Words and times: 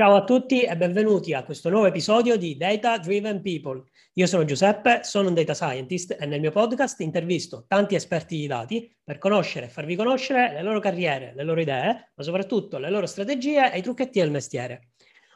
Ciao 0.00 0.14
a 0.14 0.22
tutti 0.22 0.62
e 0.62 0.76
benvenuti 0.76 1.34
a 1.34 1.42
questo 1.42 1.70
nuovo 1.70 1.86
episodio 1.86 2.36
di 2.36 2.56
Data 2.56 2.98
Driven 2.98 3.42
People. 3.42 3.82
Io 4.12 4.26
sono 4.26 4.44
Giuseppe, 4.44 5.02
sono 5.02 5.26
un 5.26 5.34
data 5.34 5.54
scientist 5.54 6.16
e 6.20 6.24
nel 6.24 6.38
mio 6.38 6.52
podcast 6.52 7.00
intervisto 7.00 7.64
tanti 7.66 7.96
esperti 7.96 8.36
di 8.36 8.46
dati 8.46 8.96
per 9.02 9.18
conoscere 9.18 9.66
e 9.66 9.68
farvi 9.68 9.96
conoscere 9.96 10.52
le 10.52 10.62
loro 10.62 10.78
carriere, 10.78 11.32
le 11.34 11.42
loro 11.42 11.60
idee, 11.60 12.12
ma 12.14 12.22
soprattutto 12.22 12.78
le 12.78 12.90
loro 12.90 13.06
strategie 13.06 13.72
e 13.72 13.78
i 13.78 13.82
trucchetti 13.82 14.20
del 14.20 14.30
mestiere. 14.30 14.90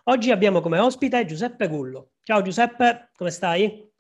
Oggi 0.05 0.31
abbiamo 0.31 0.61
come 0.61 0.79
ospite 0.79 1.25
Giuseppe 1.25 1.67
Gullo. 1.67 2.13
Ciao 2.23 2.41
Giuseppe, 2.43 3.11
come 3.17 3.31
stai? 3.31 3.91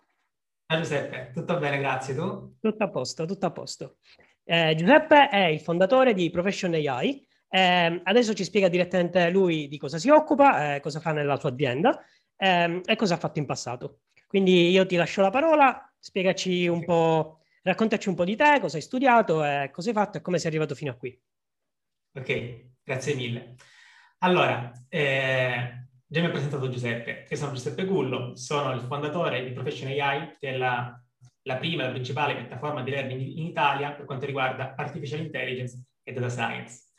Ciao 0.64 0.78
Giuseppe, 0.78 1.32
tutto 1.34 1.58
bene, 1.58 1.78
grazie. 1.78 2.14
Tu? 2.14 2.54
Tutto 2.60 2.84
a 2.84 2.88
posto, 2.88 3.24
tutto 3.24 3.46
a 3.46 3.50
posto. 3.50 3.96
Eh, 4.44 4.76
Giuseppe 4.76 5.28
è 5.28 5.44
il 5.46 5.58
fondatore 5.58 6.14
di 6.14 6.30
Profession 6.30 6.72
AI, 6.74 7.26
eh, 7.54 8.00
adesso 8.04 8.32
ci 8.32 8.44
spiega 8.44 8.68
direttamente 8.68 9.28
lui 9.28 9.68
di 9.68 9.76
cosa 9.76 9.98
si 9.98 10.08
occupa, 10.08 10.76
eh, 10.76 10.80
cosa 10.80 11.00
fa 11.00 11.12
nella 11.12 11.38
sua 11.38 11.50
azienda 11.50 12.02
eh, 12.34 12.80
e 12.82 12.96
cosa 12.96 13.14
ha 13.14 13.18
fatto 13.18 13.40
in 13.40 13.44
passato. 13.44 14.00
Quindi 14.26 14.70
io 14.70 14.86
ti 14.86 14.96
lascio 14.96 15.20
la 15.20 15.28
parola, 15.28 15.94
spiegaci 15.98 16.66
un 16.66 16.82
po', 16.82 17.40
raccontaci 17.62 18.08
un 18.08 18.14
po' 18.14 18.24
di 18.24 18.36
te, 18.36 18.58
cosa 18.58 18.76
hai 18.76 18.82
studiato, 18.82 19.44
e 19.44 19.68
cosa 19.70 19.90
hai 19.90 19.94
fatto 19.94 20.16
e 20.16 20.22
come 20.22 20.38
sei 20.38 20.48
arrivato 20.48 20.74
fino 20.74 20.92
a 20.92 20.94
qui. 20.94 21.20
Ok, 22.14 22.68
grazie 22.82 23.14
mille. 23.16 23.56
Allora, 24.20 24.72
eh, 24.88 25.88
già 26.06 26.20
mi 26.20 26.26
ho 26.28 26.30
presentato 26.30 26.70
Giuseppe, 26.70 27.26
io 27.28 27.36
sono 27.36 27.52
Giuseppe 27.52 27.84
Gullo, 27.84 28.34
sono 28.34 28.72
il 28.72 28.80
fondatore 28.80 29.44
di 29.44 29.52
Profession 29.52 29.90
AI, 29.90 30.36
che 30.38 30.54
è 30.54 30.56
la, 30.56 30.98
la 31.42 31.56
prima 31.56 31.82
e 31.82 31.86
la 31.86 31.92
principale 31.92 32.34
piattaforma 32.34 32.82
di 32.82 32.90
learning 32.90 33.20
in 33.20 33.44
Italia 33.44 33.92
per 33.92 34.06
quanto 34.06 34.24
riguarda 34.24 34.74
artificial 34.74 35.20
intelligence 35.20 35.82
e 36.02 36.12
data 36.14 36.30
science. 36.30 36.91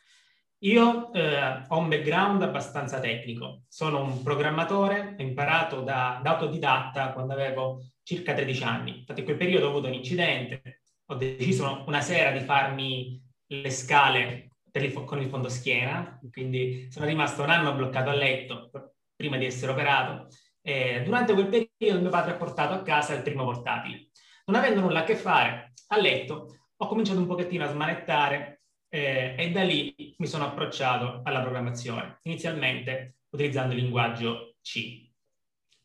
Io 0.63 1.11
eh, 1.11 1.65
ho 1.67 1.77
un 1.77 1.89
background 1.89 2.41
abbastanza 2.41 3.01
tecnico, 3.01 3.63
sono 3.67 4.01
un 4.01 4.23
programmatore, 4.23 5.15
ho 5.19 5.21
imparato 5.21 5.81
da, 5.81 6.21
da, 6.23 6.31
autodidatta 6.31 7.11
quando 7.11 7.33
avevo 7.33 7.81
circa 8.01 8.33
13 8.33 8.63
anni. 8.63 8.99
Infatti 8.99 9.19
in 9.19 9.25
quel 9.25 9.37
periodo 9.37 9.65
ho 9.65 9.69
avuto 9.71 9.87
un 9.87 9.93
incidente, 9.93 10.83
ho 11.07 11.15
deciso 11.15 11.83
una 11.85 11.99
sera 11.99 12.31
di 12.31 12.39
farmi 12.45 13.21
le 13.47 13.69
scale 13.69 14.51
il, 14.71 14.93
con 15.03 15.19
il 15.19 15.27
fondoschiena, 15.27 16.21
quindi 16.31 16.87
sono 16.89 17.07
rimasto 17.07 17.43
un 17.43 17.49
anno 17.49 17.75
bloccato 17.75 18.09
a 18.09 18.13
letto 18.13 18.71
prima 19.17 19.35
di 19.35 19.45
essere 19.45 19.73
operato. 19.73 20.27
E 20.61 21.01
durante 21.03 21.33
quel 21.33 21.49
periodo 21.49 21.99
mio 21.99 22.09
padre 22.09 22.31
ha 22.31 22.37
portato 22.37 22.73
a 22.73 22.83
casa 22.83 23.13
il 23.13 23.21
primo 23.21 23.43
portatile. 23.43 24.11
Non 24.45 24.55
avendo 24.55 24.79
nulla 24.79 24.99
a 24.99 25.03
che 25.03 25.17
fare 25.17 25.73
a 25.87 25.97
letto, 25.99 26.55
ho 26.77 26.87
cominciato 26.87 27.19
un 27.19 27.27
pochettino 27.27 27.65
a 27.65 27.69
smanettare 27.69 28.52
eh, 28.93 29.33
e 29.35 29.49
da 29.49 29.63
lì 29.63 30.13
mi 30.19 30.27
sono 30.27 30.45
approcciato 30.45 31.21
alla 31.23 31.41
programmazione, 31.41 32.19
inizialmente 32.23 33.21
utilizzando 33.29 33.73
il 33.73 33.81
linguaggio 33.81 34.57
C. 34.61 35.09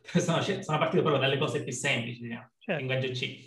Sono, 0.18 0.40
sono 0.40 0.78
partito 0.78 1.02
proprio 1.02 1.18
dalle 1.18 1.36
cose 1.36 1.62
più 1.62 1.72
semplici, 1.72 2.22
diciamo, 2.22 2.50
certo. 2.58 2.80
linguaggio 2.80 3.12
C. 3.12 3.44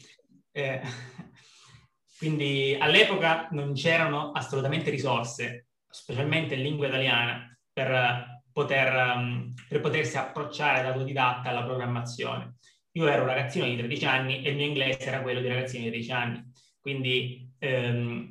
Eh, 0.52 0.82
quindi 2.20 2.78
all'epoca 2.80 3.48
non 3.52 3.74
c'erano 3.74 4.32
assolutamente 4.32 4.92
risorse, 4.92 5.70
specialmente 5.90 6.54
in 6.54 6.62
lingua 6.62 6.88
italiana, 6.88 7.48
per, 7.74 8.44
poter, 8.52 9.16
um, 9.16 9.54
per 9.68 9.80
potersi 9.80 10.18
approcciare 10.18 10.84
da 10.84 10.90
autodidatta 10.90 11.50
alla 11.50 11.64
programmazione. 11.64 12.58
Io 12.92 13.08
ero 13.08 13.24
un 13.24 13.30
ragazzino 13.30 13.66
di 13.66 13.78
13 13.78 14.06
anni 14.06 14.44
e 14.44 14.52
il 14.52 14.56
mio 14.56 14.66
inglese 14.66 15.06
era 15.06 15.22
quello 15.22 15.40
di 15.40 15.48
ragazzini 15.48 15.86
di 15.86 15.90
13 15.90 16.12
anni, 16.12 16.52
quindi 16.80 17.52
ehm, 17.58 18.30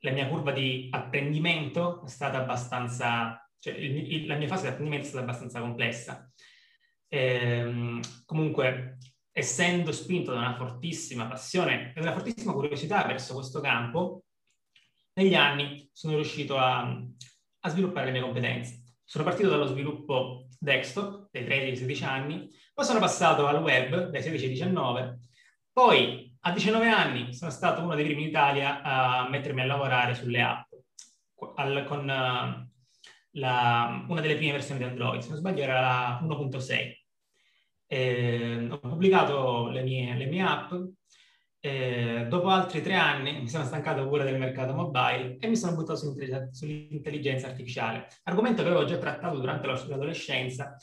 la 0.00 0.10
mia 0.12 0.28
curva 0.28 0.52
di 0.52 0.88
apprendimento 0.90 2.04
è 2.04 2.08
stata 2.08 2.38
abbastanza, 2.38 3.48
cioè 3.58 3.74
il, 3.74 4.12
il, 4.12 4.26
la 4.26 4.36
mia 4.36 4.48
fase 4.48 4.62
di 4.62 4.68
apprendimento 4.68 5.06
è 5.06 5.08
stata 5.08 5.24
abbastanza 5.24 5.60
complessa. 5.60 6.30
Ehm, 7.08 8.00
comunque, 8.24 8.98
essendo 9.32 9.92
spinto 9.92 10.32
da 10.32 10.38
una 10.38 10.56
fortissima 10.56 11.26
passione 11.26 11.92
e 11.94 12.00
una 12.00 12.12
fortissima 12.12 12.52
curiosità 12.52 13.04
verso 13.04 13.34
questo 13.34 13.60
campo, 13.60 14.24
negli 15.14 15.34
anni 15.34 15.88
sono 15.92 16.14
riuscito 16.14 16.56
a, 16.58 16.80
a 17.60 17.68
sviluppare 17.68 18.06
le 18.06 18.12
mie 18.12 18.20
competenze. 18.20 18.82
Sono 19.04 19.24
partito 19.24 19.48
dallo 19.48 19.66
sviluppo 19.66 20.48
desktop 20.58 21.28
dai 21.30 21.44
13-16 21.44 22.04
anni, 22.04 22.48
poi 22.74 22.84
sono 22.84 23.00
passato 23.00 23.46
al 23.46 23.62
web 23.62 24.10
dai 24.10 24.22
16 24.22 24.48
19, 24.48 25.18
poi 25.72 26.27
a 26.40 26.52
19 26.52 26.88
anni 26.88 27.34
sono 27.34 27.50
stato 27.50 27.82
uno 27.82 27.94
dei 27.94 28.04
primi 28.04 28.22
in 28.22 28.28
Italia 28.28 28.82
a 28.82 29.28
mettermi 29.28 29.60
a 29.60 29.66
lavorare 29.66 30.14
sulle 30.14 30.40
app 30.40 30.70
al, 31.56 31.84
con 31.86 32.00
uh, 32.00 32.68
la, 33.32 34.04
una 34.08 34.20
delle 34.20 34.36
prime 34.36 34.52
versioni 34.52 34.80
di 34.80 34.86
Android, 34.86 35.20
se 35.20 35.28
non 35.28 35.38
sbaglio 35.38 35.62
era 35.62 35.80
la 35.80 36.20
1.6. 36.22 36.96
Eh, 37.90 38.68
ho 38.70 38.78
pubblicato 38.78 39.68
le 39.68 39.82
mie, 39.82 40.14
le 40.14 40.26
mie 40.26 40.42
app, 40.42 40.72
eh, 41.60 42.26
dopo 42.28 42.48
altri 42.48 42.82
tre 42.82 42.94
anni 42.94 43.40
mi 43.40 43.48
sono 43.48 43.64
stancato 43.64 44.06
pure 44.06 44.24
del 44.24 44.38
mercato 44.38 44.74
mobile 44.74 45.38
e 45.40 45.48
mi 45.48 45.56
sono 45.56 45.74
buttato 45.74 46.14
sull'intelligenza 46.52 47.48
artificiale, 47.48 48.08
argomento 48.24 48.62
che 48.62 48.68
avevo 48.68 48.84
già 48.84 48.98
trattato 48.98 49.38
durante 49.38 49.66
l'adolescenza, 49.66 50.76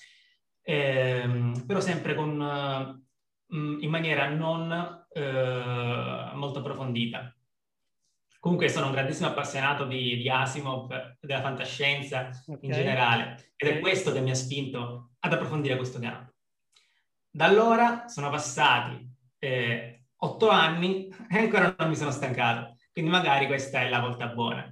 eh, 0.62 1.54
però 1.66 1.80
sempre 1.80 2.16
con, 2.16 2.40
uh, 2.40 3.04
in 3.80 3.90
maniera 3.90 4.28
non 4.28 5.05
eh, 5.16 6.32
molto 6.34 6.60
approfondita. 6.60 7.34
Comunque 8.40 8.70
sono 8.70 8.88
un 8.88 8.92
grandissimo 8.92 9.30
appassionato 9.30 9.86
di, 9.86 10.18
di 10.18 10.30
Asimov, 10.30 11.18
della 11.20 11.42
fantascienza 11.42 12.30
okay. 12.46 12.58
in 12.62 12.72
generale, 12.72 13.54
ed 13.56 13.70
è 13.70 13.80
questo 13.80 14.12
che 14.12 14.20
mi 14.20 14.30
ha 14.30 14.36
spinto 14.36 15.12
ad 15.20 15.34
approfondire 15.34 15.78
questo 15.78 16.00
campo. 16.00 16.34
Da 17.30 17.46
allora 17.46 18.08
sono 18.08 18.30
passati 18.30 19.10
eh, 19.40 20.04
otto 20.18 20.50
anni 20.50 21.08
e 21.32 21.38
ancora 21.38 21.74
non 21.78 21.90
mi 21.90 21.96
sono 21.96 22.12
stancato, 22.12 22.76
quindi 22.92 23.10
magari 23.10 23.48
questa 23.48 23.82
è 23.82 23.90
la 23.90 24.00
volta 24.00 24.28
buona. 24.28 24.70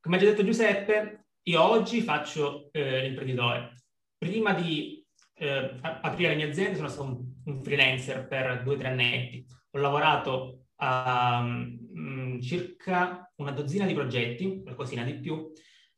Come 0.00 0.16
ha 0.16 0.18
già 0.18 0.26
detto 0.26 0.44
Giuseppe, 0.44 1.26
io 1.44 1.62
oggi 1.62 2.02
faccio 2.02 2.68
eh, 2.72 3.02
l'imprenditore. 3.02 3.84
Prima 4.18 4.52
di 4.52 5.02
eh, 5.34 5.78
aprire 5.80 6.30
le 6.30 6.36
mie 6.36 6.50
aziende 6.50 6.76
sono 6.76 6.88
stato 6.88 7.04
un, 7.04 7.33
un 7.44 7.62
freelancer 7.62 8.26
per 8.26 8.62
due 8.62 8.74
o 8.74 8.78
tre 8.78 8.88
annetti. 8.88 9.44
Ho 9.70 9.78
lavorato 9.78 10.66
a 10.76 11.40
um, 11.42 12.40
circa 12.40 13.32
una 13.36 13.52
dozzina 13.52 13.86
di 13.86 13.94
progetti, 13.94 14.62
qualcosina 14.62 15.02
di 15.04 15.14
più. 15.18 15.52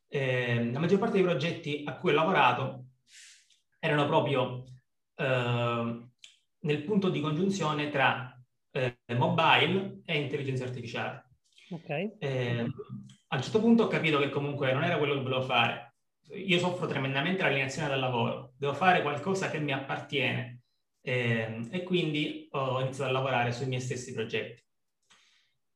Eh, 0.09 0.71
la 0.71 0.79
maggior 0.79 0.99
parte 0.99 1.17
dei 1.17 1.25
progetti 1.25 1.83
a 1.87 1.97
cui 1.97 2.11
ho 2.11 2.15
lavorato 2.15 2.87
erano 3.79 4.07
proprio 4.07 4.65
eh, 5.17 6.09
nel 6.59 6.83
punto 6.85 7.09
di 7.09 7.21
congiunzione 7.21 7.91
tra 7.91 8.39
eh, 8.71 8.99
mobile 9.17 10.01
e 10.05 10.19
intelligenza 10.19 10.65
artificiale. 10.65 11.31
Okay. 11.71 12.17
Eh, 12.19 12.65
a 13.29 13.37
un 13.37 13.43
certo 13.43 13.61
punto 13.61 13.85
ho 13.85 13.89
capito 13.89 14.19
che 14.19 14.31
comunque 14.31 14.73
non 14.73 14.85
era 14.85 14.99
quello 14.99 15.15
che 15.15 15.23
volevo 15.23 15.43
fare 15.43 15.87
io 16.35 16.59
soffro 16.59 16.87
tremendamente 16.87 17.43
l'alienazione 17.43 17.89
dal 17.89 18.01
lavoro, 18.01 18.55
devo 18.57 18.75
fare 18.75 19.03
qualcosa 19.03 19.49
che 19.49 19.59
mi 19.59 19.73
appartiene 19.73 20.56
eh, 21.07 21.69
e 21.71 21.83
quindi 21.85 22.49
ho 22.51 22.81
iniziato 22.81 23.11
a 23.11 23.13
lavorare 23.13 23.53
sui 23.53 23.67
miei 23.67 23.81
stessi 23.81 24.13
progetti. 24.13 24.61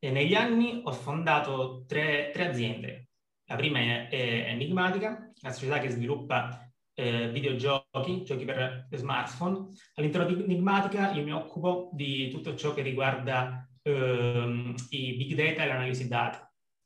E 0.01 0.11
negli 0.11 0.35
anni 0.35 0.81
ho 0.83 0.93
fondato 0.93 1.85
tre, 1.87 2.31
tre 2.33 2.49
aziende. 2.49 3.11
La 3.45 3.55
prima 3.55 3.79
è, 3.79 4.09
è 4.09 4.17
Enigmatica, 4.49 5.31
una 5.43 5.53
società 5.53 5.79
che 5.79 5.91
sviluppa 5.91 6.69
eh, 6.95 7.31
videogiochi, 7.31 8.25
giochi 8.25 8.45
per 8.45 8.89
smartphone. 8.91 9.69
All'interno 9.95 10.35
di 10.35 10.43
Enigmatica 10.43 11.13
io 11.13 11.23
mi 11.23 11.33
occupo 11.33 11.91
di 11.93 12.29
tutto 12.31 12.57
ciò 12.57 12.75
che 12.75 12.83
riguarda 12.83 13.69
eh, 13.83 14.75
i 14.91 15.15
big 15.15 15.35
data 15.35 15.63
e 15.63 15.67
l'analisi 15.67 16.09
dati, 16.09 16.39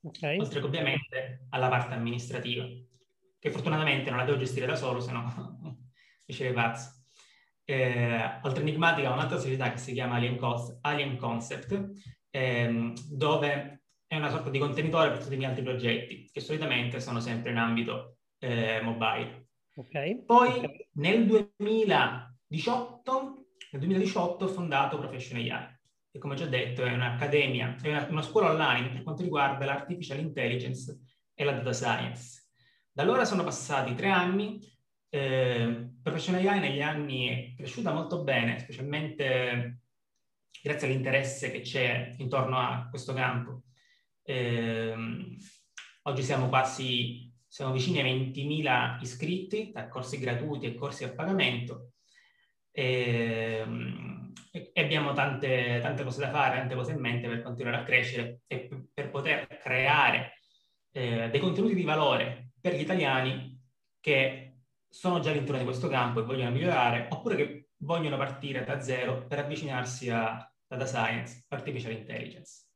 okay. 0.02 0.38
oltre 0.38 0.60
che 0.60 0.66
ovviamente 0.66 1.46
alla 1.48 1.68
parte 1.68 1.94
amministrativa 1.94 2.66
che 3.38 3.50
fortunatamente 3.50 4.10
non 4.10 4.18
la 4.18 4.24
devo 4.24 4.38
gestire 4.38 4.66
da 4.66 4.74
solo, 4.74 5.00
se 5.00 5.12
no 5.12 5.58
mi 6.26 6.34
ci 6.34 6.50
pazzo. 6.52 7.03
Eh, 7.64 8.40
oltre 8.42 8.60
Enigmatica, 8.60 9.12
un'altra 9.12 9.38
società 9.38 9.70
che 9.70 9.78
si 9.78 9.92
chiama 9.92 10.16
Alien, 10.16 10.36
Cos- 10.36 10.78
Alien 10.82 11.16
Concept, 11.16 11.92
ehm, 12.30 12.92
dove 13.10 13.82
è 14.06 14.16
una 14.16 14.30
sorta 14.30 14.50
di 14.50 14.58
contenitore 14.58 15.10
per 15.10 15.22
tutti 15.22 15.34
i 15.34 15.36
miei 15.36 15.48
altri 15.48 15.64
progetti, 15.64 16.28
che 16.30 16.40
solitamente 16.40 17.00
sono 17.00 17.20
sempre 17.20 17.50
in 17.50 17.56
ambito 17.56 18.18
eh, 18.38 18.80
mobile. 18.82 19.48
Okay. 19.76 20.24
Poi 20.24 20.50
okay. 20.50 20.88
nel 20.92 21.26
2018, 21.26 23.46
nel 23.72 23.80
2018 23.80 24.44
ho 24.44 24.48
fondato 24.48 24.98
Profession 24.98 25.40
AI, 25.40 25.66
che 26.10 26.18
come 26.18 26.36
già 26.36 26.46
detto 26.46 26.84
è 26.84 26.92
un'accademia, 26.92 27.76
è 27.82 27.88
una, 27.88 28.06
una 28.08 28.22
scuola 28.22 28.50
online 28.50 28.90
per 28.90 29.02
quanto 29.02 29.22
riguarda 29.22 29.64
l'artificial 29.64 30.20
intelligence 30.20 31.00
e 31.34 31.44
la 31.44 31.52
data 31.52 31.72
science. 31.72 32.50
Da 32.92 33.02
allora 33.02 33.24
sono 33.24 33.42
passati 33.42 33.96
tre 33.96 34.10
anni, 34.10 34.60
eh, 35.14 35.90
Profession 36.02 36.34
AI 36.34 36.58
negli 36.58 36.82
anni 36.82 37.28
è 37.28 37.54
cresciuta 37.56 37.92
molto 37.92 38.24
bene, 38.24 38.58
specialmente 38.58 39.82
grazie 40.60 40.88
all'interesse 40.88 41.52
che 41.52 41.60
c'è 41.60 42.14
intorno 42.18 42.58
a 42.58 42.88
questo 42.90 43.12
campo. 43.12 43.62
Eh, 44.24 44.92
oggi 46.02 46.22
siamo 46.22 46.48
quasi 46.48 47.32
siamo 47.46 47.72
vicini 47.72 48.00
ai 48.00 48.32
20.000 48.32 48.98
iscritti 49.02 49.70
tra 49.70 49.88
corsi 49.88 50.18
gratuiti 50.18 50.66
e 50.66 50.74
corsi 50.74 51.04
a 51.04 51.14
pagamento 51.14 51.92
ehm, 52.72 54.32
e, 54.50 54.70
e 54.74 54.82
abbiamo 54.82 55.12
tante, 55.12 55.78
tante, 55.80 56.02
cose 56.02 56.18
da 56.18 56.30
fare, 56.30 56.58
tante 56.58 56.74
cose 56.74 56.90
in 56.90 56.98
mente 56.98 57.28
per 57.28 57.42
continuare 57.42 57.76
a 57.76 57.84
crescere 57.84 58.40
e 58.48 58.68
per 58.92 59.10
poter 59.10 59.46
creare 59.62 60.32
eh, 60.90 61.28
dei 61.30 61.38
contenuti 61.38 61.76
di 61.76 61.84
valore 61.84 62.50
per 62.60 62.74
gli 62.74 62.80
italiani 62.80 63.62
che 64.00 64.43
sono 64.94 65.18
già 65.18 65.30
all'interno 65.30 65.58
di 65.58 65.64
questo 65.64 65.88
campo 65.88 66.20
e 66.20 66.22
vogliono 66.22 66.52
migliorare 66.52 67.08
oppure 67.10 67.34
che 67.34 67.70
vogliono 67.78 68.16
partire 68.16 68.64
da 68.64 68.80
zero 68.80 69.26
per 69.26 69.40
avvicinarsi 69.40 70.08
a 70.08 70.48
data 70.64 70.86
science, 70.86 71.44
artificial 71.48 71.90
intelligence. 71.90 72.68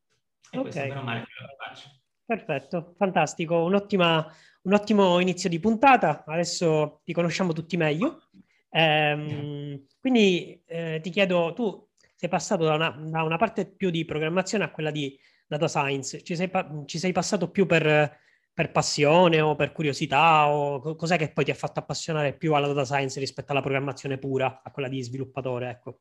E 0.50 0.58
okay. 0.58 0.62
questo 0.62 0.88
meno 0.88 1.02
male 1.02 1.20
che 1.20 1.26
lo 1.40 1.54
faccio. 1.56 1.88
Perfetto, 2.24 2.94
fantastico, 2.98 3.62
Un'ottima, 3.62 4.26
un 4.62 4.72
ottimo 4.72 5.20
inizio 5.20 5.48
di 5.48 5.60
puntata, 5.60 6.24
adesso 6.26 7.02
ti 7.04 7.12
conosciamo 7.12 7.52
tutti 7.52 7.76
meglio. 7.76 8.28
Ehm, 8.70 9.86
quindi 10.00 10.60
eh, 10.66 10.98
ti 11.00 11.10
chiedo, 11.10 11.52
tu 11.54 11.88
sei 12.16 12.28
passato 12.28 12.64
da 12.64 12.74
una, 12.74 12.90
da 12.98 13.22
una, 13.22 13.36
parte 13.36 13.64
più 13.64 13.90
di 13.90 14.04
programmazione 14.04 14.64
a 14.64 14.72
quella 14.72 14.90
di 14.90 15.16
data 15.46 15.68
science, 15.68 16.24
ci 16.24 16.34
sei, 16.34 16.50
ci 16.84 16.98
sei 16.98 17.12
passato 17.12 17.48
più 17.48 17.64
per, 17.64 18.18
per, 18.58 18.72
passione 18.72 19.40
o 19.40 19.54
per 19.54 19.72
curiosità 19.72 20.48
o 20.48 20.94
cos'è 20.96 21.16
che 21.16 21.32
poi 21.32 21.44
ti 21.44 21.50
ha 21.50 21.54
fatto 21.54 21.80
appassionare 21.80 22.36
più 22.36 22.54
alla 22.54 22.66
data 22.66 22.84
science 22.84 23.20
rispetto 23.20 23.52
alla 23.52 23.60
programmazione 23.60 24.18
pura, 24.18 24.62
a 24.62 24.70
quella 24.70 24.88
di 24.88 25.02
sviluppatore, 25.02 25.70
ecco? 25.70 26.00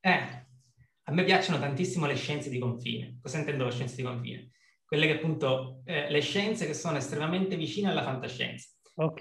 Eh, 0.00 0.46
a 1.04 1.12
me 1.12 1.24
piacciono 1.24 1.58
tantissimo 1.58 2.06
le 2.06 2.14
scienze 2.14 2.50
di 2.50 2.58
confine. 2.58 3.18
Cosa 3.22 3.38
intendo 3.38 3.64
per 3.64 3.72
scienze 3.72 3.96
di 3.96 4.02
confine? 4.02 4.52
quelle 4.92 5.06
che 5.06 5.14
appunto, 5.14 5.80
eh, 5.86 6.10
le 6.10 6.20
scienze 6.20 6.66
che 6.66 6.74
sono 6.74 6.98
estremamente 6.98 7.56
vicine 7.56 7.88
alla 7.88 8.02
fantascienza. 8.02 8.68
Ok. 8.96 9.20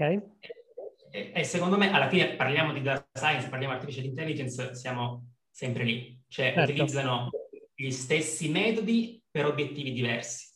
E, 1.10 1.32
e, 1.34 1.44
secondo 1.46 1.78
me, 1.78 1.94
alla 1.94 2.10
fine 2.10 2.36
parliamo 2.36 2.74
di 2.74 2.82
data 2.82 3.08
science, 3.14 3.48
parliamo 3.48 3.74
di 3.74 3.80
artificial 3.80 4.04
intelligence, 4.04 4.76
siamo 4.76 5.30
sempre 5.50 5.86
lì. 5.86 6.22
Cioè, 6.28 6.52
certo. 6.54 6.72
utilizzano 6.72 7.30
gli 7.74 7.90
stessi 7.90 8.50
metodi 8.50 9.24
per 9.32 9.46
obiettivi 9.46 9.94
diversi. 9.94 10.51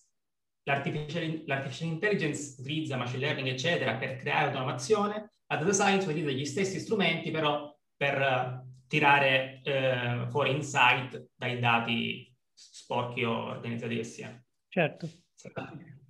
L'artificial, 0.68 1.44
l'artificial, 1.46 1.88
intelligence 1.90 2.56
utilizza 2.60 2.98
machine 2.98 3.20
learning, 3.20 3.48
eccetera, 3.48 3.96
per 3.96 4.18
creare 4.18 4.48
automazione. 4.48 5.32
La 5.48 5.58
data 5.58 5.74
science 5.74 6.08
utilizza 6.08 6.32
gli 6.32 6.46
stessi 6.46 6.80
strumenti, 6.80 7.30
però 7.30 7.72
per 7.96 8.20
uh, 8.20 8.88
tirare 8.88 9.62
uh, 9.64 10.30
fuori 10.30 10.52
insight 10.52 11.30
dai 11.36 11.60
dati 11.60 12.36
sporchi 12.52 13.24
o 13.24 13.50
organizzati 13.50 13.96
che 13.96 14.04
siano. 14.04 14.44
Certo. 14.68 15.08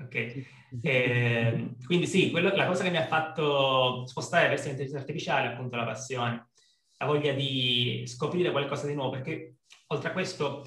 Ok. 0.01 0.45
Eh, 0.81 1.75
quindi 1.85 2.07
sì, 2.07 2.31
quello, 2.31 2.55
la 2.55 2.65
cosa 2.65 2.83
che 2.83 2.89
mi 2.89 2.97
ha 2.97 3.07
fatto 3.07 4.05
spostare 4.07 4.47
verso 4.47 4.67
l'intelligenza 4.67 5.01
artificiale 5.01 5.49
è 5.49 5.53
appunto 5.53 5.75
la 5.75 5.85
passione, 5.85 6.49
la 6.97 7.05
voglia 7.05 7.33
di 7.33 8.03
scoprire 8.05 8.51
qualcosa 8.51 8.87
di 8.87 8.93
nuovo, 8.93 9.11
perché 9.11 9.57
oltre 9.87 10.09
a 10.09 10.13
questo 10.13 10.65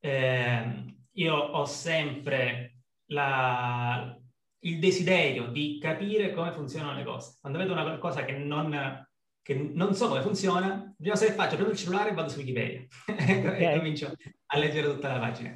eh, 0.00 0.84
io 1.12 1.34
ho 1.34 1.64
sempre 1.64 2.75
la, 3.06 4.16
il 4.60 4.78
desiderio 4.78 5.46
di 5.46 5.78
capire 5.80 6.32
come 6.32 6.52
funzionano 6.52 6.96
le 6.96 7.04
cose. 7.04 7.36
Quando 7.40 7.58
vedo 7.58 7.72
una 7.72 7.98
cosa 7.98 8.24
che 8.24 8.32
non, 8.32 9.06
che 9.42 9.54
non 9.54 9.94
so 9.94 10.08
come 10.08 10.22
funziona, 10.22 10.68
la 10.68 10.94
prima 10.96 11.12
cosa 11.12 11.26
che 11.26 11.32
faccio, 11.32 11.54
prendo 11.54 11.72
il 11.72 11.78
cellulare 11.78 12.10
e 12.10 12.14
vado 12.14 12.28
su 12.28 12.38
Wikipedia 12.38 12.84
okay. 13.06 13.74
e 13.74 13.76
comincio 13.76 14.12
a 14.46 14.58
leggere 14.58 14.92
tutta 14.92 15.12
la 15.12 15.18
pagina. 15.18 15.54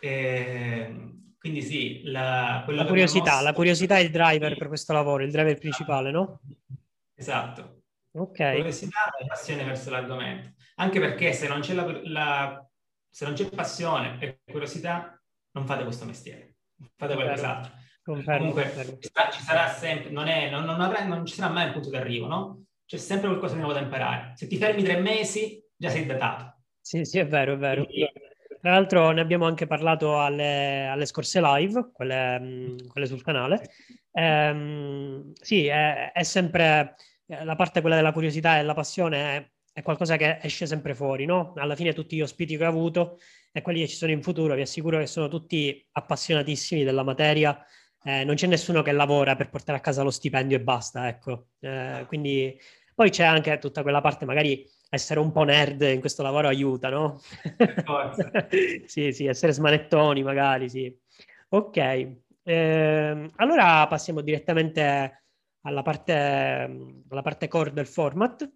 Eh, 0.00 1.12
quindi 1.38 1.62
sì, 1.62 2.02
la, 2.04 2.64
la 2.68 2.86
curiosità, 2.86 3.32
mosso... 3.32 3.44
la 3.44 3.52
curiosità 3.52 3.96
è 3.96 4.00
il 4.00 4.10
driver 4.10 4.56
per 4.56 4.68
questo 4.68 4.92
lavoro, 4.92 5.24
il 5.24 5.30
driver 5.30 5.58
principale, 5.58 6.10
no? 6.10 6.40
Esatto. 7.14 7.82
Ok. 8.12 8.54
Curiosità 8.54 9.10
e 9.18 9.26
passione 9.26 9.64
verso 9.64 9.90
l'argomento. 9.90 10.54
Anche 10.76 11.00
perché 11.00 11.32
se 11.32 11.48
non 11.48 11.60
c'è, 11.60 11.74
la, 11.74 12.00
la, 12.04 12.70
se 13.10 13.24
non 13.24 13.34
c'è 13.34 13.48
passione 13.48 14.18
e 14.20 14.40
curiosità, 14.50 15.20
non 15.52 15.66
fate 15.66 15.84
questo 15.84 16.04
mestiere, 16.04 16.51
fate 16.96 17.14
qualcos'altro. 17.14 17.72
Confermo, 18.02 18.52
Comunque 18.52 18.98
Ci, 19.00 19.10
sarà, 19.12 19.30
ci 19.30 19.42
sarà 19.42 19.68
sempre, 19.68 20.10
non, 20.10 20.26
è, 20.26 20.50
non, 20.50 20.64
non, 20.64 20.80
avrà, 20.80 21.04
non 21.04 21.24
ci 21.24 21.34
sarà 21.34 21.52
mai 21.52 21.66
un 21.66 21.72
punto 21.72 21.88
d'arrivo, 21.88 22.26
no? 22.26 22.64
C'è 22.84 22.96
sempre 22.96 23.28
qualcosa 23.28 23.54
di 23.54 23.60
nuovo 23.60 23.74
da 23.74 23.80
imparare. 23.80 24.32
Se 24.34 24.48
ti 24.48 24.56
fermi 24.56 24.82
tre 24.82 25.00
mesi, 25.00 25.64
già 25.76 25.88
sei 25.88 26.04
datato. 26.04 26.62
Sì, 26.80 27.04
sì, 27.04 27.18
è 27.18 27.26
vero, 27.26 27.54
è 27.54 27.56
vero. 27.56 27.84
Quindi, 27.84 28.10
tra 28.60 28.72
l'altro 28.72 29.10
ne 29.10 29.20
abbiamo 29.20 29.46
anche 29.46 29.66
parlato 29.66 30.20
alle, 30.20 30.86
alle 30.86 31.06
scorse 31.06 31.40
live, 31.40 31.90
quelle, 31.92 32.38
mm, 32.38 32.76
quelle 32.88 33.06
sul 33.06 33.22
canale. 33.22 33.70
Ehm, 34.12 35.32
sì, 35.34 35.66
è, 35.66 36.12
è, 36.12 36.22
sempre 36.22 36.96
la 37.26 37.56
parte 37.56 37.80
quella 37.80 37.96
della 37.96 38.12
curiosità 38.12 38.58
e 38.58 38.62
la 38.62 38.74
passione 38.74 39.36
è, 39.36 39.50
è, 39.72 39.82
qualcosa 39.82 40.16
che 40.16 40.38
esce 40.42 40.66
sempre 40.66 40.94
fuori, 40.94 41.24
no? 41.24 41.52
Alla 41.56 41.76
fine 41.76 41.92
tutti 41.92 42.16
gli 42.16 42.22
ospiti 42.22 42.56
che 42.56 42.64
ho 42.64 42.68
avuto 42.68 43.18
e 43.52 43.62
quelli 43.62 43.80
che 43.80 43.88
ci 43.88 43.96
sono 43.96 44.12
in 44.12 44.22
futuro, 44.22 44.54
vi 44.54 44.62
assicuro 44.62 44.98
che 44.98 45.06
sono 45.06 45.28
tutti 45.28 45.86
appassionatissimi 45.92 46.84
della 46.84 47.02
materia. 47.02 47.64
Eh, 48.04 48.24
non 48.24 48.34
c'è 48.34 48.46
nessuno 48.46 48.82
che 48.82 48.92
lavora 48.92 49.36
per 49.36 49.48
portare 49.50 49.78
a 49.78 49.80
casa 49.80 50.02
lo 50.02 50.10
stipendio 50.10 50.56
e 50.56 50.60
basta, 50.60 51.08
ecco. 51.08 51.48
Eh, 51.60 52.04
quindi 52.08 52.58
poi 52.94 53.10
c'è 53.10 53.24
anche 53.24 53.58
tutta 53.58 53.82
quella 53.82 54.00
parte 54.00 54.24
magari 54.24 54.68
essere 54.90 55.20
un 55.20 55.32
po' 55.32 55.44
nerd 55.44 55.82
in 55.82 56.00
questo 56.00 56.22
lavoro 56.22 56.48
aiuta, 56.48 56.90
no? 56.90 57.20
sì, 58.86 59.12
sì, 59.12 59.26
essere 59.26 59.52
smanettoni 59.52 60.22
magari, 60.22 60.68
sì. 60.68 60.94
Ok, 61.48 61.76
eh, 62.42 63.30
allora 63.36 63.86
passiamo 63.86 64.20
direttamente 64.20 65.24
alla 65.62 65.82
parte, 65.82 66.12
alla 67.08 67.22
parte 67.22 67.48
core 67.48 67.72
del 67.72 67.86
format. 67.86 68.50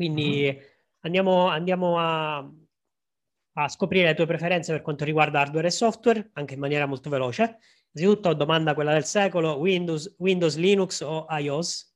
Quindi 0.00 0.44
mm-hmm. 0.44 0.66
andiamo, 1.00 1.48
andiamo 1.48 1.98
a, 1.98 2.38
a, 2.38 3.68
scoprire 3.68 4.06
le 4.06 4.14
tue 4.14 4.24
preferenze 4.24 4.72
per 4.72 4.80
quanto 4.80 5.04
riguarda 5.04 5.40
hardware 5.40 5.66
e 5.66 5.70
software, 5.70 6.30
anche 6.32 6.54
in 6.54 6.60
maniera 6.60 6.86
molto 6.86 7.10
veloce. 7.10 7.58
Innanzitutto, 7.92 8.32
domanda 8.32 8.72
quella 8.72 8.94
del 8.94 9.04
secolo, 9.04 9.58
Windows, 9.58 10.14
Windows 10.16 10.56
Linux 10.56 11.02
o 11.02 11.26
iOS? 11.28 11.94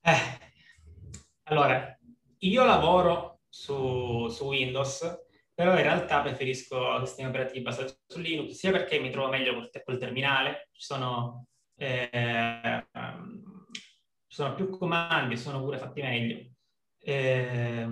Eh, 0.00 0.16
allora, 1.42 1.94
io 2.38 2.64
lavoro 2.64 3.40
su, 3.50 4.28
su 4.28 4.46
Windows, 4.46 5.26
però 5.52 5.72
in 5.72 5.82
realtà 5.82 6.22
preferisco 6.22 7.04
sistemi 7.04 7.28
operativi 7.28 7.60
basati 7.60 7.92
su 8.06 8.18
Linux, 8.18 8.52
sia 8.52 8.70
perché 8.70 8.98
mi 8.98 9.10
trovo 9.10 9.28
meglio 9.28 9.52
col, 9.52 9.70
col 9.84 9.98
terminale, 9.98 10.70
ci 10.72 10.80
sono, 10.80 11.48
eh, 11.76 12.86
ci 14.32 14.38
sono, 14.38 14.54
più 14.54 14.70
comandi, 14.70 15.36
sono 15.36 15.62
pure 15.62 15.76
fatti 15.76 16.00
meglio. 16.00 16.38
Eh, 16.98 17.86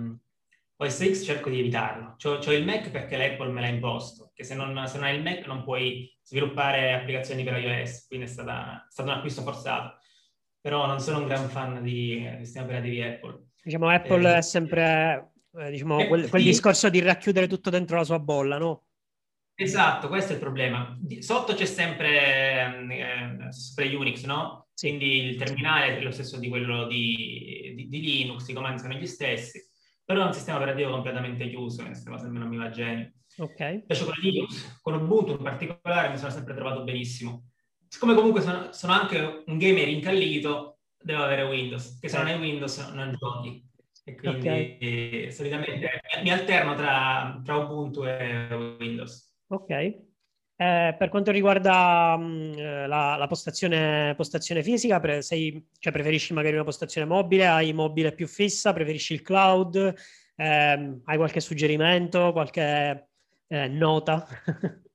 OS 0.75 1.11
X 1.11 1.23
cerco 1.23 1.51
di 1.51 1.59
evitarlo. 1.59 2.15
C'ho, 2.17 2.39
c'ho, 2.39 2.51
il 2.51 2.65
Mac 2.65 2.89
perché 2.89 3.15
l'Apple 3.15 3.51
me 3.51 3.61
l'ha 3.61 3.67
imposto, 3.67 4.31
che 4.33 4.43
se 4.43 4.55
non, 4.55 4.87
se 4.87 4.97
non 4.97 5.05
hai 5.05 5.17
il 5.17 5.21
Mac 5.21 5.45
non 5.45 5.63
puoi 5.63 6.11
sviluppare 6.23 6.93
applicazioni 6.93 7.43
per 7.43 7.59
iOS, 7.59 8.07
quindi 8.07 8.25
è, 8.25 8.29
stata, 8.29 8.87
è 8.87 8.89
stato 8.89 9.09
un 9.09 9.17
acquisto 9.17 9.43
forzato. 9.43 9.99
Però 10.59 10.87
non 10.87 10.99
sono 10.99 11.19
un 11.19 11.27
gran 11.27 11.47
fan 11.47 11.83
di 11.83 12.27
sistemi 12.39 12.65
operativi 12.65 13.03
Apple. 13.03 13.49
Diciamo, 13.61 13.89
Apple 13.89 14.33
eh, 14.33 14.37
è 14.37 14.41
sempre 14.41 15.33
eh, 15.59 15.69
diciamo, 15.69 15.99
eh, 15.99 16.07
quel, 16.07 16.27
quel 16.27 16.41
sì. 16.41 16.47
discorso 16.47 16.89
di 16.89 17.01
racchiudere 17.01 17.45
tutto 17.45 17.69
dentro 17.69 17.97
la 17.97 18.03
sua 18.03 18.17
bolla, 18.17 18.57
no? 18.57 18.85
Esatto, 19.53 20.07
questo 20.07 20.31
è 20.31 20.35
il 20.35 20.41
problema. 20.41 20.97
Sotto 21.19 21.53
c'è 21.53 21.65
sempre 21.65 22.87
eh, 23.77 23.95
Unix, 23.95 24.23
no? 24.25 24.69
Sì. 24.81 24.87
Quindi 24.87 25.25
il 25.25 25.35
terminale 25.35 25.95
è 25.95 26.01
lo 26.01 26.09
stesso 26.09 26.39
di 26.39 26.49
quello 26.49 26.87
di, 26.87 27.73
di, 27.75 27.87
di, 27.87 28.01
Linux, 28.01 28.47
i 28.47 28.53
comandi 28.53 28.81
sono 28.81 28.95
gli 28.95 29.05
stessi, 29.05 29.63
però 30.03 30.23
è 30.23 30.25
un 30.25 30.33
sistema 30.33 30.57
operativo 30.57 30.89
completamente 30.89 31.47
chiuso, 31.49 31.85
questa 31.85 32.09
cosa 32.09 32.25
almeno 32.25 32.47
mi 32.47 32.57
va 32.57 32.71
genio. 32.71 33.11
Ok. 33.37 33.59
Invece 33.59 34.05
con 34.05 34.13
Linux, 34.19 34.79
con 34.81 34.95
Ubuntu 34.95 35.33
in 35.33 35.43
particolare, 35.43 36.09
mi 36.09 36.17
sono 36.17 36.31
sempre 36.31 36.55
trovato 36.55 36.83
benissimo. 36.83 37.49
Siccome 37.87 38.15
comunque 38.15 38.41
sono, 38.41 38.71
sono 38.71 38.93
anche 38.93 39.43
un 39.45 39.57
gamer 39.59 39.87
incallito, 39.87 40.79
devo 40.97 41.21
avere 41.21 41.43
Windows, 41.43 41.99
che 41.99 42.09
se 42.09 42.17
non 42.17 42.25
hai 42.25 42.39
Windows 42.39 42.79
non 42.91 43.15
giochi. 43.19 43.63
E 44.03 44.15
quindi 44.15 44.47
okay. 44.47 45.31
solitamente 45.31 46.01
mi 46.23 46.31
alterno 46.31 46.73
tra, 46.73 47.39
tra, 47.45 47.55
Ubuntu 47.57 48.03
e 48.03 48.77
Windows. 48.79 49.31
Ok. 49.49 50.09
Eh, 50.61 50.93
per 50.95 51.09
quanto 51.09 51.31
riguarda 51.31 52.15
mh, 52.15 52.23
mm, 52.23 52.53
eh, 52.53 52.87
la, 52.87 53.15
la 53.17 53.25
postazione, 53.25 54.13
postazione, 54.15 54.61
fisica, 54.61 54.99
pre- 54.99 55.23
sei, 55.23 55.69
cioè 55.79 55.91
preferisci 55.91 56.33
magari 56.33 56.53
una 56.53 56.63
postazione 56.63 57.07
mobile, 57.07 57.47
hai 57.47 57.73
mobile 57.73 58.13
più 58.13 58.27
fissa, 58.27 58.71
preferisci 58.71 59.13
il 59.13 59.23
cloud, 59.23 59.75
eh, 60.35 60.99
hai 61.03 61.17
qualche 61.17 61.39
suggerimento, 61.39 62.31
qualche 62.31 63.09
eh, 63.47 63.67
nota? 63.69 64.27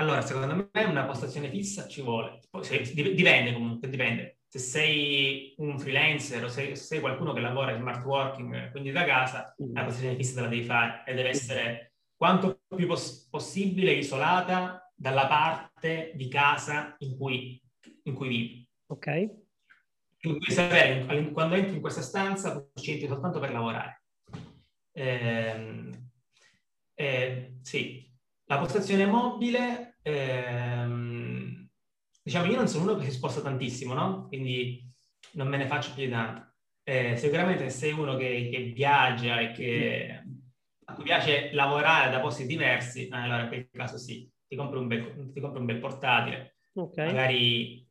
Allora, 0.00 0.20
secondo 0.20 0.70
me 0.72 0.84
una 0.84 1.06
postazione 1.06 1.50
fissa 1.50 1.88
ci 1.88 2.02
vuole. 2.02 2.38
Poi, 2.48 2.62
se, 2.62 2.80
dipende 2.94 3.52
comunque, 3.52 3.88
dipende. 3.88 4.38
Se 4.46 4.60
sei 4.60 5.54
un 5.56 5.76
freelancer 5.76 6.44
o 6.44 6.48
se 6.48 6.76
sei 6.76 7.00
qualcuno 7.00 7.32
che 7.32 7.40
lavora 7.40 7.72
in 7.72 7.80
smart 7.80 8.04
working, 8.04 8.70
quindi 8.70 8.92
da 8.92 9.04
casa, 9.04 9.52
mm. 9.60 9.74
la 9.74 9.82
postazione 9.82 10.14
fissa 10.14 10.34
te 10.36 10.40
la 10.42 10.46
devi 10.46 10.62
fare 10.62 11.02
e 11.04 11.14
deve 11.14 11.30
essere 11.30 11.87
quanto 12.18 12.62
più 12.66 12.86
poss- 12.88 13.28
possibile 13.30 13.92
isolata 13.92 14.92
dalla 14.94 15.28
parte 15.28 16.12
di 16.16 16.28
casa 16.28 16.96
in 16.98 17.16
cui, 17.16 17.62
in 18.02 18.14
cui 18.14 18.28
vivi. 18.28 18.68
Ok. 18.86 19.06
Devi 20.20 20.50
sapere, 20.50 21.30
quando 21.30 21.54
entri 21.54 21.76
in 21.76 21.80
questa 21.80 22.02
stanza, 22.02 22.68
ci 22.74 22.90
entri 22.90 23.06
soltanto 23.06 23.38
per 23.38 23.52
lavorare. 23.52 24.02
Eh, 24.90 25.90
eh, 26.94 27.58
sì, 27.62 28.12
la 28.46 28.58
postazione 28.58 29.06
mobile, 29.06 29.98
ehm, 30.02 31.68
diciamo, 32.20 32.50
io 32.50 32.56
non 32.56 32.66
sono 32.66 32.90
uno 32.90 32.96
che 32.96 33.04
si 33.04 33.12
sposta 33.12 33.40
tantissimo, 33.40 33.94
no? 33.94 34.26
Quindi 34.26 34.84
non 35.34 35.46
me 35.46 35.56
ne 35.56 35.68
faccio 35.68 35.94
più 35.94 36.02
di 36.02 36.10
tanto. 36.10 36.54
Eh, 36.82 37.16
sicuramente 37.16 37.70
se 37.70 37.78
sei 37.78 37.92
uno 37.92 38.16
che, 38.16 38.48
che 38.50 38.72
viaggia 38.74 39.38
e 39.38 39.52
che 39.52 40.22
a 40.90 40.94
cui 40.94 41.04
piace 41.04 41.50
lavorare 41.52 42.10
da 42.10 42.20
posti 42.20 42.46
diversi, 42.46 43.08
allora 43.10 43.42
in 43.42 43.48
quel 43.48 43.68
caso 43.70 43.98
sì, 43.98 44.28
ti 44.46 44.56
compri 44.56 44.78
un 44.78 44.86
bel, 44.86 45.32
ti 45.32 45.40
compri 45.40 45.60
un 45.60 45.66
bel 45.66 45.80
portatile. 45.80 46.56
Okay. 46.72 47.06
Magari 47.06 47.86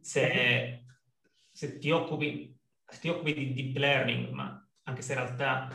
se, 0.00 0.84
se, 1.50 1.78
ti 1.78 1.90
occupi, 1.90 2.54
se 2.86 3.00
ti 3.00 3.08
occupi 3.08 3.32
di 3.32 3.54
deep 3.54 3.76
learning, 3.76 4.28
ma 4.30 4.68
anche 4.84 5.00
se 5.00 5.14
in 5.14 5.18
realtà 5.18 5.68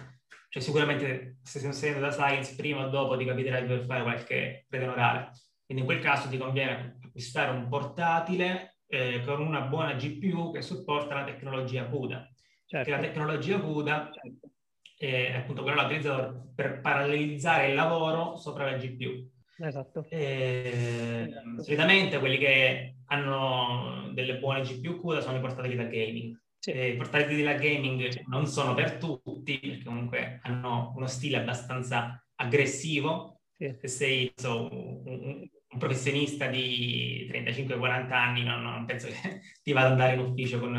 cioè 0.49 0.61
sicuramente 0.61 1.39
se 1.41 1.59
sei 1.59 1.73
studente 1.73 1.99
da 1.99 2.11
science 2.11 2.55
prima 2.55 2.85
o 2.85 2.89
dopo 2.89 3.17
ti 3.17 3.25
capiterà 3.25 3.59
di 3.59 3.67
dover 3.67 3.85
fare 3.85 4.03
qualche 4.03 4.65
predone 4.69 4.91
orale. 4.91 5.31
Quindi 5.65 5.83
in 5.83 5.89
quel 5.89 5.99
caso 5.99 6.29
ti 6.29 6.37
conviene 6.37 6.99
acquistare 7.03 7.51
un 7.51 7.67
portatile 7.67 8.77
eh, 8.87 9.23
con 9.25 9.41
una 9.41 9.61
buona 9.61 9.93
GPU 9.93 10.51
che 10.51 10.61
supporta 10.61 11.15
la 11.15 11.23
tecnologia 11.23 11.87
CUDA. 11.87 12.29
Certo. 12.65 12.85
Che 12.85 12.95
la 12.95 13.01
tecnologia 13.01 13.59
CUDA 13.59 14.11
certo. 14.13 14.49
È 14.97 15.33
appunto 15.35 15.61
quella 15.61 15.83
utilizzata 15.83 16.33
per 16.55 16.81
parallelizzare 16.81 17.67
il 17.67 17.75
lavoro 17.75 18.35
sopra 18.35 18.69
la 18.69 18.77
GPU. 18.77 19.29
Esatto. 19.59 20.05
E, 20.09 21.25
esatto. 21.27 21.63
Solitamente 21.63 22.19
quelli 22.19 22.37
che 22.37 22.95
hanno 23.07 24.09
delle 24.13 24.37
buone 24.37 24.61
GPU 24.61 24.99
CUDA 24.99 25.21
sono 25.21 25.37
i 25.37 25.41
portatili 25.41 25.75
da 25.75 25.83
gaming. 25.83 26.39
Sì. 26.59 26.71
Eh, 26.71 26.89
I 26.89 26.95
portatili 26.95 27.43
da 27.43 27.53
gaming 27.53 28.07
sì. 28.09 28.23
non 28.27 28.47
sono 28.47 28.73
per 28.73 28.97
tutti, 28.97 29.59
perché 29.59 29.83
comunque 29.83 30.39
hanno 30.43 30.93
uno 30.95 31.07
stile 31.07 31.37
abbastanza 31.37 32.23
aggressivo. 32.35 33.41
Sì. 33.55 33.75
Se 33.79 33.87
sei 33.87 34.31
so, 34.35 34.67
un, 34.71 35.01
un, 35.05 35.49
professionista 35.77 36.47
di 36.47 37.29
35-40 37.31 38.11
anni, 38.11 38.43
non, 38.43 38.61
non, 38.61 38.85
penso 38.85 39.07
che 39.07 39.41
ti 39.61 39.71
vada 39.73 39.87
ad 39.87 39.91
andare 39.93 40.13
in 40.13 40.19
ufficio 40.19 40.59
con, 40.59 40.75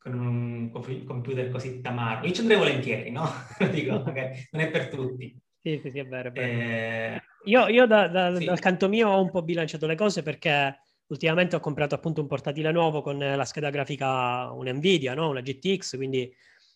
con 0.00 0.18
un 0.18 0.70
computer 1.04 1.50
così 1.50 1.80
tamarro. 1.82 2.26
Io 2.26 2.32
ci 2.32 2.40
andrei 2.40 2.58
volentieri, 2.58 3.10
no? 3.10 3.28
Dico, 3.70 4.02
magari 4.02 4.48
non 4.52 4.62
è 4.62 4.70
per 4.70 4.88
tutti. 4.88 5.38
Sì, 5.60 5.78
sì, 5.82 5.90
sì, 5.90 5.98
è 5.98 6.06
vero. 6.06 6.30
È 6.30 6.32
vero. 6.32 6.60
Eh... 6.60 7.22
Io, 7.44 7.68
io 7.68 7.86
da, 7.86 8.08
da, 8.08 8.34
sì. 8.34 8.46
dal 8.46 8.58
canto 8.58 8.88
mio 8.88 9.08
ho 9.08 9.20
un 9.20 9.30
po' 9.30 9.42
bilanciato 9.42 9.86
le 9.86 9.96
cose 9.96 10.22
perché 10.22 10.78
ultimamente 11.08 11.56
ho 11.56 11.60
comprato 11.60 11.94
appunto 11.94 12.20
un 12.22 12.26
portatile 12.26 12.72
nuovo 12.72 13.02
con 13.02 13.18
la 13.18 13.44
scheda 13.44 13.68
grafica, 13.68 14.50
un 14.52 14.68
Nvidia, 14.68 15.14
no? 15.14 15.28
una 15.28 15.40
GTX, 15.40 15.96
quindi 15.96 16.32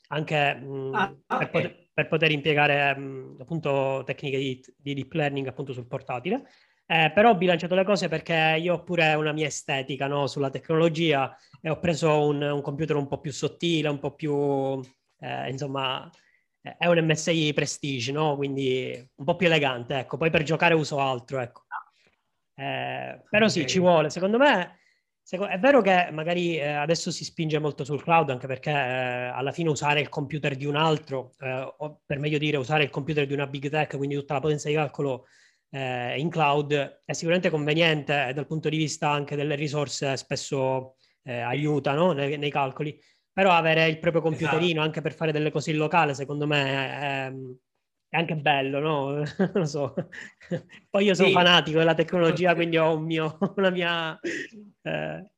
anche 0.08 0.54
mh, 0.54 0.90
ah, 0.94 1.16
okay. 1.26 1.38
per, 1.38 1.50
poter, 1.50 1.88
per, 1.94 2.08
poter, 2.08 2.30
impiegare 2.30 2.96
mh, 2.96 3.36
appunto 3.40 4.02
tecniche 4.04 4.38
di, 4.38 4.64
di, 4.76 4.94
deep 4.94 5.12
learning 5.12 5.46
appunto 5.46 5.72
sul 5.72 5.86
portatile. 5.86 6.44
Eh, 6.86 7.10
però 7.14 7.30
ho 7.30 7.36
bilanciato 7.36 7.74
le 7.74 7.84
cose 7.84 8.08
perché 8.08 8.56
io 8.60 8.74
ho 8.74 8.82
pure 8.82 9.14
una 9.14 9.32
mia 9.32 9.46
estetica 9.46 10.06
no? 10.06 10.26
sulla 10.26 10.50
tecnologia 10.50 11.34
e 11.62 11.70
ho 11.70 11.78
preso 11.78 12.26
un, 12.26 12.42
un, 12.42 12.60
computer 12.60 12.96
un 12.96 13.08
po' 13.08 13.20
più 13.20 13.32
sottile, 13.32 13.88
un 13.88 13.98
po' 13.98 14.14
più, 14.14 14.80
eh, 15.18 15.48
insomma, 15.48 16.10
è 16.60 16.86
un 16.86 16.98
MSI 16.98 17.52
Prestige, 17.54 18.12
no? 18.12 18.36
Quindi 18.36 18.94
un 19.16 19.24
po' 19.24 19.36
più 19.36 19.46
elegante, 19.46 19.98
ecco. 19.98 20.16
Poi 20.16 20.30
per 20.30 20.42
giocare 20.42 20.74
uso 20.74 20.98
altro, 20.98 21.40
ecco. 21.40 21.62
Eh, 22.54 23.22
però 23.28 23.48
sì, 23.48 23.66
ci 23.66 23.78
vuole. 23.78 24.10
Secondo 24.10 24.38
me 24.38 24.78
è 25.48 25.58
vero 25.58 25.80
che 25.80 26.10
magari 26.12 26.58
eh, 26.58 26.68
adesso 26.68 27.10
si 27.10 27.24
spinge 27.24 27.58
molto 27.58 27.84
sul 27.84 28.02
cloud, 28.02 28.28
anche 28.30 28.46
perché 28.46 28.70
eh, 28.70 28.74
alla 28.74 29.52
fine 29.52 29.70
usare 29.70 30.00
il 30.00 30.10
computer 30.10 30.54
di 30.54 30.66
un 30.66 30.76
altro, 30.76 31.32
eh, 31.40 31.74
o 31.78 32.02
per 32.04 32.18
meglio 32.18 32.38
dire 32.38 32.58
usare 32.58 32.84
il 32.84 32.90
computer 32.90 33.26
di 33.26 33.32
una 33.32 33.46
big 33.46 33.70
tech, 33.70 33.96
quindi 33.96 34.16
tutta 34.16 34.34
la 34.34 34.40
potenza 34.40 34.68
di 34.68 34.74
calcolo 34.74 35.26
eh, 35.74 36.20
in 36.20 36.30
cloud, 36.30 37.02
è 37.04 37.12
sicuramente 37.12 37.50
conveniente 37.50 38.30
dal 38.32 38.46
punto 38.46 38.68
di 38.68 38.76
vista 38.76 39.10
anche 39.10 39.34
delle 39.34 39.56
risorse, 39.56 40.16
spesso 40.16 40.98
eh, 41.24 41.40
aiuta 41.40 41.94
no? 41.94 42.12
nei, 42.12 42.38
nei, 42.38 42.50
calcoli. 42.50 42.96
Però 43.32 43.50
avere 43.50 43.88
il 43.88 43.98
proprio 43.98 44.22
computerino 44.22 44.64
esatto. 44.64 44.80
anche 44.86 45.00
per 45.00 45.14
fare 45.14 45.32
delle 45.32 45.50
cose 45.50 45.72
in 45.72 45.78
locale, 45.78 46.14
secondo 46.14 46.46
me, 46.46 46.62
è, 46.62 47.32
è 48.08 48.16
anche 48.16 48.36
bello, 48.36 48.78
no? 48.78 49.14
non 49.38 49.50
lo 49.52 49.64
so. 49.64 49.94
Poi 50.88 51.04
io 51.04 51.14
sono 51.14 51.28
sì. 51.28 51.34
fanatico 51.34 51.78
della 51.78 51.94
tecnologia, 51.94 52.54
quindi 52.54 52.78
ho 52.78 52.94
un 52.94 53.02
mio, 53.02 53.36
una 53.56 53.70
mia... 53.70 54.16
Eh... 54.20 55.28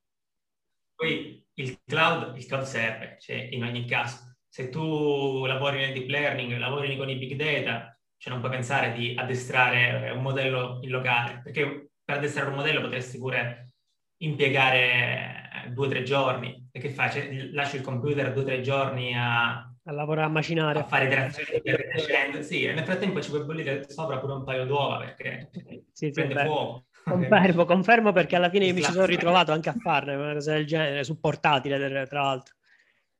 Poi 0.94 1.46
il 1.54 1.80
cloud, 1.82 2.36
il 2.36 2.44
cloud 2.44 2.64
serve, 2.64 3.16
cioè 3.20 3.48
in 3.52 3.64
ogni 3.64 3.86
caso. 3.86 4.36
Se 4.46 4.68
tu 4.68 5.46
lavori 5.46 5.78
nel 5.78 5.94
deep 5.94 6.08
learning, 6.08 6.58
lavori 6.58 6.94
con 6.98 7.08
i 7.08 7.16
big 7.16 7.36
data, 7.36 7.95
cioè 8.16 8.32
non 8.32 8.40
puoi 8.40 8.52
pensare 8.52 8.92
di 8.92 9.14
addestrare 9.16 10.10
un 10.10 10.22
modello 10.22 10.78
in 10.82 10.90
locale, 10.90 11.40
perché 11.42 11.90
per 12.04 12.16
addestrare 12.16 12.48
un 12.48 12.56
modello 12.56 12.80
potresti 12.80 13.18
pure 13.18 13.72
impiegare 14.18 15.70
due 15.72 15.86
o 15.86 15.90
tre 15.90 16.02
giorni. 16.02 16.68
E 16.72 16.80
che 16.80 16.90
fai? 16.90 17.10
Cioè, 17.10 17.48
lasci 17.52 17.76
il 17.76 17.82
computer 17.82 18.32
due 18.32 18.42
o 18.42 18.46
tre 18.46 18.60
giorni 18.60 19.14
a 19.16 19.70
a 19.88 19.92
lavorare 19.92 20.26
a 20.26 20.30
macinare. 20.30 20.80
A 20.80 20.84
fare 20.84 21.06
iterazioni 21.06 22.42
Sì, 22.42 22.64
e 22.64 22.74
nel 22.74 22.84
frattempo 22.84 23.20
ci 23.20 23.30
puoi 23.30 23.44
bollire 23.44 23.88
sopra 23.88 24.18
pure 24.18 24.32
un 24.32 24.44
paio 24.44 24.66
d'uova 24.66 24.98
perché 24.98 25.50
sì, 25.92 26.10
prende 26.10 26.44
fuoco. 26.44 26.86
Confermo, 27.04 27.64
confermo 27.64 28.12
perché 28.12 28.34
alla 28.34 28.50
fine 28.50 28.72
mi 28.72 28.82
ci 28.82 28.90
sono 28.90 29.06
ritrovato 29.06 29.52
anche 29.52 29.68
a 29.68 29.76
farne 29.78 30.16
una 30.16 30.32
cosa 30.32 30.54
del 30.54 30.66
genere, 30.66 31.04
su 31.04 31.20
portatile 31.20 32.04
tra 32.06 32.22
l'altro. 32.22 32.56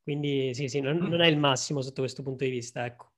Quindi 0.02 0.54
sì, 0.54 0.66
sì, 0.66 0.80
non, 0.80 0.96
non, 0.96 1.20
è 1.20 1.28
il 1.28 1.38
massimo 1.38 1.82
sotto 1.82 2.00
questo 2.00 2.22
punto 2.22 2.42
di 2.42 2.50
vista, 2.50 2.84
ecco. 2.84 3.12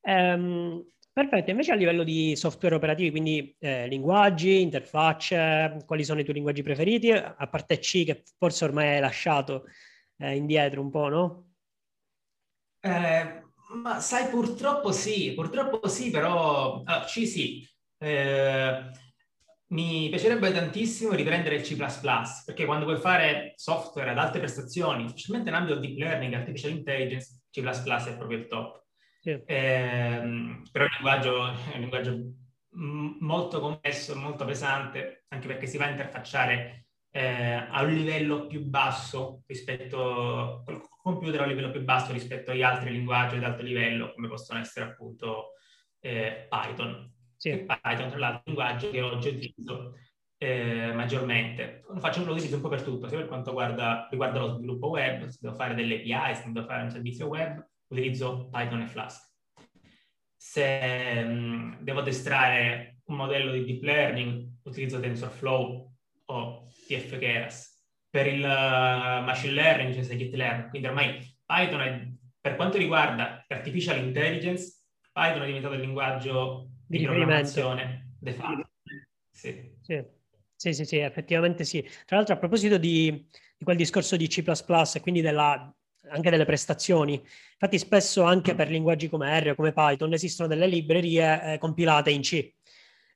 Ehm, 0.00 0.84
perfetto, 1.12 1.50
invece 1.50 1.72
a 1.72 1.74
livello 1.74 2.02
di 2.04 2.34
software 2.36 2.74
operativi, 2.74 3.10
quindi 3.10 3.54
eh, 3.58 3.86
linguaggi, 3.88 4.60
interfacce, 4.60 5.78
quali 5.86 6.04
sono 6.04 6.20
i 6.20 6.22
tuoi 6.22 6.36
linguaggi 6.36 6.62
preferiti? 6.62 7.10
A 7.10 7.48
parte 7.48 7.78
C 7.78 8.04
che 8.04 8.22
forse 8.38 8.64
ormai 8.64 8.94
hai 8.94 9.00
lasciato 9.00 9.64
eh, 10.18 10.36
indietro 10.36 10.80
un 10.80 10.90
po', 10.90 11.08
no? 11.08 11.46
Eh, 12.80 13.42
ma 13.74 14.00
sai, 14.00 14.28
purtroppo 14.28 14.92
sì, 14.92 15.32
purtroppo 15.34 15.86
sì, 15.88 16.10
però 16.10 16.82
ah, 16.84 17.04
C 17.04 17.26
sì. 17.26 17.66
Eh, 17.98 18.90
mi 19.72 20.08
piacerebbe 20.10 20.52
tantissimo 20.52 21.14
riprendere 21.14 21.56
il 21.56 21.62
C++, 21.62 21.76
perché 22.44 22.64
quando 22.66 22.84
vuoi 22.84 22.98
fare 22.98 23.54
software 23.56 24.10
ad 24.10 24.18
alte 24.18 24.38
prestazioni, 24.38 25.08
specialmente 25.08 25.48
in 25.48 25.54
ambito 25.54 25.78
deep 25.78 25.96
learning, 25.96 26.34
artificial 26.34 26.72
intelligence, 26.72 27.40
C++ 27.50 27.62
è 27.62 28.16
proprio 28.16 28.38
il 28.38 28.46
top. 28.48 28.81
Sì. 29.22 29.30
Eh, 29.30 30.62
però 30.72 30.84
è 30.84 30.88
un 30.88 30.94
linguaggio, 30.94 31.46
è 31.46 31.74
un 31.74 31.80
linguaggio 31.80 32.32
molto 33.20 33.60
complesso, 33.60 34.16
molto 34.16 34.44
pesante, 34.44 35.26
anche 35.28 35.46
perché 35.46 35.66
si 35.66 35.76
va 35.76 35.86
a 35.86 35.90
interfacciare 35.90 36.86
eh, 37.12 37.52
a 37.70 37.82
un 37.82 37.92
livello 37.92 38.48
più 38.48 38.64
basso 38.64 39.44
rispetto 39.46 40.64
al 40.66 40.82
computer 41.02 41.40
a 41.40 41.42
un 41.44 41.50
livello 41.50 41.70
più 41.70 41.84
basso 41.84 42.12
rispetto 42.12 42.50
agli 42.50 42.62
altri 42.62 42.90
linguaggi 42.90 43.36
ad 43.36 43.44
alto 43.44 43.62
livello, 43.62 44.12
come 44.12 44.26
possono 44.26 44.58
essere 44.58 44.86
appunto 44.86 45.52
eh, 46.00 46.48
Python. 46.48 47.08
Sì. 47.36 47.64
Python, 47.64 48.08
tra 48.08 48.18
l'altro, 48.18 48.42
è 48.44 48.50
un 48.50 48.54
linguaggio 48.54 48.90
che 48.90 49.02
oggi 49.02 49.28
utilizzo 49.28 49.98
eh, 50.36 50.92
maggiormente. 50.94 51.84
Lo 51.88 52.00
faccio 52.00 52.24
lo 52.24 52.32
utilizzo 52.32 52.56
un 52.56 52.62
po' 52.62 52.68
per 52.68 52.82
tutto, 52.82 53.06
sia 53.06 53.18
per 53.18 53.28
quanto 53.28 53.52
guarda, 53.52 54.08
riguarda 54.10 54.40
lo 54.40 54.54
sviluppo 54.54 54.88
web, 54.88 55.26
se 55.26 55.38
devo 55.40 55.54
fare 55.54 55.74
delle 55.74 56.02
API, 56.12 56.34
se 56.34 56.50
devo 56.50 56.66
fare 56.66 56.82
un 56.82 56.90
servizio 56.90 57.28
web, 57.28 57.64
utilizzo 57.92 58.48
Python 58.50 58.80
e 58.80 58.86
Flask. 58.86 59.30
Se 60.34 61.24
mh, 61.24 61.30
mm, 61.30 61.72
devo 61.80 62.00
addestrare 62.00 63.00
un 63.04 63.16
modello 63.16 63.52
di 63.52 63.64
deep 63.64 63.82
learning, 63.82 64.48
utilizzo 64.64 64.98
TensorFlow 64.98 65.92
o 66.26 66.66
TF-Keras. 66.86 67.70
Per 68.10 68.26
il 68.26 68.42
uh, 68.42 69.24
machine 69.24 69.52
learning 69.52 69.94
c'è 69.94 70.02
scikit-learn, 70.02 70.68
quindi 70.68 70.88
ormai 70.88 71.18
Python 71.44 71.80
è, 71.80 72.08
per 72.40 72.56
quanto 72.56 72.76
riguarda 72.76 73.44
artificial 73.48 73.98
intelligence, 73.98 74.80
Python 75.12 75.42
è 75.42 75.46
diventato 75.46 75.74
il 75.74 75.80
linguaggio 75.80 76.68
di, 76.86 76.98
di 76.98 77.04
programmazione 77.04 78.16
de 78.18 78.32
fatto. 78.32 78.70
Sì. 79.30 79.72
Sì. 79.80 80.04
sì. 80.56 80.72
sì, 80.74 80.84
sì, 80.84 80.96
effettivamente 80.98 81.64
sì. 81.64 81.80
Tra 82.04 82.16
l'altro 82.16 82.34
a 82.34 82.38
proposito 82.38 82.76
di, 82.76 83.26
di 83.56 83.64
quel 83.64 83.76
discorso 83.76 84.16
di 84.16 84.26
C++ 84.26 84.44
e 84.94 85.00
quindi 85.00 85.22
della, 85.22 85.74
anche 86.10 86.30
delle 86.30 86.44
prestazioni. 86.44 87.14
Infatti 87.14 87.78
spesso 87.78 88.22
anche 88.24 88.54
per 88.54 88.70
linguaggi 88.70 89.08
come 89.08 89.40
R 89.40 89.50
o 89.50 89.54
come 89.54 89.72
Python 89.72 90.12
esistono 90.12 90.48
delle 90.48 90.66
librerie 90.66 91.54
eh, 91.54 91.58
compilate 91.58 92.10
in 92.10 92.22
C 92.22 92.52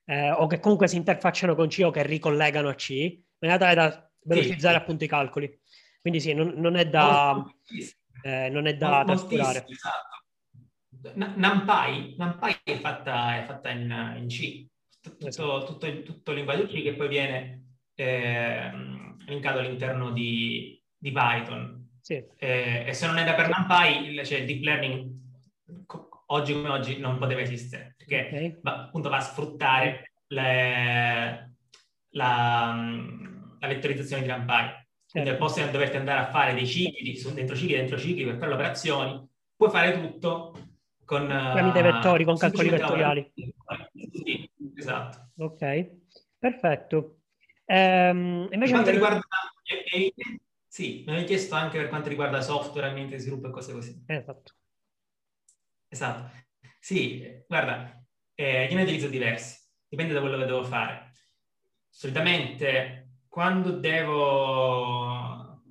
eh, 0.09 0.31
o 0.31 0.47
che 0.47 0.59
comunque 0.59 0.87
si 0.87 0.95
interfacciano 0.95 1.53
con 1.53 1.67
C 1.67 1.81
o 1.83 1.91
che 1.91 2.03
ricollegano 2.03 2.69
a 2.69 2.75
C, 2.75 2.89
in 2.89 3.19
maniera 3.39 3.61
tale 3.61 3.75
da 3.75 4.11
velocizzare 4.23 4.75
sì. 4.75 4.81
appunto 4.81 5.03
i 5.03 5.07
calcoli. 5.07 5.59
Quindi 5.99 6.19
sì, 6.21 6.33
non, 6.33 6.53
non 6.55 6.75
è 6.75 6.87
da, 6.87 7.43
eh, 8.21 8.49
non 8.49 8.67
è 8.67 8.75
da 8.77 9.03
trascurare. 9.05 9.65
Esatto. 9.67 10.15
NumPy, 11.13 12.15
NumPy 12.17 12.59
è 12.63 12.79
fatta, 12.79 13.37
è 13.37 13.45
fatta 13.45 13.69
in, 13.69 14.15
in, 14.17 14.27
C, 14.27 14.65
tutto, 15.01 15.27
esatto. 15.27 15.65
tutto, 15.65 16.03
tutto, 16.03 16.31
il, 16.31 16.37
linguaggio 16.37 16.65
C 16.67 16.81
che 16.81 16.95
poi 16.95 17.07
viene 17.07 17.75
eh, 17.95 18.71
linkato 19.25 19.59
all'interno 19.59 20.11
di, 20.11 20.81
di 20.97 21.11
Python. 21.11 21.76
Sì. 22.07 22.23
Eh, 22.37 22.85
e 22.87 22.93
se 22.93 23.05
non 23.05 23.17
era 23.17 23.33
per 23.33 23.49
NumPy, 23.49 24.07
il, 24.07 24.25
cioè 24.25 24.37
il 24.37 24.45
deep 24.45 24.63
learning 24.63 25.11
oggi 26.27 26.53
come 26.53 26.69
oggi 26.69 26.99
non 26.99 27.17
poteva 27.17 27.41
esistere, 27.41 27.95
perché 27.97 28.27
okay. 28.31 28.59
va, 28.61 28.83
appunto 28.83 29.09
va 29.09 29.17
a 29.17 29.19
sfruttare 29.19 30.13
le, 30.27 31.55
la, 32.11 32.73
la, 33.59 33.67
vettorizzazione 33.67 34.21
di 34.21 34.29
NumPy. 34.29 34.55
Certo. 34.55 34.85
Quindi 35.11 35.29
al 35.31 35.35
posto 35.35 35.61
di 35.61 35.69
doverti 35.69 35.97
andare 35.97 36.19
a 36.19 36.29
fare 36.29 36.53
dei 36.53 36.65
cicli, 36.65 37.21
dentro 37.33 37.57
cicli, 37.57 37.75
dentro 37.75 37.97
cicli 37.97 38.23
per 38.23 38.35
fare 38.35 38.47
le 38.47 38.53
operazioni, 38.53 39.27
puoi 39.57 39.69
fare 39.69 39.91
tutto 39.99 40.53
con... 41.03 41.27
Tramite 41.27 41.81
vettori, 41.81 42.23
con 42.23 42.37
calcoli 42.37 42.69
vettoriali. 42.69 43.33
Sì, 44.13 44.49
esatto. 44.77 45.31
Ok, 45.39 45.89
perfetto. 46.39 47.17
Ehm, 47.65 48.47
invece 48.49 48.59
per 48.59 48.69
quanto 48.69 48.91
riguarda... 48.91 49.19
Sì, 50.77 51.03
mi 51.07 51.15
hai 51.15 51.23
chiesto 51.23 51.55
anche 51.55 51.79
per 51.79 51.89
quanto 51.89 52.07
riguarda 52.07 52.39
software, 52.39 52.89
ambiente 52.89 53.15
di 53.15 53.21
sviluppo 53.23 53.47
e 53.47 53.49
cose 53.49 53.73
così. 53.73 53.99
Esatto. 54.05 54.53
Esatto. 55.87 56.29
Sì, 56.79 57.43
guarda, 57.47 57.99
eh, 58.35 58.65
io 58.65 58.75
ne 58.75 58.83
utilizzo 58.83 59.07
diversi, 59.07 59.59
dipende 59.87 60.13
da 60.13 60.19
quello 60.19 60.37
che 60.37 60.45
devo 60.45 60.63
fare. 60.63 61.13
Solitamente 61.89 63.21
quando 63.27 63.71
devo 63.71 65.63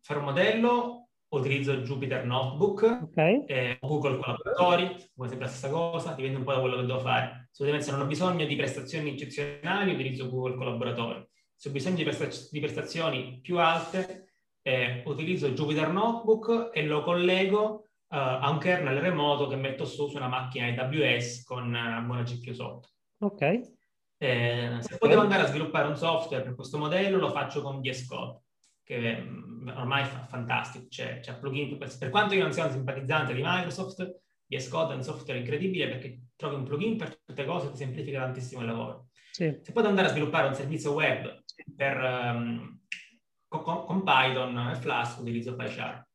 fare 0.00 0.18
un 0.18 0.24
modello 0.24 1.10
utilizzo 1.28 1.76
Jupyter 1.76 2.24
Notebook, 2.24 2.98
okay. 3.00 3.44
eh, 3.46 3.78
Google 3.80 4.18
Collaboratori, 4.18 5.08
come 5.14 5.28
sempre 5.28 5.46
la 5.46 5.52
stessa 5.52 5.72
cosa, 5.72 6.14
dipende 6.14 6.38
un 6.38 6.44
po' 6.44 6.54
da 6.54 6.60
quello 6.60 6.78
che 6.78 6.86
devo 6.86 6.98
fare. 6.98 7.48
Solitamente 7.52 7.88
se 7.88 7.96
non 7.96 8.04
ho 8.04 8.08
bisogno 8.08 8.44
di 8.44 8.56
prestazioni 8.56 9.10
eccezionali 9.10 9.92
utilizzo 9.92 10.28
Google 10.28 10.56
Collaboratori. 10.56 11.24
Se 11.54 11.68
ho 11.68 11.70
bisogno 11.70 11.94
di, 11.94 12.02
prestaz- 12.02 12.50
di 12.50 12.58
prestazioni 12.58 13.38
più 13.40 13.60
alte 13.60 14.26
eh, 14.62 15.02
utilizzo 15.06 15.50
Jupyter 15.50 15.90
Notebook 15.90 16.70
e 16.72 16.86
lo 16.86 17.02
collego 17.02 17.88
uh, 18.08 18.16
a 18.16 18.48
un 18.48 18.58
kernel 18.58 19.00
remoto 19.00 19.48
che 19.48 19.56
metto 19.56 19.84
su 19.84 20.08
su 20.08 20.16
una 20.16 20.28
macchina 20.28 20.66
AWS 20.66 21.42
con 21.44 21.66
una 21.66 22.00
buona 22.00 22.22
GPU 22.22 22.52
sotto. 22.52 22.88
Ok. 23.18 23.60
Eh, 24.18 24.78
se 24.80 24.98
poi 24.98 25.08
devo 25.08 25.22
andare 25.22 25.42
a 25.42 25.46
sviluppare 25.46 25.88
un 25.88 25.96
software 25.96 26.44
per 26.44 26.54
questo 26.54 26.78
modello, 26.78 27.18
lo 27.18 27.30
faccio 27.30 27.60
con 27.60 27.80
VS 27.80 28.06
Code, 28.06 28.42
che 28.84 29.20
mm, 29.20 29.68
ormai 29.68 30.02
è 30.04 30.26
fantastico. 30.28 30.86
C'è, 30.88 31.18
c'è 31.18 31.36
plugin 31.38 31.76
per, 31.76 32.08
quanto 32.08 32.34
io 32.34 32.42
non 32.42 32.52
sia 32.52 32.66
un 32.66 32.70
simpatizzante 32.70 33.34
di 33.34 33.42
Microsoft, 33.42 34.20
VS 34.46 34.68
Code 34.68 34.92
è 34.92 34.96
un 34.96 35.02
software 35.02 35.40
incredibile 35.40 35.88
perché 35.88 36.20
trovi 36.36 36.54
un 36.54 36.62
plugin 36.62 36.96
per 36.96 37.20
tutte 37.24 37.44
cose, 37.44 37.70
ti 37.72 37.78
semplifica 37.78 38.20
tantissimo 38.20 38.60
il 38.60 38.68
lavoro. 38.68 39.08
Sì. 39.32 39.58
Se 39.60 39.72
poi 39.72 39.82
devo 39.82 39.88
andare 39.88 40.08
a 40.08 40.10
sviluppare 40.10 40.46
un 40.46 40.54
servizio 40.54 40.92
web 40.92 41.42
per, 41.74 41.96
um, 41.96 42.81
con, 43.60 43.84
con, 43.84 44.02
Python 44.02 44.70
e 44.70 44.74
Flask, 44.76 45.20
utilizzo 45.20 45.54
PyCharm. 45.54 46.06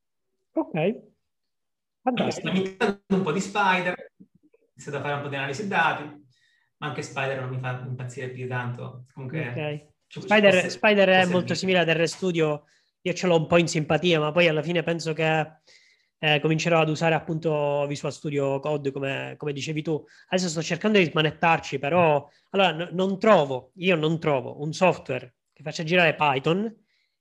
Ok. 0.53 1.15
Fantastico. 2.01 2.49
un 3.07 3.21
po' 3.21 3.31
di 3.31 3.41
Spider, 3.41 4.13
inizio 4.73 4.97
a 4.97 5.01
fare 5.01 5.13
un 5.13 5.21
po' 5.21 5.27
di 5.27 5.35
analisi 5.35 5.67
dati, 5.67 6.03
ma 6.77 6.87
anche 6.87 7.01
Spider 7.01 7.41
non 7.41 7.49
mi 7.49 7.59
fa 7.59 7.83
impazzire 7.85 8.29
più 8.29 8.43
di 8.43 8.47
tanto. 8.47 9.05
Comunque, 9.13 9.49
okay. 9.49 9.87
Spider, 10.07 10.53
fosse, 10.53 10.69
Spider 10.69 11.09
è 11.09 11.25
molto 11.25 11.53
simile 11.53 11.79
ad 11.79 11.89
RStudio, 11.89 12.63
io 13.01 13.13
ce 13.13 13.27
l'ho 13.27 13.35
un 13.35 13.47
po' 13.47 13.57
in 13.57 13.67
simpatia, 13.67 14.19
ma 14.19 14.31
poi 14.31 14.47
alla 14.47 14.61
fine 14.61 14.83
penso 14.83 15.13
che 15.13 15.59
eh, 16.19 16.39
comincerò 16.39 16.79
ad 16.79 16.89
usare 16.89 17.13
appunto 17.13 17.85
Visual 17.87 18.13
Studio 18.13 18.59
Code 18.59 18.91
come, 18.91 19.35
come, 19.37 19.53
dicevi 19.53 19.81
tu. 19.81 20.03
Adesso 20.29 20.49
sto 20.49 20.61
cercando 20.61 20.97
di 20.97 21.05
smanettarci, 21.05 21.77
però 21.77 22.27
allora 22.51 22.71
n- 22.71 22.89
non 22.93 23.19
trovo, 23.19 23.71
io 23.75 23.95
non 23.95 24.19
trovo 24.19 24.61
un 24.61 24.73
software 24.73 25.35
che 25.53 25.61
faccia 25.61 25.83
girare 25.83 26.15
Python 26.15 26.73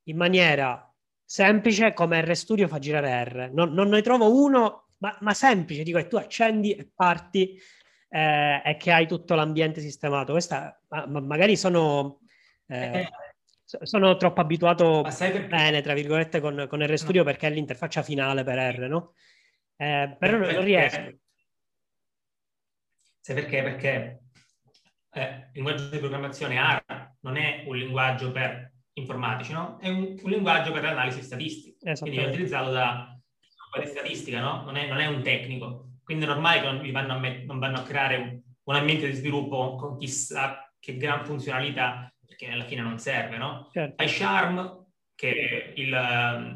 in 0.08 0.16
maniera 0.16 0.82
semplice 1.24 1.92
come 1.92 2.20
RStudio 2.20 2.68
fa 2.68 2.78
girare 2.78 3.24
R. 3.24 3.50
Non, 3.52 3.72
non 3.72 3.88
ne 3.88 4.02
trovo 4.02 4.42
uno, 4.42 4.88
ma, 4.98 5.16
ma 5.20 5.34
semplice, 5.34 5.82
dico 5.82 5.98
che 5.98 6.06
tu 6.06 6.16
accendi 6.16 6.74
e 6.74 6.88
parti 6.94 7.60
eh, 8.08 8.62
e 8.64 8.76
che 8.76 8.92
hai 8.92 9.06
tutto 9.06 9.34
l'ambiente 9.34 9.80
sistemato. 9.80 10.32
Questa, 10.32 10.80
ma, 10.88 11.06
ma 11.06 11.20
magari 11.20 11.56
sono, 11.56 12.20
eh, 12.68 13.08
sono 13.64 14.16
troppo 14.16 14.40
abituato 14.40 15.02
bene, 15.48 15.82
tra 15.82 15.94
virgolette, 15.94 16.40
con, 16.40 16.66
con 16.68 16.86
RStudio 16.86 17.22
no. 17.22 17.26
perché 17.28 17.48
è 17.48 17.50
l'interfaccia 17.50 18.02
finale 18.02 18.44
per 18.44 18.58
R, 18.58 18.88
no? 18.88 19.14
Eh, 19.76 20.16
però 20.18 20.38
non, 20.38 20.52
non 20.52 20.64
riesco. 20.64 21.18
Sai 23.20 23.34
perché? 23.34 23.62
Perché 23.62 24.20
eh, 25.10 25.24
il 25.24 25.50
linguaggio 25.54 25.88
di 25.88 25.98
programmazione 25.98 26.60
R 26.60 27.14
non 27.20 27.36
è 27.36 27.64
un 27.66 27.76
linguaggio 27.76 28.30
per 28.30 28.72
informatici, 28.98 29.52
no? 29.52 29.78
È 29.80 29.88
un, 29.88 30.18
un 30.22 30.30
linguaggio 30.30 30.72
per 30.72 30.82
l'analisi 30.82 31.22
statistica, 31.22 31.92
quindi 31.94 32.18
è 32.18 32.28
utilizzato 32.28 32.70
da 32.70 33.10
di 33.78 33.86
statistica, 33.86 34.40
no? 34.40 34.62
Non 34.64 34.76
è, 34.76 34.86
non 34.88 34.98
è, 34.98 35.06
un 35.06 35.22
tecnico, 35.22 35.98
quindi 36.02 36.24
è 36.24 36.28
normale 36.28 36.60
che 36.60 36.66
non, 36.66 36.90
vanno, 36.92 37.12
a 37.12 37.18
met- 37.18 37.44
non 37.44 37.58
vanno 37.58 37.78
a 37.78 37.82
creare 37.82 38.16
un, 38.16 38.40
un, 38.64 38.74
ambiente 38.74 39.06
di 39.06 39.14
sviluppo 39.14 39.76
con 39.76 39.98
chissà 39.98 40.72
che 40.78 40.96
gran 40.96 41.24
funzionalità, 41.24 42.10
perché 42.24 42.48
alla 42.48 42.64
fine 42.64 42.80
non 42.80 42.98
serve, 42.98 43.36
no? 43.36 43.68
Certo. 43.72 43.94
PyCharm, 43.96 44.84
che 45.14 45.30
è 45.30 45.72
il 45.78 45.88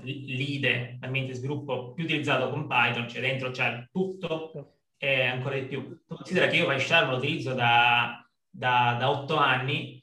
lead 0.05 0.99
ambiente 1.01 1.33
di 1.33 1.39
sviluppo 1.39 1.93
più 1.93 2.05
utilizzato 2.05 2.51
con 2.51 2.67
Python, 2.67 3.09
cioè 3.09 3.21
dentro 3.21 3.51
c'è 3.51 3.87
tutto 3.91 4.79
e 4.97 5.23
ancora 5.23 5.59
di 5.59 5.67
più. 5.67 6.03
Considera 6.07 6.47
che 6.47 6.57
io 6.57 6.67
PyCharm 6.67 7.11
lo 7.11 7.17
utilizzo 7.17 7.55
da, 7.55 8.27
da, 8.49 8.97
da 8.99 9.11
8 9.11 9.37
anni 9.37 10.00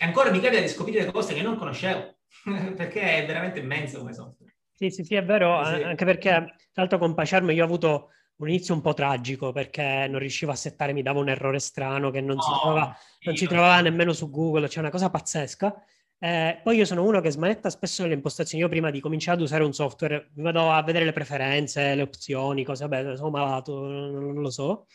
e 0.00 0.04
ancora 0.04 0.30
mi 0.30 0.38
capita 0.38 0.60
di 0.60 0.68
scoprire 0.68 1.06
cose 1.06 1.34
che 1.34 1.42
non 1.42 1.56
conoscevo, 1.56 2.18
perché 2.76 3.00
è 3.00 3.26
veramente 3.26 3.58
immenso 3.58 3.98
come 3.98 4.14
software. 4.14 4.54
Sì, 4.72 4.90
sì, 4.90 5.02
sì, 5.02 5.16
è 5.16 5.24
vero, 5.24 5.60
sì. 5.64 5.82
anche 5.82 6.04
perché 6.04 6.30
tra 6.30 6.54
l'altro 6.74 6.98
con 6.98 7.14
PyCharm 7.14 7.50
io 7.50 7.62
ho 7.62 7.66
avuto 7.66 8.10
un 8.36 8.48
inizio 8.48 8.74
un 8.74 8.80
po' 8.80 8.94
tragico 8.94 9.50
perché 9.50 10.06
non 10.08 10.20
riuscivo 10.20 10.52
a 10.52 10.54
settare, 10.54 10.92
mi 10.92 11.02
dava 11.02 11.18
un 11.18 11.28
errore 11.28 11.58
strano 11.58 12.10
che 12.10 12.20
non, 12.20 12.36
no, 12.36 12.42
si, 12.42 12.50
trovava, 12.62 12.96
non 13.24 13.36
si 13.36 13.46
trovava 13.48 13.80
nemmeno 13.80 14.12
su 14.12 14.30
Google, 14.30 14.68
c'è 14.68 14.78
una 14.78 14.90
cosa 14.90 15.10
pazzesca. 15.10 15.74
Eh, 16.20 16.60
poi 16.62 16.76
io 16.76 16.84
sono 16.84 17.04
uno 17.04 17.20
che 17.20 17.32
smanetta 17.32 17.68
spesso 17.68 18.06
le 18.06 18.14
impostazioni. 18.14 18.62
Io 18.62 18.68
prima 18.68 18.90
di 18.90 19.00
cominciare 19.00 19.36
ad 19.36 19.42
usare 19.42 19.64
un 19.64 19.72
software 19.72 20.30
mi 20.34 20.44
vado 20.44 20.70
a 20.70 20.80
vedere 20.84 21.04
le 21.04 21.12
preferenze, 21.12 21.96
le 21.96 22.02
opzioni, 22.02 22.62
cose, 22.62 22.86
vabbè, 22.86 23.16
sono 23.16 23.30
malato, 23.30 23.80
non, 23.80 24.12
non 24.12 24.42
lo 24.42 24.50
so. 24.50 24.86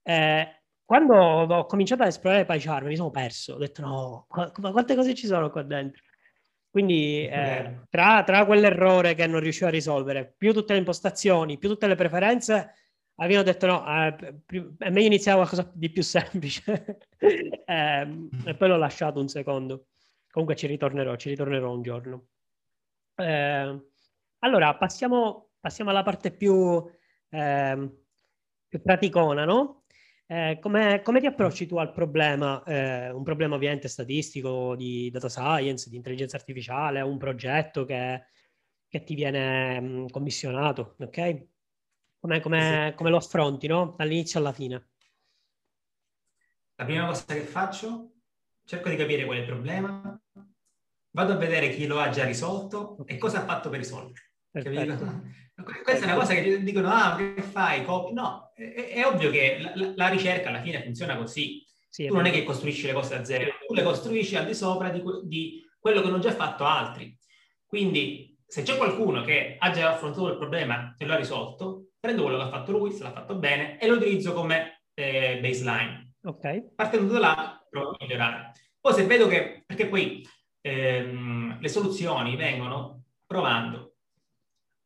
Eh, 0.00 0.46
quando 0.84 1.14
ho 1.14 1.66
cominciato 1.66 2.02
ad 2.02 2.08
esplorare 2.08 2.44
PyCharm 2.44 2.86
mi 2.86 2.96
sono 2.96 3.10
perso, 3.10 3.54
ho 3.54 3.58
detto 3.58 3.80
no, 3.82 4.26
ma 4.60 4.70
quante 4.70 4.94
cose 4.94 5.14
ci 5.14 5.26
sono 5.26 5.50
qua 5.50 5.62
dentro? 5.62 6.02
Quindi 6.70 7.24
eh, 7.24 7.82
tra, 7.88 8.24
tra, 8.24 8.44
quell'errore 8.44 9.14
che 9.14 9.26
non 9.28 9.40
riuscivo 9.40 9.66
a 9.66 9.70
risolvere, 9.70 10.34
più 10.36 10.52
tutte 10.52 10.72
le 10.72 10.80
impostazioni, 10.80 11.56
più 11.56 11.68
tutte 11.68 11.86
le 11.86 11.94
preferenze, 11.94 12.74
avevo 13.16 13.42
detto 13.42 13.66
no, 13.66 13.86
eh, 13.86 14.42
è 14.78 14.90
meglio 14.90 15.06
iniziare 15.06 15.38
qualcosa 15.38 15.70
di 15.72 15.88
più 15.90 16.02
semplice. 16.02 16.98
eh, 17.16 18.28
e 18.44 18.54
poi 18.56 18.68
l'ho 18.68 18.76
lasciato 18.76 19.20
un 19.20 19.28
secondo. 19.28 19.86
Comunque 20.30 20.56
ci 20.56 20.66
ritornerò, 20.66 21.14
ci 21.14 21.28
ritornerò 21.28 21.72
un 21.72 21.82
giorno. 21.82 22.26
Eh, 23.14 23.80
allora, 24.40 24.74
passiamo, 24.76 25.50
passiamo, 25.60 25.90
alla 25.90 26.02
parte 26.02 26.32
più, 26.32 26.84
ehm, 27.30 27.96
più 28.66 28.82
praticona, 28.82 29.44
no? 29.44 29.83
Eh, 30.26 30.58
come, 30.60 31.02
come, 31.02 31.20
ti 31.20 31.26
approcci 31.26 31.66
tu 31.66 31.76
al 31.76 31.92
problema, 31.92 32.62
eh, 32.64 33.10
un 33.10 33.22
problema 33.22 33.56
ovviamente 33.56 33.88
statistico, 33.88 34.74
di 34.74 35.10
data 35.10 35.28
science, 35.28 35.90
di 35.90 35.96
intelligenza 35.96 36.36
artificiale, 36.36 37.02
un 37.02 37.18
progetto 37.18 37.84
che, 37.84 38.24
che 38.88 39.04
ti 39.04 39.14
viene 39.14 39.80
mh, 39.80 39.86
mm, 39.86 40.06
commissionato, 40.06 40.96
ok? 40.98 41.46
Come, 42.20 42.40
come, 42.40 42.88
sì. 42.88 42.96
come 42.96 43.10
lo 43.10 43.18
affronti, 43.18 43.66
no? 43.66 43.94
Dall'inizio 43.98 44.40
alla 44.40 44.52
fine. 44.52 44.88
La 46.76 46.84
prima 46.86 47.06
cosa 47.06 47.34
che 47.34 47.42
faccio, 47.42 48.14
cerco 48.64 48.88
di 48.88 48.96
capire 48.96 49.26
qual 49.26 49.36
è 49.36 49.40
il 49.40 49.46
problema, 49.46 50.20
vado 51.10 51.32
a 51.32 51.36
vedere 51.36 51.68
chi 51.68 51.86
lo 51.86 52.00
ha 52.00 52.08
già 52.08 52.24
risolto 52.24 52.96
okay. 53.00 53.16
e 53.16 53.18
cosa 53.18 53.42
ha 53.42 53.44
fatto 53.44 53.68
per 53.68 53.78
risolverlo. 53.78 54.22
Questa 55.62 56.06
è 56.06 56.10
una 56.10 56.18
cosa 56.18 56.34
che 56.34 56.62
dicono, 56.62 56.90
ah, 56.90 57.16
che 57.16 57.42
fai? 57.42 57.84
No, 58.12 58.52
è, 58.54 58.92
è 58.94 59.06
ovvio 59.06 59.30
che 59.30 59.58
la, 59.74 59.92
la, 59.94 60.08
ricerca 60.08 60.48
alla 60.48 60.62
fine 60.62 60.82
funziona 60.82 61.16
così. 61.16 61.64
Sì, 61.88 62.06
tu 62.06 62.14
non 62.14 62.26
è 62.26 62.32
che 62.32 62.42
costruisci 62.42 62.86
le 62.86 62.92
cose 62.92 63.16
da 63.16 63.24
zero, 63.24 63.52
tu 63.66 63.72
le 63.72 63.84
costruisci 63.84 64.34
al 64.34 64.46
di 64.46 64.54
sopra 64.54 64.88
di, 64.88 65.00
di 65.22 65.64
quello 65.78 66.00
che 66.00 66.08
hanno 66.08 66.18
già 66.18 66.32
fatto 66.32 66.64
altri. 66.64 67.16
Quindi, 67.64 68.36
se 68.44 68.62
c'è 68.62 68.76
qualcuno 68.76 69.22
che 69.22 69.56
ha 69.58 69.70
già 69.70 69.92
affrontato 69.92 70.28
il 70.28 70.36
problema 70.36 70.94
e 70.98 71.06
lo 71.06 71.12
ha 71.12 71.16
risolto, 71.16 71.90
prendo 72.00 72.22
quello 72.22 72.38
che 72.38 72.44
ha 72.44 72.50
fatto 72.50 72.72
lui, 72.72 72.90
se 72.90 73.04
l'ha 73.04 73.12
fatto 73.12 73.36
bene, 73.36 73.78
e 73.78 73.86
lo 73.86 73.94
utilizzo 73.94 74.32
come 74.32 74.82
eh, 74.94 75.38
baseline. 75.40 76.14
Ok. 76.24 76.74
Partendo 76.74 77.12
da 77.12 77.18
là, 77.20 77.66
provo 77.70 77.90
a 77.90 77.96
migliorare. 78.00 78.52
Poi 78.80 78.92
se 78.92 79.06
vedo 79.06 79.28
che, 79.28 79.62
perché 79.64 79.86
poi 79.86 80.26
ehm, 80.62 81.60
le 81.60 81.68
soluzioni 81.68 82.36
vengono 82.36 83.04
provando 83.26 83.93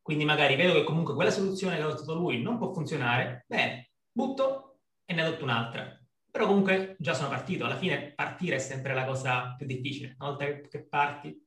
quindi 0.08 0.24
magari 0.24 0.56
vedo 0.56 0.72
che 0.72 0.84
comunque 0.84 1.12
quella 1.12 1.30
soluzione 1.30 1.76
che 1.76 1.82
ha 1.82 1.84
adottato 1.84 2.14
lui 2.14 2.40
non 2.40 2.56
può 2.56 2.72
funzionare, 2.72 3.44
bene, 3.46 3.90
butto 4.10 4.78
e 5.04 5.12
ne 5.12 5.20
adotto 5.20 5.44
un'altra. 5.44 6.00
Però 6.30 6.46
comunque 6.46 6.96
già 6.98 7.12
sono 7.12 7.28
partito, 7.28 7.66
alla 7.66 7.76
fine 7.76 8.14
partire 8.14 8.56
è 8.56 8.58
sempre 8.58 8.94
la 8.94 9.04
cosa 9.04 9.54
più 9.54 9.66
difficile, 9.66 10.16
una 10.18 10.30
volta 10.30 10.46
che 10.66 10.86
parti, 10.88 11.38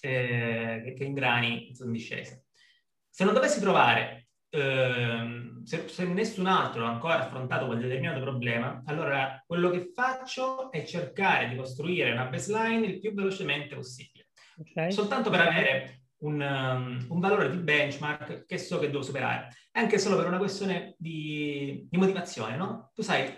eh, 0.00 0.94
che 0.96 1.04
ingrani 1.04 1.72
sono 1.76 1.92
discesa. 1.92 2.36
Se 3.08 3.22
non 3.22 3.34
dovessi 3.34 3.60
trovare, 3.60 4.30
eh, 4.48 5.60
se, 5.62 5.86
se, 5.86 6.06
nessun 6.06 6.46
altro 6.46 6.86
ha 6.86 6.90
ancora 6.90 7.20
affrontato 7.20 7.66
quel 7.66 7.78
determinato 7.78 8.18
problema, 8.20 8.82
allora 8.86 9.40
quello 9.46 9.70
che 9.70 9.92
faccio 9.94 10.72
è 10.72 10.84
cercare 10.84 11.48
di 11.48 11.54
costruire 11.54 12.10
una 12.10 12.24
baseline 12.24 12.84
il 12.84 12.98
più 12.98 13.14
velocemente 13.14 13.76
possibile. 13.76 14.26
Okay. 14.58 14.90
Soltanto 14.90 15.30
per 15.30 15.40
avere 15.42 16.05
un, 16.18 16.40
um, 16.40 17.06
un, 17.08 17.20
valore 17.20 17.50
di 17.50 17.58
benchmark 17.58 18.46
che 18.46 18.58
so 18.58 18.78
che 18.78 18.86
devo 18.86 19.02
superare, 19.02 19.48
anche 19.72 19.98
solo 19.98 20.16
per 20.16 20.26
una 20.26 20.38
questione 20.38 20.94
di, 20.98 21.86
di 21.90 21.98
motivazione, 21.98 22.56
no? 22.56 22.90
Tu 22.94 23.02
sai, 23.02 23.32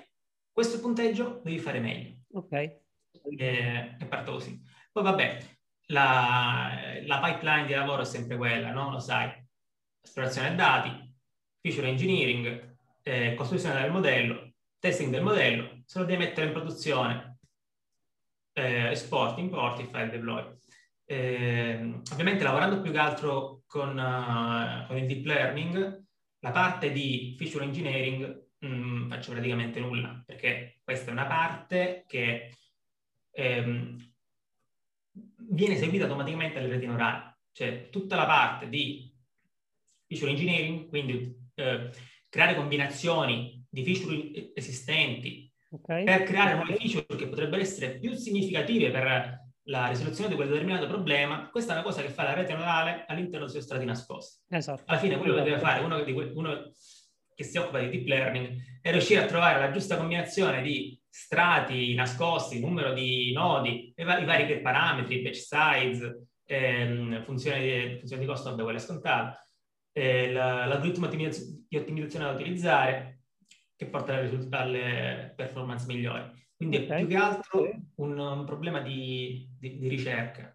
questo 0.52 0.80
punteggio, 0.80 1.40
devi 1.42 1.58
fare 1.58 1.80
meglio. 1.80 2.18
Ok. 2.32 2.52
E, 2.52 3.96
e 3.98 4.04
parto 4.06 4.32
così. 4.32 4.60
Poi 4.92 5.02
vabbè, 5.02 5.38
la, 5.86 7.00
la, 7.04 7.20
pipeline 7.20 7.66
di 7.66 7.74
lavoro 7.74 8.02
è 8.02 8.04
sempre 8.04 8.36
quella, 8.36 8.70
no? 8.70 8.90
Lo 8.90 8.98
sai. 8.98 9.30
Esplorazione 10.00 10.54
dati, 10.54 11.14
feature 11.60 11.88
engineering, 11.88 12.76
eh, 13.02 13.34
costruzione 13.34 13.80
del 13.80 13.90
modello, 13.90 14.52
testing 14.78 15.10
del 15.10 15.22
modello, 15.22 15.82
se 15.84 15.98
lo 15.98 16.04
devi 16.04 16.24
mettere 16.24 16.46
in 16.46 16.52
produzione, 16.52 17.38
eh, 18.52 18.90
export, 18.90 19.38
import, 19.38 19.82
file 19.82 20.10
deploy. 20.10 20.44
Eh, 21.10 22.02
ovviamente 22.12 22.44
lavorando 22.44 22.82
più 22.82 22.92
che 22.92 22.98
altro 22.98 23.62
con, 23.66 23.96
uh, 23.96 24.86
con, 24.86 24.98
il 24.98 25.06
deep 25.06 25.24
learning, 25.24 26.04
la 26.40 26.50
parte 26.50 26.92
di 26.92 27.34
feature 27.38 27.64
engineering 27.64 28.48
mh, 28.58 28.66
mm, 28.66 29.08
faccio 29.08 29.30
praticamente 29.30 29.80
nulla, 29.80 30.22
perché 30.26 30.80
questa 30.84 31.08
è 31.08 31.12
una 31.12 31.24
parte 31.24 32.04
che 32.06 32.52
ehm, 33.30 33.96
viene 35.48 35.74
eseguita 35.76 36.04
automaticamente 36.04 36.58
alle 36.58 36.68
reti 36.68 36.84
neurali, 36.84 37.22
cioè 37.52 37.88
tutta 37.88 38.14
la 38.14 38.26
parte 38.26 38.68
di 38.68 39.10
feature 40.06 40.32
engineering, 40.32 40.88
quindi 40.88 41.34
eh, 41.54 41.90
creare 42.28 42.54
combinazioni 42.54 43.64
di 43.66 43.82
feature 43.82 44.52
esistenti 44.54 45.50
okay. 45.70 46.04
per 46.04 46.24
creare 46.24 46.54
nuove 46.54 46.76
feature 46.76 47.16
che 47.16 47.28
potrebbero 47.28 47.62
essere 47.62 47.98
più 47.98 48.12
significative 48.12 48.90
per 48.90 49.46
la 49.68 49.88
risoluzione 49.88 50.30
di 50.30 50.34
quel 50.34 50.48
determinato 50.48 50.86
problema, 50.86 51.48
questa 51.50 51.72
è 51.72 51.74
una 51.74 51.84
cosa 51.84 52.00
che 52.02 52.08
fa 52.08 52.22
la 52.22 52.34
rete 52.34 52.54
neurale 52.54 53.04
all'interno 53.06 53.44
dei 53.44 53.50
suoi 53.50 53.62
strati 53.62 53.84
nascosti. 53.84 54.42
Esatto. 54.48 54.82
Alla 54.86 54.98
fine 54.98 55.18
quello 55.18 55.34
che 55.34 55.42
deve 55.42 55.58
fare 55.58 55.84
uno, 55.84 56.02
que- 56.02 56.32
uno, 56.34 56.72
che 57.34 57.44
si 57.44 57.58
occupa 57.58 57.78
di 57.78 57.90
deep 57.90 58.06
learning 58.06 58.80
è 58.80 58.90
riuscire 58.90 59.22
a 59.22 59.26
trovare 59.26 59.60
la 59.60 59.70
giusta 59.70 59.96
combinazione 59.96 60.62
di 60.62 60.98
strati 61.08 61.94
nascosti, 61.94 62.60
numero 62.60 62.92
di 62.92 63.32
nodi, 63.32 63.92
i, 63.94 64.04
vari, 64.04 64.22
i 64.22 64.26
vari 64.26 64.60
parametri, 64.60 65.20
batch 65.20 65.36
size, 65.36 66.28
ehm, 66.46 67.24
funzioni, 67.24 67.60
di, 67.60 67.96
funzioni 67.98 68.22
di 68.22 68.28
costo, 68.28 68.50
vabbè, 68.50 68.62
quelle 68.62 68.78
scontate, 68.78 69.38
eh, 69.92 70.32
l'algoritmo 70.32 71.06
di 71.08 71.76
ottimizzazione 71.76 72.24
da 72.24 72.30
utilizzare 72.30 73.20
che 73.76 73.86
porta 73.86 74.16
alle 74.16 75.32
performance 75.36 75.86
migliori. 75.86 76.36
Quindi 76.58 76.78
è 76.78 76.96
più 76.96 77.06
che 77.06 77.16
altro 77.16 77.70
un, 77.98 78.18
un 78.18 78.44
problema 78.44 78.80
di, 78.80 79.48
di, 79.60 79.78
di, 79.78 79.86
ricerca. 79.86 80.52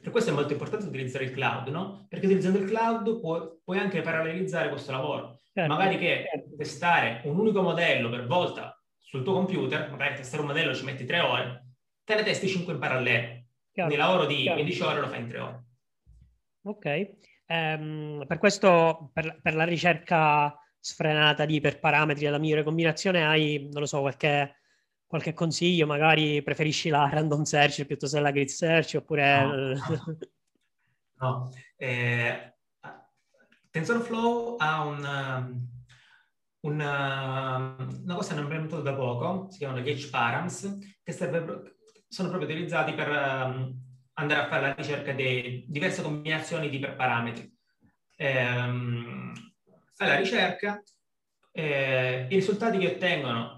Per 0.00 0.10
questo 0.10 0.30
è 0.30 0.32
molto 0.32 0.54
importante 0.54 0.86
utilizzare 0.86 1.24
il 1.24 1.32
cloud, 1.32 1.68
no? 1.68 2.06
Perché 2.08 2.24
utilizzando 2.24 2.58
il 2.58 2.64
cloud 2.64 3.20
puoi, 3.20 3.46
puoi 3.62 3.78
anche 3.78 4.00
parallelizzare 4.00 4.70
questo 4.70 4.92
lavoro. 4.92 5.40
Certo, 5.52 5.70
Magari 5.70 5.98
che 5.98 6.24
certo. 6.32 6.56
testare 6.56 7.20
un 7.24 7.38
unico 7.38 7.60
modello 7.60 8.08
per 8.08 8.26
volta 8.26 8.82
sul 8.98 9.22
tuo 9.22 9.34
computer, 9.34 9.90
magari 9.90 10.14
testare 10.14 10.40
un 10.40 10.48
modello 10.48 10.74
ci 10.74 10.84
metti 10.84 11.04
tre 11.04 11.20
ore, 11.20 11.66
te 12.02 12.14
ne 12.14 12.22
testi 12.22 12.48
cinque 12.48 12.72
in 12.72 12.78
parallelo. 12.78 13.26
Chiaro, 13.72 13.90
Quindi 13.90 13.96
lavoro 13.96 14.24
di 14.24 14.36
chiaro. 14.36 14.54
15 14.54 14.82
ore 14.82 15.00
lo 15.00 15.08
fai 15.08 15.20
in 15.20 15.28
tre 15.28 15.38
ore. 15.38 15.64
Ok. 16.62 17.10
Um, 17.48 18.24
per 18.26 18.38
questo, 18.38 19.10
per, 19.12 19.38
per, 19.42 19.54
la 19.54 19.64
ricerca 19.64 20.58
sfrenata 20.80 21.44
di 21.44 21.56
iperparametri 21.56 22.24
della 22.24 22.38
migliore 22.38 22.62
combinazione, 22.62 23.26
hai, 23.26 23.68
non 23.70 23.82
lo 23.82 23.86
so, 23.86 24.00
qualche 24.00 24.56
qualche 25.06 25.32
consiglio? 25.32 25.86
Magari 25.86 26.42
preferisci 26.42 26.88
la 26.88 27.08
random 27.08 27.42
search 27.42 27.84
piuttosto 27.84 28.16
che 28.16 28.22
la 28.22 28.30
grid 28.30 28.48
search 28.48 28.94
oppure... 28.96 29.44
No, 29.44 29.54
no. 29.54 30.18
no. 31.18 31.52
Eh, 31.76 32.54
TensorFlow 33.70 34.56
ha 34.58 34.84
un, 34.84 35.04
um, 35.04 35.68
un, 36.60 36.80
um, 36.80 38.00
una 38.04 38.14
cosa 38.14 38.28
che 38.28 38.32
hanno 38.34 38.42
implementato 38.42 38.82
da 38.82 38.94
poco, 38.94 39.48
si 39.50 39.58
chiamano 39.58 39.80
gli 39.80 39.90
H-params, 39.90 40.78
che 41.02 41.12
serve, 41.12 41.76
sono 42.08 42.28
proprio 42.30 42.48
utilizzati 42.48 42.94
per 42.94 43.08
um, 43.08 43.78
andare 44.14 44.40
a 44.40 44.48
fare 44.48 44.62
la 44.62 44.74
ricerca 44.74 45.12
di 45.12 45.64
diverse 45.68 46.02
combinazioni 46.02 46.70
di 46.70 46.78
parametri. 46.78 47.54
Eh, 48.16 49.34
fai 49.92 50.08
la 50.08 50.16
ricerca, 50.16 50.82
eh, 51.52 52.26
i 52.30 52.34
risultati 52.34 52.78
che 52.78 52.94
ottengono 52.94 53.55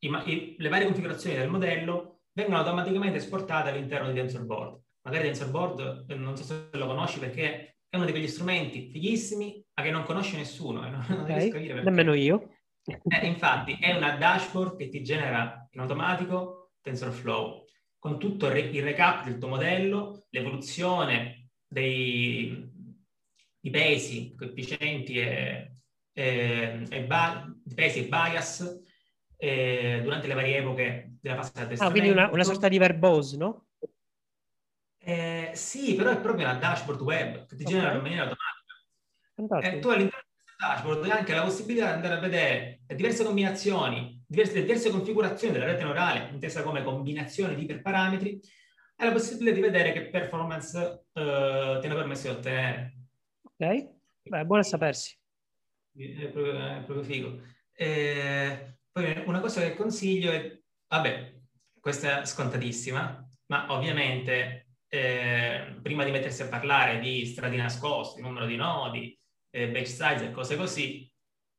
i, 0.00 0.08
i, 0.26 0.56
le 0.58 0.68
varie 0.68 0.86
configurazioni 0.86 1.36
del 1.36 1.48
modello 1.48 2.20
vengono 2.32 2.58
automaticamente 2.58 3.18
esportate 3.18 3.70
all'interno 3.70 4.08
di 4.08 4.14
TensorBoard. 4.14 4.80
Magari 5.02 5.24
TensorBoard, 5.24 6.04
eh, 6.08 6.14
non 6.14 6.36
so 6.36 6.44
se 6.44 6.68
lo 6.72 6.86
conosci 6.86 7.18
perché 7.18 7.78
è 7.88 7.96
uno 7.96 8.04
di 8.04 8.12
quegli 8.12 8.28
strumenti 8.28 8.90
fighissimi 8.90 9.64
ma 9.74 9.82
che 9.82 9.90
non 9.90 10.02
conosce 10.02 10.36
nessuno. 10.36 10.86
Eh, 10.86 10.90
non, 10.90 11.04
okay. 11.22 11.68
non 11.68 11.84
Nemmeno 11.84 12.14
io. 12.14 12.52
Eh, 12.88 13.26
infatti 13.26 13.76
è 13.78 13.94
una 13.94 14.16
dashboard 14.16 14.78
che 14.78 14.88
ti 14.88 15.02
genera 15.02 15.68
in 15.72 15.80
automatico 15.80 16.70
TensorFlow 16.80 17.66
con 17.98 18.18
tutto 18.18 18.46
il, 18.46 18.52
re- 18.52 18.60
il 18.60 18.82
recap 18.82 19.24
del 19.24 19.36
tuo 19.36 19.48
modello, 19.48 20.26
l'evoluzione 20.30 21.50
dei, 21.66 22.66
dei 23.60 23.70
pesi, 23.70 24.34
coefficienti 24.34 25.18
e, 25.18 25.72
e, 26.14 26.86
e 26.88 27.04
ba- 27.04 27.52
pesi 27.74 28.06
e 28.06 28.08
bias, 28.08 28.80
eh, 29.40 30.00
durante 30.02 30.26
le 30.26 30.34
varie 30.34 30.58
epoche 30.58 31.16
della 31.20 31.36
fase 31.36 31.52
di 31.54 31.60
addestramento. 31.60 31.84
Ah, 31.84 31.90
quindi 31.90 32.10
una, 32.10 32.30
una 32.30 32.44
sorta 32.44 32.68
di 32.68 32.78
verbose, 32.78 33.36
no? 33.36 33.68
Eh, 34.98 35.52
sì, 35.54 35.94
però 35.94 36.10
è 36.10 36.20
proprio 36.20 36.44
una 36.44 36.58
dashboard 36.58 37.00
web 37.00 37.46
che 37.46 37.56
ti 37.56 37.62
okay. 37.62 37.74
genera 37.74 37.94
in 37.94 38.02
maniera 38.02 38.22
automatica. 38.24 39.68
E 39.68 39.78
tu 39.78 39.88
all'interno 39.88 40.24
di 40.26 40.42
questa 40.42 40.66
dashboard 40.66 41.04
hai 41.04 41.10
anche 41.10 41.34
la 41.34 41.42
possibilità 41.44 41.86
di 41.86 41.92
andare 41.92 42.14
a 42.14 42.20
vedere 42.20 42.80
diverse 42.86 43.24
combinazioni, 43.24 44.22
diverse, 44.26 44.60
diverse 44.60 44.90
configurazioni 44.90 45.52
della 45.52 45.66
rete 45.66 45.84
neurale, 45.84 46.28
intesa 46.32 46.62
come 46.62 46.82
combinazione 46.82 47.54
di 47.54 47.62
iperparametri, 47.62 48.40
hai 48.96 49.06
la 49.06 49.12
possibilità 49.12 49.54
di 49.54 49.60
vedere 49.60 49.92
che 49.92 50.08
performance 50.08 51.04
eh, 51.12 51.78
ti 51.80 51.86
hanno 51.86 51.94
permesso 51.94 52.30
di 52.30 52.36
ottenere. 52.36 52.96
Ok, 53.42 53.88
Beh, 54.28 54.44
buono 54.44 54.62
a 54.62 54.64
sapersi. 54.64 55.16
È 55.94 56.28
proprio, 56.28 56.58
è 56.58 56.82
proprio 56.84 57.02
figo. 57.02 57.40
Eh, 57.72 58.77
poi 58.92 59.22
una 59.26 59.40
cosa 59.40 59.60
che 59.60 59.76
consiglio 59.76 60.30
è, 60.30 60.58
vabbè, 60.88 61.36
questa 61.80 62.22
è 62.22 62.26
scontatissima, 62.26 63.28
ma 63.46 63.72
ovviamente 63.72 64.68
eh, 64.88 65.78
prima 65.82 66.04
di 66.04 66.10
mettersi 66.10 66.42
a 66.42 66.48
parlare 66.48 66.98
di 66.98 67.24
strati 67.26 67.56
nascosti, 67.56 68.20
numero 68.20 68.46
di 68.46 68.56
nodi, 68.56 69.18
eh, 69.50 69.68
batch 69.68 69.86
size 69.86 70.26
e 70.26 70.30
cose 70.30 70.56
così, 70.56 71.10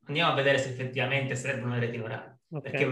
andiamo 0.06 0.32
a 0.32 0.36
vedere 0.36 0.58
se 0.58 0.70
effettivamente 0.70 1.36
servono 1.36 1.74
le 1.74 1.80
reti 1.80 1.98
neurali. 1.98 2.38
Okay. 2.52 2.72
Perché 2.72 2.86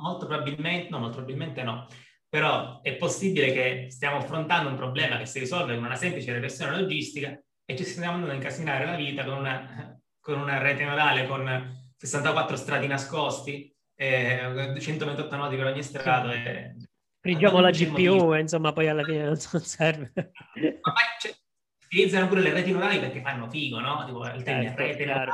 molto 0.00 0.26
probabilmente, 0.26 0.88
no, 0.90 0.98
molto 0.98 1.16
probabilmente 1.16 1.62
no, 1.62 1.86
però 2.28 2.80
è 2.80 2.96
possibile 2.96 3.52
che 3.52 3.86
stiamo 3.90 4.18
affrontando 4.18 4.70
un 4.70 4.76
problema 4.76 5.18
che 5.18 5.26
si 5.26 5.40
risolve 5.40 5.74
con 5.74 5.84
una 5.84 5.96
semplice 5.96 6.32
regressione 6.32 6.80
logistica 6.80 7.38
e 7.64 7.76
ci 7.76 7.84
stiamo 7.84 8.12
andando 8.12 8.32
a 8.32 8.36
incasinare 8.36 8.86
la 8.86 8.94
vita 8.94 9.24
con 9.24 9.38
una, 9.38 10.00
con 10.20 10.40
una 10.40 10.58
rete 10.58 10.84
neurale 10.84 11.26
con 11.26 11.79
64 12.00 12.56
strati 12.56 12.86
nascosti, 12.86 13.74
eh, 13.94 14.74
128 14.78 15.36
nodi 15.36 15.56
per 15.56 15.66
ogni 15.66 15.82
strato. 15.82 16.30
E... 16.30 16.74
Friggiamo 17.20 17.60
la 17.60 17.70
GPU 17.70 18.32
insomma 18.34 18.72
poi 18.72 18.88
alla 18.88 19.04
fine 19.04 19.24
non 19.24 19.36
serve. 19.36 20.12
Ma 20.14 20.94
cioè, 21.20 21.34
utilizzano 21.84 22.26
pure 22.28 22.40
le 22.40 22.52
reti 22.52 22.70
neurali 22.70 22.98
perché 22.98 23.20
fanno 23.20 23.50
figo, 23.50 23.80
no? 23.80 24.04
Tipo 24.06 24.24
il 24.26 24.42
termine 24.42 24.68
certo, 24.68 24.82
rete 24.82 25.04
neurale. 25.04 25.32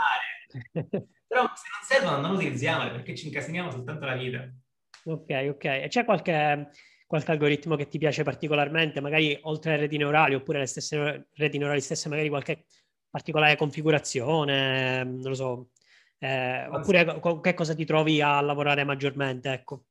Però 1.28 1.42
se 1.54 1.68
non 1.70 2.00
servono 2.00 2.20
non 2.20 2.34
utilizziamole 2.34 2.90
perché 2.90 3.14
ci 3.14 3.26
incasiniamo 3.26 3.70
soltanto 3.70 4.04
la 4.04 4.16
vita. 4.16 4.52
Ok, 5.04 5.46
ok. 5.50 5.64
E 5.64 5.86
c'è 5.86 6.04
qualche, 6.04 6.70
qualche 7.06 7.30
algoritmo 7.30 7.76
che 7.76 7.86
ti 7.86 7.98
piace 7.98 8.24
particolarmente? 8.24 9.00
Magari 9.00 9.38
oltre 9.42 9.74
alle 9.74 9.82
reti 9.82 9.98
neurali 9.98 10.34
oppure 10.34 10.58
le 10.58 10.66
stesse 10.66 11.28
reti 11.34 11.58
neurali 11.58 11.80
stesse, 11.80 12.08
magari 12.08 12.28
qualche 12.28 12.64
particolare 13.08 13.56
configurazione, 13.56 15.04
non 15.04 15.22
lo 15.22 15.34
so, 15.34 15.68
eh, 16.18 16.66
oppure 16.68 17.20
con 17.20 17.40
che 17.40 17.54
cosa 17.54 17.74
ti 17.74 17.84
trovi 17.84 18.20
a 18.20 18.40
lavorare 18.40 18.84
maggiormente? 18.84 19.52
Ecco. 19.52 19.84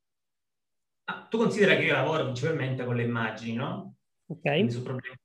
Ah, 1.06 1.28
tu 1.30 1.38
considera 1.38 1.76
che 1.76 1.84
io 1.84 1.94
lavoro 1.94 2.24
principalmente 2.24 2.84
con 2.84 2.96
le 2.96 3.04
immagini, 3.04 3.54
no? 3.54 3.96
Ok. 4.28 4.42
Quindi 4.42 4.72
su 4.72 4.82
problemi 4.82 5.16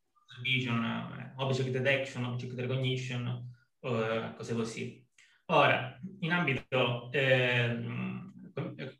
di 0.42 0.50
vision, 0.50 0.84
eh, 0.84 1.32
object 1.36 1.70
detection, 1.70 2.24
object 2.24 2.58
recognition, 2.58 3.50
eh, 3.80 4.34
cose 4.36 4.54
così. 4.54 5.06
Ora, 5.46 5.98
in 6.20 6.32
ambito 6.32 7.10
eh, 7.12 7.64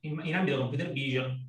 in, 0.01 0.21
in 0.25 0.35
ambito 0.35 0.59
computer 0.59 0.91
vision 0.91 1.49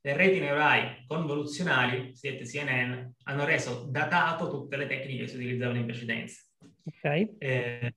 le 0.00 0.16
reti 0.16 0.38
neurali 0.38 1.04
convoluzionali, 1.06 2.10
cosiddette 2.10 2.44
CNN, 2.44 3.10
hanno 3.24 3.44
reso 3.44 3.86
datato 3.90 4.48
tutte 4.48 4.76
le 4.76 4.86
tecniche 4.86 5.24
che 5.24 5.28
si 5.28 5.36
utilizzavano 5.36 5.78
in 5.78 5.84
precedenza. 5.84 6.40
Ok. 6.84 7.34
Eh, 7.38 7.94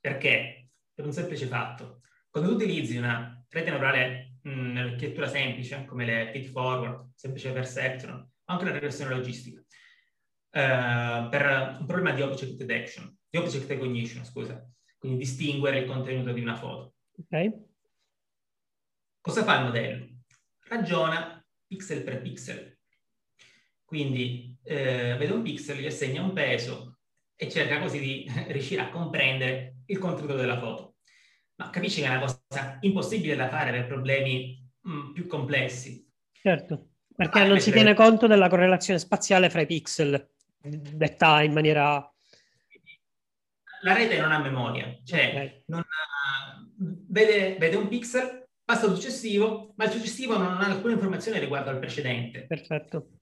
perché? 0.00 0.61
Per 0.94 1.04
un 1.04 1.12
semplice 1.12 1.46
fatto. 1.46 2.02
Quando 2.30 2.50
tu 2.50 2.56
utilizzi 2.56 2.96
una 2.96 3.44
rete 3.48 3.70
neurale 3.70 4.36
nell'architettura 4.42 5.28
semplice, 5.28 5.84
come 5.84 6.04
le 6.04 6.30
feed 6.32 6.46
forward, 6.46 7.12
semplice 7.14 7.52
perception, 7.52 8.30
anche 8.44 8.64
la 8.64 8.72
regressione 8.72 9.14
logistica, 9.14 9.60
eh, 9.60 11.26
per 11.30 11.76
un 11.80 11.86
problema 11.86 12.12
di 12.12 12.22
object 12.22 12.54
detection, 12.54 13.16
di 13.28 13.38
object 13.38 13.68
recognition, 13.68 14.24
scusa, 14.24 14.66
quindi 14.98 15.18
distinguere 15.18 15.78
il 15.78 15.86
contenuto 15.86 16.32
di 16.32 16.40
una 16.40 16.56
foto. 16.56 16.94
Ok. 17.18 17.60
Cosa 19.20 19.44
fa 19.44 19.58
il 19.58 19.64
modello? 19.64 20.08
Ragiona 20.68 21.44
pixel 21.66 22.02
per 22.02 22.20
pixel. 22.20 22.78
Quindi 23.84 24.56
eh, 24.62 25.16
vede 25.18 25.32
un 25.32 25.42
pixel, 25.42 25.78
gli 25.78 25.86
assegna 25.86 26.22
un 26.22 26.32
peso 26.32 26.98
e 27.36 27.50
cerca 27.50 27.78
così 27.80 27.98
di 27.98 28.26
riuscire 28.48 28.82
a 28.82 28.90
comprendere 28.90 29.71
il 29.86 29.98
contenuto 29.98 30.34
della 30.34 30.58
foto. 30.58 30.96
Ma 31.56 31.70
capisci 31.70 32.00
che 32.00 32.06
è 32.06 32.10
una 32.10 32.20
cosa 32.20 32.78
impossibile 32.80 33.36
da 33.36 33.48
fare 33.48 33.70
per 33.70 33.86
problemi 33.86 34.68
mh, 34.80 34.92
mm, 34.92 35.12
più 35.12 35.26
complessi. 35.26 36.08
Certo, 36.32 36.90
perché 37.14 37.40
ah, 37.40 37.46
non 37.46 37.60
si 37.60 37.70
tiene 37.70 37.94
conto 37.94 38.26
della 38.26 38.48
correlazione 38.48 38.98
spaziale 38.98 39.50
fra 39.50 39.60
i 39.60 39.66
pixel, 39.66 40.30
detta 40.60 41.42
in 41.42 41.52
maniera... 41.52 42.06
La 43.82 43.94
rete 43.94 44.20
non 44.20 44.32
ha 44.32 44.38
memoria, 44.38 44.98
cioè 45.04 45.28
okay. 45.30 45.62
non 45.66 45.80
ha... 45.80 46.66
vede, 47.08 47.56
vede 47.58 47.76
un 47.76 47.88
pixel, 47.88 48.48
passa 48.64 48.86
al 48.86 48.94
successivo, 48.94 49.74
ma 49.76 49.84
il 49.84 49.90
successivo 49.90 50.36
non 50.36 50.60
ha 50.60 50.66
alcuna 50.66 50.94
informazione 50.94 51.38
riguardo 51.38 51.70
al 51.70 51.78
precedente. 51.78 52.46
Perfetto. 52.46 53.18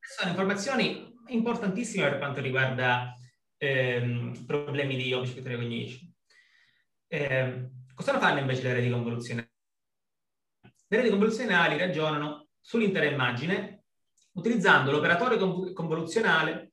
Sono 0.00 0.30
informazioni 0.30 1.10
importantissime 1.28 2.08
per 2.08 2.18
quanto 2.18 2.40
riguarda 2.40 3.14
ehm, 3.60 4.44
problemi 4.46 4.96
di 4.96 5.12
object 5.12 5.46
recognition. 5.46 6.10
Eh, 7.06 7.70
cosa 7.94 8.18
fanno 8.18 8.40
invece 8.40 8.62
le 8.62 8.72
reti 8.72 8.90
convoluzionali? 8.90 9.48
Le 10.88 10.96
reti 10.96 11.10
convoluzionali 11.10 11.76
ragionano 11.76 12.48
sull'intera 12.60 13.04
immagine 13.04 13.84
utilizzando 14.32 14.90
l'operatore 14.90 15.36
convoluzionale 15.74 16.72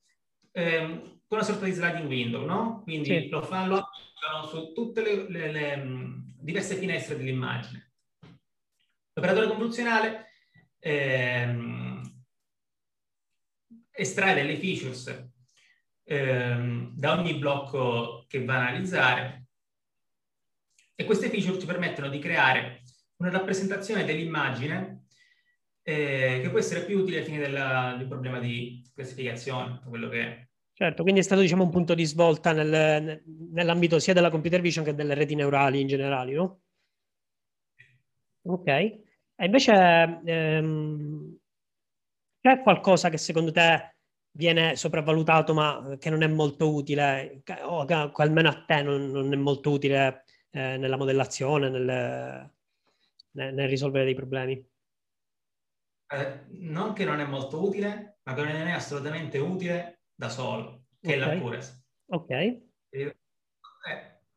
ehm, 0.52 1.00
con 1.26 1.38
una 1.38 1.42
sorta 1.42 1.66
di 1.66 1.72
sliding 1.72 2.08
window, 2.08 2.46
no? 2.46 2.80
Quindi 2.82 3.22
sì. 3.22 3.28
lo 3.28 3.42
fanno 3.42 3.90
su 4.48 4.72
tutte 4.72 5.02
le, 5.02 5.28
le, 5.28 5.52
le 5.52 5.76
mh, 5.76 6.34
diverse 6.40 6.76
finestre 6.76 7.16
dell'immagine. 7.16 7.92
L'operatore 9.12 9.48
convoluzionale 9.48 10.26
ehm, 10.78 12.24
estrae 13.90 14.34
delle 14.34 14.56
features 14.56 15.36
ehm, 16.08 16.94
da 16.94 17.18
ogni 17.18 17.34
blocco 17.34 18.24
che 18.26 18.42
va 18.44 18.54
a 18.54 18.68
analizzare 18.68 19.44
e 20.94 21.04
queste 21.04 21.28
feature 21.28 21.60
ci 21.60 21.66
permettono 21.66 22.08
di 22.08 22.18
creare 22.18 22.80
una 23.18 23.30
rappresentazione 23.30 24.04
dell'immagine 24.04 25.04
eh, 25.82 26.40
che 26.42 26.48
può 26.48 26.58
essere 26.58 26.84
più 26.84 26.98
utile 26.98 27.18
ai 27.18 27.24
fini 27.24 27.38
della, 27.38 27.94
del 27.96 28.08
problema 28.08 28.38
di 28.38 28.82
classificazione, 28.94 29.80
quello 29.88 30.08
che. 30.08 30.48
Certo, 30.72 31.02
quindi 31.02 31.20
è 31.20 31.24
stato 31.24 31.40
diciamo, 31.40 31.64
un 31.64 31.70
punto 31.70 31.94
di 31.94 32.04
svolta 32.04 32.52
nel, 32.52 33.22
nell'ambito 33.50 33.98
sia 33.98 34.12
della 34.12 34.30
computer 34.30 34.60
vision 34.60 34.84
che 34.84 34.94
delle 34.94 35.14
reti 35.14 35.34
neurali 35.34 35.80
in 35.80 35.86
generale, 35.88 36.32
no? 36.32 36.60
Ok. 38.42 38.66
E 38.66 39.04
invece 39.44 40.20
ehm, 40.24 41.36
c'è 42.40 42.60
qualcosa 42.62 43.08
che 43.08 43.18
secondo 43.18 43.52
te 43.52 43.97
viene 44.38 44.76
sopravvalutato 44.76 45.52
ma 45.52 45.96
che 45.98 46.10
non 46.10 46.22
è 46.22 46.28
molto 46.28 46.72
utile, 46.72 47.42
o 47.62 47.84
che 47.84 48.10
almeno 48.22 48.48
a 48.48 48.64
te 48.64 48.82
non, 48.82 49.10
non 49.10 49.32
è 49.32 49.36
molto 49.36 49.72
utile 49.72 50.24
eh, 50.50 50.76
nella 50.76 50.96
modellazione, 50.96 51.68
nel, 51.68 51.84
nel, 53.32 53.54
nel, 53.54 53.68
risolvere 53.68 54.04
dei 54.04 54.14
problemi? 54.14 54.64
Eh, 56.10 56.44
non 56.50 56.92
che 56.92 57.04
non 57.04 57.18
è 57.18 57.26
molto 57.26 57.60
utile, 57.66 58.20
ma 58.22 58.34
che 58.34 58.42
non 58.42 58.52
è 58.52 58.70
assolutamente 58.70 59.38
utile 59.38 60.02
da 60.14 60.28
solo, 60.28 60.84
che 61.00 61.16
okay. 61.16 61.16
è 61.16 61.18
l'accuracy. 61.18 61.72
Ok. 62.06 62.30
Eh, 62.30 63.16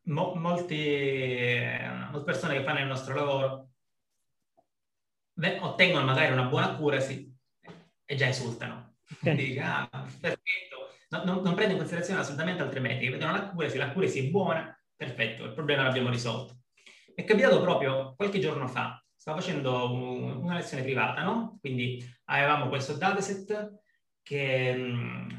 mo, 0.06 0.34
molti, 0.34 0.84
eh, 0.84 1.88
molte 2.10 2.24
persone 2.24 2.54
che 2.54 2.64
fanno 2.64 2.80
il 2.80 2.86
nostro 2.86 3.14
lavoro 3.14 3.68
beh, 5.32 5.60
ottengono 5.60 6.04
magari 6.04 6.32
una 6.32 6.48
buona 6.48 6.72
accuracy 6.72 7.32
e 8.04 8.16
già 8.16 8.26
esultano. 8.26 8.91
Quindi, 9.20 9.58
ah, 9.58 9.88
perfetto. 9.90 10.90
No, 11.10 11.24
non, 11.24 11.42
non 11.42 11.54
prende 11.54 11.72
in 11.72 11.78
considerazione 11.78 12.20
assolutamente 12.20 12.62
altre 12.62 12.80
metriche, 12.80 13.10
vedono 13.10 13.32
l'accuracy, 13.32 13.76
l'accuracy 13.76 14.26
è 14.26 14.30
buona, 14.30 14.76
Perfetto, 15.02 15.44
il 15.46 15.52
problema 15.52 15.82
l'abbiamo 15.82 16.10
risolto. 16.10 16.58
È 17.12 17.24
capitato 17.24 17.60
proprio 17.60 18.14
qualche 18.14 18.38
giorno 18.38 18.68
fa, 18.68 19.04
stavo 19.16 19.40
facendo 19.40 19.92
un, 19.92 20.36
una 20.36 20.54
lezione 20.54 20.84
privata, 20.84 21.24
no? 21.24 21.58
Quindi 21.58 22.00
avevamo 22.26 22.68
questo 22.68 22.92
dataset 22.92 23.80
che 24.22 24.74
mm, 24.76 25.30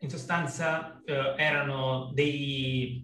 in 0.00 0.10
sostanza 0.10 1.00
eh, 1.06 1.34
erano 1.38 2.10
dei, 2.12 3.02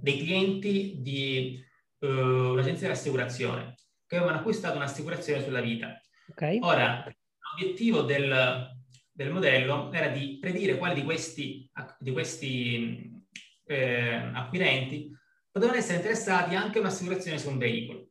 dei, 0.00 0.18
clienti 0.18 0.98
di 1.00 1.60
uh, 1.98 2.06
un'agenzia 2.06 2.86
di 2.86 2.92
assicurazione 2.92 3.74
che 4.06 4.14
avevano 4.14 4.38
acquistato 4.38 4.76
un'assicurazione 4.76 5.42
sulla 5.42 5.60
vita. 5.60 6.00
Okay. 6.30 6.60
Ora, 6.62 7.04
l'obiettivo 7.50 8.02
del, 8.02 8.73
del, 9.14 9.30
modello 9.30 9.92
era 9.92 10.08
di 10.08 10.38
predire 10.40 10.76
quali 10.76 10.94
di 10.94 11.04
questi, 11.04 11.70
di 11.98 12.12
questi 12.12 13.22
eh, 13.66 14.30
acquirenti 14.34 15.10
potevano 15.50 15.78
essere 15.78 15.98
interessati 15.98 16.56
anche 16.56 16.78
a 16.78 16.80
un'assicurazione 16.80 17.38
su 17.38 17.48
un 17.48 17.58
veicolo. 17.58 18.08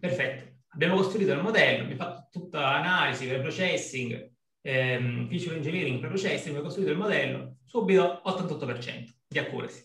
Perfetto. 0.00 0.60
Abbiamo 0.68 0.96
costruito 0.96 1.32
il 1.32 1.42
modello, 1.42 1.82
abbiamo 1.82 2.02
fatto 2.02 2.28
tutta 2.30 2.60
l'analisi, 2.60 3.26
pre-processing, 3.26 4.32
ehm, 4.62 5.28
feature 5.28 5.56
engineering, 5.56 5.98
pre-processing, 5.98 6.48
abbiamo 6.48 6.62
costruito 6.62 6.90
il 6.90 6.96
modello, 6.96 7.56
subito 7.64 8.22
88% 8.24 9.04
di 9.28 9.38
accuracy. 9.38 9.84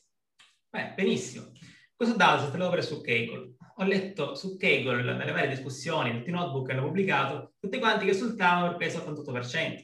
Beh, 0.69 0.93
benissimo. 0.95 1.51
Questo 1.93 2.15
dato 2.15 2.49
se 2.49 2.57
lo 2.57 2.69
preso 2.69 2.95
su 2.95 3.01
Kaggle. 3.01 3.55
Ho 3.79 3.83
letto 3.83 4.35
su 4.35 4.55
Kaggle, 4.55 5.01
nelle 5.01 5.31
varie 5.31 5.49
discussioni, 5.49 6.13
tutti 6.13 6.29
i 6.29 6.33
notebook 6.33 6.69
hanno 6.69 6.83
pubblicato, 6.83 7.55
tutti 7.59 7.79
quanti 7.79 8.05
che 8.05 8.11
esultavano 8.11 8.69
per 8.69 8.77
peso 8.77 8.99
88%. 8.99 9.83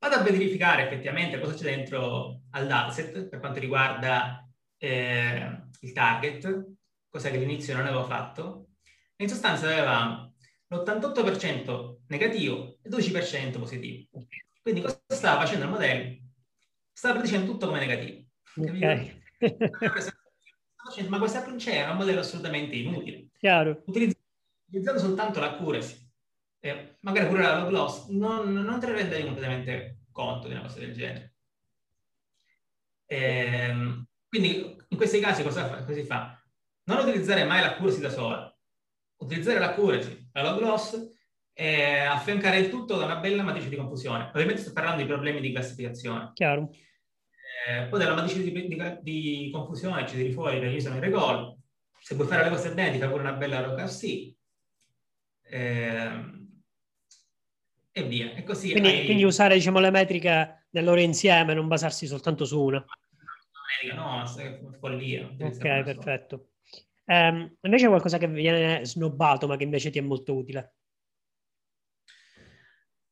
Vado 0.00 0.14
a 0.14 0.22
verificare 0.22 0.86
effettivamente 0.86 1.38
cosa 1.38 1.52
c'è 1.52 1.76
dentro 1.76 2.40
al 2.52 2.66
dataset 2.66 3.28
per 3.28 3.38
quanto 3.38 3.60
riguarda 3.60 4.48
eh, 4.78 5.60
il 5.80 5.92
target, 5.92 6.68
cosa 7.10 7.28
che 7.28 7.36
all'inizio 7.36 7.76
non 7.76 7.84
avevo 7.84 8.04
fatto. 8.04 8.68
in 9.16 9.28
sostanza 9.28 9.66
avevamo 9.66 10.36
l'88% 10.68 11.96
negativo 12.06 12.78
e 12.82 12.88
il 12.88 12.96
12% 12.96 13.58
positivo. 13.58 14.08
Quindi 14.62 14.80
cosa 14.80 14.98
stava 15.08 15.40
facendo 15.40 15.66
il 15.66 15.70
modello? 15.70 16.16
Stava 16.90 17.18
predicendo 17.18 17.50
tutto 17.52 17.66
come 17.66 17.80
negativo. 17.80 18.24
Okay. 18.56 19.22
Ma 21.08 21.18
questa 21.18 21.46
non 21.46 21.58
c'era, 21.58 21.90
un 21.90 21.98
modello 21.98 22.20
assolutamente 22.20 22.74
inutile. 22.74 23.28
Chiaro. 23.38 23.82
Utilizzando 23.84 24.98
soltanto 24.98 25.40
l'accuracy 25.40 26.09
eh, 26.60 26.96
magari 27.00 27.26
pure 27.28 27.42
la 27.42 27.64
gloss, 27.64 28.08
non, 28.08 28.52
non 28.52 28.78
te 28.78 28.86
ne 28.86 28.92
rendevi 28.92 29.24
completamente 29.24 30.00
conto 30.12 30.46
di 30.46 30.54
una 30.54 30.62
cosa 30.62 30.78
del 30.78 30.94
genere. 30.94 31.34
Eh, 33.06 33.74
quindi 34.28 34.76
in 34.88 34.96
questi 34.96 35.18
casi 35.20 35.42
cosa, 35.42 35.66
fa, 35.66 35.78
cosa 35.78 35.94
si 35.94 36.04
fa? 36.04 36.40
Non 36.84 36.98
utilizzare 36.98 37.44
mai 37.44 37.60
l'accuracy 37.60 38.00
da 38.00 38.10
sola, 38.10 38.56
utilizzare 39.16 39.58
l'accuracy, 39.58 40.28
la 40.32 40.42
log 40.42 40.60
loss 40.60 41.10
e 41.52 42.00
affiancare 42.00 42.58
il 42.58 42.68
tutto 42.68 42.96
da 42.96 43.06
una 43.06 43.16
bella 43.16 43.42
matrice 43.42 43.68
di 43.68 43.76
confusione. 43.76 44.28
Ovviamente 44.32 44.60
sto 44.60 44.72
parlando 44.72 45.02
di 45.02 45.08
problemi 45.08 45.40
di 45.40 45.52
classificazione. 45.52 46.30
Chiaro. 46.34 46.70
Eh, 47.66 47.86
poi 47.88 47.98
dalla 47.98 48.14
matrice 48.14 48.42
di, 48.42 48.52
di, 48.52 48.98
di 49.02 49.50
confusione 49.52 50.06
ci 50.06 50.16
tiri 50.16 50.32
fuori 50.32 50.58
perché 50.58 50.74
ci 50.74 50.80
sono 50.80 50.96
i 50.96 51.00
recall. 51.00 51.56
Se 52.00 52.14
vuoi 52.14 52.28
fare 52.28 52.44
le 52.44 52.50
cose 52.50 52.70
fai 52.72 52.98
pure 52.98 53.20
una 53.20 53.32
bella 53.32 53.60
log 53.60 53.78
RC. 53.78 54.34
Eh, 55.42 56.39
e 57.92 58.02
via. 58.04 58.34
E 58.34 58.42
così 58.42 58.70
quindi, 58.70 58.88
hai... 58.88 59.04
quindi 59.04 59.24
usare 59.24 59.54
diciamo, 59.54 59.80
le 59.80 59.90
metriche 59.90 60.66
nel 60.70 60.84
loro 60.84 61.00
insieme, 61.00 61.54
non 61.54 61.68
basarsi 61.68 62.06
soltanto 62.06 62.44
su 62.44 62.60
una. 62.60 62.84
No, 63.94 64.24
follia. 64.78 65.28
Ok, 65.38 65.58
perfetto. 65.58 66.48
Um, 67.04 67.56
invece 67.62 67.88
qualcosa 67.88 68.18
che 68.18 68.28
viene 68.28 68.84
snobbato 68.84 69.48
ma 69.48 69.56
che 69.56 69.64
invece 69.64 69.90
ti 69.90 69.98
è 69.98 70.02
molto 70.02 70.34
utile. 70.34 70.74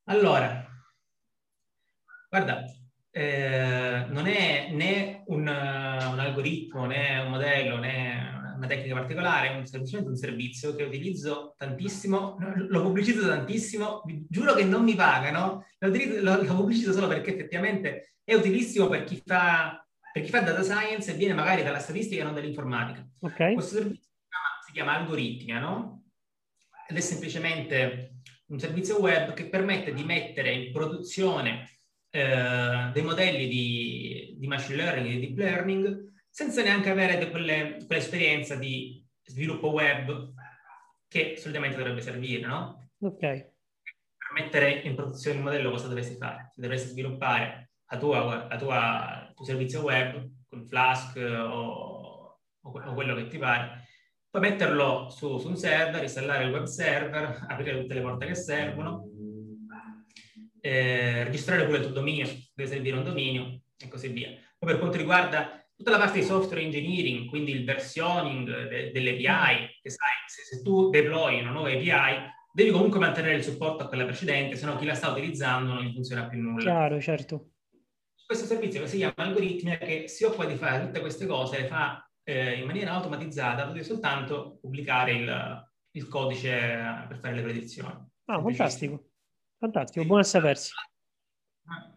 Allora, 0.05 0.67
guarda, 2.31 2.65
eh, 3.11 4.07
non 4.09 4.27
è 4.27 4.71
né 4.71 5.25
un, 5.27 5.41
un, 5.41 6.19
algoritmo, 6.19 6.87
né 6.87 7.19
un 7.19 7.31
modello, 7.31 7.79
né 7.79 8.38
una 8.59 8.67
tecnica 8.67 8.95
particolare, 8.95 9.57
un, 9.57 9.65
semplicemente 9.65 10.11
un 10.11 10.17
servizio 10.17 10.75
che 10.75 10.83
utilizzo 10.83 11.55
tantissimo, 11.57 12.37
lo 12.69 12.83
pubblicizzo 12.83 13.27
tantissimo, 13.27 14.03
vi 14.05 14.27
giuro 14.29 14.55
che 14.55 14.65
non 14.65 14.83
mi 14.83 14.95
pagano, 14.95 15.65
lo, 15.79 15.91
lo, 16.21 16.43
lo 16.43 16.55
pubblicizzo 16.57 16.93
solo 16.93 17.07
perché 17.07 17.35
effettivamente 17.35 18.15
è 18.25 18.35
utilissimo 18.35 18.89
per 18.89 19.05
chi 19.05 19.23
fa, 19.25 19.83
per 20.13 20.23
chi 20.23 20.31
fa 20.31 20.41
data 20.41 20.63
science 20.63 21.13
e 21.13 21.17
viene 21.17 21.35
magari 21.35 21.63
dalla 21.63 21.79
statistica 21.79 22.21
e 22.21 22.25
non 22.25 22.35
dall'informatica. 22.35 23.07
Okay. 23.21 23.55
Questo 23.55 23.77
servizio 23.77 24.03
si 24.03 24.27
chiama, 24.29 24.63
si 24.67 24.73
chiama 24.73 24.97
Algoritmia, 24.97 25.59
no? 25.61 26.03
Ed 26.89 26.97
è 26.97 27.01
semplicemente 27.01 28.17
un 28.47 28.59
servizio 28.59 29.01
web 29.01 29.35
che 29.35 29.49
permette 29.49 29.95
di 29.95 30.05
mettere 30.05 30.53
in 30.53 30.73
produzione 30.73 31.79
eh, 32.11 32.91
dei 32.93 33.03
modelli 33.03 33.47
di, 33.47 34.37
di, 34.39 34.47
machine 34.47 34.77
learning 34.77 35.07
e 35.07 35.19
di 35.19 35.27
deep 35.27 35.39
learning 35.39 36.13
senza 36.31 36.63
neanche 36.63 36.91
avere 36.91 37.31
quelle, 37.31 37.79
quell'esperienza 37.87 38.55
di 38.55 39.05
sviluppo 39.25 39.71
web 39.71 40.33
che 41.09 41.37
solitamente 41.37 41.77
dovrebbe 41.77 42.01
servire, 42.01 42.47
no? 42.47 42.91
Ok. 43.01 43.19
Per 43.19 44.33
mettere 44.35 44.81
in 44.81 44.95
produzione 44.95 45.39
il 45.39 45.43
modello 45.43 45.71
cosa 45.71 45.89
dovresti 45.89 46.17
fare? 46.17 46.51
Se 46.55 46.61
dovresti 46.61 46.89
sviluppare 46.89 47.71
la 47.91 47.99
tua, 47.99 48.47
la 48.49 48.57
tua, 48.57 49.27
il 49.29 49.35
tuo 49.35 49.45
servizio 49.45 49.83
web 49.83 50.31
con 50.49 50.67
Flask 50.67 51.17
o, 51.17 52.41
o, 52.61 52.95
quello 52.95 53.15
che 53.15 53.27
ti 53.29 53.39
pare, 53.39 53.87
puoi 54.29 54.43
metterlo 54.43 55.09
su, 55.09 55.39
su, 55.39 55.49
un 55.49 55.57
server, 55.57 56.03
installare 56.03 56.45
il 56.45 56.53
web 56.53 56.65
server, 56.65 57.47
aprire 57.49 57.81
tutte 57.81 57.95
le 57.95 58.01
porte 58.03 58.27
che 58.27 58.35
servono, 58.35 59.09
eh, 60.61 61.25
registrare 61.25 61.65
pure 61.65 61.79
il 61.79 61.85
tuo 61.85 61.93
dominio, 61.93 62.27
deve 62.55 62.69
servire 62.69 62.97
un 62.97 63.05
dominio 63.05 63.63
e 63.79 63.89
così 63.89 64.09
via. 64.09 64.29
Poi 64.59 64.71
per 64.71 64.79
quanto 64.79 64.99
riguarda 64.99 65.67
tutta 65.79 65.91
la 65.93 65.99
parte 65.99 66.19
di 66.19 66.25
software 66.25 66.61
engineering, 66.61 67.29
quindi 67.29 67.53
il 67.53 67.65
versioning 67.65 68.69
de, 68.69 68.91
delle 68.91 69.11
API, 69.11 69.79
che 69.81 69.91
sai, 69.91 70.11
se, 70.27 70.43
se, 70.43 70.63
tu 70.63 70.91
deploy 70.91 71.41
una 71.41 71.53
nuova 71.53 71.69
API, 71.69 72.29
devi 72.53 72.71
comunque 72.73 72.99
mantenere 72.99 73.37
il 73.37 73.45
supporto 73.45 73.85
a 73.85 73.87
quella 73.87 74.05
precedente, 74.05 74.57
se 74.57 74.67
no 74.67 74.77
chi 74.77 74.85
la 74.85 74.95
sta 74.95 75.09
utilizzando 75.09 75.75
non 75.75 75.85
gli 75.85 75.93
funziona 75.93 76.27
più 76.27 76.41
nulla. 76.41 76.63
Chiaro, 76.63 77.01
certo. 77.01 77.51
Questo 78.27 78.45
servizio 78.45 78.81
che 78.81 78.89
si 78.89 78.97
chiama 78.97 79.15
Algoritmia, 79.17 79.79
che 79.79 80.09
si 80.09 80.25
occupa 80.25 80.47
di 80.47 80.57
fare 80.57 80.85
tutte 80.85 80.99
queste 80.99 81.27
cose, 81.27 81.61
le 81.61 81.67
fa 81.69 82.11
eh, 82.25 82.59
in 82.59 82.67
maniera 82.67 82.93
automatizzata, 82.95 83.65
devi 83.67 83.85
soltanto 83.85 84.59
pubblicare 84.61 85.13
il, 85.13 85.71
il, 85.93 86.09
codice 86.09 87.07
per 87.07 87.19
fare 87.21 87.37
le 87.37 87.43
predizioni. 87.43 87.95
Ah, 88.25 88.43
fantastico. 88.43 89.11
Fantastico, 89.59 90.05
buono 90.05 90.23
a 90.23 90.25
sapersi. 90.25 90.73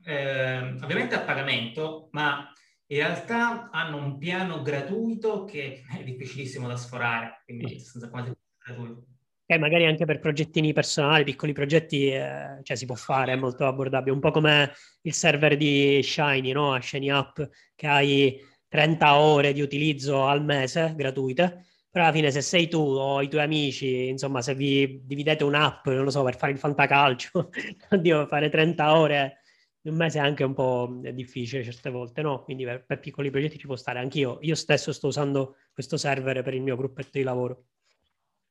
Eh, 0.03 0.57
ovviamente 0.81 1.15
a 1.15 1.21
pagamento, 1.21 2.09
ma 2.11 2.51
in 2.91 2.97
realtà 2.97 3.69
hanno 3.71 3.97
un 3.97 4.17
piano 4.17 4.61
gratuito 4.61 5.45
che 5.45 5.83
è 5.97 6.03
difficilissimo 6.03 6.67
da 6.67 6.75
sforare, 6.75 7.41
quindi 7.45 7.79
senza 7.79 8.09
quasi 8.09 8.33
gratuito. 8.63 9.05
E 9.45 9.57
magari 9.57 9.85
anche 9.85 10.05
per 10.05 10.19
progettini 10.19 10.73
personali, 10.73 11.23
piccoli 11.23 11.53
progetti, 11.53 12.07
eh, 12.07 12.59
cioè 12.63 12.75
si 12.75 12.85
può 12.85 12.95
fare, 12.95 13.33
è 13.33 13.35
molto 13.35 13.65
abbordabile. 13.65 14.13
Un 14.13 14.19
po' 14.19 14.31
come 14.31 14.71
il 15.01 15.13
server 15.13 15.55
di 15.57 16.01
Shiny, 16.03 16.51
no? 16.51 16.79
Shiny 16.81 17.09
App, 17.09 17.39
che 17.75 17.87
hai 17.87 18.39
30 18.67 19.17
ore 19.17 19.53
di 19.53 19.61
utilizzo 19.61 20.25
al 20.25 20.43
mese 20.43 20.93
gratuite 20.95 21.65
però 21.91 22.05
alla 22.05 22.13
fine 22.13 22.31
se 22.31 22.39
sei 22.39 22.69
tu 22.69 22.79
o 22.79 23.21
i 23.21 23.27
tuoi 23.27 23.43
amici, 23.43 24.07
insomma, 24.07 24.41
se 24.41 24.55
vi 24.55 25.01
dividete 25.03 25.43
un'app, 25.43 25.85
non 25.87 26.05
lo 26.05 26.09
so, 26.09 26.23
per 26.23 26.37
fare 26.37 26.53
il 26.53 26.57
fantacalcio, 26.57 27.49
oddio, 27.91 28.27
fare 28.27 28.47
30 28.47 28.97
ore 28.97 29.40
un 29.83 29.95
mese 29.95 30.19
è 30.19 30.21
anche 30.21 30.43
un 30.43 30.53
po' 30.53 30.99
difficile 31.13 31.63
certe 31.63 31.89
volte, 31.89 32.21
no? 32.21 32.43
Quindi 32.43 32.63
per, 32.65 32.85
per, 32.85 32.99
piccoli 32.99 33.31
progetti 33.31 33.57
ci 33.57 33.65
può 33.65 33.75
stare. 33.75 33.99
Anch'io, 33.99 34.37
io 34.41 34.55
stesso 34.55 34.91
sto 34.93 35.07
usando 35.07 35.55
questo 35.73 35.97
server 35.97 36.43
per 36.43 36.53
il 36.53 36.61
mio 36.61 36.75
gruppetto 36.75 37.11
di 37.13 37.23
lavoro. 37.23 37.65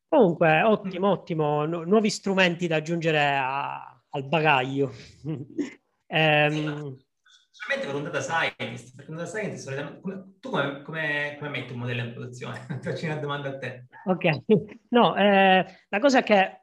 Comunque, 0.09 0.63
ottimo, 0.63 1.11
ottimo. 1.11 1.65
Nu- 1.67 1.85
nuovi 1.85 2.11
strumenti 2.11 2.67
da 2.67 2.77
aggiungere 2.77 3.37
a- 3.37 4.03
al 4.09 4.25
bagaglio. 4.27 4.91
ehm, 6.07 6.99
Solamente 7.53 7.87
per 7.87 7.95
un 7.95 8.05
data 8.05 8.21
scientist, 8.21 8.97
perché 8.97 9.11
un 9.11 9.17
data 9.19 9.29
scientist 9.29 10.01
tu 10.41 10.51
come, 10.51 10.83
come, 10.83 11.37
come, 11.39 11.51
metti 11.51 11.73
un 11.73 11.79
modello 11.79 12.03
in 12.03 12.13
produzione? 12.13 12.67
Faccio 12.83 13.05
una 13.05 13.17
domanda 13.17 13.51
a 13.51 13.59
te. 13.59 13.87
Ok, 14.07 14.43
no, 14.91 15.15
eh, 15.17 15.67
la 15.89 15.99
cosa 15.99 16.21
è 16.21 16.23
che 16.23 16.60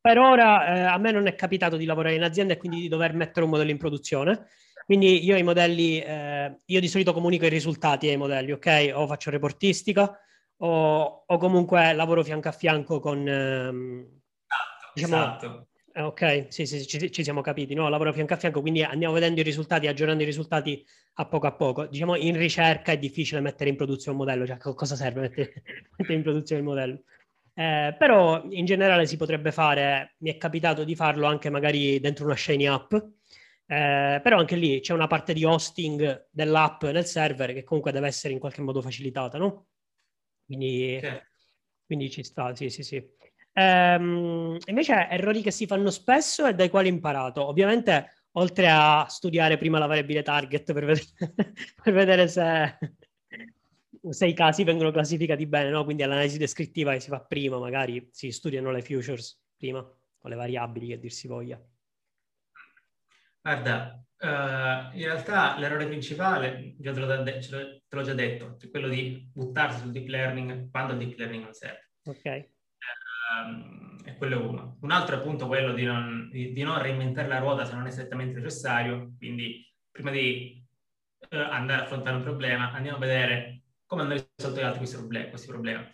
per 0.00 0.18
ora 0.18 0.66
eh, 0.66 0.80
a 0.80 0.98
me 0.98 1.10
non 1.10 1.26
è 1.26 1.34
capitato 1.34 1.76
di 1.76 1.84
lavorare 1.84 2.14
in 2.14 2.22
azienda 2.22 2.54
e 2.54 2.56
quindi 2.56 2.80
di 2.80 2.88
dover 2.88 3.14
mettere 3.14 3.44
un 3.44 3.50
modello 3.50 3.70
in 3.70 3.78
produzione. 3.78 4.46
Quindi 4.84 5.24
io 5.24 5.36
i 5.36 5.42
modelli, 5.42 6.00
eh, 6.00 6.60
io 6.64 6.80
di 6.80 6.88
solito 6.88 7.12
comunico 7.12 7.44
i 7.44 7.50
risultati 7.50 8.08
ai 8.08 8.16
modelli, 8.16 8.52
ok? 8.52 8.92
O 8.94 9.06
faccio 9.06 9.30
reportistica 9.30 10.18
o, 10.58 11.24
o 11.26 11.36
comunque 11.36 11.92
lavoro 11.92 12.24
fianco 12.24 12.48
a 12.48 12.52
fianco 12.52 13.00
con... 13.00 13.28
Ehm, 13.28 14.20
esatto, 14.46 14.90
diciamo, 14.94 15.16
esatto. 15.16 15.68
Eh, 15.92 16.02
ok, 16.02 16.46
sì, 16.48 16.64
sì, 16.64 16.86
ci, 16.86 17.10
ci, 17.10 17.22
siamo 17.22 17.40
capiti, 17.40 17.74
no? 17.74 17.88
Lavoro 17.88 18.12
fianco 18.12 18.34
a 18.34 18.36
fianco, 18.36 18.60
quindi 18.60 18.82
andiamo 18.82 19.14
vedendo 19.14 19.40
i 19.40 19.42
risultati, 19.42 19.88
aggiornando 19.88 20.22
i 20.22 20.26
risultati 20.26 20.84
a 21.14 21.26
poco 21.26 21.46
a 21.48 21.52
poco. 21.52 21.86
Diciamo, 21.86 22.14
in 22.16 22.36
ricerca 22.36 22.92
è 22.92 22.98
difficile 22.98 23.40
mettere 23.40 23.70
in 23.70 23.76
produzione 23.76 24.16
un 24.16 24.24
modello, 24.24 24.46
cioè 24.46 24.58
cosa 24.58 24.94
serve 24.94 25.22
mettere, 25.22 25.62
mettere 25.98 26.14
in 26.14 26.22
produzione 26.22 26.60
il 26.60 26.66
modello? 26.66 27.02
Eh, 27.58 27.96
però 27.98 28.44
in 28.50 28.64
generale 28.66 29.04
si 29.04 29.16
potrebbe 29.16 29.50
fare, 29.50 30.14
mi 30.18 30.30
è 30.30 30.36
capitato 30.36 30.84
di 30.84 30.94
farlo 30.94 31.26
anche 31.26 31.50
magari 31.50 31.98
dentro 31.98 32.24
una 32.24 32.36
Shiny 32.36 32.66
app, 32.66 32.92
eh, 32.94 34.20
però 34.22 34.38
anche 34.38 34.54
lì 34.54 34.78
c'è 34.80 34.92
una 34.92 35.08
parte 35.08 35.32
di 35.32 35.42
hosting 35.44 36.28
dell'app 36.30 36.84
nel 36.84 37.04
server 37.04 37.52
che 37.52 37.64
comunque 37.64 37.90
deve 37.90 38.06
essere 38.06 38.32
in 38.32 38.38
qualche 38.38 38.62
modo 38.62 38.80
facilitata, 38.80 39.38
no? 39.38 39.66
Quindi, 40.46 41.00
sì. 41.02 41.08
quindi 41.84 42.10
ci 42.10 42.22
sta, 42.22 42.54
sì, 42.54 42.70
sì, 42.70 42.84
sì. 42.84 43.04
Ehm, 43.54 44.56
invece 44.66 45.08
errori 45.10 45.42
che 45.42 45.50
si 45.50 45.66
fanno 45.66 45.90
spesso 45.90 46.46
e 46.46 46.54
dai 46.54 46.70
quali 46.70 46.88
ho 46.88 46.92
imparato. 46.92 47.44
Ovviamente, 47.44 48.26
oltre 48.32 48.68
a 48.70 49.04
studiare 49.08 49.56
prima 49.58 49.80
la 49.80 49.86
variabile 49.86 50.22
target 50.22 50.72
per 50.72 50.84
vedere, 50.84 51.06
per 51.82 51.92
vedere 51.92 52.28
se, 52.28 52.78
se, 54.10 54.26
i 54.26 54.34
casi 54.34 54.64
vengono 54.64 54.90
classificati 54.90 55.46
bene, 55.46 55.70
no? 55.70 55.84
quindi 55.84 56.02
l'analisi 56.02 56.38
descrittiva 56.38 56.92
che 56.92 57.00
si 57.00 57.08
fa 57.08 57.20
prima, 57.20 57.58
magari 57.58 58.08
si 58.12 58.30
studiano 58.30 58.70
le 58.70 58.82
futures 58.82 59.42
prima, 59.56 59.78
o 59.80 60.28
le 60.28 60.34
variabili 60.34 60.88
che 60.88 60.98
dir 60.98 61.12
si 61.12 61.26
voglia. 61.26 61.60
Guarda, 63.40 64.02
uh, 64.18 64.96
in 64.96 65.04
realtà 65.04 65.58
l'errore 65.58 65.86
principale, 65.86 66.74
già 66.78 66.92
te, 66.92 67.00
l'ho, 67.00 67.22
te 67.22 67.80
l'ho 67.88 68.02
già 68.02 68.14
detto, 68.14 68.56
è 68.60 68.70
quello 68.70 68.88
di 68.88 69.30
buttarsi 69.32 69.80
sul 69.80 69.92
deep 69.92 70.08
learning 70.08 70.70
quando 70.70 70.92
il 70.92 70.98
deep 70.98 71.18
learning 71.18 71.44
non 71.44 71.52
serve. 71.52 71.90
Ok 72.04 72.56
um, 73.28 73.96
e 74.04 74.16
quello 74.16 74.40
è 74.40 74.44
uno. 74.44 74.78
Un 74.80 74.90
altro 74.90 75.16
è 75.16 75.18
appunto 75.18 75.46
quello 75.46 75.72
di 75.72 75.84
non, 75.84 76.28
di, 76.30 76.52
di 76.52 76.62
non, 76.62 76.80
reinventare 76.80 77.28
la 77.28 77.38
ruota 77.38 77.64
se 77.64 77.74
non 77.74 77.86
è 77.86 77.90
strettamente 77.90 78.38
necessario, 78.38 79.14
quindi 79.18 79.66
prima 79.90 80.10
di 80.10 80.64
uh, 81.30 81.36
andare 81.36 81.82
a 81.82 81.84
affrontare 81.84 82.16
un 82.16 82.22
problema 82.22 82.72
andiamo 82.72 82.96
a 82.96 83.00
vedere 83.00 83.57
come 83.88 84.02
hanno 84.02 84.12
risolto 84.12 84.60
gli 84.60 84.62
altri 84.62 84.78
questi 84.78 84.96
problemi. 84.96 85.30
Questi 85.30 85.48
problemi. 85.48 85.92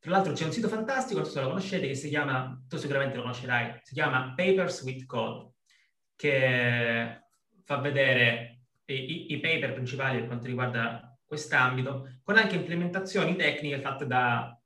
Tra 0.00 0.10
l'altro 0.10 0.32
c'è 0.32 0.44
un 0.44 0.52
sito 0.52 0.68
fantastico, 0.68 1.20
non 1.20 1.28
so 1.28 1.34
se 1.34 1.40
lo 1.40 1.48
conoscete, 1.48 1.86
che 1.86 1.94
si 1.94 2.08
chiama, 2.08 2.60
tu 2.68 2.76
sicuramente 2.76 3.16
lo 3.16 3.22
conoscerai, 3.22 3.78
si 3.82 3.94
chiama 3.94 4.34
Papers 4.36 4.82
with 4.82 5.06
Code, 5.06 5.52
che 6.16 7.22
fa 7.62 7.76
vedere 7.78 8.64
i, 8.86 9.32
i, 9.32 9.40
paper 9.40 9.72
principali 9.72 10.18
per 10.18 10.26
quanto 10.26 10.46
riguarda 10.46 11.16
quest'ambito, 11.24 12.18
con 12.22 12.36
anche 12.36 12.56
implementazioni 12.56 13.34
tecniche 13.36 13.80
fatte 13.80 14.06
da 14.06 14.58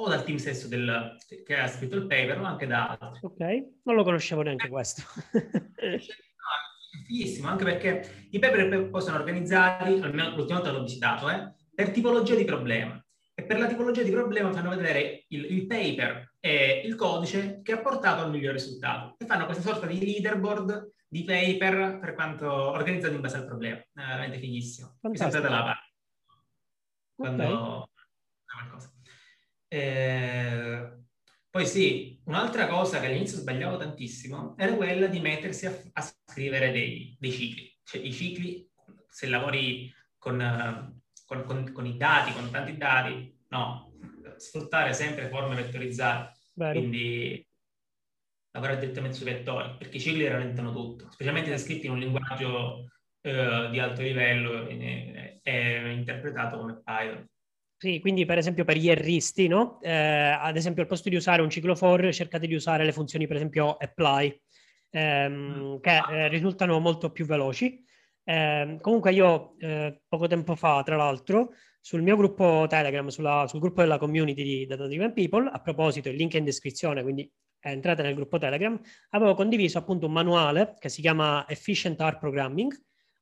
o 0.00 0.08
dal 0.08 0.24
team 0.24 0.38
stesso 0.38 0.68
del, 0.68 1.16
che 1.44 1.56
ha 1.56 1.66
scritto 1.66 1.96
il 1.96 2.06
paper, 2.06 2.38
ma 2.38 2.48
anche 2.48 2.66
da 2.66 2.96
altri. 2.98 3.20
Ok, 3.22 3.40
non 3.82 3.96
lo 3.96 4.04
conoscevo 4.04 4.42
neanche 4.42 4.68
questo. 4.68 5.02
è 5.74 5.98
fighissimo, 7.06 7.48
anche 7.48 7.64
perché 7.64 8.28
i 8.30 8.38
paper 8.38 8.90
poi 8.90 9.02
sono 9.02 9.16
organizzati, 9.16 9.94
almeno 10.00 10.36
l'ultima 10.36 10.60
volta 10.60 10.72
l'ho 10.72 10.84
visitato, 10.84 11.28
eh, 11.28 11.52
per 11.78 11.90
tipologia 11.90 12.34
di 12.34 12.44
problema. 12.44 13.00
E 13.32 13.44
per 13.44 13.60
la 13.60 13.68
tipologia 13.68 14.02
di 14.02 14.10
problema 14.10 14.52
fanno 14.52 14.70
vedere 14.70 15.26
il, 15.28 15.44
il, 15.44 15.66
paper 15.68 16.34
e 16.40 16.82
il 16.84 16.96
codice 16.96 17.60
che 17.62 17.70
ha 17.70 17.78
portato 17.78 18.22
al 18.22 18.32
miglior 18.32 18.54
risultato. 18.54 19.14
E 19.16 19.26
fanno 19.26 19.44
questa 19.44 19.62
sorta 19.62 19.86
di 19.86 20.00
leaderboard 20.00 20.90
di 21.06 21.22
paper 21.22 22.00
per 22.00 22.14
quanto 22.14 22.50
organizzato 22.52 23.14
in 23.14 23.20
base 23.20 23.36
al 23.36 23.46
problema. 23.46 23.76
È 23.76 23.86
veramente 23.94 24.40
fighissimo. 24.40 24.98
Mi 25.02 25.16
sempre 25.16 25.40
dalla 25.40 25.62
parte. 25.62 25.92
Quando... 27.14 27.44
Okay. 27.44 27.86
Qualcosa. 28.44 28.92
Eh, 29.68 30.92
poi 31.48 31.66
sì, 31.66 32.20
un'altra 32.24 32.66
cosa 32.66 32.98
che 32.98 33.06
all'inizio 33.06 33.38
sbagliavo 33.38 33.76
tantissimo 33.76 34.56
era 34.58 34.74
quella 34.74 35.06
di 35.06 35.20
mettersi 35.20 35.66
a, 35.66 35.80
a 35.92 36.12
scrivere 36.26 36.72
dei, 36.72 37.16
dei, 37.20 37.30
cicli. 37.30 37.78
Cioè 37.84 38.00
i 38.00 38.12
cicli, 38.12 38.68
se 39.08 39.28
lavori 39.28 39.94
con, 40.18 41.00
con, 41.28 41.44
con, 41.44 41.72
con, 41.72 41.84
i 41.84 41.98
dati, 41.98 42.32
con 42.32 42.50
tanti 42.50 42.78
dati, 42.78 43.38
no, 43.48 43.92
sfruttare 44.38 44.94
sempre 44.94 45.28
forme 45.28 45.54
vettorizzate. 45.54 46.36
Vero. 46.54 46.78
Quindi 46.78 47.46
lavorare 48.52 48.80
direttamente 48.80 49.16
sui 49.16 49.26
vettori, 49.26 49.76
perché 49.76 49.98
i 49.98 50.00
cicli 50.00 50.26
rallentano 50.26 50.72
tutto, 50.72 51.10
specialmente 51.10 51.50
se 51.50 51.62
scritti 51.62 51.86
in 51.86 51.92
un 51.92 51.98
linguaggio 51.98 52.88
eh, 53.20 53.68
di 53.70 53.78
alto 53.78 54.00
livello 54.00 54.66
e, 54.66 55.40
e 55.42 55.92
interpretato 55.92 56.56
come 56.56 56.80
Python. 56.82 57.26
Sì, 57.76 58.00
quindi 58.00 58.24
per 58.24 58.38
esempio 58.38 58.64
per 58.64 58.76
gli 58.76 58.88
erristi, 58.88 59.46
no? 59.48 59.80
Eh, 59.82 59.92
ad 59.92 60.56
esempio 60.56 60.82
al 60.82 60.88
posto 60.88 61.10
di 61.10 61.14
usare 61.14 61.42
un 61.42 61.50
ciclo 61.50 61.76
for 61.76 62.12
cercate 62.12 62.48
di 62.48 62.54
usare 62.54 62.84
le 62.84 62.90
funzioni 62.90 63.26
per 63.26 63.36
esempio 63.36 63.76
apply, 63.76 64.42
ehm, 64.90 65.32
mm. 65.32 65.80
che 65.80 66.02
eh, 66.10 66.28
risultano 66.28 66.80
molto 66.80 67.12
più 67.12 67.26
veloci. 67.26 67.84
Eh, 68.28 68.76
comunque 68.82 69.10
io 69.14 69.54
eh, 69.58 70.02
poco 70.06 70.26
tempo 70.26 70.54
fa, 70.54 70.82
tra 70.82 70.96
l'altro, 70.96 71.52
sul 71.80 72.02
mio 72.02 72.14
gruppo 72.14 72.66
Telegram, 72.68 73.06
sulla, 73.08 73.46
sul 73.48 73.58
gruppo 73.58 73.80
della 73.80 73.96
community 73.96 74.42
di 74.42 74.66
Data 74.66 74.86
Driven 74.86 75.14
People, 75.14 75.48
a 75.50 75.58
proposito, 75.62 76.10
il 76.10 76.16
link 76.16 76.34
è 76.34 76.36
in 76.36 76.44
descrizione, 76.44 77.02
quindi 77.02 77.30
entrate 77.58 78.02
nel 78.02 78.14
gruppo 78.14 78.36
Telegram, 78.36 78.78
avevo 79.10 79.32
condiviso 79.32 79.78
appunto 79.78 80.04
un 80.04 80.12
manuale 80.12 80.76
che 80.78 80.90
si 80.90 81.00
chiama 81.00 81.48
Efficient 81.48 81.98
R 82.02 82.18
Programming, 82.18 82.70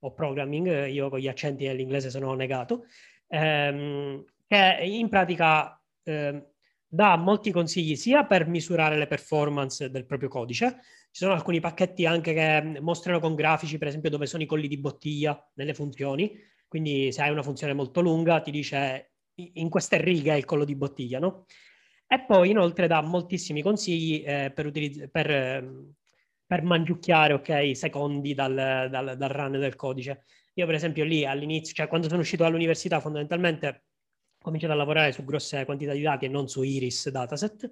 o 0.01 0.13
Programming, 0.13 0.89
io 0.89 1.09
con 1.09 1.21
gli 1.21 1.29
accenti 1.29 1.67
nell'inglese 1.67 2.11
sono 2.11 2.35
negato, 2.35 2.87
ehm, 3.29 4.25
che 4.49 4.79
in 4.83 5.09
pratica 5.09 5.81
eh, 6.03 6.55
dà 6.89 7.17
molti 7.17 7.51
consigli 7.51 7.97
sia 7.97 8.25
per 8.25 8.47
misurare 8.47 8.97
le 8.97 9.07
performance 9.07 9.91
del 9.91 10.07
proprio 10.07 10.29
codice, 10.29 10.81
ci 11.11 11.23
sono 11.23 11.33
alcuni 11.33 11.61
pacchetti 11.61 12.07
anche 12.07 12.33
che 12.33 12.79
mostrano 12.81 13.21
con 13.21 13.35
grafici, 13.35 13.79
per 13.79 13.89
esempio, 13.89 14.11
dove 14.11 14.27
sono 14.27 14.43
i 14.43 14.47
colli 14.47 14.69
di 14.69 14.79
bottiglia 14.79 15.39
nelle 15.55 15.75
funzioni, 15.75 16.39
quindi 16.69 17.11
se 17.13 17.23
hai 17.23 17.31
una 17.31 17.43
funzione 17.43 17.73
molto 17.73 18.01
lunga 18.01 18.41
ti 18.41 18.51
dice 18.51 19.13
in 19.35 19.69
queste 19.69 20.01
righe 20.01 20.33
è 20.33 20.37
il 20.37 20.45
collo 20.45 20.65
di 20.65 20.75
bottiglia, 20.75 21.19
no? 21.19 21.47
E 22.07 22.25
poi 22.25 22.51
inoltre 22.51 22.87
dà 22.87 23.01
moltissimi 23.03 23.63
consigli 23.63 24.23
eh, 24.25 24.53
per, 24.55 24.67
utilizz- 24.67 25.09
per, 25.11 25.31
eh, 25.31 25.95
per 26.47 26.63
mangiucchiare, 26.63 27.33
ok, 27.33 27.77
secondi 27.77 28.33
dal, 28.33 28.55
dal, 28.55 29.17
dal 29.17 29.29
run 29.29 29.53
del 29.53 29.75
codice. 29.75 30.25
Io 30.55 30.67
per 30.67 30.77
esempio 30.77 31.05
lì 31.05 31.25
all'inizio, 31.27 31.75
cioè 31.75 31.89
quando 31.89 32.09
sono 32.09 32.21
uscito 32.21 32.45
dall'università 32.45 33.01
fondamentalmente 33.01 33.85
cominciato 34.47 34.73
a 34.73 34.77
lavorare 34.77 35.11
su 35.11 35.25
grosse 35.25 35.65
quantità 35.65 35.93
di 35.93 36.03
dati 36.03 36.27
e 36.27 36.29
non 36.29 36.49
su 36.49 36.63
Iris 36.63 37.11
dataset. 37.11 37.69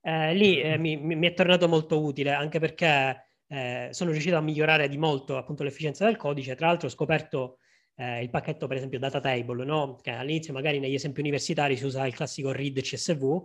Eh, 0.00 0.34
lì 0.34 0.58
eh, 0.58 0.78
mi, 0.78 0.96
mi, 0.96 1.26
è 1.26 1.34
tornato 1.34 1.68
molto 1.68 2.02
utile 2.02 2.32
anche 2.32 2.58
perché 2.58 3.26
eh, 3.46 3.88
sono 3.90 4.10
riuscito 4.10 4.36
a 4.36 4.40
migliorare 4.40 4.88
di 4.88 4.96
molto 4.96 5.36
appunto 5.36 5.62
l'efficienza 5.62 6.06
del 6.06 6.16
codice. 6.16 6.54
Tra 6.54 6.68
l'altro 6.68 6.88
ho 6.88 6.90
scoperto 6.90 7.58
eh, 7.96 8.22
il 8.22 8.30
pacchetto 8.30 8.66
per 8.66 8.78
esempio 8.78 8.98
data 8.98 9.20
table, 9.20 9.64
no? 9.66 9.98
che 10.00 10.10
all'inizio 10.10 10.54
magari 10.54 10.78
negli 10.78 10.94
esempi 10.94 11.20
universitari 11.20 11.76
si 11.76 11.84
usa 11.84 12.06
il 12.06 12.14
classico 12.14 12.52
read 12.52 12.80
CSV, 12.80 13.42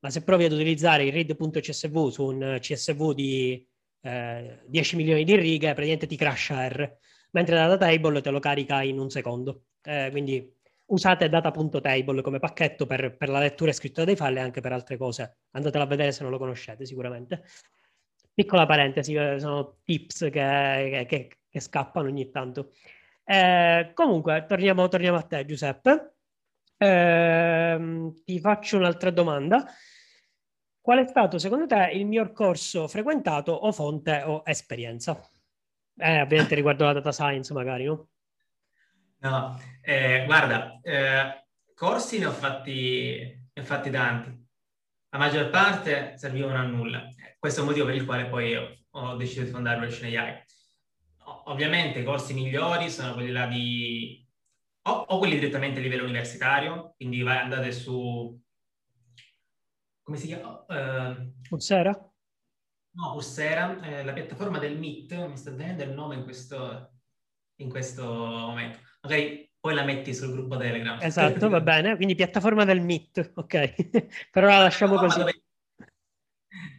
ma 0.00 0.10
se 0.10 0.24
provi 0.24 0.44
ad 0.44 0.52
utilizzare 0.52 1.04
il 1.04 1.12
read.csv 1.12 2.08
su 2.08 2.24
un 2.24 2.56
CSV 2.58 3.12
di 3.12 3.66
10 4.00 4.94
eh, 4.94 4.96
milioni 4.96 5.24
di 5.24 5.36
righe, 5.36 5.74
praticamente 5.74 6.06
ti 6.06 6.16
crasha 6.16 6.66
R, 6.66 6.96
mentre 7.32 7.54
data 7.54 7.76
table 7.76 8.20
te 8.20 8.30
lo 8.30 8.40
carica 8.40 8.82
in 8.82 8.98
un 8.98 9.10
secondo. 9.10 9.66
Eh, 9.82 10.08
quindi 10.10 10.51
usate 10.92 11.28
data.table 11.28 12.22
come 12.22 12.38
pacchetto 12.38 12.86
per, 12.86 13.16
per, 13.16 13.28
la 13.28 13.38
lettura 13.38 13.70
e 13.70 13.74
scrittura 13.74 14.04
dei 14.04 14.16
file 14.16 14.38
e 14.40 14.42
anche 14.42 14.60
per 14.60 14.72
altre 14.72 14.96
cose. 14.96 15.38
Andatelo 15.52 15.84
a 15.84 15.86
vedere 15.86 16.12
se 16.12 16.22
non 16.22 16.30
lo 16.30 16.38
conoscete 16.38 16.84
sicuramente. 16.84 17.44
Piccola 18.34 18.66
parentesi, 18.66 19.14
eh, 19.14 19.38
sono 19.40 19.78
tips 19.84 20.28
che, 20.30 21.06
che, 21.08 21.38
che 21.48 21.60
scappano 21.60 22.08
ogni 22.08 22.30
tanto. 22.30 22.72
Eh, 23.24 23.92
comunque, 23.94 24.44
torniamo, 24.46 24.88
torniamo, 24.88 25.16
a 25.18 25.22
te 25.22 25.44
Giuseppe. 25.44 26.14
Eh, 26.76 28.12
ti 28.24 28.40
faccio 28.40 28.76
un'altra 28.76 29.10
domanda. 29.10 29.64
Qual 30.80 30.98
è 30.98 31.06
stato 31.08 31.38
secondo 31.38 31.66
te 31.66 31.90
il 31.92 32.06
miglior 32.06 32.32
corso 32.32 32.88
frequentato 32.88 33.52
o 33.52 33.70
fonte 33.72 34.22
o 34.24 34.42
esperienza? 34.44 35.18
Eh, 35.96 36.20
ovviamente 36.20 36.54
riguardo 36.54 36.84
la 36.84 36.94
data 36.94 37.12
science 37.12 37.52
magari, 37.52 37.84
no? 37.84 38.08
No, 39.22 39.56
eh, 39.82 40.24
guarda, 40.26 40.80
eh, 40.82 41.46
corsi 41.74 42.18
ne 42.18 42.26
ho, 42.26 42.32
fatti, 42.32 43.18
ne 43.52 43.62
ho 43.62 43.64
fatti 43.64 43.88
tanti. 43.88 44.30
La 45.10 45.18
maggior 45.18 45.48
parte 45.48 46.18
servivano 46.18 46.58
a 46.58 46.66
nulla. 46.66 47.06
Questo 47.38 47.60
è 47.60 47.62
il 47.62 47.68
motivo 47.68 47.86
per 47.86 47.94
il 47.94 48.04
quale 48.04 48.26
poi 48.26 48.80
ho, 48.90 49.16
deciso 49.16 49.44
di 49.44 49.50
fondare 49.50 49.78
Relation 49.78 50.08
AI. 50.08 50.42
Ovviamente 51.44 52.00
i 52.00 52.04
corsi 52.04 52.34
migliori 52.34 52.90
sono 52.90 53.14
quelli 53.14 53.30
là 53.30 53.46
di... 53.46 54.26
O, 54.84 54.90
o 54.90 55.18
quelli 55.18 55.38
direttamente 55.38 55.78
a 55.78 55.82
livello 55.82 56.02
universitario, 56.02 56.94
quindi 56.96 57.22
vai, 57.22 57.38
andate 57.38 57.70
su... 57.70 58.36
come 60.02 60.16
si 60.16 60.26
chiama? 60.26 60.64
Uh, 60.66 61.32
Coursera? 61.48 61.92
No, 62.94 63.12
Coursera, 63.12 63.80
eh, 63.82 64.02
la 64.02 64.12
piattaforma 64.12 64.58
del 64.58 64.76
Meet, 64.76 65.28
mi 65.28 65.36
sta 65.36 65.52
venendo 65.52 65.84
il 65.84 65.92
nome 65.92 66.16
in 66.16 66.24
questo, 66.24 66.94
in 67.60 67.68
questo 67.68 68.04
momento 68.04 68.90
magari 69.02 69.50
poi 69.58 69.74
la 69.74 69.84
metti 69.84 70.12
sul 70.14 70.32
gruppo 70.32 70.56
Telegram. 70.56 70.98
Esatto, 71.00 71.48
va 71.48 71.60
bene. 71.62 71.96
Quindi 71.96 72.14
piattaforma 72.14 72.64
del 72.64 72.80
Meet, 72.80 73.32
ok. 73.34 73.74
Però 74.30 74.48
la 74.48 74.58
lasciamo 74.58 74.96
così. 74.96 75.18
Dove, 75.18 75.42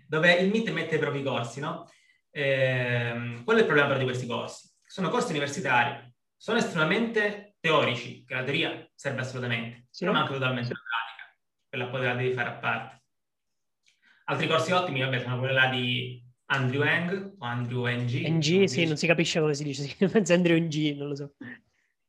dove, 0.08 0.34
il 0.34 0.50
Meet 0.50 0.70
mette 0.72 0.96
i 0.96 1.00
propri 1.00 1.24
corsi, 1.24 1.60
no? 1.60 1.90
Eh, 2.30 3.42
qual 3.44 3.58
è 3.58 3.60
il 3.60 3.66
problema 3.66 3.88
però 3.88 4.00
di 4.00 4.06
questi 4.06 4.26
corsi? 4.26 4.70
Sono 4.86 5.10
corsi 5.10 5.32
universitari, 5.32 6.14
sono 6.36 6.58
estremamente 6.58 7.56
teorici, 7.60 8.24
che 8.26 8.34
la 8.34 8.44
teoria 8.44 8.90
serve 8.94 9.22
assolutamente, 9.22 9.88
sì. 9.90 10.04
però 10.04 10.18
manca 10.18 10.34
totalmente 10.34 10.74
la 10.74 10.80
pratica, 10.80 11.38
quella 11.70 11.88
poi 11.88 12.04
la 12.04 12.16
devi 12.16 12.34
fare 12.34 12.50
a 12.50 12.54
parte. 12.54 13.04
Altri 14.26 14.48
corsi 14.48 14.72
ottimi, 14.72 15.00
vabbè, 15.02 15.22
sono 15.22 15.40
quelli 15.40 15.54
là 15.54 15.68
di 15.68 16.24
Andrew 16.48 16.84
Ng 16.84 17.36
o 17.38 17.46
Andrew 17.46 17.88
NG. 17.88 18.28
NG, 18.28 18.66
sì, 18.66 18.86
non 18.86 18.98
si 18.98 19.08
capisce 19.08 19.40
come 19.40 19.54
si 19.54 19.64
dice, 19.64 19.96
penso 20.10 20.34
Andrew 20.34 20.58
NG, 20.58 20.96
non 20.98 21.08
lo 21.08 21.16
so. 21.16 21.34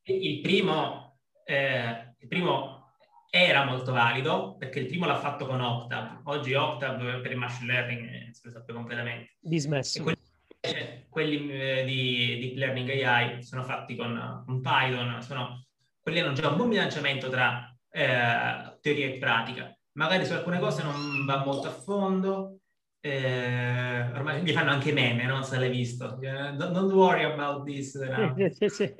Il 0.07 0.41
primo, 0.41 1.19
eh, 1.45 2.15
il 2.19 2.29
primo 2.29 2.75
era 3.31 3.65
molto 3.65 3.91
valido 3.91 4.55
perché 4.57 4.81
il 4.81 4.87
primo 4.87 5.07
l'ha 5.07 5.19
fatto 5.19 5.47
con 5.47 5.61
Octave. 5.61 6.21
Oggi 6.25 6.55
Octave 6.55 7.21
per 7.21 7.33
il 7.33 7.39
machine 7.39 7.73
learning 7.73 8.31
si 8.31 8.51
sappia 8.51 8.75
completamente. 8.75 9.37
Dismesso. 9.41 10.03
quelli, 10.03 10.19
quelli 11.09 11.51
eh, 11.51 11.85
di 11.85 12.39
deep 12.39 12.57
learning 12.57 12.91
AI 12.91 13.43
sono 13.43 13.65
fatti 13.65 13.97
con, 13.97 14.43
con 14.45 14.61
Python, 14.61 15.23
sono, 15.23 15.65
quelli 16.01 16.21
hanno 16.21 16.33
già 16.33 16.49
un 16.49 16.57
buon 16.57 16.69
bilanciamento 16.69 17.31
tra 17.31 17.75
eh, 17.91 18.79
teoria 18.81 19.07
e 19.07 19.19
pratica. 19.19 19.75
Magari 19.93 20.27
su 20.27 20.33
alcune 20.33 20.59
cose 20.59 20.83
non 20.83 21.25
va 21.25 21.43
molto 21.45 21.69
a 21.69 21.73
fondo, 21.73 22.59
eh, 23.01 24.01
ormai 24.13 24.43
mi 24.43 24.53
fanno 24.53 24.71
anche 24.71 24.93
meme, 24.93 25.25
non 25.25 25.45
se 25.45 25.59
l'hai 25.59 25.71
visto. 25.71 26.19
Don't 26.21 26.93
worry 26.93 27.25
about 27.25 27.65
this. 27.65 27.95
No? 27.95 28.35
Sì, 28.39 28.51
sì, 28.51 28.69
sì. 28.69 28.95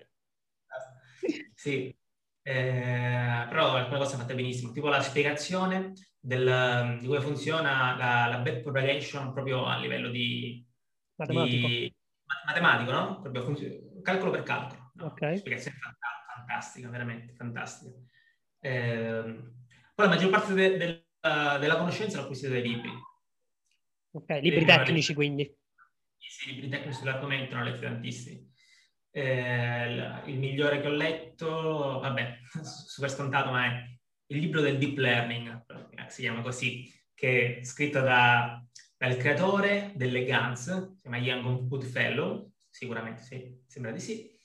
Sì, 1.65 1.97
eh, 2.43 3.47
però 3.49 3.75
alcune 3.77 3.97
cose 3.99 4.19
fatte 4.19 4.35
benissimo, 4.35 4.71
tipo 4.71 4.89
la 4.89 5.01
spiegazione 5.01 5.95
del, 6.21 6.99
di 7.01 7.07
come 7.07 7.23
funziona 7.23 7.97
la, 7.97 8.27
la 8.27 8.39
backpropagation 8.41 9.33
proprio 9.33 9.65
a 9.65 9.79
livello 9.79 10.11
di 10.11 10.63
matematico, 11.17 11.67
di, 11.67 11.97
matematico 12.45 12.93
no? 12.93 13.21
Proprio 13.23 13.45
funzione, 13.45 14.03
calcolo 14.03 14.33
per 14.33 14.43
calcolo. 14.43 14.91
No? 14.97 15.07
Okay. 15.07 15.39
Spiegazione 15.39 15.79
fantastica, 16.35 16.91
veramente 16.91 17.33
fantastica. 17.33 17.99
Eh, 18.61 19.23
poi 19.95 20.07
la 20.07 20.13
maggior 20.13 20.29
parte 20.29 20.53
de, 20.53 20.77
de, 20.77 21.07
uh, 21.23 21.59
della 21.59 21.79
conoscenza 21.79 22.19
l'ho 22.19 22.25
acquisita 22.25 22.51
dai 22.51 22.61
libri. 22.61 22.91
Ok, 24.11 24.39
libri 24.43 24.67
tecnici 24.67 25.15
quindi. 25.15 25.51
Sì, 26.19 26.53
libri 26.53 26.69
tecnici 26.69 26.99
sull'argomento, 26.99 27.55
ne 27.55 27.61
ho 27.63 27.65
letti 27.65 27.81
tantissimi. 27.81 28.53
Eh, 29.17 30.23
il 30.25 30.39
migliore 30.39 30.81
che 30.81 30.89
ho 30.89 30.91
letto, 30.91 32.01
vabbè, 32.01 32.39
super 32.63 33.09
scontato, 33.09 33.53
ma 33.53 33.67
è 33.67 33.97
il 34.27 34.39
libro 34.39 34.61
del 34.61 34.77
deep 34.77 34.97
learning, 34.97 35.65
si 36.09 36.23
chiama 36.23 36.43
così, 36.43 36.93
che 37.15 37.59
è 37.59 37.65
scritto 37.65 38.01
da, 38.01 38.61
dal 38.97 39.17
creatore 39.17 39.93
delle 39.95 40.25
GANS, 40.25 40.95
si 40.95 41.01
chiama 41.03 41.19
Young 41.19 41.69
Goodfellow, 41.69 42.51
sicuramente 42.69 43.23
sì, 43.23 43.57
sembra 43.69 43.93
di 43.93 44.01
sì, 44.01 44.37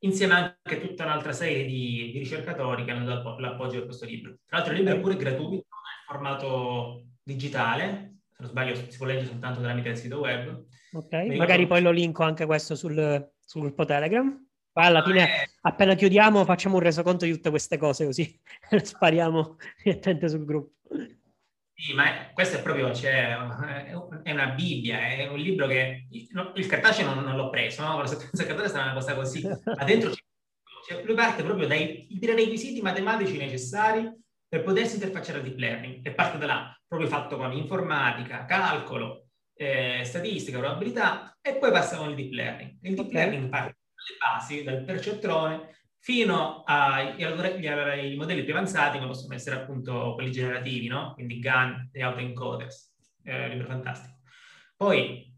insieme 0.00 0.34
anche 0.34 0.76
a 0.76 0.86
tutta 0.86 1.04
un'altra 1.04 1.32
serie 1.32 1.64
di, 1.64 2.10
di 2.12 2.18
ricercatori 2.18 2.84
che 2.84 2.90
hanno 2.90 3.06
dato 3.06 3.38
l'appoggio 3.38 3.78
a 3.78 3.84
questo 3.84 4.04
libro. 4.04 4.40
Tra 4.44 4.58
l'altro 4.58 4.74
il 4.74 4.80
libro 4.80 4.94
è 4.94 5.00
pure 5.00 5.16
gratuito, 5.16 5.52
è 5.52 5.56
in 5.56 6.04
formato 6.06 7.06
digitale, 7.22 8.18
se 8.30 8.42
non 8.42 8.50
sbaglio 8.50 8.74
si 8.74 8.94
può 8.98 9.06
leggere 9.06 9.28
soltanto 9.28 9.62
tramite 9.62 9.88
il 9.88 9.96
sito 9.96 10.18
web. 10.18 10.66
Ok, 10.92 11.12
magari 11.34 11.66
poi 11.66 11.80
lo 11.80 11.90
linko 11.90 12.24
anche 12.24 12.44
questo 12.44 12.74
sul, 12.74 13.34
sul 13.46 13.62
gruppo 13.62 13.84
Telegram. 13.86 14.44
Poi 14.72 14.84
alla 14.84 15.02
fine, 15.02 15.22
eh. 15.24 15.50
appena 15.62 15.94
chiudiamo, 15.94 16.44
facciamo 16.44 16.74
un 16.74 16.82
resoconto 16.82 17.24
di 17.24 17.32
tutte 17.32 17.48
queste 17.48 17.78
cose, 17.78 18.04
così 18.04 18.38
spariamo 18.68 19.56
direttamente 19.82 20.28
sul 20.28 20.44
gruppo. 20.44 20.74
Sì, 21.78 21.94
ma 21.94 22.30
questo 22.32 22.56
è 22.56 22.62
proprio, 22.62 22.92
cioè, 22.94 23.36
è 24.22 24.32
una 24.32 24.46
Bibbia, 24.48 24.98
è 24.98 25.28
un 25.28 25.38
libro 25.38 25.66
che 25.66 26.06
il 26.10 26.66
cartaceo 26.66 27.06
non, 27.06 27.22
non 27.22 27.36
l'ho 27.36 27.50
preso, 27.50 27.82
no? 27.82 27.98
La 27.98 28.06
settimana 28.06 28.30
cartacea 28.32 28.68
sarà 28.68 28.82
una 28.84 28.94
cosa 28.94 29.14
così, 29.14 29.46
ma 29.46 29.84
dentro 29.84 30.10
c'è, 30.10 30.20
cioè, 30.86 31.04
lui 31.04 31.14
parte 31.14 31.42
proprio 31.42 31.66
dai 31.66 32.06
requisiti 32.20 32.80
matematici 32.80 33.36
necessari 33.36 34.10
per 34.48 34.62
potersi 34.62 34.94
interfacciare 34.94 35.38
al 35.38 35.44
deep 35.44 35.58
learning 35.58 36.06
e 36.06 36.12
parte 36.12 36.38
da 36.38 36.46
là, 36.46 36.80
proprio 36.86 37.08
fatto 37.08 37.36
con 37.36 37.52
informatica, 37.52 38.44
calcolo, 38.44 39.25
eh, 39.56 40.02
statistica, 40.04 40.58
probabilità 40.58 41.36
e 41.40 41.56
poi 41.56 41.70
passano 41.70 42.04
al 42.04 42.14
deep 42.14 42.32
learning. 42.32 42.78
Il 42.82 42.94
deep 42.94 43.08
okay. 43.08 43.12
learning 43.12 43.48
parte 43.48 43.76
dalle 43.94 44.18
basi, 44.18 44.62
dal 44.62 44.84
percettrone 44.84 45.74
fino 45.98 46.62
ai, 46.64 47.20
ai, 47.24 48.16
modelli 48.16 48.44
più 48.44 48.52
avanzati, 48.52 48.98
come 48.98 49.10
possono 49.10 49.34
essere 49.34 49.56
appunto 49.56 50.12
quelli 50.14 50.30
generativi, 50.30 50.86
no? 50.86 51.14
Quindi 51.14 51.40
GAN 51.40 51.88
e 51.90 52.02
autoencoders, 52.02 52.94
eh, 53.24 53.48
libro 53.48 53.66
fantastico. 53.66 54.18
Poi, 54.76 55.34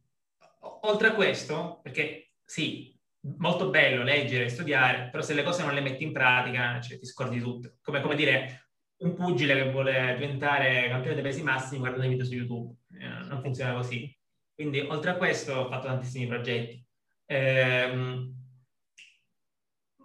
oltre 0.83 1.09
a 1.09 1.15
questo, 1.15 1.81
perché 1.83 2.33
sì, 2.45 2.95
molto 3.39 3.71
bello 3.71 4.03
leggere 4.03 4.45
e 4.45 4.49
studiare, 4.51 5.09
però 5.11 5.23
se 5.23 5.33
le 5.33 5.43
cose 5.43 5.65
non 5.65 5.73
le 5.73 5.81
metti 5.81 6.05
in 6.05 6.13
pratica, 6.13 6.81
cioè, 6.81 6.99
ti 6.99 7.07
scordi 7.07 7.41
tutto. 7.41 7.77
Come, 7.81 8.03
come 8.03 8.15
dire, 8.15 8.69
un 8.99 9.15
pugile 9.15 9.55
che 9.55 9.71
vuole 9.71 10.17
diventare 10.19 10.89
campione 10.89 11.15
dei 11.15 11.23
pesi 11.23 11.43
massimi 11.43 11.79
guardando 11.79 12.07
i 12.07 12.11
video 12.11 12.25
su 12.25 12.35
YouTube. 12.35 12.75
Eh, 13.01 13.18
non 13.29 13.43
funziona 13.43 13.75
così. 13.75 14.17
Quindi, 14.55 14.81
oltre 14.81 15.11
a 15.11 15.17
questo, 15.17 15.53
ho 15.55 15.69
fatto 15.69 15.87
tantissimi 15.87 16.27
progetti. 16.27 16.85
Eh, 17.27 18.33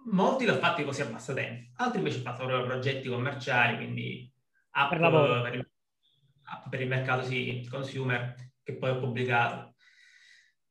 molti 0.06 0.44
l'ho 0.44 0.56
fatti 0.56 0.84
così 0.84 1.02
a 1.02 1.06
passatempo, 1.06 1.70
altri 1.82 1.98
invece 1.98 2.18
ho 2.18 2.22
fatto 2.22 2.46
progetti 2.46 3.08
commerciali, 3.08 3.76
quindi 3.76 4.30
app 4.70 4.90
per, 4.90 5.00
per, 5.42 5.54
il, 5.54 5.70
app 6.42 6.68
per 6.68 6.80
il 6.80 6.88
mercato 6.88 7.24
sì, 7.24 7.66
consumer, 7.70 8.34
che 8.62 8.76
poi 8.76 8.90
ho 8.90 8.98
pubblicato. 8.98 9.74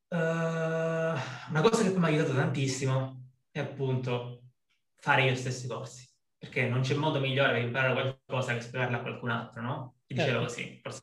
Uh, 0.10 0.18
una 0.18 1.62
cosa 1.62 1.82
che 1.82 1.90
poi 1.90 2.00
mi 2.00 2.06
ha 2.06 2.08
aiutato 2.10 2.36
tantissimo 2.36 3.32
è 3.50 3.60
appunto 3.60 4.44
fare 4.96 5.26
io 5.26 5.36
stessi 5.36 5.68
corsi, 5.68 6.08
perché 6.38 6.68
non 6.68 6.82
c'è 6.82 6.94
modo 6.94 7.20
migliore 7.20 7.54
per 7.54 7.62
imparare 7.64 7.94
qualcosa 7.94 8.54
che 8.54 8.62
spiegarla 8.62 8.98
a 8.98 9.02
qualcun 9.02 9.32
altro, 9.32 9.62
no? 9.62 9.96
Ti 10.06 10.14
diceva 10.14 10.40
certo. 10.40 10.54
così, 10.54 10.80
forse, 10.82 11.02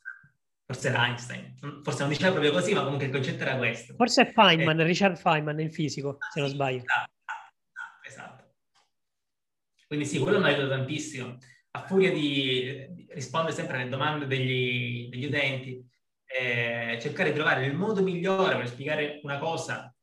forse 0.71 0.87
era 0.87 1.05
Einstein, 1.05 1.53
forse 1.83 1.99
non 1.99 2.09
diceva 2.09 2.31
proprio 2.31 2.51
così, 2.51 2.73
ma 2.73 2.83
comunque 2.83 3.07
il 3.07 3.11
concetto 3.11 3.43
era 3.43 3.57
questo. 3.57 3.93
Forse 3.95 4.21
è 4.21 4.31
Feynman, 4.31 4.79
eh, 4.79 4.83
Richard 4.83 5.17
Feynman, 5.17 5.59
il 5.59 5.73
fisico, 5.73 6.17
se 6.31 6.39
non 6.39 6.49
sbaglio. 6.49 6.83
Esatto, 6.83 7.11
esatto. 8.07 8.53
Quindi 9.85 10.05
sì, 10.05 10.19
quello 10.19 10.39
mi 10.39 10.45
ha 10.45 10.47
aiutato 10.47 10.69
tantissimo. 10.69 11.37
A 11.71 11.81
furia 11.85 12.11
di 12.11 13.05
rispondere 13.09 13.53
sempre 13.53 13.81
alle 13.81 13.89
domande 13.89 14.27
degli, 14.27 15.09
degli 15.09 15.25
utenti, 15.25 15.85
eh, 16.25 16.97
cercare 17.01 17.29
di 17.29 17.35
trovare 17.35 17.65
il 17.65 17.75
modo 17.75 18.01
migliore 18.01 18.55
per 18.55 18.69
spiegare 18.69 19.19
una 19.23 19.37
cosa, 19.37 19.93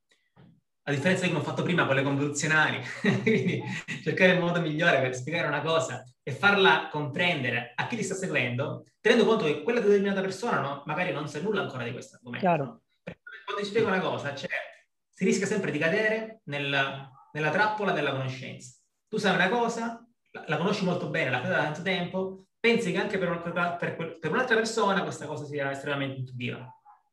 a 0.83 0.91
differenza 0.91 1.23
di 1.25 1.29
come 1.29 1.41
ho 1.41 1.47
fatto 1.47 1.63
prima 1.63 1.87
con 1.87 1.95
le 1.95 2.03
convoluzionali, 2.03 2.81
quindi 3.23 3.63
cercare 4.03 4.33
il 4.33 4.41
modo 4.41 4.61
migliore 4.61 5.01
per 5.01 5.15
spiegare 5.15 5.47
una 5.47 5.63
cosa 5.63 6.05
e 6.23 6.33
farla 6.33 6.89
comprendere 6.91 7.73
a 7.75 7.87
chi 7.87 7.97
ti 7.97 8.03
sta 8.03 8.15
seguendo, 8.15 8.85
tenendo 9.09 9.25
conto 9.25 9.45
che 9.45 9.63
quella 9.63 9.81
determinata 9.81 10.21
persona 10.21 10.61
no, 10.61 10.83
magari 10.85 11.13
non 11.13 11.27
sa 11.29 11.41
nulla 11.41 11.63
ancora 11.63 11.85
di 11.85 11.93
questo 11.93 12.17
argomento. 12.17 12.47
Chiaro. 12.47 12.83
Quando 13.45 13.63
ti 13.63 13.65
spiego 13.65 13.87
una 13.87 14.01
cosa, 14.01 14.35
cioè, 14.35 14.51
si 15.09 15.25
rischia 15.25 15.47
sempre 15.47 15.71
di 15.71 15.79
cadere 15.79 16.43
nel, 16.45 17.09
nella 17.33 17.51
trappola 17.51 17.93
della 17.93 18.11
conoscenza. 18.11 18.77
Tu 19.09 19.17
sai 19.17 19.35
una 19.35 19.49
cosa, 19.49 20.07
la, 20.33 20.45
la 20.47 20.57
conosci 20.59 20.85
molto 20.85 21.09
bene, 21.09 21.31
la 21.31 21.41
fai 21.41 21.49
da 21.49 21.63
tanto 21.63 21.81
tempo, 21.81 22.49
pensi 22.61 22.93
che 22.93 22.99
anche 22.99 23.17
per, 23.17 23.41
per, 23.79 24.19
per, 24.21 24.31
un'altra 24.31 24.57
persona 24.57 25.03
questa 25.03 25.25
cosa 25.25 25.47
sia 25.47 25.71
estremamente 25.71 26.19
intuitiva, 26.19 26.71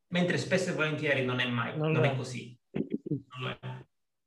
mentre 0.10 0.38
spesso 0.38 0.72
e 0.72 0.74
volentieri 0.74 1.24
non 1.24 1.40
è 1.40 1.48
mai, 1.48 1.78
non, 1.78 1.94
non 1.94 2.04
è. 2.04 2.12
è 2.12 2.16
così. 2.18 2.60
Non 2.72 3.40
lo 3.40 3.50
è. 3.50 3.58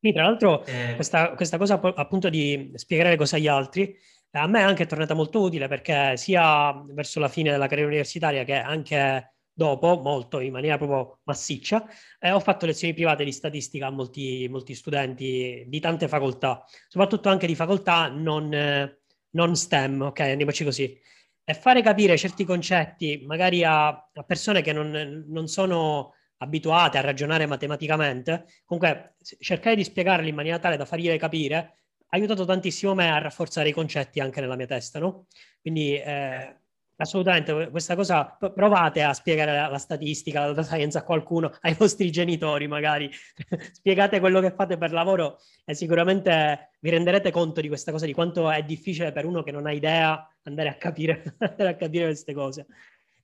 Sì, 0.01 0.13
tra 0.13 0.23
l'altro 0.23 0.65
eh, 0.65 0.95
questa, 0.95 1.35
questa, 1.35 1.59
cosa 1.59 1.79
appunto 1.81 2.31
di 2.31 2.71
spiegare 2.77 3.11
le 3.11 3.17
cose 3.17 3.37
agli 3.37 3.49
altri 3.49 3.95
a 4.33 4.47
me 4.47 4.61
è 4.61 4.63
anche 4.63 4.87
tornata 4.87 5.15
molto 5.15 5.41
utile 5.41 5.69
perché 5.69 6.17
sia 6.17 6.73
verso 6.89 7.21
la 7.21 7.29
fine 7.29 7.51
della 7.51 7.67
carriera 7.67 7.89
universitaria 7.89 8.45
che 8.45 8.55
anche 8.55 9.33
dopo, 9.59 10.01
molto 10.01 10.39
in 10.39 10.53
maniera 10.53 10.77
proprio 10.77 11.19
massiccia, 11.25 11.85
eh, 12.21 12.31
ho 12.31 12.39
fatto 12.39 12.65
lezioni 12.65 12.95
private 12.95 13.25
di 13.25 13.33
statistica 13.33 13.89
a 13.89 13.91
molti, 13.91 14.47
molti 14.49 14.73
studenti 14.77 15.65
di 15.67 15.81
tante 15.81 16.07
facoltà, 16.07 16.65
soprattutto 16.87 17.29
anche 17.29 17.49
di 17.49 17.57
facoltà 17.57 18.07
non, 18.07 18.55
eh, 18.55 19.01
non 19.31 19.57
STEM, 19.57 20.03
ok? 20.03 20.21
Andiamoci 20.21 20.63
così. 20.63 21.01
E 21.43 21.55
fare 21.55 21.83
capire 21.83 22.17
certi 22.17 22.45
concetti 22.45 23.25
magari 23.27 23.65
a, 23.65 23.89
a 23.89 24.23
persone 24.25 24.63
che 24.63 24.73
non, 24.73 25.25
non, 25.27 25.49
sono 25.49 26.15
abituate 26.37 26.99
a 26.99 27.01
ragionare 27.01 27.47
matematicamente, 27.47 28.47
comunque 28.65 29.17
cercare 29.41 29.75
di 29.75 29.83
spiegarli 29.83 30.29
in 30.29 30.37
maniera 30.37 30.61
tale 30.61 30.77
da 30.77 30.85
fargliele 30.85 31.19
capire 31.19 31.79
aiutato 32.09 32.45
tantissimo 32.45 32.95
me 32.95 33.11
a 33.11 33.19
rafforzare 33.19 33.69
i 33.69 33.73
concetti 33.73 34.21
anche 34.21 34.41
nella 34.41 34.57
mia 34.57 34.67
testa, 34.67 34.99
no? 34.99 35.27
Quindi 35.61 35.97
eh, 35.97 36.59
Assolutamente, 37.01 37.71
questa 37.71 37.95
cosa 37.95 38.25
provate 38.25 39.03
a 39.05 39.13
spiegare 39.13 39.53
la, 39.53 39.69
la, 39.69 39.79
statistica, 39.79 40.41
la 40.41 40.47
data 40.49 40.65
science 40.65 40.99
a 40.99 41.05
qualcuno, 41.05 41.53
ai 41.61 41.75
vostri 41.75 42.11
genitori 42.11 42.67
magari, 42.67 43.09
spiegate 43.71 44.19
quello 44.19 44.41
che 44.41 44.51
fate 44.51 44.77
per 44.77 44.91
lavoro 44.91 45.39
e 45.65 45.75
sicuramente 45.75 46.71
vi 46.81 46.91
renderete 46.91 47.31
conto 47.31 47.61
di 47.61 47.69
questa 47.69 47.93
cosa, 47.93 48.05
di 48.05 48.13
quanto 48.13 48.51
è 48.51 48.65
difficile 48.65 49.13
per 49.13 49.27
uno 49.27 49.45
che 49.45 49.53
non 49.53 49.67
ha 49.67 49.71
idea 49.71 50.29
andare 50.43 50.71
a 50.71 50.75
capire, 50.75 51.23
andare 51.39 51.69
a 51.69 51.77
capire 51.77 52.07
queste 52.07 52.35
cose. 52.35 52.67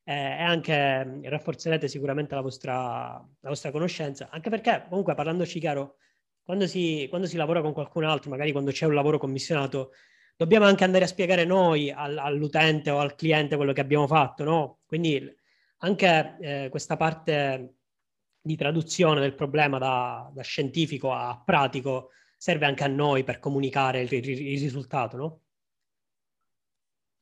Eh, 0.05 0.15
e 0.15 0.43
anche 0.43 1.05
mm, 1.05 1.25
rafforzerete 1.25 1.89
sicuramente 1.89 2.37
la 2.37 2.43
vostra, 2.43 3.27
la 3.41 3.49
vostra 3.49 3.73
conoscenza, 3.73 4.29
anche 4.31 4.51
perché 4.51 4.85
comunque 4.89 5.17
parlandoci 5.17 5.59
chiaro, 5.59 5.97
quando 6.45 6.67
si, 6.67 7.07
quando 7.09 7.27
si 7.27 7.37
lavora 7.37 7.63
con 7.63 7.73
qualcun 7.73 8.05
altro, 8.05 8.31
magari 8.31 8.53
quando 8.53 8.71
c'è 8.71 8.87
un 8.87 8.95
lavoro 8.95 9.19
commissionato, 9.19 9.93
dobbiamo 10.37 10.67
anche 10.67 10.85
andare 10.85 11.05
a 11.05 11.09
spiegare 11.09 11.45
noi 11.45 11.91
al, 11.91 12.19
all'utente 12.19 12.91
o 12.91 12.99
al 12.99 13.15
cliente 13.15 13.57
quello 13.57 13.73
che 13.73 13.81
abbiamo 13.81 14.07
fatto, 14.07 14.45
no? 14.45 14.81
Quindi 14.85 15.27
anche 15.79 16.37
eh, 16.41 16.69
questa 16.71 16.97
parte 16.97 17.77
di 18.41 18.57
traduzione 18.57 19.21
del 19.21 19.35
problema 19.35 19.79
da, 19.79 20.31
da, 20.33 20.43
scientifico 20.43 21.13
a 21.13 21.41
pratico 21.43 22.11
serve 22.37 22.67
anche 22.67 22.85
a 22.85 22.89
noi 22.89 23.25
per 23.25 23.39
comunicare 23.39 24.03
il, 24.03 24.13
il, 24.13 24.29
il 24.29 24.61
risultato, 24.61 25.17
no? 25.17 25.41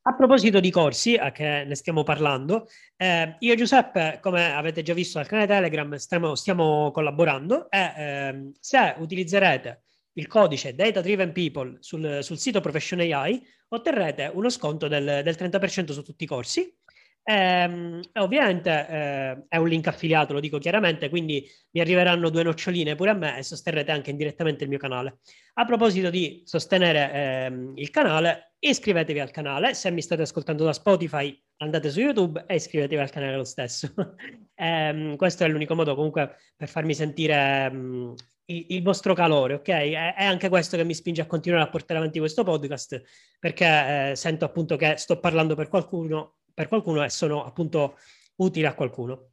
A 0.05 0.15
proposito 0.15 0.59
di 0.59 0.73
corsi, 0.73 1.15
a 1.15 1.31
che 1.31 1.63
ne 1.65 1.77
stiamo 1.77 2.03
parlando, 2.03 2.67
eh, 2.97 3.37
io 3.39 3.53
e 3.53 3.57
Giuseppe, 3.57 4.19
come 4.21 4.53
avete 4.53 4.83
già 4.83 4.95
visto 4.95 5.21
al 5.21 5.29
canale 5.29 5.47
Telegram, 5.47 5.95
stiamo, 5.95 6.35
stiamo 6.35 6.91
collaborando 6.91 7.71
e 7.71 7.93
eh, 7.97 8.51
se 8.59 8.97
utilizzerete 8.99 9.83
il 10.15 10.27
codice 10.27 10.75
Data 10.75 11.01
Driven 11.01 11.31
People 11.31 11.77
sul, 11.79 12.19
sul 12.23 12.37
sito 12.37 12.61
Profession 12.61 12.99
AI, 12.99 13.41
otterrete 13.69 14.29
uno 14.35 14.49
sconto 14.51 14.89
del, 14.89 15.23
del 15.23 15.37
30% 15.39 15.93
su 15.93 16.03
tutti 16.03 16.25
i 16.25 16.27
corsi. 16.27 16.77
Ehm, 17.25 18.01
ovviamente 18.15 18.87
eh, 18.89 19.45
è 19.49 19.57
un 19.57 19.69
link 19.69 19.87
affiliato, 19.87 20.33
lo 20.33 20.41
dico 20.41 20.59
chiaramente, 20.59 21.09
quindi 21.09 21.49
mi 21.71 21.81
arriveranno 21.81 22.31
due 22.31 22.43
noccioline 22.43 22.97
pure 22.97 23.11
a 23.11 23.15
me 23.15 23.39
e 23.39 23.43
sosterrete 23.43 23.93
anche 23.93 24.11
indirettamente 24.11 24.65
il 24.65 24.71
mio 24.71 24.79
canale. 24.79 25.19
A 25.55 25.65
proposito 25.65 26.11
di 26.11 26.43
sostenere 26.45 27.13
ehm, 27.13 27.73
il 27.77 27.91
canale, 27.91 28.55
iscrivetevi 28.59 29.21
al 29.21 29.31
canale. 29.31 29.75
Se 29.75 29.91
mi 29.91 30.03
state 30.03 30.23
ascoltando 30.23 30.65
da 30.65 30.73
Spotify, 30.73 31.41
andate 31.59 31.91
su 31.91 32.01
YouTube 32.01 32.45
e 32.47 32.55
iscrivetevi 32.57 33.01
al 33.01 33.11
canale 33.11 33.37
lo 33.37 33.45
stesso. 33.45 33.93
ehm, 34.55 35.17
questo 35.17 35.45
è 35.45 35.49
l'unico 35.49 35.75
modo 35.75 35.95
comunque 35.95 36.37
per 36.57 36.69
farmi 36.69 36.95
sentire 36.95 37.67
ehm, 37.71 38.15
il 38.47 38.83
vostro 38.83 39.15
calore, 39.15 39.55
ok? 39.55 39.69
È, 39.69 40.15
è, 40.15 40.25
anche 40.25 40.49
questo 40.49 40.77
che 40.77 40.85
mi 40.85 40.95
spinge 40.95 41.23
a 41.23 41.27
continuare 41.27 41.65
a 41.65 41.71
portare 41.71 42.01
avanti 42.01 42.19
questo 42.19 42.43
podcast, 42.45 43.01
perché 43.39 44.11
eh, 44.11 44.17
sento 44.17 44.45
appunto 44.45 44.77
che 44.77 44.97
sto 44.97 45.19
parlando 45.21 45.55
per 45.55 45.69
qualcuno, 45.69 46.39
per 46.55 46.69
qualcuno 46.69 47.03
e 47.03 47.11
sono 47.11 47.45
appunto 47.45 47.99
utile 48.37 48.67
a 48.67 48.75
qualcuno. 48.75 49.31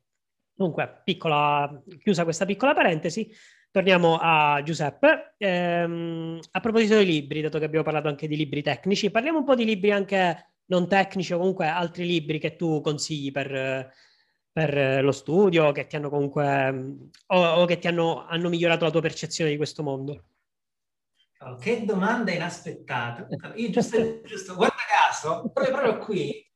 Dunque, 0.54 1.02
piccola, 1.04 1.82
chiusa 2.02 2.24
questa 2.24 2.46
piccola 2.46 2.74
parentesi, 2.74 3.32
torniamo 3.72 4.18
a 4.22 4.62
Giuseppe. 4.64 5.36
Ehm, 5.38 6.40
a 6.52 6.60
proposito 6.60 6.96
dei 6.96 7.06
libri, 7.06 7.42
dato 7.42 7.60
che 7.60 7.66
abbiamo 7.66 7.86
parlato 7.86 8.08
anche 8.08 8.28
di 8.28 8.36
libri 8.36 8.62
tecnici, 8.62 9.12
parliamo 9.12 9.40
un 9.40 9.46
po' 9.46 9.56
di 9.56 9.66
libri 9.66 9.92
anche 9.92 10.52
non 10.66 10.88
tecnici 10.88 11.34
o 11.34 11.38
comunque 11.38 11.68
altri 11.68 12.06
libri 12.06 12.40
che 12.40 12.56
tu 12.56 12.82
consigli 12.82 13.32
per 13.32 13.92
per 14.52 14.78
eh, 14.78 15.02
lo 15.02 15.12
studio, 15.12 15.72
che 15.72 15.86
ti 15.88 15.96
hanno 15.96 16.10
comunque 16.10 16.70
o, 17.28 17.46
o 17.46 17.66
che 17.66 17.78
ti 17.78 17.88
hanno, 17.88 18.26
hanno, 18.26 18.50
migliorato 18.50 18.86
la 18.86 18.92
tua 18.92 19.02
percezione 19.02 19.52
di 19.52 19.58
questo 19.58 19.84
mondo? 19.84 20.24
Oh, 21.40 21.56
che 21.56 21.86
domanda 21.86 22.34
inaspettata. 22.34 23.28
Io 23.56 23.70
giusto, 23.70 24.22
giusto 24.26 24.56
guarda 24.56 24.76
caso, 24.90 25.50
proprio, 25.54 25.74
proprio 25.74 25.98
qui. 26.00 26.49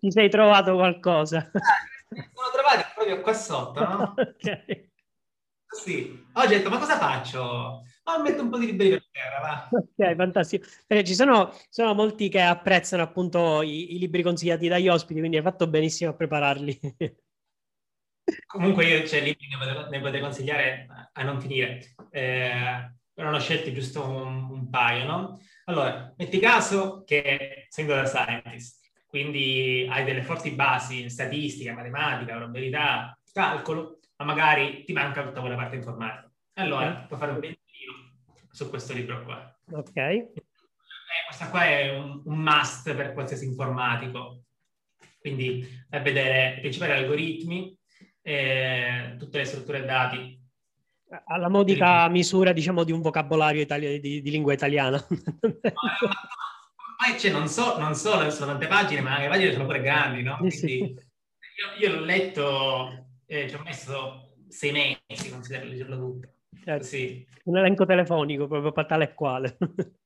Ti 0.00 0.10
sei 0.10 0.28
trovato 0.28 0.74
qualcosa? 0.74 1.50
Ah, 1.52 2.20
sono 2.34 2.50
trovati 2.52 2.84
proprio 2.94 3.20
qua 3.20 3.32
sotto, 3.32 3.80
no? 3.80 4.14
ok. 4.18 4.90
Sì. 5.72 6.22
Oggi 6.34 6.54
ho 6.54 6.56
detto, 6.58 6.68
ma 6.68 6.78
cosa 6.78 6.98
faccio? 6.98 7.82
Ma 8.04 8.20
metto 8.20 8.42
un 8.42 8.50
po' 8.50 8.58
di 8.58 8.66
libri 8.66 8.90
per 8.90 9.06
terra, 9.10 9.40
va. 9.40 9.68
Ok, 9.70 10.14
fantastico. 10.16 10.66
Perché 10.86 11.04
ci 11.04 11.14
sono, 11.14 11.50
sono 11.70 11.94
molti 11.94 12.28
che 12.28 12.42
apprezzano 12.42 13.02
appunto 13.02 13.62
i, 13.62 13.94
i, 13.94 13.98
libri 13.98 14.22
consigliati 14.22 14.68
dagli 14.68 14.88
ospiti, 14.88 15.20
quindi 15.20 15.38
hai 15.38 15.42
fatto 15.42 15.66
benissimo 15.66 16.10
a 16.10 16.14
prepararli. 16.14 16.78
Comunque 18.46 18.84
io, 18.84 19.06
cioè, 19.06 19.20
libri 19.22 19.48
ne 19.90 20.00
potrei 20.00 20.20
consigliare 20.20 20.86
a 21.12 21.22
non 21.22 21.40
finire. 21.40 21.94
Eh, 22.10 22.94
però 23.12 23.30
ne 23.30 23.36
ho 23.36 23.40
scelti 23.40 23.72
giusto 23.72 24.04
un, 24.04 24.50
un, 24.50 24.70
paio, 24.70 25.04
no? 25.04 25.40
Allora, 25.64 26.12
metti 26.16 26.38
caso 26.38 27.02
che 27.04 27.66
sei 27.68 27.84
un 27.84 27.90
data 27.90 28.06
scientist, 28.06 28.81
quindi 29.12 29.86
hai 29.90 30.04
delle 30.04 30.22
forti 30.22 30.52
basi 30.52 31.02
in 31.02 31.10
statistica, 31.10 31.74
matematica, 31.74 32.34
probabilità, 32.34 33.14
calcolo, 33.30 33.98
ma 34.16 34.24
magari 34.24 34.84
ti 34.84 34.94
manca 34.94 35.22
tutta 35.22 35.40
quella 35.40 35.54
parte 35.54 35.76
informatica. 35.76 36.32
Allora, 36.54 37.04
puoi 37.06 37.18
fare 37.18 37.32
un 37.32 37.40
su 38.50 38.70
questo 38.70 38.94
libro 38.94 39.22
qua. 39.22 39.54
Ok. 39.70 39.96
Eh, 39.96 40.32
questa 41.26 41.50
qua 41.50 41.62
è 41.62 41.94
un, 41.94 42.22
un, 42.24 42.38
must 42.38 42.94
per 42.94 43.12
qualsiasi 43.12 43.44
informatico. 43.44 44.44
Quindi 45.20 45.62
a 45.90 45.98
vedere 45.98 46.56
i 46.56 46.60
principali 46.60 46.92
algoritmi, 46.92 47.78
eh, 48.22 49.16
tutte 49.18 49.36
le 49.36 49.44
strutture 49.44 49.84
dati. 49.84 50.40
Alla 51.26 51.50
modica 51.50 52.08
misura, 52.08 52.52
diciamo, 52.52 52.82
di 52.82 52.92
un 52.92 53.02
vocabolario 53.02 53.60
itali- 53.60 54.00
di, 54.00 54.22
di, 54.22 54.30
lingua 54.30 54.54
italiana. 54.54 54.98
Poi 57.02 57.18
cioè, 57.18 57.32
non, 57.32 57.48
so, 57.48 57.78
non 57.80 57.96
solo, 57.96 58.30
sono 58.30 58.52
tante 58.52 58.68
pagine, 58.68 59.00
ma 59.00 59.18
le 59.18 59.26
pagine 59.26 59.50
sono 59.50 59.66
pure 59.66 59.80
grandi, 59.80 60.22
no? 60.22 60.36
Quindi, 60.36 60.56
sì. 60.56 60.76
io, 60.78 60.96
io, 61.80 61.94
l'ho 61.96 62.04
letto, 62.04 63.08
eh, 63.26 63.48
ci 63.48 63.56
ho 63.56 63.62
messo 63.64 64.36
sei 64.48 64.70
mesi, 64.70 65.28
considero 65.28 65.64
leggerlo 65.64 65.96
tutto. 65.96 66.28
Certo. 66.62 66.84
Sì. 66.84 67.26
Un 67.44 67.56
elenco 67.56 67.84
telefonico 67.86 68.46
proprio 68.46 68.70
per 68.70 68.86
tale 68.86 69.04
e 69.04 69.14
quale. 69.14 69.56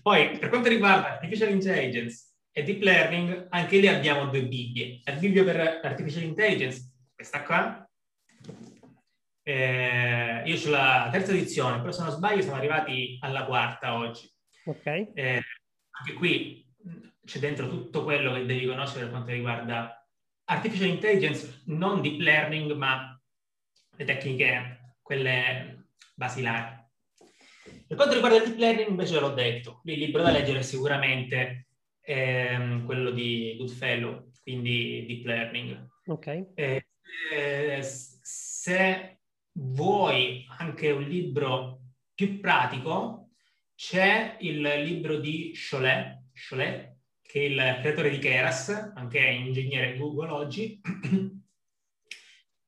Poi, 0.00 0.38
per 0.38 0.48
quanto 0.48 0.68
riguarda 0.68 1.14
Artificial 1.14 1.50
Intelligence 1.50 2.28
e 2.52 2.62
Deep 2.62 2.80
Learning, 2.80 3.46
anche 3.50 3.78
lì 3.80 3.88
abbiamo 3.88 4.26
due 4.26 4.46
Bibbie. 4.46 5.00
La 5.02 5.14
Bibbia 5.14 5.42
per 5.42 5.80
Artificial 5.82 6.22
Intelligence, 6.22 6.88
questa 7.12 7.42
qua. 7.42 7.84
Eh, 9.42 10.42
io 10.44 10.68
ho 10.68 10.70
la 10.70 11.08
terza 11.10 11.32
edizione, 11.32 11.80
però 11.80 11.90
se 11.90 12.02
non 12.02 12.12
sbaglio 12.12 12.42
siamo 12.42 12.58
arrivati 12.58 13.18
alla 13.20 13.44
quarta 13.44 13.96
oggi. 13.96 14.38
Ok. 14.64 14.86
Eh, 14.86 15.42
anche 15.90 16.12
qui 16.14 16.66
c'è 17.24 17.38
dentro 17.38 17.68
tutto 17.68 18.02
quello 18.04 18.32
che 18.32 18.46
devi 18.46 18.66
conoscere 18.66 19.02
per 19.02 19.10
quanto 19.10 19.30
riguarda 19.30 20.06
artificial 20.44 20.88
intelligence, 20.88 21.62
non 21.66 22.00
deep 22.00 22.20
learning, 22.20 22.72
ma 22.72 23.18
le 23.96 24.04
tecniche, 24.04 24.96
quelle 25.02 25.86
basilari. 26.14 26.78
Per 27.86 27.96
quanto 27.96 28.14
riguarda 28.14 28.38
il 28.38 28.44
deep 28.44 28.58
learning, 28.58 28.88
invece 28.88 29.20
l'ho 29.20 29.32
detto, 29.32 29.80
il 29.84 29.98
libro 29.98 30.22
da 30.22 30.30
leggere 30.30 30.60
è 30.60 30.62
sicuramente 30.62 31.66
ehm, 32.00 32.84
quello 32.84 33.10
di 33.10 33.54
Goodfellow, 33.58 34.30
quindi 34.42 35.04
deep 35.06 35.24
learning. 35.26 35.88
Ok. 36.06 36.26
Eh, 36.54 36.86
eh, 37.32 37.82
se 37.82 39.20
vuoi 39.52 40.46
anche 40.58 40.90
un 40.90 41.02
libro 41.02 41.80
più 42.14 42.40
pratico, 42.40 43.29
c'è 43.80 44.36
il 44.40 44.60
libro 44.60 45.18
di 45.18 45.54
Cholet, 45.56 46.24
Cholet 46.34 46.96
che 47.22 47.40
è 47.40 47.44
il 47.44 47.78
creatore 47.80 48.10
di 48.10 48.18
Keras, 48.18 48.92
anche 48.94 49.18
ingegnere 49.20 49.96
Google 49.96 50.28
oggi. 50.28 50.78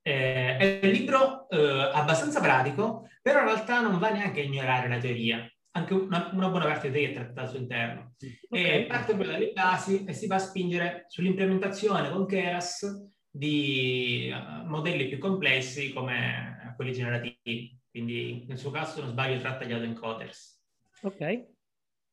eh, 0.00 0.56
è 0.56 0.80
un 0.82 0.88
libro 0.88 1.50
eh, 1.50 1.90
abbastanza 1.92 2.40
pratico, 2.40 3.10
però 3.20 3.40
in 3.40 3.44
realtà 3.44 3.82
non 3.82 3.98
va 3.98 4.08
neanche 4.08 4.40
a 4.40 4.44
ignorare 4.44 4.88
la 4.88 4.96
teoria. 4.96 5.46
Anche 5.72 5.92
una, 5.92 6.30
una 6.32 6.48
buona 6.48 6.64
parte 6.64 6.88
di 6.88 6.94
teoria 6.94 7.10
è 7.10 7.14
trattata 7.14 7.42
al 7.42 7.48
suo 7.50 7.58
interno. 7.58 8.14
Okay. 8.48 8.82
E 8.82 8.86
parte 8.86 9.14
dalle 9.14 9.52
basi 9.52 10.04
e 10.04 10.14
si 10.14 10.26
va 10.26 10.36
a 10.36 10.38
spingere 10.38 11.04
sull'implementazione 11.08 12.10
con 12.10 12.24
Keras 12.24 13.10
di 13.28 14.32
uh, 14.32 14.66
modelli 14.66 15.08
più 15.08 15.18
complessi 15.18 15.92
come 15.92 16.72
quelli 16.74 16.92
generativi. 16.92 17.78
Quindi 17.90 18.46
nel 18.48 18.56
suo 18.56 18.70
caso, 18.70 18.94
se 18.94 19.00
non 19.00 19.10
sbaglio, 19.10 19.38
tratta 19.40 19.66
gli 19.66 19.72
autoencoders. 19.72 20.60
Ok. 21.02 21.46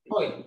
Poi, 0.04 0.46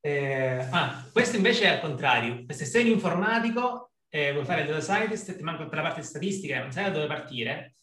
eh, 0.00 0.66
ah, 0.70 1.08
questo 1.12 1.36
invece 1.36 1.64
è 1.64 1.68
al 1.68 1.80
contrario. 1.80 2.44
Se 2.48 2.64
sei 2.64 2.84
un 2.84 2.92
informatico, 2.92 3.92
eh, 4.08 4.32
vuoi 4.32 4.44
fare 4.44 4.62
il 4.62 4.66
data 4.66 4.80
scientist 4.80 5.28
e 5.28 5.36
ti 5.36 5.42
manca 5.42 5.62
tutta 5.62 5.76
la 5.76 5.82
parte 5.82 6.02
statistica 6.02 6.60
non 6.60 6.72
sai 6.72 6.84
da 6.84 6.90
dove 6.90 7.06
partire, 7.06 7.76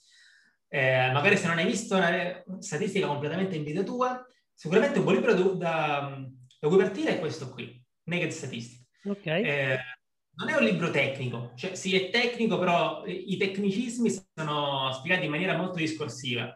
eh, 0.67 1.09
magari 1.11 1.37
se 1.37 1.47
non 1.47 1.57
hai 1.57 1.65
visto 1.65 1.95
una 1.95 2.43
statistica 2.59 3.07
completamente 3.07 3.55
in 3.55 3.63
vita 3.63 3.83
tua, 3.83 4.25
sicuramente 4.53 4.97
un 4.97 5.05
buon 5.05 5.15
libro 5.15 5.33
da, 5.53 6.19
da 6.59 6.67
cui 6.67 6.77
partire 6.77 7.15
è 7.15 7.19
questo 7.19 7.49
qui, 7.49 7.81
Naked 8.03 8.31
Statistics. 8.31 8.85
Okay. 9.05 9.43
Eh, 9.43 9.79
non 10.35 10.49
è 10.49 10.55
un 10.55 10.63
libro 10.63 10.91
tecnico, 10.91 11.53
cioè 11.55 11.75
sì 11.75 11.95
è 11.95 12.09
tecnico, 12.09 12.59
però 12.59 13.05
i 13.05 13.37
tecnicismi 13.37 14.09
sono 14.35 14.91
spiegati 14.91 15.25
in 15.25 15.31
maniera 15.31 15.55
molto 15.55 15.77
discorsiva. 15.77 16.53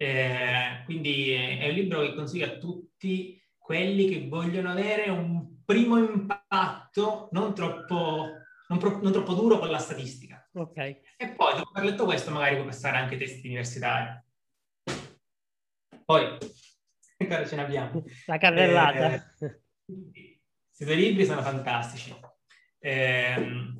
Eh, 0.00 0.82
quindi 0.84 1.30
è 1.32 1.68
un 1.68 1.74
libro 1.74 2.02
che 2.02 2.14
consiglio 2.14 2.46
a 2.46 2.56
tutti 2.56 3.36
quelli 3.58 4.08
che 4.08 4.28
vogliono 4.28 4.70
avere 4.70 5.10
un 5.10 5.64
primo 5.64 5.98
impatto 5.98 7.28
non 7.32 7.52
troppo, 7.52 8.28
non 8.68 8.78
pro, 8.78 9.00
non 9.02 9.10
troppo 9.12 9.34
duro 9.34 9.58
con 9.58 9.70
la 9.70 9.78
statistica. 9.78 10.48
Ok. 10.52 10.76
E 10.76 11.34
poi, 11.36 11.56
dopo 11.56 11.70
aver 11.74 11.90
letto 11.90 12.04
questo, 12.04 12.30
magari 12.30 12.56
può 12.56 12.64
passare 12.64 12.96
anche 12.96 13.16
testi 13.16 13.48
universitari. 13.48 14.22
Poi, 16.04 16.38
ancora 17.18 17.46
ce 17.46 17.56
ne 17.56 17.62
abbiamo. 17.62 18.04
La 18.26 18.38
carrellata. 18.38 19.14
Eh, 19.40 19.60
questi 19.84 20.84
due 20.84 20.94
libri 20.94 21.24
sono 21.26 21.42
fantastici. 21.42 22.14
Eh, 22.78 23.74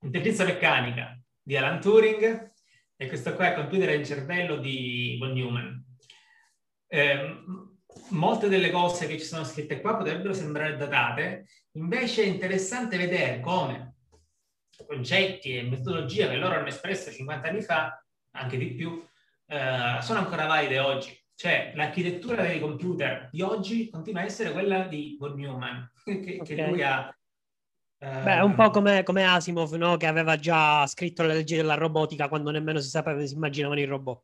Intelligenza 0.00 0.44
meccanica 0.44 1.20
di 1.42 1.56
Alan 1.56 1.80
Turing 1.80 2.54
e 2.96 3.08
questo 3.08 3.34
qua 3.34 3.52
è 3.52 3.54
Computer 3.54 3.90
e 3.90 3.94
il 3.94 4.06
cervello 4.06 4.56
di 4.56 5.16
Von 5.18 5.32
Neumann. 5.32 5.76
Eh, 6.88 7.44
molte 8.10 8.48
delle 8.48 8.70
cose 8.70 9.06
che 9.06 9.18
ci 9.18 9.24
sono 9.24 9.44
scritte 9.44 9.80
qua 9.80 9.96
potrebbero 9.96 10.32
sembrare 10.32 10.76
datate, 10.76 11.46
invece 11.72 12.22
è 12.22 12.26
interessante 12.26 12.96
vedere 12.96 13.40
come 13.40 13.94
concetti 14.86 15.56
e 15.56 15.62
metodologie 15.62 16.28
che 16.28 16.36
loro 16.36 16.54
hanno 16.54 16.68
espresso 16.68 17.10
50 17.10 17.48
anni 17.48 17.62
fa, 17.62 18.02
anche 18.32 18.56
di 18.56 18.74
più, 18.74 19.02
eh, 19.46 19.98
sono 20.00 20.18
ancora 20.18 20.46
valide 20.46 20.78
oggi. 20.78 21.18
Cioè, 21.34 21.72
l'architettura 21.74 22.42
dei 22.42 22.60
computer 22.60 23.28
di 23.30 23.42
oggi 23.42 23.90
continua 23.90 24.22
a 24.22 24.24
essere 24.24 24.52
quella 24.52 24.86
di 24.86 25.16
Von 25.18 25.34
Neumann, 25.34 25.82
che, 26.04 26.38
okay. 26.40 26.44
che 26.44 26.66
lui 26.66 26.82
ha 26.82 27.14
Beh, 27.98 28.34
è 28.36 28.42
un 28.42 28.54
po' 28.54 28.70
come, 28.70 29.02
come 29.02 29.24
Asimov, 29.24 29.72
no? 29.72 29.96
che 29.96 30.06
aveva 30.06 30.36
già 30.36 30.86
scritto 30.86 31.22
le 31.22 31.34
leggi 31.34 31.56
della 31.56 31.74
robotica 31.74 32.28
quando 32.28 32.50
nemmeno 32.50 32.78
si 32.78 32.90
sapeva, 32.90 33.24
si 33.24 33.34
immaginavano 33.34 33.80
i 33.80 33.84
robot. 33.84 34.22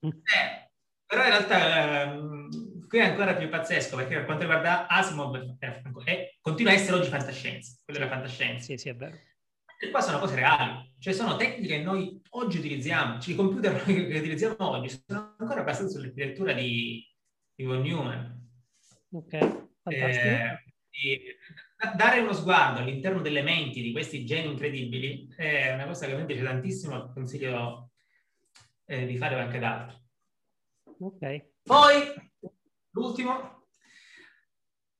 Eh, 0.00 0.70
però 1.04 1.24
in 1.24 1.28
realtà 1.28 2.02
ehm, 2.04 2.86
qui 2.86 2.98
è 2.98 3.02
ancora 3.02 3.34
più 3.34 3.48
pazzesco 3.48 3.96
perché 3.96 4.14
per 4.14 4.24
quanto 4.26 4.44
riguarda 4.44 4.86
Asimov 4.86 5.56
è, 5.58 5.82
è, 6.04 6.36
continua 6.40 6.70
a 6.70 6.74
essere 6.74 6.98
oggi 6.98 7.08
fantascienza, 7.08 7.76
quella 7.84 7.98
della 7.98 8.12
fantascienza. 8.12 8.64
Sì, 8.64 8.76
sì, 8.76 8.88
è 8.90 8.94
vero. 8.94 9.18
E 9.82 9.90
qua 9.90 10.00
sono 10.00 10.18
cose 10.20 10.36
reali, 10.36 10.94
cioè 11.00 11.12
sono 11.12 11.36
tecniche 11.36 11.78
che 11.78 11.82
noi 11.82 12.20
oggi 12.30 12.58
utilizziamo, 12.58 13.18
cioè 13.18 13.32
i 13.32 13.36
computer 13.36 13.82
che 13.82 13.92
utilizziamo 13.92 14.56
oggi 14.58 15.02
sono 15.04 15.34
ancora 15.36 15.64
basanti 15.64 15.92
sull'architettura 15.92 16.52
di, 16.52 17.04
di 17.54 17.64
Von 17.64 17.80
Neumann. 17.80 18.24
Ok, 19.12 19.38
fantastico. 19.82 20.28
Eh, 20.28 21.38
dare 21.96 22.20
uno 22.20 22.32
sguardo 22.32 22.80
all'interno 22.80 23.20
delle 23.20 23.42
menti 23.42 23.80
di 23.80 23.92
questi 23.92 24.24
geni 24.26 24.50
incredibili 24.50 25.32
è 25.34 25.72
una 25.72 25.86
cosa 25.86 26.06
che 26.06 26.14
mi 26.14 26.26
piace 26.26 26.42
tantissimo, 26.42 27.12
consiglio 27.12 27.90
eh, 28.84 29.06
di 29.06 29.16
fare 29.16 29.34
anche 29.36 29.56
ad 29.56 29.62
altri. 29.62 29.96
Ok. 30.98 31.46
Poi, 31.62 32.30
l'ultimo, 32.90 33.68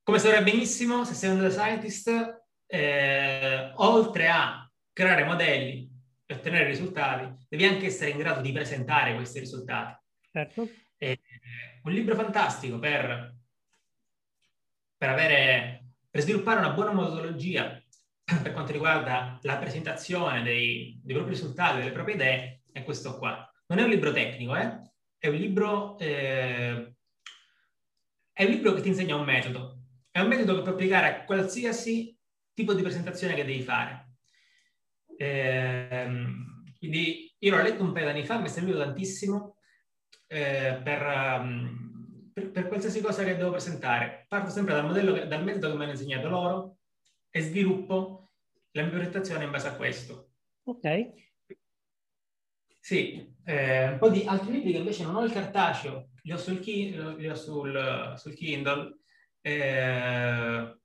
come 0.02 0.18
saprai 0.18 0.42
benissimo, 0.42 1.04
se 1.04 1.14
sei 1.14 1.30
un 1.30 1.40
data 1.40 1.50
scientist, 1.50 2.44
eh, 2.66 3.72
oltre 3.74 4.28
a 4.28 4.70
creare 4.92 5.24
modelli 5.24 5.90
e 6.24 6.34
ottenere 6.34 6.64
risultati, 6.64 7.46
devi 7.48 7.64
anche 7.64 7.86
essere 7.86 8.10
in 8.10 8.18
grado 8.18 8.40
di 8.40 8.52
presentare 8.52 9.14
questi 9.14 9.40
risultati. 9.40 9.98
Certo. 10.30 10.68
Eh, 10.96 11.20
un 11.82 11.92
libro 11.92 12.14
fantastico 12.14 12.78
per, 12.78 13.34
per 14.96 15.08
avere 15.08 15.79
per 16.10 16.20
sviluppare 16.22 16.58
una 16.58 16.72
buona 16.72 16.92
metodologia 16.92 17.80
per 18.42 18.52
quanto 18.52 18.72
riguarda 18.72 19.38
la 19.42 19.56
presentazione 19.56 20.42
dei, 20.42 21.00
dei 21.02 21.14
propri 21.14 21.34
risultati, 21.34 21.78
delle 21.78 21.92
proprie 21.92 22.16
idee, 22.16 22.62
è 22.72 22.82
questo 22.82 23.16
qua. 23.16 23.48
Non 23.66 23.78
è 23.78 23.82
un 23.82 23.90
libro 23.90 24.12
tecnico, 24.12 24.56
eh? 24.56 24.90
è, 25.18 25.28
un 25.28 25.36
libro, 25.36 25.98
eh, 25.98 26.94
è 28.32 28.44
un 28.44 28.50
libro 28.50 28.72
che 28.72 28.80
ti 28.80 28.88
insegna 28.88 29.14
un 29.14 29.24
metodo. 29.24 29.82
È 30.10 30.18
un 30.18 30.28
metodo 30.28 30.56
che 30.56 30.62
puoi 30.62 30.72
applicare 30.72 31.06
a 31.06 31.24
qualsiasi 31.24 32.18
tipo 32.52 32.74
di 32.74 32.82
presentazione 32.82 33.34
che 33.34 33.44
devi 33.44 33.62
fare. 33.62 34.08
Eh, 35.16 36.24
quindi 36.78 37.32
io 37.38 37.56
l'ho 37.56 37.62
letto 37.62 37.82
un 37.82 37.92
paio 37.92 38.06
di 38.06 38.10
anni 38.10 38.24
fa, 38.24 38.38
mi 38.38 38.46
è 38.46 38.48
servito 38.48 38.78
tantissimo 38.78 39.58
eh, 40.26 40.80
per... 40.82 41.02
Um, 41.02 41.89
per, 42.40 42.50
per, 42.50 42.68
qualsiasi 42.68 43.00
cosa 43.00 43.24
che 43.24 43.36
devo 43.36 43.50
presentare. 43.50 44.24
Parto 44.28 44.50
sempre 44.50 44.74
dal, 44.74 44.86
modello 44.86 45.12
che, 45.12 45.26
dal 45.26 45.44
metodo 45.44 45.70
che 45.70 45.76
mi 45.76 45.82
hanno 45.82 45.92
insegnato 45.92 46.28
loro 46.28 46.78
e 47.30 47.40
sviluppo 47.40 48.30
la 48.72 48.82
mia 48.82 48.92
presentazione 48.92 49.44
in 49.44 49.50
base 49.50 49.68
a 49.68 49.76
questo. 49.76 50.30
Ok. 50.64 51.12
Sì, 52.78 53.34
eh, 53.44 53.88
un 53.88 53.98
po' 53.98 54.08
di 54.08 54.24
altri 54.26 54.52
libri 54.52 54.72
che 54.72 54.78
invece 54.78 55.04
non 55.04 55.16
ho 55.16 55.24
il 55.24 55.32
cartaceo, 55.32 56.10
li 56.22 56.32
ho 56.32 56.38
sul, 56.38 56.60
li 56.60 57.28
ho 57.28 57.34
sul, 57.34 58.14
sul 58.16 58.34
Kindle. 58.34 58.98
Eh, 59.42 60.78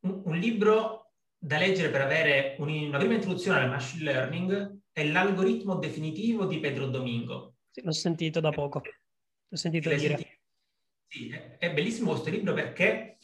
un, 0.00 0.22
un, 0.24 0.36
libro 0.36 1.12
da 1.36 1.58
leggere 1.58 1.90
per 1.90 2.00
avere 2.02 2.56
un, 2.58 2.68
una 2.68 2.98
prima 2.98 3.14
introduzione 3.14 3.60
al 3.60 3.68
machine 3.68 4.04
learning 4.04 4.80
è 4.92 5.06
l'algoritmo 5.06 5.76
definitivo 5.76 6.46
di 6.46 6.58
Pedro 6.58 6.86
Domingo. 6.86 7.56
Sì, 7.70 7.82
l'ho 7.82 7.92
sentito 7.92 8.40
da 8.40 8.50
poco, 8.50 8.82
l'ho 9.50 9.56
sentito 9.56 9.88
dire. 9.90 10.16
Sentito? 10.16 10.28
Sì, 11.06 11.28
è, 11.58 11.72
bellissimo 11.72 12.10
questo 12.10 12.30
libro 12.30 12.54
perché 12.54 13.18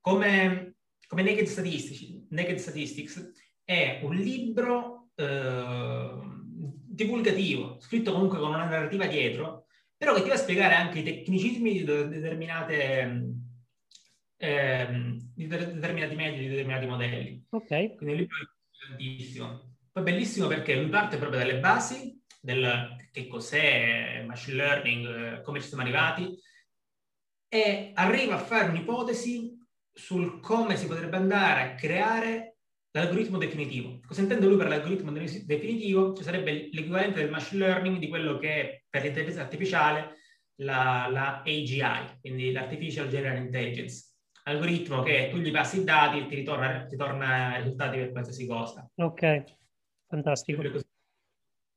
come, 0.00 0.76
come 1.06 1.22
Naked, 1.22 1.46
Statistics, 1.46 2.26
Naked 2.30 2.56
Statistics 2.56 3.30
è 3.62 4.00
un 4.02 4.16
libro 4.16 5.10
eh, 5.14 6.16
divulgativo, 6.48 7.78
scritto 7.78 8.12
comunque 8.12 8.38
con 8.38 8.48
una 8.48 8.64
narrativa 8.64 9.06
dietro, 9.06 9.66
però 9.96 10.14
che 10.14 10.22
ti 10.22 10.28
va 10.28 10.34
a 10.34 10.38
spiegare 10.38 10.74
anche 10.74 11.00
i 11.00 11.04
tecnicismi 11.04 11.72
di 11.72 11.84
determinate 11.84 13.40
eh, 14.38 14.88
di 15.34 15.46
determinati 15.46 16.16
metodi, 16.16 16.42
di 16.42 16.48
determinati 16.48 16.86
modelli. 16.86 17.46
Ok. 17.50 17.94
Quindi 17.96 18.12
il 18.12 18.16
libro 18.16 18.36
è 18.38 18.86
tantissimo. 18.88 19.76
Poi 19.92 20.02
bellissimo 20.02 20.48
perché 20.48 20.74
lui 20.74 20.88
parte 20.88 21.18
proprio 21.18 21.38
dalle 21.38 21.60
basi 21.60 22.21
del 22.42 22.96
che 23.12 23.28
cos'è 23.28 24.24
machine 24.26 24.56
learning, 24.56 25.42
come 25.42 25.60
ci 25.60 25.68
siamo 25.68 25.82
arrivati, 25.82 26.36
e 27.48 27.92
arriva 27.94 28.34
a 28.34 28.38
fare 28.38 28.68
un'ipotesi 28.68 29.58
sul 29.92 30.40
come 30.40 30.76
si 30.76 30.86
potrebbe 30.86 31.16
andare 31.16 31.62
a 31.62 31.74
creare 31.74 32.56
l'algoritmo 32.90 33.38
definitivo. 33.38 34.00
Cosa 34.06 34.22
intende 34.22 34.46
lui 34.46 34.56
per 34.56 34.68
l'algoritmo 34.68 35.12
definitivo? 35.12 36.14
Cioè 36.14 36.24
sarebbe 36.24 36.68
l'equivalente 36.72 37.20
del 37.20 37.30
machine 37.30 37.66
learning 37.66 37.98
di 37.98 38.08
quello 38.08 38.38
che 38.38 38.54
è 38.54 38.82
per 38.88 39.02
l'intelligenza 39.02 39.42
artificiale 39.42 40.16
la, 40.56 41.08
la 41.10 41.42
AGI, 41.42 42.18
quindi 42.20 42.52
l'Artificial 42.52 43.08
General 43.08 43.36
Intelligence 43.36 44.12
algoritmo 44.44 45.02
che 45.02 45.28
tu 45.30 45.38
gli 45.38 45.50
passi 45.50 45.80
i 45.80 45.84
dati 45.84 46.18
e 46.18 46.26
ti 46.26 46.34
ritorna, 46.34 46.84
ti 46.86 46.96
torna 46.96 47.56
risultati 47.56 47.98
per 47.98 48.10
qualsiasi 48.10 48.46
cosa. 48.46 48.88
Ok, 48.96 49.44
fantastico. 50.08 50.62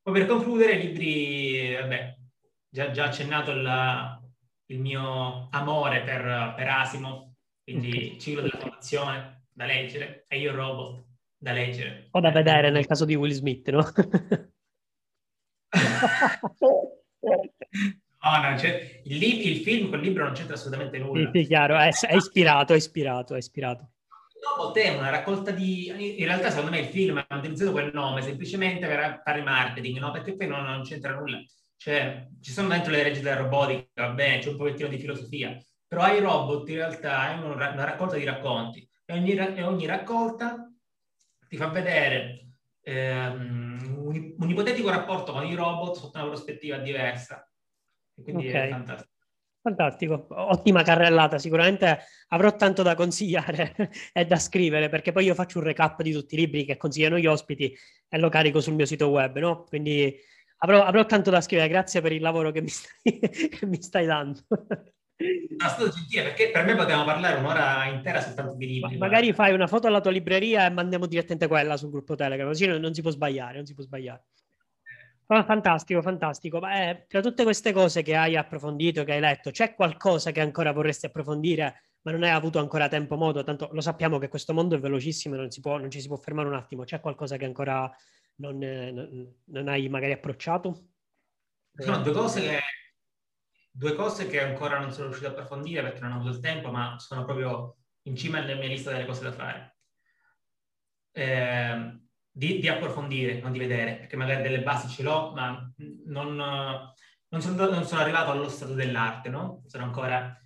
Poi 0.05 0.13
per 0.13 0.27
concludere, 0.27 0.77
libri, 0.77 1.73
vabbè, 1.73 2.15
già, 2.69 2.91
già 2.91 3.05
accennato 3.05 3.49
il, 3.49 4.21
il, 4.67 4.79
mio 4.79 5.47
amore 5.49 6.03
per, 6.03 6.53
per 6.55 6.67
Asimo, 6.67 7.37
quindi 7.63 7.89
okay. 7.89 8.19
ciclo 8.19 8.41
della 8.41 8.59
formazione 8.59 9.45
da 9.51 9.65
leggere, 9.65 10.23
e 10.27 10.37
io 10.37 10.53
robot 10.53 11.07
da 11.35 11.53
leggere. 11.53 12.09
O 12.11 12.19
da 12.19 12.29
vedere 12.29 12.69
nel 12.69 12.85
caso 12.85 13.03
di 13.03 13.15
Will 13.15 13.31
Smith, 13.31 13.67
no? 13.71 13.83
No, 18.25 18.41
no, 18.41 18.57
cioè, 18.57 19.01
il, 19.05 19.23
il, 19.23 19.57
film 19.57 19.89
col 19.89 20.01
libro 20.01 20.23
non 20.23 20.33
c'entra 20.33 20.53
assolutamente 20.53 20.99
nulla. 20.99 21.31
Sì, 21.31 21.41
sì 21.41 21.47
chiaro, 21.47 21.77
è, 21.77 21.89
è, 21.89 22.15
ispirato, 22.15 22.73
è 22.73 22.75
ispirato, 22.75 23.33
è 23.33 23.37
ispirato. 23.37 23.94
Dopo 24.47 24.71
te 24.71 24.83
è 24.83 24.97
una 24.97 25.09
raccolta 25.09 25.51
di... 25.51 26.19
In 26.19 26.25
realtà 26.25 26.49
secondo 26.49 26.71
me 26.71 26.79
il 26.79 26.87
film 26.87 27.23
ha 27.25 27.35
utilizzato 27.35 27.71
quel 27.71 27.91
nome 27.93 28.21
semplicemente 28.21 28.85
per 28.85 29.21
fare 29.23 29.41
marketing, 29.41 29.97
no? 29.97 30.11
Perché 30.11 30.35
poi 30.35 30.47
non, 30.47 30.63
non 30.63 30.83
c'entra 30.83 31.13
nulla. 31.13 31.41
Cioè, 31.77 32.27
ci 32.41 32.51
sono 32.51 32.67
dentro 32.67 32.91
le 32.91 33.03
leggi 33.03 33.21
della 33.21 33.37
robotica, 33.37 33.87
va 33.95 34.09
bene, 34.09 34.39
c'è 34.39 34.49
un 34.49 34.57
pochettino 34.57 34.87
di 34.87 34.97
filosofia, 34.97 35.57
però 35.87 36.03
ai 36.03 36.19
robot 36.19 36.69
in 36.69 36.75
realtà 36.75 37.31
è 37.31 37.37
una, 37.37 37.71
una 37.71 37.83
raccolta 37.83 38.15
di 38.15 38.23
racconti 38.23 38.87
e 39.05 39.13
ogni, 39.13 39.35
e 39.35 39.63
ogni 39.63 39.85
raccolta 39.85 40.71
ti 41.47 41.57
fa 41.57 41.67
vedere 41.67 42.53
ehm, 42.81 43.97
un, 43.97 44.35
un 44.37 44.49
ipotetico 44.49 44.89
rapporto 44.89 45.31
con 45.31 45.45
i 45.45 45.53
robot 45.53 45.97
sotto 45.97 46.17
una 46.17 46.27
prospettiva 46.27 46.77
diversa 46.77 47.47
quindi 48.23 48.47
okay. 48.47 48.67
è 48.67 48.69
fantastico. 48.69 49.13
Fantastico, 49.65 50.27
ottima 50.29 50.83
carrellata, 50.83 51.39
sicuramente 51.39 51.97
avrò 52.27 52.55
tanto 52.55 52.83
da 52.83 52.93
consigliare 52.93 53.73
e 54.13 54.23
da 54.23 54.35
scrivere 54.35 54.89
perché 54.89 55.11
poi 55.11 55.25
io 55.25 55.33
faccio 55.33 55.57
un 55.57 55.63
recap 55.63 56.03
di 56.03 56.11
tutti 56.11 56.35
i 56.35 56.37
libri 56.37 56.65
che 56.65 56.77
consigliano 56.77 57.17
gli 57.17 57.25
ospiti 57.25 57.75
e 58.07 58.17
lo 58.19 58.29
carico 58.29 58.61
sul 58.61 58.75
mio 58.75 58.85
sito 58.85 59.07
web, 59.07 59.39
no? 59.39 59.63
Quindi 59.63 60.15
avrò, 60.57 60.83
avrò 60.83 61.03
tanto 61.07 61.31
da 61.31 61.41
scrivere, 61.41 61.67
grazie 61.67 61.99
per 61.99 62.11
il 62.11 62.21
lavoro 62.21 62.51
che 62.51 62.61
mi 62.61 62.67
stai, 62.67 63.17
che 63.49 63.65
mi 63.65 63.81
stai 63.81 64.05
dando. 64.05 64.45
No, 64.47 65.67
stato 65.67 65.89
gentile 65.89 66.21
perché 66.25 66.51
per 66.51 66.63
me 66.63 66.75
potevamo 66.75 67.05
parlare 67.05 67.39
un'ora 67.39 67.85
intera 67.85 68.21
soltanto 68.21 68.53
di 68.57 68.67
libri. 68.67 68.97
Ma 68.97 69.07
magari 69.07 69.33
fai 69.33 69.51
una 69.51 69.65
foto 69.65 69.87
alla 69.87 69.99
tua 69.99 70.11
libreria 70.11 70.67
e 70.67 70.69
mandiamo 70.69 71.07
direttamente 71.07 71.47
quella 71.47 71.75
sul 71.75 71.89
gruppo 71.89 72.13
Telegram, 72.13 72.45
così 72.45 72.67
non, 72.67 72.79
non 72.79 72.93
si 72.93 73.01
può 73.01 73.09
sbagliare, 73.09 73.55
non 73.55 73.65
si 73.65 73.73
può 73.73 73.83
sbagliare. 73.83 74.25
Oh, 75.27 75.43
fantastico, 75.43 76.01
fantastico. 76.01 76.59
Ma 76.59 76.89
eh, 76.89 77.05
tra 77.07 77.21
tutte 77.21 77.43
queste 77.43 77.73
cose 77.73 78.03
che 78.03 78.15
hai 78.15 78.35
approfondito, 78.35 79.03
che 79.03 79.13
hai 79.13 79.19
letto, 79.19 79.49
c'è 79.49 79.73
qualcosa 79.73 80.31
che 80.31 80.39
ancora 80.39 80.71
vorresti 80.71 81.07
approfondire, 81.07 81.81
ma 82.01 82.11
non 82.11 82.21
hai 82.23 82.29
avuto 82.29 82.59
ancora 82.59 82.87
tempo 82.87 83.15
modo? 83.15 83.43
Tanto 83.43 83.69
lo 83.71 83.81
sappiamo 83.81 84.19
che 84.19 84.27
questo 84.27 84.53
mondo 84.53 84.75
è 84.75 84.79
velocissimo 84.79 85.33
e 85.33 85.37
non, 85.37 85.49
non, 85.63 85.89
ci 85.89 85.99
si 85.99 86.07
può 86.07 86.17
fermare 86.17 86.47
un 86.47 86.53
attimo. 86.53 86.83
C'è 86.83 86.99
qualcosa 86.99 87.37
che 87.37 87.45
ancora 87.45 87.91
non, 88.35 88.61
eh, 88.61 88.91
non, 88.91 89.35
non 89.45 89.67
hai 89.67 89.89
magari 89.89 90.11
approcciato? 90.11 90.89
Sono 91.73 92.01
due 92.01 92.13
cose, 92.13 92.41
che, 92.41 92.59
due 93.71 93.95
cose 93.95 94.27
che 94.27 94.41
ancora 94.41 94.77
non 94.77 94.91
sono 94.91 95.07
riuscito 95.07 95.29
a 95.29 95.31
approfondire 95.31 95.81
perché 95.81 96.01
non 96.01 96.11
ho 96.11 96.15
avuto 96.17 96.35
il 96.35 96.39
tempo, 96.39 96.69
ma 96.69 96.99
sono 96.99 97.25
proprio 97.25 97.77
in 98.03 98.15
cima 98.15 98.37
alla 98.37 98.53
mia 98.53 98.67
lista 98.67 98.91
delle 98.91 99.05
cose 99.05 99.23
da 99.23 99.31
fare. 99.31 99.77
Eh, 101.11 102.04
di, 102.37 102.59
di, 102.59 102.67
approfondire, 102.67 103.39
non 103.39 103.53
di 103.53 103.59
vedere, 103.59 103.95
perché 103.95 104.17
magari 104.17 104.43
delle 104.43 104.61
basi 104.61 104.89
ce 104.89 105.03
l'ho, 105.03 105.31
ma 105.33 105.71
non, 106.07 106.35
non, 106.35 107.41
sono, 107.41 107.69
non 107.69 107.85
sono, 107.85 108.01
arrivato 108.01 108.31
allo 108.31 108.49
stato 108.49 108.73
dell'arte, 108.73 109.29
no? 109.29 109.63
Sono 109.67 109.85
ancora 109.85 110.37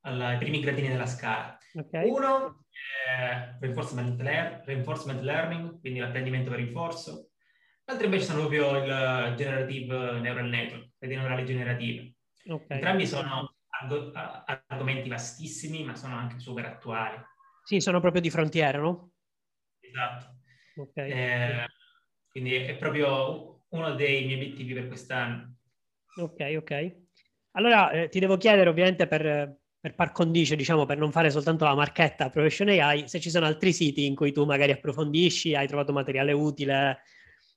ai 0.00 0.38
primi 0.38 0.58
gradini 0.58 0.88
della 0.88 1.06
scala. 1.06 1.56
Okay. 1.72 2.08
Uno 2.08 2.64
è 3.06 3.54
reinforcement, 3.60 4.20
lear, 4.20 4.62
reinforcement 4.64 5.20
learning, 5.20 5.78
quindi 5.78 6.00
l'apprendimento 6.00 6.50
per 6.50 6.58
rinforzo. 6.58 7.30
L'altro 7.84 8.06
invece 8.06 8.24
sono 8.24 8.40
proprio 8.40 8.78
il 8.78 9.34
generative 9.36 10.18
neural 10.18 10.48
network, 10.48 10.88
le 10.98 11.06
neurali 11.06 11.44
generative. 11.44 12.14
Okay. 12.44 12.78
Entrambi 12.78 13.06
sono 13.06 13.54
arg- 13.68 14.64
argomenti 14.66 15.08
vastissimi, 15.08 15.84
ma 15.84 15.94
sono 15.94 16.16
anche 16.16 16.40
super 16.40 16.64
attuali. 16.64 17.22
Sì, 17.62 17.78
sono 17.78 18.00
proprio 18.00 18.20
di 18.20 18.30
frontiera, 18.30 18.78
no? 18.78 19.12
Esatto. 19.78 20.35
Okay. 20.76 21.10
Eh, 21.10 21.66
quindi 22.28 22.54
è 22.54 22.76
proprio 22.76 23.62
uno 23.68 23.94
dei 23.94 24.26
miei 24.26 24.38
obiettivi 24.38 24.74
per 24.74 24.88
quest'anno. 24.88 25.56
Ok, 26.16 26.54
ok. 26.58 26.96
Allora 27.52 27.90
eh, 27.90 28.08
ti 28.08 28.18
devo 28.18 28.36
chiedere 28.36 28.68
ovviamente 28.68 29.06
per, 29.06 29.56
per 29.80 29.94
par 29.94 30.12
condicio, 30.12 30.54
diciamo, 30.54 30.84
per 30.84 30.98
non 30.98 31.12
fare 31.12 31.30
soltanto 31.30 31.64
la 31.64 31.74
marchetta 31.74 32.28
Profession 32.28 32.68
AI, 32.68 33.08
se 33.08 33.20
ci 33.20 33.30
sono 33.30 33.46
altri 33.46 33.72
siti 33.72 34.04
in 34.04 34.14
cui 34.14 34.32
tu 34.32 34.44
magari 34.44 34.72
approfondisci, 34.72 35.54
hai 35.54 35.66
trovato 35.66 35.92
materiale 35.92 36.32
utile. 36.32 37.02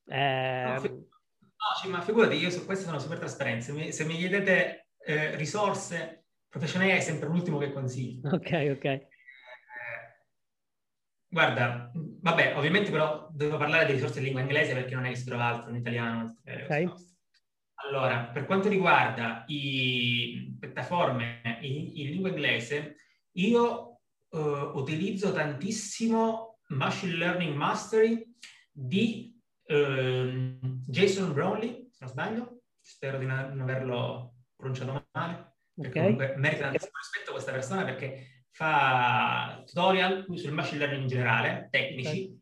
Eh... 0.06 0.64
No, 0.66 0.80
fi- 0.80 0.88
no, 0.88 1.90
ma 1.90 2.02
figurati, 2.02 2.36
io 2.38 2.50
su 2.50 2.66
questo 2.66 2.86
sono 2.86 3.00
super 3.00 3.18
trasparente. 3.18 3.66
Se 3.66 3.72
mi, 3.74 3.92
se 3.92 4.06
mi 4.06 4.16
chiedete 4.16 4.88
eh, 5.06 5.36
risorse, 5.36 6.24
Profession 6.48 6.82
AI 6.82 6.92
è 6.92 7.00
sempre 7.02 7.28
l'ultimo 7.28 7.58
che 7.58 7.74
consiglio. 7.74 8.30
Ok, 8.30 8.78
ok. 8.78 9.08
Guarda, 11.32 11.92
vabbè, 11.94 12.58
ovviamente 12.58 12.90
però 12.90 13.30
devo 13.32 13.58
parlare 13.58 13.86
di 13.86 13.92
risorse 13.92 14.18
in 14.18 14.26
lingua 14.26 14.42
inglese 14.42 14.74
perché 14.74 14.96
non 14.96 15.06
è 15.06 15.10
che 15.10 15.16
si 15.16 15.26
trova 15.26 15.46
altro 15.46 15.70
in 15.70 15.76
italiano. 15.76 16.38
Eh, 16.44 16.64
okay. 16.64 16.92
Allora, 17.86 18.26
per 18.26 18.46
quanto 18.46 18.68
riguarda 18.68 19.44
i 19.48 20.56
piattaforme 20.60 21.42
in, 21.62 21.92
in 21.96 22.10
lingua 22.10 22.30
inglese, 22.30 22.96
io 23.34 24.00
uh, 24.30 24.40
utilizzo 24.74 25.32
tantissimo 25.32 26.60
Machine 26.70 27.14
Learning 27.14 27.56
Mastery 27.56 28.36
di 28.72 29.40
uh, 29.68 30.60
Jason 30.88 31.32
Brownlee, 31.34 31.90
se 31.92 31.98
non 32.00 32.10
sbaglio, 32.10 32.62
spero 32.82 33.20
di 33.20 33.26
non 33.26 33.60
averlo 33.62 34.34
pronunciato 34.56 35.08
male, 35.12 35.56
okay. 35.76 35.92
comunque 35.92 36.34
merita 36.38 36.64
tantissimo 36.64 36.98
rispetto 36.98 37.30
a 37.30 37.34
questa 37.34 37.52
persona 37.52 37.84
perché 37.86 38.39
fa 38.60 39.64
tutorial 39.66 40.26
sul 40.36 40.52
machine 40.52 40.80
learning 40.80 41.04
in 41.04 41.08
generale, 41.08 41.70
tecnici, 41.72 42.38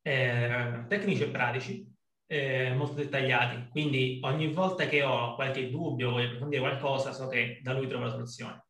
eh, 0.00 0.84
tecnici 0.86 1.22
e 1.24 1.28
pratici, 1.28 1.92
eh, 2.28 2.72
molto 2.72 2.94
dettagliati. 2.94 3.66
Quindi 3.68 4.20
ogni 4.22 4.52
volta 4.52 4.86
che 4.86 5.02
ho 5.02 5.34
qualche 5.34 5.70
dubbio, 5.70 6.12
voglio 6.12 6.26
approfondire 6.26 6.60
qualcosa, 6.60 7.12
so 7.12 7.26
che 7.26 7.58
da 7.64 7.72
lui 7.72 7.88
trovo 7.88 8.04
la 8.04 8.10
soluzione. 8.12 8.64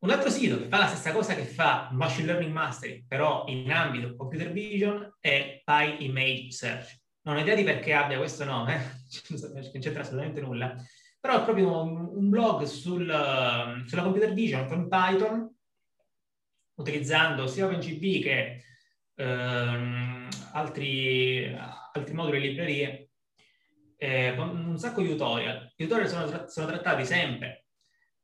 Un 0.00 0.10
altro 0.10 0.28
sito 0.28 0.58
che 0.58 0.66
fa 0.66 0.78
la 0.78 0.88
stessa 0.88 1.12
cosa 1.12 1.36
che 1.36 1.44
fa 1.44 1.90
Machine 1.92 2.26
Learning 2.26 2.52
Mastery, 2.52 3.04
però 3.06 3.44
in 3.46 3.70
ambito 3.70 4.16
computer 4.16 4.50
vision, 4.50 5.18
è 5.20 5.62
PyImage 5.64 6.50
Search. 6.50 7.00
Non 7.22 7.36
ho 7.36 7.40
idea 7.40 7.54
di 7.54 7.62
perché 7.62 7.92
abbia 7.92 8.18
questo 8.18 8.44
nome, 8.44 9.04
non 9.30 9.70
c'entra 9.78 10.00
assolutamente 10.00 10.40
nulla, 10.40 10.74
però 11.22 11.40
è 11.40 11.44
proprio 11.44 11.82
un, 11.82 12.28
blog 12.28 12.64
sul, 12.64 13.06
sulla 13.86 14.02
computer 14.02 14.32
vision 14.32 14.66
con 14.66 14.88
Python, 14.88 15.54
utilizzando 16.74 17.46
sia 17.46 17.66
OpenGB 17.66 18.20
che 18.20 18.64
ehm, 19.14 20.28
altri, 20.54 21.56
altri 21.92 22.12
moduli 22.12 22.38
e 22.38 22.40
librerie, 22.40 23.10
eh, 23.98 24.34
con 24.36 24.66
un 24.66 24.76
sacco 24.78 25.00
di 25.00 25.10
tutorial. 25.10 25.72
I 25.76 25.84
tutorial 25.84 26.08
sono, 26.08 26.48
sono 26.48 26.66
trattati 26.66 27.04
sempre 27.04 27.66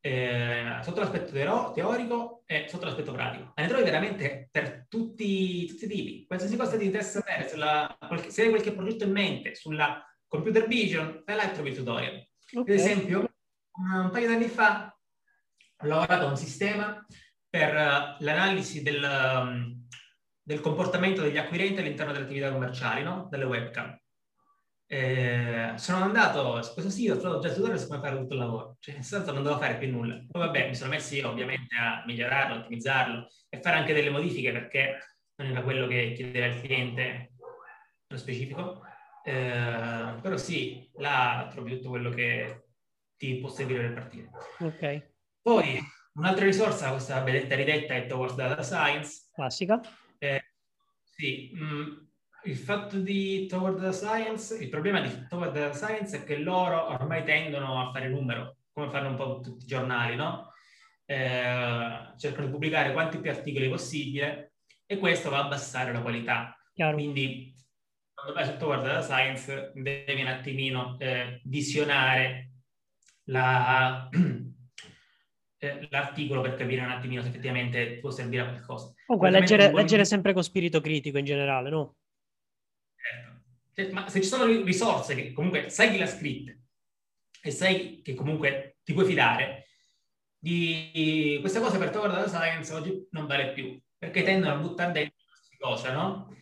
eh, 0.00 0.80
sotto 0.82 0.98
l'aspetto 0.98 1.30
teorico 1.30 2.42
e 2.46 2.66
sotto 2.66 2.84
l'aspetto 2.84 3.12
pratico. 3.12 3.52
Ma 3.54 3.62
ne 3.62 3.68
trovi 3.68 3.84
veramente 3.84 4.48
per 4.50 4.86
tutti, 4.88 5.66
tutti 5.66 5.84
i 5.84 5.88
tipi. 5.88 6.26
Qualsiasi 6.26 6.56
cosa 6.56 6.76
ti 6.76 6.86
interessa 6.86 7.20
sapere, 7.20 7.46
se 8.28 8.42
hai 8.42 8.48
qualche 8.48 8.72
progetto 8.72 9.04
in 9.04 9.12
mente 9.12 9.54
sulla 9.54 10.04
computer 10.26 10.66
vision, 10.66 11.22
vai 11.24 11.36
là 11.36 11.48
e 11.48 11.52
trovi 11.52 11.70
il 11.70 11.76
tutorial. 11.76 12.27
Okay. 12.50 12.74
Ad 12.74 12.80
esempio, 12.80 13.30
un 13.72 14.10
paio 14.10 14.26
di 14.26 14.32
anni 14.32 14.48
fa 14.48 14.96
ho 15.80 15.86
lavorato 15.86 16.26
a 16.26 16.30
un 16.30 16.36
sistema 16.36 17.06
per 17.48 17.74
uh, 17.74 18.22
l'analisi 18.24 18.82
del, 18.82 19.02
um, 19.02 19.86
del, 20.42 20.60
comportamento 20.60 21.22
degli 21.22 21.36
acquirenti 21.36 21.80
all'interno 21.80 22.12
delle 22.12 22.24
attività 22.24 22.50
commerciali, 22.50 23.02
no? 23.02 23.28
delle 23.30 23.44
webcam. 23.44 23.96
Eh, 24.90 25.72
sono 25.76 26.02
andato 26.02 26.62
su 26.62 26.72
questo 26.72 26.90
sito, 26.90 27.12
ho 27.12 27.18
trovato 27.18 27.42
già 27.42 27.48
il 27.48 27.54
tutorial 27.54 27.78
su 27.78 27.88
come 27.88 28.00
fare 28.00 28.16
tutto 28.16 28.32
il 28.32 28.40
lavoro, 28.40 28.76
cioè 28.80 28.94
nel 28.94 29.04
senso 29.04 29.32
non 29.32 29.42
dovevo 29.42 29.60
fare 29.60 29.76
più 29.76 29.90
nulla. 29.90 30.14
Poi 30.26 30.46
vabbè, 30.46 30.68
mi 30.68 30.74
sono 30.74 30.90
messo 30.90 31.14
io 31.14 31.28
ovviamente 31.28 31.74
a 31.76 32.02
migliorarlo, 32.06 32.60
ottimizzarlo 32.60 33.28
e 33.50 33.60
fare 33.60 33.76
anche 33.76 33.92
delle 33.92 34.08
modifiche 34.08 34.50
perché 34.50 34.98
non 35.36 35.50
era 35.50 35.62
quello 35.62 35.86
che 35.86 36.12
chiedeva 36.14 36.46
il 36.46 36.60
cliente 36.60 37.32
nello 38.06 38.20
specifico. 38.20 38.82
Eh, 39.28 40.20
però 40.22 40.38
sì, 40.38 40.88
là 40.94 41.48
trovi 41.50 41.76
tutto 41.76 41.90
quello 41.90 42.08
che 42.08 42.68
ti 43.18 43.36
può 43.36 43.50
servire 43.50 43.82
per 43.82 43.92
partire. 43.92 44.30
Ok. 44.60 45.10
Poi 45.42 45.78
un'altra 46.14 46.46
risorsa, 46.46 46.90
questa 46.92 47.20
benedetta 47.20 47.54
ridetta, 47.54 47.94
è 47.94 48.06
Towards 48.06 48.34
Data 48.34 48.62
Science. 48.62 49.28
Classica. 49.34 49.80
Eh, 50.16 50.42
sì, 51.02 51.50
mh, 51.52 51.62
mm, 51.62 51.96
il 52.44 52.56
fatto 52.56 52.98
di 52.98 53.46
Toward 53.46 53.78
Data 53.78 53.92
Science, 53.92 54.56
il 54.56 54.70
problema 54.70 55.00
di 55.02 55.26
Toward 55.28 55.52
Data 55.52 55.74
Science 55.74 56.16
è 56.16 56.24
che 56.24 56.38
loro 56.38 56.88
ormai 56.88 57.22
tendono 57.22 57.86
a 57.86 57.92
fare 57.92 58.08
numero, 58.08 58.56
come 58.72 58.88
fanno 58.88 59.10
un 59.10 59.16
po' 59.16 59.40
tutti 59.40 59.64
i 59.64 59.68
giornali, 59.68 60.16
no? 60.16 60.52
Eh, 61.04 62.14
cercano 62.16 62.46
di 62.46 62.52
pubblicare 62.52 62.92
quanti 62.92 63.18
più 63.18 63.30
articoli 63.30 63.68
possibile 63.68 64.54
e 64.86 64.96
questo 64.96 65.28
va 65.28 65.38
a 65.38 65.44
abbassare 65.44 65.92
la 65.92 66.00
qualità. 66.00 66.56
Chiaro. 66.72 66.94
Quindi 66.94 67.54
vai 68.32 68.44
su 68.44 68.56
Toward 68.56 68.84
Data 68.84 69.02
Science 69.02 69.72
devi 69.74 70.20
un 70.20 70.26
attimino 70.26 70.96
eh, 70.98 71.40
visionare 71.44 72.52
la, 73.24 74.08
eh, 75.58 75.88
l'articolo 75.90 76.40
per 76.40 76.54
capire 76.54 76.84
un 76.84 76.90
attimino 76.90 77.22
se 77.22 77.28
effettivamente 77.28 77.98
può 77.98 78.10
servire 78.10 78.42
a 78.42 78.48
qualcosa. 78.48 78.92
Comunque, 79.06 79.30
leggere, 79.30 79.72
leggere 79.72 80.04
sempre 80.04 80.32
con 80.32 80.42
spirito 80.42 80.80
critico 80.80 81.18
in 81.18 81.24
generale, 81.24 81.70
no? 81.70 81.96
Certo. 82.94 83.42
Cioè, 83.74 83.92
ma 83.92 84.08
se 84.08 84.20
ci 84.20 84.28
sono 84.28 84.44
risorse 84.44 85.14
che 85.14 85.32
comunque 85.32 85.70
sai 85.70 85.90
chi 85.90 85.98
l'ha 85.98 86.06
scritta 86.06 86.52
e 87.40 87.50
sai 87.50 88.00
che 88.02 88.14
comunque 88.14 88.78
ti 88.82 88.92
puoi 88.92 89.06
fidare, 89.06 89.66
di 90.40 91.38
questa 91.40 91.60
cosa 91.60 91.78
per 91.78 91.90
Tower 91.90 92.10
Data 92.10 92.28
Science 92.28 92.72
oggi 92.72 93.08
non 93.10 93.26
vale 93.26 93.52
più, 93.52 93.80
perché 93.96 94.22
tendono 94.22 94.54
a 94.54 94.58
buttare 94.58 94.92
dentro 94.92 95.16
queste 95.28 95.56
cose, 95.58 95.92
no? 95.92 96.34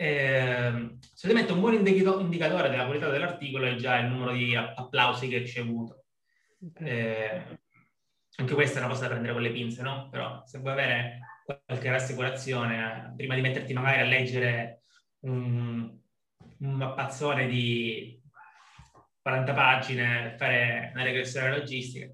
Eh, 0.00 0.96
solitamente 1.12 1.52
un 1.52 1.58
buon 1.58 1.74
indicatore 1.74 2.68
della 2.70 2.84
qualità 2.84 3.08
dell'articolo 3.08 3.66
è 3.66 3.74
già 3.74 3.98
il 3.98 4.06
numero 4.06 4.30
di 4.30 4.54
applausi 4.54 5.26
che 5.26 5.34
hai 5.34 5.40
ricevuto. 5.40 6.04
Eh, 6.76 7.42
anche 8.36 8.54
questa 8.54 8.78
è 8.78 8.82
una 8.82 8.90
cosa 8.92 9.02
da 9.02 9.08
prendere 9.08 9.32
con 9.32 9.42
le 9.42 9.50
pinze, 9.50 9.82
no? 9.82 10.08
Però 10.08 10.44
se 10.46 10.60
vuoi 10.60 10.72
avere 10.72 11.18
qualche 11.44 11.90
rassicurazione, 11.90 13.12
prima 13.16 13.34
di 13.34 13.40
metterti 13.40 13.72
magari 13.72 14.02
a 14.02 14.04
leggere 14.04 14.82
un, 15.22 15.98
un 16.58 16.72
mappazzone 16.74 17.48
di 17.48 18.22
40 19.20 19.52
pagine, 19.52 20.34
fare 20.38 20.92
una 20.94 21.02
regressione 21.02 21.58
logistica. 21.58 22.08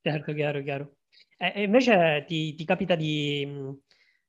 Certo, 0.00 0.32
chiaro, 0.32 0.62
chiaro. 0.62 0.96
E, 1.36 1.64
invece 1.64 2.24
ti, 2.26 2.54
ti 2.54 2.64
capita 2.64 2.94
di... 2.94 3.46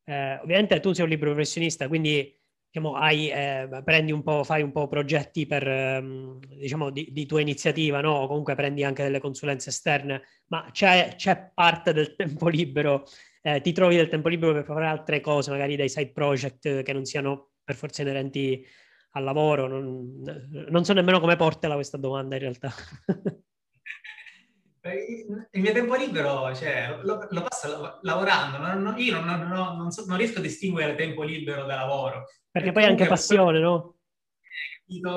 Eh, 0.04 0.40
ovviamente 0.40 0.82
tu 0.82 0.92
sei 0.92 1.06
un 1.06 1.10
libro 1.10 1.30
professionista, 1.30 1.88
quindi 1.88 2.38
diciamo, 2.72 2.96
hai, 2.96 3.30
eh, 3.30 3.82
prendi 3.84 4.14
un 4.14 4.24
po', 4.24 4.46
fai 4.46 4.62
un 4.62 4.72
po' 4.72 4.88
progetti 4.88 5.46
per, 5.46 5.68
ehm, 5.68 6.40
diciamo, 6.58 6.90
di, 6.90 7.10
di, 7.12 7.26
tua 7.26 7.42
iniziativa, 7.42 8.00
no? 8.00 8.14
O 8.14 8.28
comunque 8.28 8.56
prendi 8.56 8.86
anche 8.86 9.04
delle 9.04 9.20
consulenze 9.20 9.70
esterne, 9.70 10.22
ma 10.48 10.70
c'è, 10.72 11.16
c'è 11.18 11.52
parte 11.54 11.92
del 11.92 12.16
tempo 12.16 12.48
libero, 12.48 13.04
eh, 13.42 13.60
ti 13.60 13.74
trovi 13.74 13.98
del 13.98 14.08
tempo 14.08 14.30
libero 14.30 14.54
per 14.54 14.64
fare 14.64 14.88
altre 14.88 15.20
cose, 15.20 15.52
magari 15.52 15.76
dei 15.76 15.90
side 15.90 16.12
project 16.14 16.82
che 16.84 16.94
non 16.94 17.04
siano 17.04 17.50
per 17.62 17.76
forza 17.76 18.04
inerenti 18.04 18.66
al 19.12 19.24
lavoro? 19.24 19.68
Non, 19.68 20.22
non 20.70 20.86
so 20.86 20.94
nemmeno 20.94 21.20
come 21.20 21.36
portela 21.36 21.76
questa 21.76 21.98
domanda 21.98 22.36
in 22.36 22.42
realtà. 22.42 22.72
Il 24.84 25.62
mio 25.62 25.74
tempo 25.74 25.96
libero 25.96 26.56
cioè, 26.56 26.98
lo, 27.04 27.28
lo, 27.30 27.42
passo 27.44 28.00
lavorando, 28.02 28.58
non, 28.58 28.96
io 28.98 29.22
non, 29.22 29.48
non, 29.48 29.78
non, 29.78 29.92
so, 29.92 30.06
non 30.08 30.18
riesco 30.18 30.40
a 30.40 30.42
distinguere 30.42 30.96
tempo 30.96 31.22
libero 31.22 31.66
da 31.66 31.76
lavoro. 31.76 32.26
Perché 32.50 32.72
poi 32.72 32.84
è 32.84 32.88
anche 32.88 33.06
passione, 33.06 33.60
no? 33.60 33.98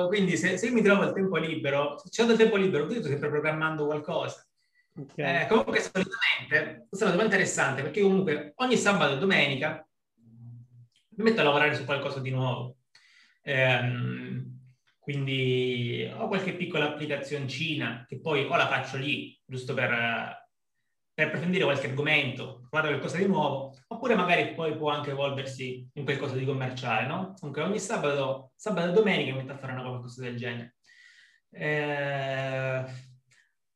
Quindi 0.07 0.37
se, 0.37 0.57
se 0.57 0.69
mi 0.69 0.83
trovo 0.83 1.03
il 1.03 1.13
tempo 1.13 1.37
libero, 1.37 1.99
se 2.03 2.21
ho 2.21 2.25
del 2.25 2.37
tempo 2.37 2.57
libero, 2.57 2.85
io 2.85 2.99
sto 2.99 3.09
sempre 3.09 3.29
programmando 3.29 3.85
qualcosa. 3.85 4.45
Okay. 4.97 5.43
Eh, 5.43 5.47
comunque 5.47 5.81
solitamente, 5.81 6.85
questa 6.87 7.05
è 7.05 7.09
una 7.09 7.17
domanda 7.17 7.23
interessante 7.23 7.81
perché 7.81 8.01
comunque 8.01 8.53
ogni 8.57 8.77
sabato 8.77 9.15
e 9.15 9.17
domenica 9.17 9.85
mi 11.17 11.23
metto 11.23 11.41
a 11.41 11.43
lavorare 11.43 11.75
su 11.75 11.83
qualcosa 11.85 12.19
di 12.19 12.29
nuovo. 12.29 12.77
Eh, 13.41 14.53
quindi 15.05 16.11
ho 16.11 16.27
qualche 16.27 16.55
piccola 16.55 16.87
applicazioncina 16.87 18.05
che 18.07 18.19
poi 18.19 18.45
o 18.45 18.55
la 18.55 18.67
faccio 18.67 18.97
lì, 18.97 19.39
giusto 19.45 19.75
per 19.75 20.43
per 21.15 21.27
approfondire 21.27 21.63
qualche 21.63 21.87
argomento, 21.87 22.67
trovare 22.69 22.89
qualcosa 22.89 23.17
di 23.17 23.25
nuovo, 23.25 23.73
oppure 23.87 24.15
magari 24.15 24.53
poi 24.53 24.75
può 24.75 24.89
anche 24.89 25.11
evolversi 25.11 25.89
in 25.93 26.03
qualcosa 26.03 26.35
di 26.35 26.43
commerciale, 26.43 27.07
no? 27.07 27.33
Comunque 27.39 27.63
ogni 27.63 27.79
sabato, 27.79 28.51
sabato 28.55 28.89
e 28.89 28.91
domenica 28.91 29.31
mi 29.31 29.37
metto 29.37 29.53
a 29.53 29.57
fare 29.57 29.71
una 29.71 29.83
qualcosa 29.83 30.23
del 30.23 30.35
genere. 30.35 30.75
Eh, 31.51 32.83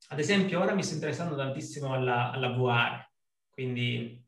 ad 0.09 0.19
esempio, 0.19 0.59
ora 0.59 0.73
mi 0.73 0.84
sto 0.84 0.95
interessando 0.95 1.38
tantissimo 1.38 1.93
alla, 1.93 2.32
alla 2.32 2.49
VR, 2.49 3.07
quindi 3.49 4.21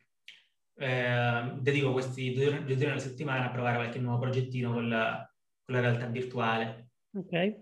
eh, 0.77 1.51
dedico 1.59 1.91
questi 1.91 2.31
due 2.31 2.63
giorni 2.65 2.91
alla 2.91 2.99
settimana 2.99 3.47
a 3.47 3.51
provare 3.51 3.75
qualche 3.75 3.99
nuovo 3.99 4.19
progettino 4.19 4.71
con 4.71 4.87
la, 4.87 5.29
con 5.65 5.75
la 5.75 5.81
realtà 5.81 6.05
virtuale. 6.05 6.90
Ok. 7.14 7.59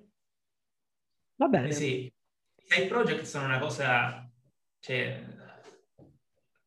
Va 1.35 1.47
bene. 1.47 1.69
Eh 1.69 1.71
sì, 1.71 2.05
i 2.05 2.13
side 2.55 2.87
project 2.87 3.23
sono 3.23 3.45
una 3.45 3.59
cosa, 3.59 4.29
cioè, 4.79 5.23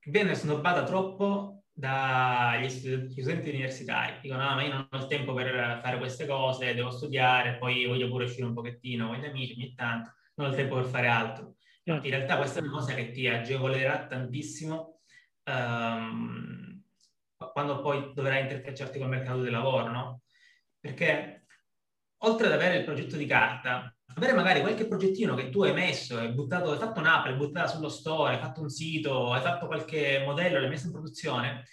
viene 0.07 0.35
snobbata 0.35 0.83
troppo 0.85 1.65
dagli 1.73 2.69
studenti 2.69 3.51
universitari. 3.51 4.21
Dicono, 4.21 4.49
no, 4.49 4.55
ma 4.55 4.63
io 4.63 4.73
non 4.73 4.89
ho 4.91 4.97
il 4.97 5.07
tempo 5.07 5.33
per 5.33 5.81
fare 5.83 5.99
queste 5.99 6.27
cose, 6.27 6.75
devo 6.75 6.91
studiare, 6.91 7.57
poi 7.59 7.87
voglio 7.87 8.09
pure 8.09 8.25
uscire 8.25 8.47
un 8.47 8.55
pochettino 8.55 9.09
con 9.09 9.17
gli 9.17 9.27
amici 9.27 9.55
ogni 9.55 9.75
tanto, 9.75 10.13
non 10.35 10.49
ho 10.49 10.51
il 10.51 10.57
tempo 10.57 10.75
per 10.77 10.87
fare 10.87 11.07
altro. 11.07 11.57
in 11.85 12.01
realtà 12.01 12.37
questa 12.37 12.61
è 12.61 12.63
una 12.63 12.73
cosa 12.73 12.95
che 12.95 13.11
ti 13.11 13.27
agevolerà 13.27 14.07
tantissimo 14.07 15.01
um, 15.45 16.83
quando 17.53 17.81
poi 17.81 18.13
dovrai 18.15 18.43
interfacciarti 18.43 18.99
col 18.99 19.09
mercato 19.09 19.41
del 19.41 19.53
lavoro, 19.53 19.91
no? 19.91 20.23
Perché 20.79 21.42
oltre 22.25 22.47
ad 22.47 22.53
avere 22.53 22.79
il 22.79 22.85
progetto 22.85 23.17
di 23.17 23.27
carta, 23.27 23.95
avere 24.15 24.33
magari 24.33 24.61
qualche 24.61 24.87
progettino 24.87 25.35
che 25.35 25.49
tu 25.51 25.63
hai 25.63 25.73
messo, 25.73 26.19
hai, 26.19 26.33
buttato, 26.33 26.73
hai 26.73 26.79
fatto 26.79 27.01
un'app, 27.01 27.27
hai 27.27 27.35
buttata 27.35 27.69
sullo 27.69 27.89
store, 27.89 28.35
hai 28.35 28.41
fatto 28.41 28.61
un 28.61 28.69
sito, 28.69 29.33
hai 29.33 29.41
fatto 29.41 29.67
qualche 29.67 30.23
modello, 30.25 30.59
l'hai 30.59 30.69
messo 30.69 30.87
in 30.87 30.93
produzione, 30.93 31.65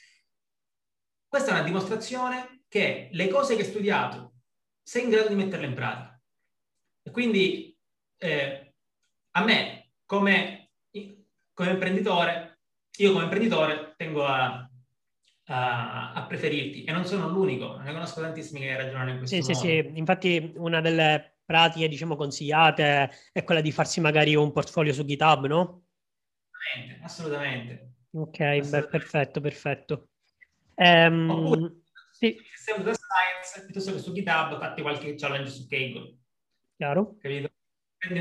questa 1.30 1.52
è 1.52 1.54
una 1.54 1.64
dimostrazione 1.64 2.64
che 2.68 3.10
le 3.12 3.28
cose 3.28 3.56
che 3.56 3.62
hai 3.62 3.68
studiato 3.68 4.34
sei 4.82 5.04
in 5.04 5.10
grado 5.10 5.28
di 5.28 5.36
metterle 5.36 5.68
in 5.68 5.76
pratica. 5.76 6.20
E 7.04 7.12
quindi 7.12 7.78
eh, 8.18 8.74
a 9.32 9.44
me, 9.44 9.92
come, 10.06 10.72
come, 11.54 11.70
imprenditore, 11.70 12.62
io 12.98 13.12
come 13.12 13.26
imprenditore 13.26 13.94
tengo 13.96 14.26
a, 14.26 14.59
a, 15.52 16.14
a, 16.14 16.26
preferirti 16.26 16.84
e 16.84 16.92
non 16.92 17.06
sono 17.06 17.28
l'unico, 17.28 17.78
ne 17.80 17.92
conosco 17.92 18.22
tantissimi 18.22 18.60
che 18.60 18.78
ragionano 18.78 19.12
in 19.12 19.18
questo 19.18 19.36
sì, 19.36 19.42
modo. 19.42 19.60
Sì, 19.60 19.90
sì, 19.94 19.98
infatti 19.98 20.54
una 20.58 20.80
delle 20.80 21.40
pratiche, 21.44 21.88
diciamo, 21.88 22.16
consigliate 22.16 23.10
è 23.32 23.44
quella 23.44 23.62
di 23.62 23.72
farsi 23.72 24.00
magari 24.00 24.36
un 24.36 24.52
portfolio 24.52 24.94
su 24.94 25.04
GitHub, 25.04 25.48
no? 25.48 25.84
Assolutamente, 26.52 27.04
assolutamente. 27.04 27.94
Ok, 28.12 28.40
assolutamente. 28.40 28.70
Beh, 28.70 28.88
perfetto, 28.88 29.42
perfetto. 29.42 30.10
Um, 30.76 31.30
Oppure, 31.30 31.76
sì. 32.12 32.36
Se 32.56 32.72
usa 32.74 32.94
Science, 32.94 33.66
piuttosto 33.66 33.92
che 33.94 34.00
su 34.00 34.14
GitHub, 34.14 34.60
fatti 34.60 34.82
qualche 34.82 35.16
challenge 35.16 35.50
su 35.50 35.68
Kaggle. 35.68 36.18
Chiaro. 36.78 37.18
Capito? 37.20 37.52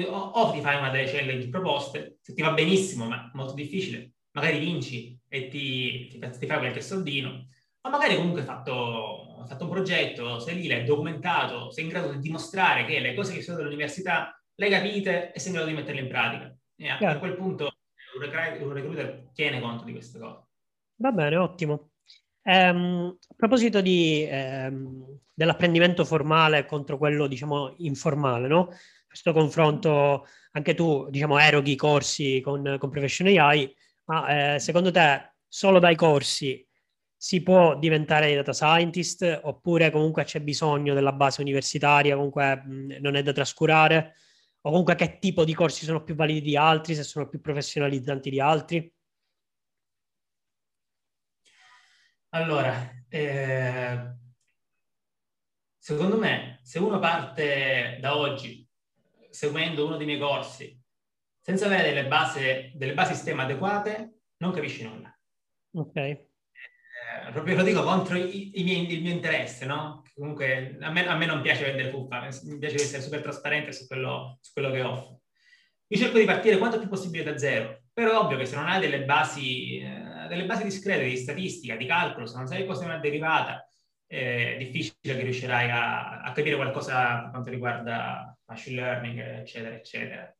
O, 0.08 0.16
o 0.16 0.52
ti 0.52 0.60
fai 0.60 0.78
una 0.78 0.90
delle 0.90 1.10
challenge 1.10 1.48
proposte, 1.50 2.18
se 2.22 2.32
ti 2.32 2.42
va 2.42 2.52
benissimo, 2.52 3.06
ma 3.06 3.30
molto 3.34 3.52
difficile, 3.52 4.14
magari 4.38 4.58
vinci 4.58 5.18
e 5.28 5.48
ti, 5.48 6.08
ti, 6.08 6.18
ti 6.18 6.46
fai 6.46 6.58
qualche 6.58 6.80
soldino, 6.80 7.48
ma 7.82 7.90
magari 7.90 8.16
comunque 8.16 8.40
hai 8.40 8.46
fatto, 8.46 9.44
fatto, 9.46 9.64
un 9.64 9.70
progetto, 9.70 10.38
sei 10.38 10.56
lì, 10.56 10.68
l'hai 10.68 10.84
documentato, 10.84 11.70
sei 11.70 11.84
in 11.84 11.90
grado 11.90 12.12
di 12.12 12.18
dimostrare 12.18 12.84
che 12.84 13.00
le 13.00 13.14
cose 13.14 13.30
che 13.30 13.38
hai 13.38 13.42
studiato 13.42 13.66
all'università 13.66 14.40
le 14.54 14.68
capite 14.68 15.32
e 15.32 15.38
sei 15.38 15.50
in 15.50 15.56
grado 15.56 15.70
di 15.70 15.76
metterle 15.76 16.00
in 16.00 16.08
pratica. 16.08 16.56
E 16.76 16.88
a, 16.88 16.98
a 16.98 17.18
quel 17.18 17.34
punto 17.34 17.72
un 18.14 18.72
recruiter 18.72 19.30
tiene 19.32 19.60
conto 19.60 19.84
di 19.84 19.92
queste 19.92 20.18
cose. 20.18 20.46
Va 20.96 21.12
bene, 21.12 21.36
ottimo. 21.36 21.90
Um, 22.42 23.16
a 23.28 23.34
proposito 23.36 23.80
di, 23.80 24.26
um, 24.30 25.18
dell'apprendimento 25.32 26.04
formale 26.04 26.66
contro 26.66 26.98
quello, 26.98 27.26
diciamo, 27.26 27.74
informale, 27.78 28.48
no? 28.48 28.70
Questo 29.06 29.32
confronto, 29.32 30.26
anche 30.52 30.74
tu, 30.74 31.08
diciamo, 31.10 31.38
eroghi 31.38 31.76
corsi 31.76 32.40
con, 32.40 32.76
con 32.78 32.90
Profession 32.90 33.28
AI, 33.28 33.72
ma 34.08 34.54
eh, 34.54 34.58
secondo 34.58 34.90
te 34.90 35.34
solo 35.46 35.78
dai 35.78 35.94
corsi 35.94 36.66
si 37.16 37.42
può 37.42 37.76
diventare 37.78 38.34
data 38.34 38.52
scientist 38.52 39.40
oppure 39.42 39.90
comunque 39.90 40.24
c'è 40.24 40.40
bisogno 40.40 40.94
della 40.94 41.12
base 41.12 41.40
universitaria, 41.40 42.14
comunque 42.14 42.56
mh, 42.56 42.96
non 43.00 43.16
è 43.16 43.22
da 43.22 43.32
trascurare? 43.32 44.14
O 44.62 44.70
comunque 44.70 44.94
che 44.94 45.18
tipo 45.18 45.44
di 45.44 45.54
corsi 45.54 45.84
sono 45.84 46.04
più 46.04 46.14
validi 46.14 46.40
di 46.40 46.56
altri, 46.56 46.94
se 46.94 47.02
sono 47.02 47.28
più 47.28 47.40
professionalizzanti 47.40 48.30
di 48.30 48.40
altri? 48.40 48.92
Allora, 52.30 52.90
eh, 53.08 54.14
secondo 55.78 56.18
me, 56.18 56.60
se 56.62 56.78
uno 56.78 56.98
parte 56.98 57.98
da 58.00 58.16
oggi 58.16 58.66
seguendo 59.30 59.86
uno 59.86 59.96
dei 59.96 60.06
miei 60.06 60.18
corsi 60.18 60.77
senza 61.48 61.64
avere 61.64 61.94
delle 61.94 62.06
basi, 62.06 62.72
delle 62.74 62.92
basi 62.92 63.14
sistema 63.14 63.44
adeguate, 63.44 64.18
non 64.42 64.52
capisci 64.52 64.82
nulla. 64.82 65.18
Ok. 65.76 65.96
Eh, 65.96 66.26
proprio 67.32 67.56
lo 67.56 67.62
dico 67.62 67.82
contro 67.82 68.18
i, 68.18 68.60
i 68.60 68.62
miei, 68.64 68.92
il 68.92 69.00
mio 69.00 69.12
interesse, 69.12 69.64
no? 69.64 70.02
Comunque 70.14 70.76
a 70.78 70.90
me, 70.90 71.06
a 71.06 71.16
me, 71.16 71.24
non 71.24 71.40
piace 71.40 71.64
vendere 71.64 71.88
fuffa, 71.88 72.28
mi 72.42 72.58
piace 72.58 72.74
essere 72.74 73.00
super 73.00 73.22
trasparente 73.22 73.72
su 73.72 73.86
quello, 73.86 74.36
su 74.42 74.52
quello 74.52 74.70
che 74.70 74.82
offro. 74.82 75.22
Io 75.86 75.98
cerco 75.98 76.18
di 76.18 76.26
partire 76.26 76.58
quanto 76.58 76.78
più 76.78 76.88
possibile 76.88 77.24
da 77.24 77.38
zero, 77.38 77.84
però 77.94 78.10
è 78.10 78.16
ovvio 78.16 78.36
che 78.36 78.44
se 78.44 78.54
non 78.54 78.66
hai 78.66 78.80
delle 78.80 79.04
basi... 79.06 79.78
Eh, 79.78 80.26
delle 80.28 80.44
basi 80.44 80.64
discrete 80.64 81.04
di 81.04 81.16
statistica, 81.16 81.76
di 81.76 81.86
calcolo, 81.86 82.26
se 82.26 82.36
non 82.36 82.46
sai 82.46 82.66
cosa 82.66 82.82
è 82.82 82.84
una 82.84 82.98
derivata, 82.98 83.66
è 84.06 84.56
difficile 84.58 85.16
che 85.16 85.22
riuscirai 85.22 85.70
a, 85.70 86.20
a 86.20 86.32
capire 86.32 86.56
qualcosa 86.56 87.20
per 87.22 87.30
quanto 87.30 87.48
riguarda 87.48 88.36
machine 88.44 88.76
learning, 88.76 89.18
eccetera, 89.18 89.74
eccetera. 89.74 90.36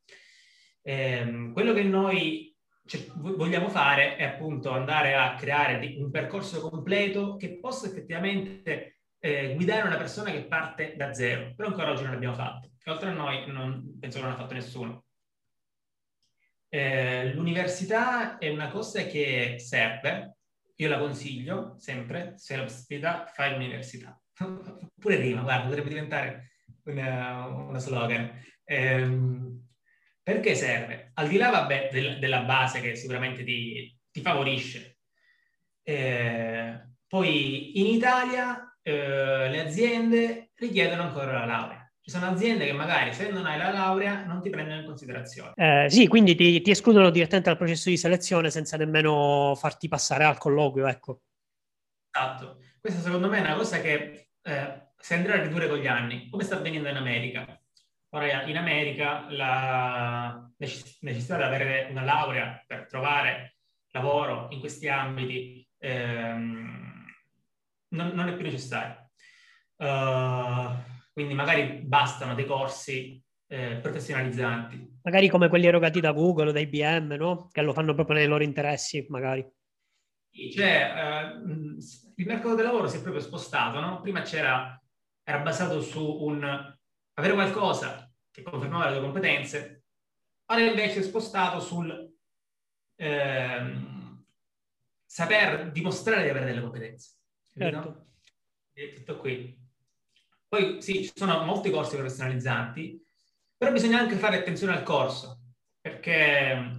Eh, 0.81 1.51
quello 1.53 1.73
che 1.73 1.83
noi 1.83 2.55
cioè, 2.85 3.05
vogliamo 3.15 3.69
fare 3.69 4.15
è 4.15 4.23
appunto 4.23 4.71
andare 4.71 5.15
a 5.15 5.35
creare 5.35 5.95
un 5.97 6.09
percorso 6.09 6.59
completo 6.67 7.35
che 7.35 7.59
possa 7.59 7.87
effettivamente 7.87 9.01
eh, 9.19 9.53
guidare 9.53 9.85
una 9.85 9.97
persona 9.97 10.31
che 10.31 10.45
parte 10.45 10.95
da 10.95 11.13
zero, 11.13 11.53
però 11.55 11.69
ancora 11.69 11.91
oggi 11.91 12.03
non 12.03 12.13
l'abbiamo 12.13 12.33
fatto. 12.33 12.71
Oltre 12.85 13.09
a 13.09 13.13
noi 13.13 13.51
non, 13.51 13.97
penso 13.99 14.17
che 14.17 14.23
non 14.23 14.33
l'ha 14.33 14.39
fatto 14.39 14.55
nessuno. 14.55 15.05
Eh, 16.67 17.33
l'università 17.33 18.37
è 18.39 18.49
una 18.49 18.69
cosa 18.69 19.03
che 19.03 19.57
serve, 19.59 20.37
io 20.75 20.89
la 20.89 20.97
consiglio 20.97 21.75
sempre, 21.77 22.33
se 22.37 22.55
la 22.55 22.63
possibilità, 22.63 23.25
fai 23.27 23.51
l'università. 23.51 24.19
Pure 24.99 25.17
prima, 25.17 25.41
guarda, 25.41 25.67
potrebbe 25.67 25.89
diventare 25.89 26.51
una, 26.85 27.45
una 27.45 27.79
slogan. 27.79 28.31
Eh, 28.63 29.57
perché 30.33 30.53
serve? 30.53 31.09
Al 31.15 31.27
di 31.27 31.37
là, 31.37 31.49
vabbè, 31.49 31.89
del, 31.91 32.19
della 32.19 32.41
base 32.41 32.81
che 32.81 32.95
sicuramente 32.95 33.43
ti, 33.43 33.97
ti 34.11 34.21
favorisce. 34.21 34.99
Eh, 35.81 36.87
poi 37.07 37.79
in 37.79 37.87
Italia 37.87 38.77
eh, 38.83 39.49
le 39.49 39.59
aziende 39.59 40.51
richiedono 40.53 41.01
ancora 41.01 41.31
la 41.31 41.45
laurea. 41.45 41.91
Ci 41.99 42.11
sono 42.11 42.27
aziende 42.27 42.65
che 42.65 42.73
magari 42.73 43.11
se 43.11 43.31
non 43.31 43.47
hai 43.47 43.57
la 43.57 43.71
laurea 43.71 44.23
non 44.25 44.39
ti 44.39 44.51
prendono 44.51 44.81
in 44.81 44.85
considerazione. 44.85 45.53
Eh, 45.55 45.89
sì, 45.89 46.07
quindi 46.07 46.35
ti, 46.35 46.61
ti, 46.61 46.69
escludono 46.69 47.09
direttamente 47.09 47.49
dal 47.49 47.57
processo 47.57 47.89
di 47.89 47.97
selezione 47.97 48.51
senza 48.51 48.77
nemmeno 48.77 49.55
farti 49.55 49.87
passare 49.87 50.25
al 50.25 50.37
colloquio, 50.37 50.85
ecco. 50.85 51.21
Esatto. 52.11 52.59
Questa 52.79 53.01
secondo 53.01 53.29
me 53.29 53.39
è 53.39 53.41
una 53.41 53.55
cosa 53.55 53.81
che 53.81 54.29
eh, 54.43 54.91
si 54.95 55.13
andrà 55.15 55.33
a 55.33 55.41
ridurre 55.41 55.67
con 55.67 55.79
gli 55.79 55.87
anni, 55.87 56.29
come 56.29 56.43
sta 56.43 56.55
avvenendo 56.55 56.87
in 56.87 56.97
America. 56.97 57.58
Ora, 58.11 58.43
in 58.43 58.57
America 58.57 59.27
la 59.29 60.51
necessità 60.57 61.37
di 61.37 61.43
avere 61.43 61.87
una 61.91 62.03
laurea 62.03 62.63
per 62.65 62.87
trovare 62.87 63.57
lavoro 63.91 64.47
in 64.49 64.59
questi 64.59 64.87
ambiti 64.87 65.67
ehm, 65.77 67.05
non, 67.89 68.07
non, 68.09 68.29
è 68.29 68.33
più 68.33 68.43
necessaria. 68.43 69.07
Uh, 69.75 70.75
quindi 71.13 71.33
magari 71.33 71.81
bastano 71.83 72.33
dei 72.33 72.45
corsi 72.45 73.21
eh, 73.47 73.77
professionalizzanti. 73.81 74.99
Magari 75.03 75.29
come 75.29 75.47
quelli 75.47 75.67
erogati 75.67 75.99
da 75.99 76.11
Google 76.11 76.49
o 76.49 76.51
da 76.51 76.59
IBM, 76.59 77.13
no? 77.13 77.47
Che 77.51 77.61
lo 77.61 77.73
fanno 77.73 77.93
proprio 77.93 78.17
nei 78.17 78.27
loro 78.27 78.43
interessi, 78.43 79.05
magari. 79.09 79.47
Cioè, 80.31 80.93
eh, 80.95 81.47
il 82.15 82.25
mercato 82.25 82.55
del 82.55 82.65
lavoro 82.65 82.87
si 82.87 82.97
è 82.97 83.01
proprio 83.01 83.21
spostato, 83.21 83.79
no? 83.79 84.01
Prima 84.01 84.21
c'era, 84.21 84.79
era 85.23 85.39
basato 85.39 85.81
su 85.81 86.03
un 86.23 86.77
avere 87.19 87.33
qualcosa 87.33 88.11
che 88.31 88.41
confermava 88.41 88.85
le 88.89 88.93
tue 88.93 89.01
competenze, 89.01 89.83
ora 90.45 90.61
invece 90.61 90.99
è 90.99 91.03
spostato 91.03 91.59
sul 91.59 92.13
eh, 92.95 93.73
saper 95.05 95.71
dimostrare 95.71 96.23
di 96.23 96.29
avere 96.29 96.45
delle 96.45 96.61
competenze. 96.61 97.17
Certo. 97.53 98.07
È 98.71 98.93
tutto 98.93 99.17
qui. 99.17 99.57
Poi 100.47 100.81
sì, 100.81 101.03
ci 101.03 101.11
sono 101.13 101.43
molti 101.43 101.69
corsi 101.69 101.95
professionalizzanti, 101.95 103.03
però 103.55 103.71
bisogna 103.71 103.99
anche 103.99 104.15
fare 104.15 104.37
attenzione 104.37 104.73
al 104.73 104.83
corso, 104.83 105.41
perché 105.79 106.55
mm, 106.55 106.77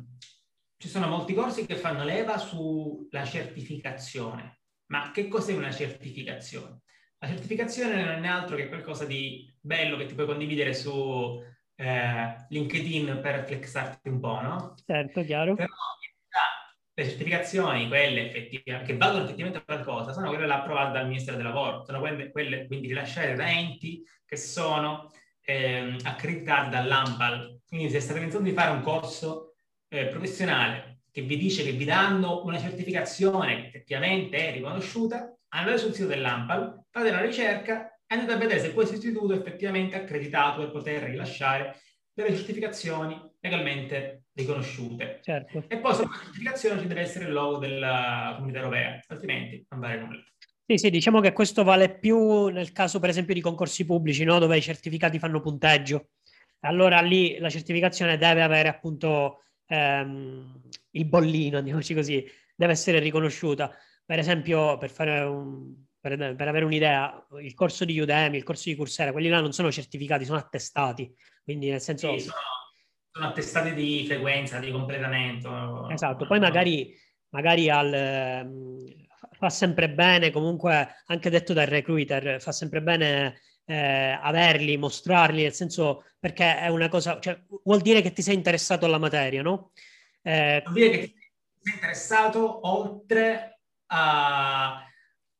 ci 0.76 0.88
sono 0.88 1.06
molti 1.06 1.34
corsi 1.34 1.66
che 1.66 1.76
fanno 1.76 2.04
leva 2.04 2.38
sulla 2.38 3.24
certificazione. 3.24 4.60
Ma 4.86 5.10
che 5.12 5.28
cos'è 5.28 5.54
una 5.54 5.70
certificazione? 5.70 6.80
La 7.22 7.28
certificazione 7.28 8.02
non 8.02 8.24
è 8.24 8.28
altro 8.28 8.56
che 8.56 8.68
qualcosa 8.68 9.04
di 9.04 9.52
bello 9.60 9.98
che 9.98 10.06
ti 10.06 10.14
puoi 10.14 10.26
condividere 10.26 10.72
su 10.72 11.42
eh, 11.74 12.46
LinkedIn 12.48 13.20
per 13.20 13.44
flexarti 13.44 14.08
un 14.08 14.20
po', 14.20 14.40
no? 14.40 14.74
Certo, 14.86 15.22
chiaro. 15.22 15.54
Però 15.54 15.68
le 16.94 17.08
certificazioni, 17.08 17.88
quelle 17.88 18.26
effettivamente, 18.26 18.92
che 18.92 18.98
valgono 18.98 19.24
effettivamente 19.24 19.64
qualcosa, 19.64 20.12
sono 20.12 20.28
quelle 20.28 20.52
approvate 20.52 20.92
dal 20.92 21.08
Ministero 21.08 21.36
del 21.36 21.46
Lavoro, 21.46 21.84
sono 21.84 22.00
quelle, 22.00 22.30
quelle 22.30 22.66
quindi 22.66 22.88
rilasciate 22.88 23.34
da 23.34 23.50
enti 23.50 24.02
che 24.24 24.36
sono 24.36 25.10
eh, 25.42 25.96
accreditati 26.02 26.70
dall'AMPAL. 26.70 27.60
Quindi 27.66 27.90
se 27.90 28.00
state 28.00 28.20
pensando 28.20 28.48
di 28.48 28.54
fare 28.54 28.70
un 28.70 28.82
corso 28.82 29.54
eh, 29.88 30.06
professionale 30.06 30.89
che 31.12 31.22
vi 31.22 31.36
dice 31.36 31.64
che 31.64 31.72
vi 31.72 31.84
danno 31.84 32.44
una 32.44 32.58
certificazione 32.58 33.56
che 33.56 33.66
effettivamente 33.66 34.48
è 34.48 34.52
riconosciuta, 34.52 35.34
andate 35.48 35.78
sul 35.78 35.92
sito 35.92 36.06
dell'AMPAL, 36.06 36.84
fate 36.90 37.08
una 37.10 37.20
ricerca 37.20 37.88
e 38.06 38.14
andate 38.14 38.32
a 38.32 38.36
vedere 38.36 38.60
se 38.60 38.72
questo 38.72 38.94
istituto 38.94 39.32
è 39.32 39.36
effettivamente 39.36 39.96
accreditato 39.96 40.60
per 40.60 40.70
poter 40.70 41.02
rilasciare 41.04 41.76
delle 42.12 42.34
certificazioni 42.34 43.18
legalmente 43.40 44.24
riconosciute. 44.32 45.20
Certo. 45.22 45.64
E 45.68 45.78
poi 45.78 45.94
sulla 45.94 46.18
certificazione 46.22 46.80
ci 46.80 46.86
deve 46.86 47.00
essere 47.00 47.24
il 47.26 47.32
logo 47.32 47.58
della 47.58 48.32
comunità 48.34 48.58
europea, 48.58 49.00
altrimenti 49.08 49.64
non 49.68 49.80
vale 49.80 50.00
nulla. 50.00 50.24
Sì, 50.66 50.78
sì, 50.78 50.90
diciamo 50.90 51.20
che 51.20 51.32
questo 51.32 51.64
vale 51.64 51.98
più 51.98 52.46
nel 52.46 52.72
caso, 52.72 53.00
per 53.00 53.08
esempio, 53.08 53.34
di 53.34 53.40
concorsi 53.40 53.84
pubblici, 53.84 54.22
no? 54.22 54.38
dove 54.38 54.56
i 54.56 54.62
certificati 54.62 55.18
fanno 55.18 55.40
punteggio. 55.40 56.10
Allora 56.60 57.00
lì 57.00 57.38
la 57.38 57.48
certificazione 57.48 58.18
deve 58.18 58.42
avere 58.42 58.68
appunto 58.68 59.44
ehm, 59.70 60.60
il 60.90 61.04
bollino, 61.06 61.60
diciamoci 61.62 61.94
così, 61.94 62.26
deve 62.54 62.72
essere 62.72 62.98
riconosciuta. 62.98 63.74
Per 64.04 64.18
esempio, 64.18 64.76
per, 64.76 64.90
fare 64.90 65.20
un, 65.20 65.74
per, 66.00 66.34
per 66.34 66.48
avere 66.48 66.64
un'idea, 66.64 67.26
il 67.40 67.54
corso 67.54 67.84
di 67.84 67.98
Udemy, 67.98 68.36
il 68.36 68.42
corso 68.42 68.68
di 68.68 68.76
Coursera, 68.76 69.12
quelli 69.12 69.28
là 69.28 69.40
non 69.40 69.52
sono 69.52 69.70
certificati, 69.70 70.24
sono 70.24 70.38
attestati. 70.38 71.14
Quindi 71.42 71.70
nel 71.70 71.80
senso... 71.80 72.18
Sì, 72.18 72.24
sono 72.24 72.58
sono 73.12 73.26
attestati 73.26 73.74
di 73.74 74.04
frequenza, 74.06 74.58
di 74.60 74.70
completamento. 74.70 75.88
Esatto, 75.90 76.26
poi 76.26 76.38
magari, 76.38 76.94
magari 77.30 77.68
al, 77.68 77.92
ehm, 77.92 79.06
fa 79.32 79.50
sempre 79.50 79.90
bene, 79.90 80.30
comunque 80.30 80.88
anche 81.06 81.28
detto 81.28 81.52
dal 81.52 81.66
recruiter, 81.66 82.40
fa 82.40 82.52
sempre 82.52 82.80
bene 82.82 83.40
eh, 83.70 84.18
averli, 84.20 84.76
mostrarli, 84.76 85.42
nel 85.42 85.52
senso 85.52 86.04
perché 86.18 86.58
è 86.58 86.68
una 86.68 86.88
cosa, 86.88 87.18
cioè, 87.20 87.40
vuol 87.64 87.80
dire 87.80 88.02
che 88.02 88.12
ti 88.12 88.22
sei 88.22 88.34
interessato 88.34 88.84
alla 88.86 88.98
materia, 88.98 89.42
no? 89.42 89.72
Eh, 90.22 90.60
vuol 90.64 90.74
dire 90.74 90.90
che 90.90 90.98
ti 91.06 91.14
sei 91.60 91.74
interessato 91.74 92.68
oltre 92.68 93.60
a, 93.86 94.84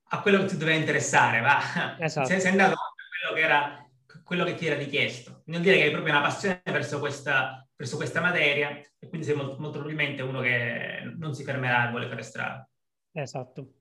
a 0.04 0.20
quello 0.22 0.38
che 0.38 0.46
ti 0.46 0.56
doveva 0.56 0.78
interessare, 0.78 1.40
va? 1.40 1.96
Esatto. 1.98 2.28
Sei, 2.28 2.40
sei 2.40 2.50
andato 2.50 2.72
oltre 2.72 3.04
quello 3.20 3.34
che 3.34 3.40
era 3.42 3.84
quello 4.30 4.44
che 4.44 4.54
ti 4.54 4.66
era 4.66 4.76
richiesto. 4.76 5.42
Vuol 5.44 5.60
dire 5.60 5.76
che 5.76 5.82
hai 5.82 5.90
proprio 5.90 6.12
una 6.12 6.22
passione 6.22 6.62
verso 6.66 7.00
questa, 7.00 7.68
verso 7.74 7.96
questa 7.96 8.20
materia 8.20 8.80
e 8.96 9.08
quindi 9.08 9.26
sei 9.26 9.34
molto, 9.34 9.56
molto, 9.58 9.80
probabilmente 9.80 10.22
uno 10.22 10.40
che 10.40 11.02
non 11.18 11.34
si 11.34 11.42
fermerà 11.42 11.88
e 11.88 11.90
vuole 11.90 12.06
fare 12.06 12.22
strada. 12.22 12.70
Esatto. 13.10 13.80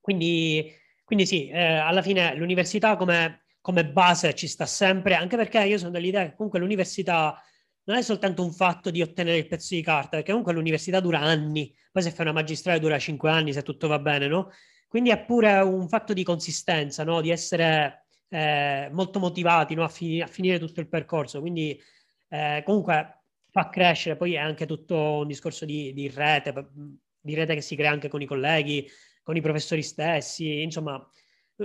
Quindi, 0.00 0.74
quindi 1.04 1.24
sì, 1.24 1.48
eh, 1.50 1.76
alla 1.76 2.02
fine 2.02 2.34
l'università 2.34 2.96
come, 2.96 3.44
come, 3.66 3.84
base 3.84 4.32
ci 4.34 4.46
sta 4.46 4.64
sempre, 4.64 5.16
anche 5.16 5.36
perché 5.36 5.60
io 5.64 5.76
sono 5.76 5.90
dell'idea 5.90 6.22
che 6.24 6.36
comunque 6.36 6.60
l'università 6.60 7.42
non 7.86 7.96
è 7.96 8.02
soltanto 8.02 8.44
un 8.44 8.52
fatto 8.52 8.92
di 8.92 9.02
ottenere 9.02 9.38
il 9.38 9.48
pezzo 9.48 9.74
di 9.74 9.82
carta, 9.82 10.10
perché 10.10 10.28
comunque 10.28 10.52
l'università 10.52 11.00
dura 11.00 11.18
anni, 11.18 11.74
poi 11.90 12.04
se 12.04 12.12
fai 12.12 12.26
una 12.26 12.34
magistrale 12.34 12.78
dura 12.78 12.96
cinque 13.00 13.28
anni, 13.28 13.52
se 13.52 13.62
tutto 13.62 13.88
va 13.88 13.98
bene, 13.98 14.28
no? 14.28 14.52
Quindi 14.86 15.10
è 15.10 15.18
pure 15.24 15.58
un 15.58 15.88
fatto 15.88 16.12
di 16.12 16.22
consistenza, 16.22 17.02
no? 17.02 17.20
Di 17.20 17.30
essere 17.30 18.06
eh, 18.28 18.88
molto 18.92 19.18
motivati 19.18 19.74
no? 19.74 19.82
a, 19.82 19.88
fi- 19.88 20.20
a, 20.20 20.28
finire 20.28 20.60
tutto 20.60 20.78
il 20.78 20.88
percorso. 20.88 21.40
Quindi 21.40 21.76
eh, 22.28 22.62
comunque 22.64 23.22
fa 23.50 23.68
crescere, 23.68 24.16
poi 24.16 24.34
è 24.34 24.38
anche 24.38 24.66
tutto 24.66 24.96
un 24.96 25.26
discorso 25.26 25.64
di, 25.64 25.92
di 25.92 26.08
rete, 26.08 26.70
di 27.20 27.34
rete 27.34 27.54
che 27.54 27.62
si 27.62 27.74
crea 27.74 27.90
anche 27.90 28.08
con 28.08 28.22
i 28.22 28.26
colleghi, 28.26 28.88
con 29.24 29.36
i 29.36 29.40
professori 29.40 29.82
stessi, 29.82 30.62
insomma 30.62 31.04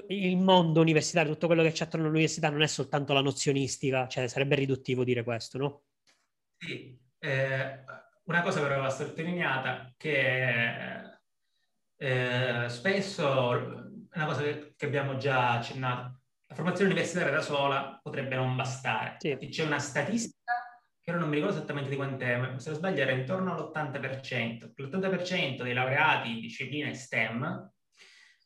il 0.07 0.37
mondo 0.37 0.81
universitario, 0.81 1.33
tutto 1.33 1.47
quello 1.47 1.63
che 1.63 1.71
c'è 1.71 1.85
attorno 1.85 2.05
all'università 2.05 2.49
non 2.49 2.61
è 2.61 2.67
soltanto 2.67 3.13
la 3.13 3.21
nozionistica, 3.21 4.07
cioè 4.07 4.27
sarebbe 4.27 4.55
riduttivo 4.55 5.03
dire 5.03 5.23
questo, 5.23 5.57
no? 5.57 5.83
Sì, 6.57 6.97
eh, 7.19 7.83
una 8.23 8.41
cosa 8.41 8.61
però 8.61 8.81
va 8.81 8.89
sottolineata 8.89 9.93
che 9.97 11.19
eh, 11.97 12.69
spesso, 12.69 13.53
è 14.09 14.17
una 14.17 14.25
cosa 14.25 14.41
che, 14.43 14.73
che, 14.77 14.85
abbiamo 14.85 15.17
già 15.17 15.57
accennato, 15.57 16.21
la 16.47 16.55
formazione 16.55 16.91
universitaria 16.91 17.31
da 17.31 17.41
sola 17.41 17.99
potrebbe 18.01 18.35
non 18.35 18.55
bastare. 18.55 19.17
Sì. 19.19 19.37
C'è 19.37 19.65
una 19.65 19.79
statistica 19.79 20.53
che 20.99 21.11
non 21.11 21.29
mi 21.29 21.35
ricordo 21.35 21.57
esattamente 21.57 21.89
di 21.89 21.95
quant'è, 21.95 22.37
ma 22.37 22.59
se 22.59 22.69
non 22.69 22.77
sbaglio 22.77 23.01
era 23.01 23.11
intorno 23.11 23.53
all'80%. 23.53 24.71
L'80% 24.75 25.63
dei 25.63 25.73
laureati 25.73 26.31
in 26.31 26.39
discipline 26.39 26.93
STEM, 26.93 27.71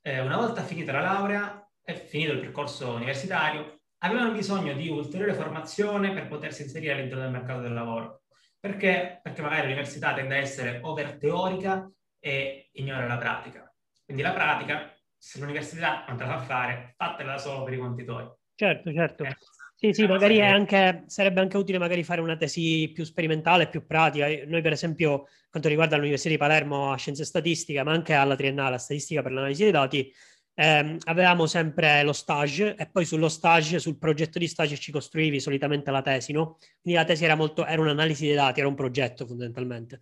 eh, 0.06 0.20
una 0.20 0.38
volta 0.38 0.62
finita 0.62 0.91
la 0.91 1.01
laurea 1.01 1.68
e 1.84 1.95
finito 1.95 2.32
il 2.32 2.39
percorso 2.39 2.91
universitario, 2.91 3.80
avevano 3.99 4.34
bisogno 4.34 4.74
di 4.74 4.88
ulteriore 4.88 5.34
formazione 5.34 6.14
per 6.14 6.28
potersi 6.28 6.62
inserire 6.62 6.93
all'interno 6.93 7.24
del 7.24 7.32
mercato 7.32 7.62
del 7.62 7.74
lavoro. 7.74 8.22
Perché? 8.60 9.20
Perché 9.24 9.41
magari 9.41 9.64
l'università 9.64 10.14
tende 10.14 10.36
a 10.36 10.39
essere 10.39 10.80
over 10.84 11.18
teorica 11.18 11.89
e 12.20 12.70
ignora 12.74 13.08
la 13.08 13.18
pratica. 13.18 13.74
Quindi 14.03 14.22
la 14.22 14.32
pratica, 14.32 14.93
se 15.18 15.39
l'università 15.39 16.06
non 16.08 16.18
te 16.18 16.26
la 16.26 16.38
fa 16.38 16.43
fare, 16.43 16.93
fatela 16.95 17.32
da 17.32 17.38
solo 17.39 17.64
per 17.64 17.74
i 17.74 17.78
conti 17.80 18.06
tuoi. 18.06 18.30
Certo, 18.53 18.93
certo. 18.93 19.24
Eh, 19.24 19.36
sì, 19.78 19.92
sì, 19.94 20.06
magari 20.08 20.42
anche, 20.42 21.04
sarebbe 21.08 21.42
anche 21.42 21.58
utile 21.58 21.78
magari 21.78 22.04
fare 22.04 22.22
una 22.22 22.38
tesi 22.38 22.92
più 22.94 23.04
sperimentale, 23.04 23.68
più 23.68 23.86
pratica. 23.86 24.28
Noi, 24.46 24.62
per 24.62 24.72
esempio, 24.72 25.28
quanto 25.50 25.68
riguarda 25.68 25.98
l'Università 25.98 26.30
di 26.30 26.38
Palermo 26.38 26.92
a 26.94 26.98
Scienze 26.98 27.26
Statistiche, 27.26 27.84
ma 27.84 27.92
anche 27.92 28.14
alla 28.14 28.36
triennale 28.36 28.76
a 28.76 28.78
Statistica 28.78 29.22
per 29.22 29.34
l'analisi 29.34 29.64
dei 29.64 29.72
dati, 29.74 30.12
eh, 30.54 30.98
avevamo 31.04 31.46
sempre 31.46 32.04
lo 32.04 32.14
stage 32.14 32.76
e 32.76 32.90
poi 32.90 33.04
sullo 33.06 33.28
stage, 33.28 33.80
sul 33.80 33.98
progetto 33.98 34.40
di 34.40 34.48
stage 34.48 34.78
ci 34.78 34.92
costruivi 34.92 35.42
solitamente 35.42 35.92
la 35.92 36.02
tesi, 36.02 36.32
no? 36.32 36.58
Quindi 36.82 37.00
la 37.00 37.06
tesi 37.06 37.26
era 37.26 37.36
molto, 37.36 37.66
era 37.66 37.82
un'analisi 37.82 38.26
dei 38.28 38.36
dati, 38.36 38.62
era 38.62 38.70
un 38.70 38.76
progetto 38.76 39.26
fondamentalmente. 39.26 40.02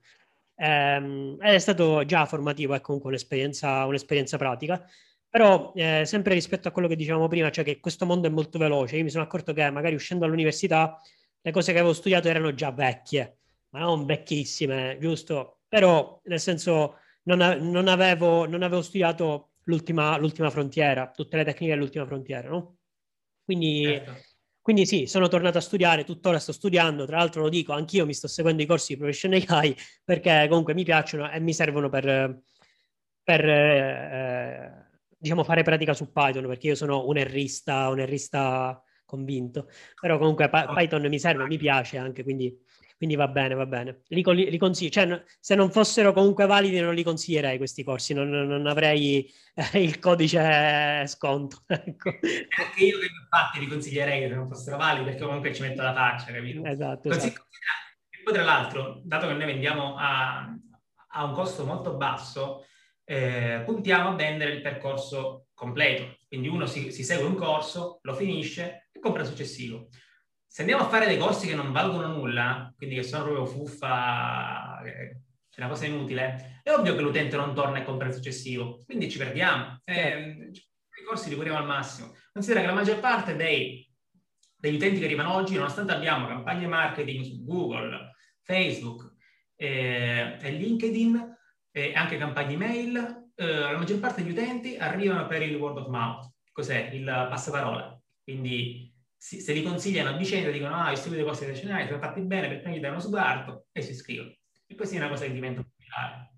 Eh, 0.55 1.35
ed 1.41 1.53
è 1.53 1.57
stato 1.59 2.05
già 2.05 2.25
formativo, 2.27 2.75
è 2.75 2.81
comunque 2.81 3.09
un'esperienza, 3.09 3.85
un'esperienza 3.85 4.37
pratica. 4.37 4.85
Però 5.33 5.71
eh, 5.73 6.03
sempre 6.05 6.35
rispetto 6.35 6.67
a 6.67 6.71
quello 6.71 6.87
che 6.87 6.95
dicevamo 6.95 7.27
prima, 7.27 7.49
cioè 7.49 7.63
che 7.63 7.79
questo 7.79 8.05
mondo 8.05 8.27
è 8.27 8.29
molto 8.29 8.59
veloce, 8.59 8.97
io 8.97 9.03
mi 9.03 9.09
sono 9.09 9.23
accorto 9.23 9.51
che 9.51 9.67
magari 9.71 9.95
uscendo 9.95 10.25
dall'università 10.25 11.01
le 11.41 11.51
cose 11.51 11.73
che 11.73 11.79
avevo 11.79 11.95
studiato 11.95 12.27
erano 12.27 12.53
già 12.53 12.69
vecchie, 12.69 13.39
ma 13.69 13.79
non 13.79 14.05
vecchissime, 14.05 14.95
giusto? 15.01 15.61
Però 15.67 16.21
nel 16.25 16.39
senso 16.39 16.97
non, 17.23 17.39
non, 17.61 17.87
avevo, 17.87 18.45
non 18.45 18.61
avevo 18.61 18.83
studiato 18.83 19.53
l'ultima, 19.63 20.15
l'ultima 20.17 20.51
frontiera, 20.51 21.09
tutte 21.09 21.35
le 21.35 21.43
tecniche 21.43 21.73
dell'ultima 21.73 22.05
frontiera, 22.05 22.49
no? 22.49 22.75
Quindi, 23.43 23.85
certo. 23.85 24.13
quindi 24.61 24.85
sì, 24.85 25.07
sono 25.07 25.27
tornato 25.29 25.57
a 25.57 25.61
studiare, 25.61 26.03
tuttora 26.03 26.37
sto 26.37 26.51
studiando, 26.51 27.07
tra 27.07 27.17
l'altro 27.17 27.41
lo 27.41 27.49
dico, 27.49 27.73
anch'io 27.73 28.05
mi 28.05 28.13
sto 28.13 28.27
seguendo 28.27 28.61
i 28.61 28.67
corsi 28.67 28.93
di 28.93 28.99
Professional 28.99 29.43
AI 29.47 29.75
perché 30.03 30.45
comunque 30.47 30.75
mi 30.75 30.83
piacciono 30.83 31.31
e 31.31 31.39
mi 31.39 31.55
servono 31.55 31.89
per, 31.89 32.39
per 33.23 33.49
eh, 33.49 34.82
diciamo, 35.23 35.45
fare 35.45 35.63
pratica 35.63 35.93
su 35.93 36.11
Python, 36.11 36.47
perché 36.47 36.67
io 36.67 36.75
sono 36.75 37.07
un 37.07 37.17
errista, 37.17 37.87
un 37.87 38.01
errista 38.01 38.83
convinto, 39.05 39.69
però 39.99 40.17
comunque 40.17 40.49
Python 40.49 41.07
mi 41.07 41.17
serve, 41.17 41.47
mi 41.47 41.57
piace 41.57 41.97
anche, 41.97 42.23
quindi 42.23 42.53
quindi 42.97 43.15
va 43.15 43.27
bene, 43.27 43.53
va 43.53 43.65
bene. 43.65 44.01
Li, 44.07 44.23
li 44.23 44.57
consiglio, 44.57 44.89
cioè, 44.89 45.23
se 45.37 45.55
non 45.55 45.69
fossero 45.71 46.13
comunque 46.13 46.45
validi 46.45 46.79
non 46.79 46.93
li 46.93 47.03
consiglierei 47.03 47.57
questi 47.57 47.83
corsi, 47.83 48.13
non, 48.13 48.29
non 48.29 48.65
avrei 48.65 49.29
eh, 49.55 49.83
il 49.83 49.99
codice 49.99 51.05
sconto. 51.07 51.63
Ecco. 51.67 52.09
Anche 52.09 52.83
io 52.83 52.97
infatti 53.01 53.59
li 53.59 53.67
consiglierei 53.67 54.29
se 54.29 54.35
non 54.35 54.47
fossero 54.47 54.77
validi 54.77 55.05
perché 55.05 55.23
comunque 55.25 55.53
ci 55.53 55.63
metto 55.63 55.81
la 55.81 55.93
faccia, 55.93 56.31
capito? 56.31 56.63
Esatto. 56.63 57.09
Così, 57.09 57.27
esatto. 57.27 57.45
E 58.09 58.23
poi 58.23 58.33
tra 58.33 58.43
l'altro, 58.43 59.01
dato 59.03 59.27
che 59.27 59.33
noi 59.33 59.45
vendiamo 59.47 59.97
a, 59.97 60.55
a 61.09 61.23
un 61.25 61.33
costo 61.33 61.65
molto 61.65 61.95
basso, 61.95 62.65
eh, 63.05 63.63
puntiamo 63.65 64.09
a 64.09 64.15
vendere 64.15 64.51
il 64.51 64.61
percorso 64.61 65.47
completo. 65.53 66.17
Quindi 66.27 66.47
uno 66.47 66.65
si, 66.65 66.91
si 66.91 67.03
segue 67.03 67.25
un 67.25 67.35
corso, 67.35 67.99
lo 68.01 68.13
finisce 68.13 68.89
e 68.91 68.99
compra 68.99 69.21
il 69.21 69.27
successivo 69.27 69.89
se 70.53 70.61
andiamo 70.61 70.83
a 70.83 70.87
fare 70.87 71.07
dei 71.07 71.17
corsi 71.17 71.47
che 71.47 71.55
non 71.55 71.71
valgono 71.71 72.09
nulla, 72.09 72.71
quindi 72.77 72.93
che 72.93 73.01
sono 73.01 73.23
proprio 73.23 73.47
fuffa, 73.47 74.83
è 74.83 75.15
una 75.57 75.67
cosa 75.67 75.87
inutile, 75.87 76.61
è 76.61 76.71
ovvio 76.71 76.93
che 76.93 77.01
l'utente 77.01 77.35
non 77.35 77.55
torna 77.55 77.79
e 77.79 77.83
compra 77.83 78.07
il 78.07 78.13
successivo, 78.13 78.83
quindi 78.85 79.09
ci 79.09 79.17
perdiamo. 79.17 79.81
Eh, 79.83 80.51
I 80.51 81.03
corsi 81.07 81.29
li 81.29 81.35
curiamo 81.35 81.57
al 81.57 81.65
massimo. 81.65 82.13
Considera 82.31 82.61
che 82.61 82.67
la 82.67 82.73
maggior 82.73 82.99
parte 82.99 83.35
dei, 83.35 83.91
degli 84.55 84.75
utenti 84.75 84.99
che 84.99 85.05
arrivano 85.05 85.33
oggi, 85.33 85.55
nonostante 85.55 85.91
abbiamo 85.91 86.27
campagne 86.27 86.67
marketing 86.67 87.23
su 87.23 87.43
Google, 87.43 88.11
Facebook 88.43 89.15
eh, 89.55 90.37
e 90.39 90.51
LinkedIn 90.51 91.35
e 91.75 91.93
anche 91.95 92.17
campagne 92.17 92.53
email, 92.53 93.31
eh, 93.35 93.45
la 93.45 93.77
maggior 93.77 93.99
parte 93.99 94.21
degli 94.21 94.31
utenti 94.31 94.77
arrivano 94.77 95.25
per 95.25 95.41
il 95.41 95.55
word 95.55 95.77
of 95.79 95.87
mouth. 95.87 96.31
Cos'è? 96.51 96.91
Il 96.93 97.03
passaparola. 97.03 97.99
Quindi 98.23 98.93
si, 99.17 99.41
se 99.41 99.53
li 99.53 99.63
consigliano 99.63 100.09
a 100.09 100.17
vicenda 100.17 100.51
dicono 100.51 100.75
ah, 100.75 100.95
studio 100.95 101.17
dei 101.17 101.25
corsi 101.25 101.45
relazionali, 101.45 101.87
sono 101.87 101.99
fatti 101.99 102.21
bene, 102.21 102.47
perché 102.47 102.69
gli 102.69 102.79
danno 102.79 102.99
sguardo 102.99 103.65
e 103.71 103.81
si 103.81 103.91
iscrivono. 103.91 104.31
E 104.67 104.85
sì, 104.85 104.95
è 104.95 104.99
una 104.99 105.09
cosa 105.09 105.25
che 105.25 105.33
diventa 105.33 105.63
popolare. 105.63 106.31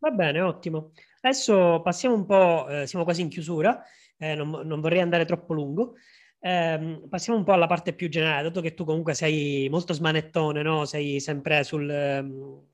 Va 0.00 0.10
bene, 0.10 0.40
ottimo. 0.40 0.92
Adesso 1.20 1.80
passiamo 1.82 2.16
un 2.16 2.26
po', 2.26 2.68
eh, 2.68 2.86
siamo 2.88 3.04
quasi 3.04 3.22
in 3.22 3.28
chiusura, 3.28 3.80
eh, 4.18 4.34
non, 4.34 4.50
non, 4.50 4.80
vorrei 4.80 5.00
andare 5.00 5.24
troppo 5.24 5.54
lungo. 5.54 5.94
Eh, 6.40 7.00
passiamo 7.08 7.38
un 7.38 7.44
po' 7.44 7.52
alla 7.52 7.68
parte 7.68 7.94
più 7.94 8.08
generale, 8.08 8.42
dato 8.42 8.60
che 8.60 8.74
tu 8.74 8.84
comunque 8.84 9.14
sei 9.14 9.68
molto 9.70 9.92
smanettone, 9.92 10.62
no? 10.62 10.84
Sei 10.84 11.20
sempre 11.20 11.62
sul... 11.62 12.72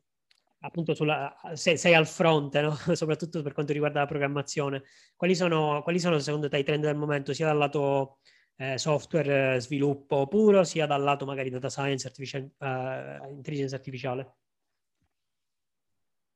Appunto 0.62 0.94
sulla, 0.94 1.34
sei, 1.54 1.78
sei, 1.78 1.94
al 1.94 2.06
fronte, 2.06 2.60
no? 2.60 2.74
soprattutto 2.94 3.42
per 3.42 3.52
quanto 3.52 3.72
riguarda 3.72 4.00
la 4.00 4.06
programmazione. 4.06 4.82
Quali 5.16 5.34
sono, 5.34 5.82
quali 5.82 5.98
sono 5.98 6.18
secondo 6.18 6.48
te 6.48 6.58
i 6.58 6.64
trend 6.64 6.84
del 6.84 6.96
momento, 6.96 7.32
sia 7.32 7.46
dal 7.46 7.56
lato 7.56 8.18
eh, 8.56 8.76
software, 8.76 9.54
eh, 9.54 9.60
sviluppo 9.60 10.26
puro, 10.26 10.64
sia 10.64 10.86
dal 10.86 11.02
lato 11.02 11.24
magari 11.24 11.48
data 11.48 11.70
science, 11.70 12.06
artificial, 12.06 12.42
uh, 12.58 13.30
intelligenza 13.32 13.76
artificiale. 13.76 14.34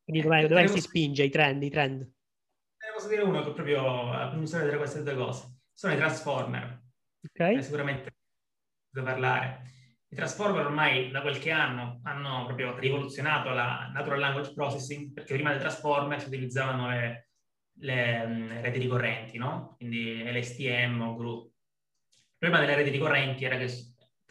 Quindi 0.05 0.23
dove, 0.23 0.41
eh, 0.41 0.49
dove 0.49 0.69
si 0.69 0.81
spinge 0.81 1.25
i 1.25 1.31
trend, 1.31 1.63
i 1.63 1.71
trend? 1.71 2.01
Ne 2.01 2.93
posso 2.95 3.09
dire 3.09 3.23
uno 3.23 3.43
che 3.43 3.53
proprio 3.53 4.11
a 4.11 4.29
pronunciare 4.29 4.69
tra 4.69 4.77
queste 4.79 5.03
due 5.03 5.15
cose. 5.15 5.61
Sono 5.73 5.93
i 5.93 5.97
transformer. 5.97 6.83
Ok. 7.27 7.41
Eh, 7.41 7.63
sicuramente 7.63 8.15
da 8.91 9.03
parlare. 9.03 9.63
I 10.15 10.17
transformer 10.17 10.65
ormai 10.65 11.11
da 11.11 11.23
qualche 11.23 11.51
anno 11.51 11.99
hanno 12.05 12.45
proprio 12.47 12.79
rivoluzionato 12.79 13.51
la 13.51 13.91
natural 13.93 14.21
language 14.21 14.53
processing 14.53 15.13
perché 15.13 15.35
prima 15.35 15.51
dei 15.51 15.59
transformer 15.59 16.21
si 16.21 16.29
utilizzavano 16.29 16.89
le, 16.89 17.31
le, 17.81 18.25
mm, 18.25 18.49
reti 18.63 18.79
ricorrenti, 18.79 19.39
no? 19.39 19.75
Quindi 19.77 20.23
LSTM 20.23 21.01
o 21.01 21.17
GRU 21.17 21.53
problema 22.39 22.61
delle 22.61 22.77
reti 22.77 22.91
ricorrenti 22.91 23.45
era 23.45 23.57
che, 23.57 23.67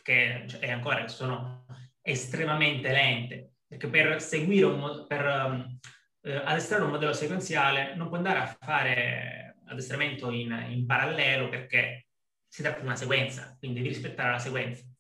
che 0.02 0.46
cioè, 0.48 0.60
è 0.62 0.72
ancora 0.72 1.02
che 1.02 1.10
sono 1.10 1.66
estremamente 2.02 2.90
lente, 2.90 3.56
perché 3.68 3.90
per 3.90 4.22
seguire 4.22 4.68
un, 4.68 5.06
per 5.06 5.26
um, 5.26 5.80
eh, 6.22 6.36
addestrare 6.36 6.84
un 6.84 6.92
modello 6.92 7.12
sequenziale 7.12 7.94
non 7.96 8.08
può 8.08 8.16
andare 8.16 8.40
a 8.40 8.58
fare 8.58 9.58
addestramento 9.66 10.32
in, 10.32 10.66
in 10.70 10.86
parallelo 10.86 11.50
perché 11.50 12.08
si 12.48 12.62
tratta 12.62 12.80
di 12.80 12.86
una 12.86 12.96
sequenza, 12.96 13.54
quindi 13.60 13.82
devi 13.82 13.94
rispettare 13.94 14.32
la 14.32 14.40
sequenza. 14.40 14.93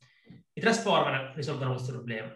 I 0.53 0.61
transformer 0.61 1.33
risolvono 1.35 1.71
questo 1.71 1.91
problema. 1.91 2.35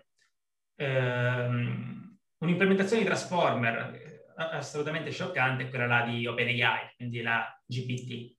Um, 0.79 2.17
un'implementazione 2.39 3.01
di 3.01 3.07
transformer 3.07 3.95
eh, 3.95 4.17
assolutamente 4.35 5.11
scioccante 5.11 5.63
è 5.63 5.69
quella 5.69 5.85
là 5.87 6.01
di 6.03 6.25
OpenAI, 6.25 6.93
quindi 6.95 7.21
la 7.21 7.45
GPT. 7.65 8.35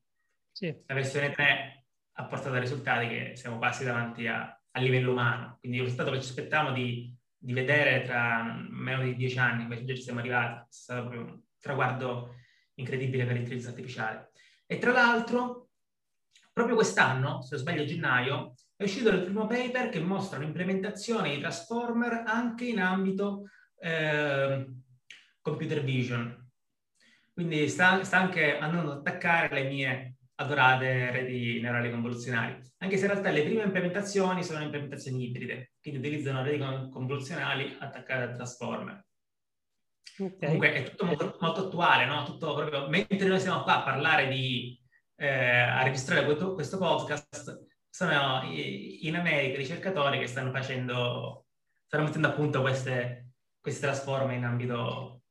Sì. 0.52 0.82
La 0.86 0.94
versione 0.94 1.30
3 1.30 1.86
ha 2.12 2.24
portato 2.24 2.54
a 2.54 2.58
risultati 2.58 3.08
che 3.08 3.36
siamo 3.36 3.58
quasi 3.58 3.84
davanti 3.84 4.26
a, 4.26 4.60
a 4.70 4.80
livello 4.80 5.12
umano. 5.12 5.58
Quindi 5.60 5.78
il 5.78 5.84
risultato 5.84 6.10
che 6.10 6.20
ci 6.20 6.28
aspettiamo 6.28 6.72
di, 6.72 7.16
di, 7.36 7.52
vedere 7.52 8.02
tra 8.02 8.42
meno 8.70 9.02
di 9.02 9.14
dieci 9.14 9.38
anni, 9.38 9.62
invece 9.62 9.84
già 9.84 9.94
ci 9.94 10.02
siamo 10.02 10.18
arrivati, 10.18 10.60
è 10.60 10.66
stato 10.68 11.00
proprio 11.02 11.22
un 11.22 11.40
traguardo 11.60 12.34
incredibile 12.74 13.24
per 13.24 13.34
l'intelligenza 13.34 13.70
artificiale. 13.70 14.30
E 14.66 14.78
tra 14.78 14.92
l'altro, 14.92 15.70
proprio 16.52 16.74
quest'anno, 16.74 17.40
se 17.42 17.54
non 17.54 17.60
sbaglio 17.60 17.82
a 17.82 17.86
gennaio, 17.86 18.54
è 18.78 18.84
uscito 18.84 19.08
il 19.08 19.24
primo 19.24 19.48
paper 19.48 19.88
che 19.88 19.98
mostra 19.98 20.38
un'implementazione 20.38 21.34
di 21.34 21.40
Transformer 21.40 22.22
anche 22.24 22.66
in 22.66 22.78
ambito 22.78 23.48
eh, 23.80 24.66
computer 25.40 25.82
vision. 25.82 26.48
Quindi 27.32 27.68
sta, 27.68 28.04
sta 28.04 28.18
anche 28.18 28.56
andando 28.56 28.92
ad 28.92 28.98
attaccare 28.98 29.62
le 29.62 29.68
mie 29.68 30.14
adorate 30.36 31.10
reti 31.10 31.60
neurali 31.60 31.90
convoluzionali, 31.90 32.56
anche 32.78 32.96
se 32.96 33.06
in 33.06 33.10
realtà 33.10 33.30
le 33.30 33.42
prime 33.42 33.64
implementazioni 33.64 34.44
sono 34.44 34.62
implementazioni 34.62 35.24
ibride, 35.24 35.72
quindi 35.82 35.98
utilizzano 35.98 36.44
reti 36.44 36.58
convoluzionali 36.58 37.76
attaccate 37.80 38.22
a 38.22 38.32
Transformer. 38.32 39.06
Okay. 40.20 40.38
Comunque 40.38 40.72
è 40.72 40.82
tutto 40.84 41.04
molto, 41.04 41.36
molto 41.40 41.66
attuale, 41.66 42.06
no? 42.06 42.22
Tutto 42.24 42.54
proprio, 42.54 42.88
mentre 42.88 43.26
noi 43.26 43.40
siamo 43.40 43.64
qua 43.64 43.78
a 43.78 43.82
parlare 43.82 44.28
di, 44.28 44.80
eh, 45.16 45.28
a 45.28 45.82
registrare 45.82 46.24
questo, 46.24 46.54
questo, 46.54 46.78
podcast, 46.78 47.66
sono 47.98 48.42
in 48.52 49.16
America 49.16 49.56
ricercatori 49.56 50.20
che 50.20 50.28
stanno 50.28 50.52
facendo, 50.52 51.46
stanno 51.84 52.04
mettendo 52.04 52.28
a 52.28 52.32
punto 52.32 52.60
queste, 52.60 53.32
queste 53.60 53.86
trasforme 53.86 54.36
in 54.36 54.44
ambito 54.44 55.22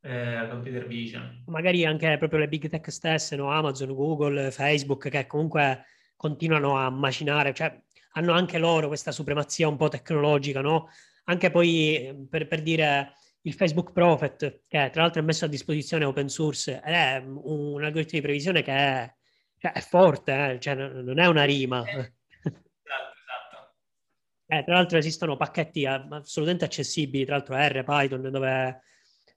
eh, 0.00 0.46
computer 0.48 0.86
vision. 0.86 1.42
Magari 1.48 1.84
anche 1.84 2.16
proprio 2.16 2.38
le 2.38 2.48
big 2.48 2.66
tech 2.66 2.90
stesse, 2.90 3.36
no? 3.36 3.50
Amazon, 3.50 3.92
Google, 3.94 4.50
Facebook, 4.50 5.10
che 5.10 5.26
comunque 5.26 5.84
continuano 6.16 6.78
a 6.78 6.88
macinare, 6.88 7.52
cioè 7.52 7.78
hanno 8.12 8.32
anche 8.32 8.56
loro 8.56 8.86
questa 8.86 9.12
supremazia 9.12 9.68
un 9.68 9.76
po' 9.76 9.88
tecnologica, 9.88 10.62
no? 10.62 10.88
Anche 11.24 11.50
poi 11.50 12.26
per, 12.30 12.46
per 12.46 12.62
dire 12.62 13.12
il 13.42 13.52
Facebook 13.52 13.92
Prophet, 13.92 14.62
che 14.66 14.88
tra 14.90 15.02
l'altro 15.02 15.20
è 15.20 15.24
messo 15.24 15.44
a 15.44 15.48
disposizione 15.48 16.06
open 16.06 16.30
source, 16.30 16.80
ed 16.82 16.94
è 16.94 17.22
un, 17.22 17.84
algoritmo 17.84 18.18
di 18.18 18.22
previsione 18.22 18.62
che 18.62 18.72
è, 18.72 19.14
è 19.72 19.80
forte, 19.80 20.52
eh? 20.52 20.60
cioè, 20.60 20.74
non 20.74 21.18
è 21.18 21.26
una 21.26 21.44
rima. 21.44 21.84
Eh, 21.84 21.92
esatto, 22.42 23.14
esatto. 23.20 23.74
Eh, 24.46 24.64
tra 24.64 24.74
l'altro 24.74 24.98
esistono 24.98 25.36
pacchetti 25.36 25.86
assolutamente 25.86 26.64
accessibili, 26.64 27.24
tra 27.24 27.36
l'altro 27.36 27.56
R, 27.56 27.84
Python, 27.84 28.30
dove 28.30 28.82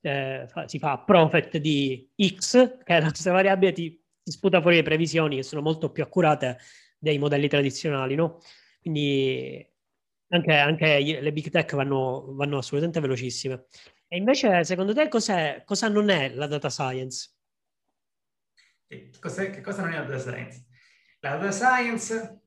eh, 0.02 0.48
si 0.66 0.80
fa 0.80 1.00
Prophet 1.00 1.58
di 1.58 2.10
X, 2.16 2.84
che 2.84 2.98
è 2.98 3.02
la 3.02 3.10
stessa 3.10 3.32
variabile, 3.32 3.72
ti, 3.72 4.04
ti, 4.24 4.32
sputa 4.32 4.62
fuori 4.62 4.78
le 4.78 4.84
previsioni 4.84 5.38
che 5.38 5.44
sono 5.44 5.62
molto 5.62 5.92
più 5.92 6.04
accurate 6.04 6.60
dei 6.98 7.18
modelli 7.18 7.48
tradizionali, 7.48 8.16
no? 8.16 8.40
Quindi 8.82 9.66
anche, 10.30 10.54
anche 10.54 11.20
le 11.22 11.32
big 11.32 11.50
tech 11.50 11.76
vanno, 11.76 12.34
vanno 12.34 12.58
assolutamente 12.58 13.00
velocissime. 13.00 13.66
E 14.08 14.18
invece, 14.18 14.64
secondo 14.64 14.94
te, 14.94 15.10
cosa 15.10 15.88
non 15.90 16.10
è 16.10 16.30
la 16.34 16.48
data 16.48 16.70
science? 16.70 17.37
Che, 18.88 19.10
che 19.12 19.62
cosa 19.62 19.84
non 19.84 19.94
è 19.94 19.98
la 19.98 20.04
data 20.04 20.20
science? 20.20 20.66
La 21.20 21.38
data 21.38 21.52
science 21.52 22.42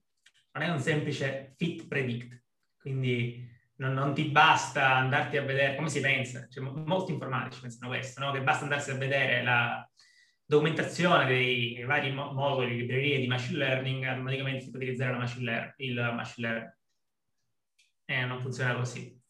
non 0.53 0.63
è 0.65 0.71
un 0.71 0.81
semplice 0.81 1.55
fit 1.57 1.87
predict, 1.87 2.43
quindi 2.79 3.49
non, 3.77 3.93
non 3.93 4.15
ti 4.15 4.25
basta 4.31 4.97
andarti 4.97 5.37
a 5.37 5.43
vedere, 5.43 5.77
come 5.77 5.89
si 5.89 6.01
pensa, 6.01 6.47
cioè, 6.49 6.65
molti 6.65 7.13
informatici 7.13 7.61
pensano 7.61 7.91
questo, 7.91 8.21
no? 8.21 8.33
che 8.33 8.43
basta 8.43 8.65
andarsi 8.65 8.91
a 8.91 8.97
vedere 8.97 9.43
la 9.43 9.89
documentazione 10.45 11.27
dei 11.27 11.85
vari 11.85 12.13
moduli, 12.13 12.77
librerie 12.77 13.21
di 13.21 13.27
machine 13.27 13.59
learning, 13.59 14.05
automaticamente 14.05 14.65
si 14.65 14.71
può 14.71 14.79
utilizzare 14.79 15.17
machine 15.17 15.45
learning, 15.45 15.75
il 15.77 16.13
machine 16.15 16.49
learning. 16.49 16.79
Eh, 18.07 18.25
non 18.25 18.41
funziona 18.41 18.75
così 18.75 19.21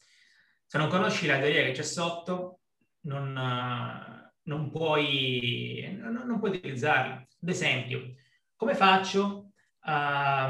se 0.70 0.78
non 0.78 0.88
conosci 0.88 1.26
la 1.26 1.40
teoria 1.40 1.64
che 1.64 1.72
c'è 1.72 1.82
sotto, 1.82 2.60
non, 3.06 3.36
non, 4.42 4.70
puoi, 4.70 5.96
non, 6.00 6.22
non 6.26 6.38
puoi 6.38 6.50
utilizzarla. 6.50 7.14
Ad 7.14 7.48
esempio, 7.48 8.14
come 8.56 8.74
faccio 8.74 9.52
a, 9.80 10.46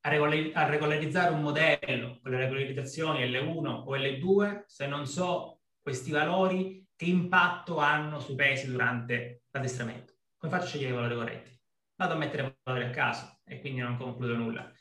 a, 0.00 0.08
regolarizzare 0.08 1.32
un 1.32 1.42
modello 1.42 2.18
con 2.20 2.30
le 2.32 2.38
regolarizzazioni 2.38 3.24
L1 3.30 3.66
o 3.66 3.96
L2 3.96 4.62
se 4.66 4.86
non 4.86 5.06
so 5.06 5.60
questi 5.80 6.10
valori 6.10 6.86
che 6.96 7.04
impatto 7.06 7.78
hanno 7.78 8.18
sui 8.20 8.34
pesi 8.34 8.70
durante 8.70 9.44
l'addestramento? 9.50 10.14
Come 10.36 10.52
faccio 10.52 10.64
a 10.64 10.68
scegliere 10.68 10.92
i 10.92 10.94
valori 10.94 11.14
corretti? 11.14 11.60
Vado 11.94 12.14
a 12.14 12.16
mettere 12.16 12.58
valori 12.62 12.86
a 12.86 12.90
caso 12.90 13.40
e 13.44 13.60
quindi 13.60 13.80
non 13.80 13.96
concludo 13.96 14.34
nulla. 14.34 14.72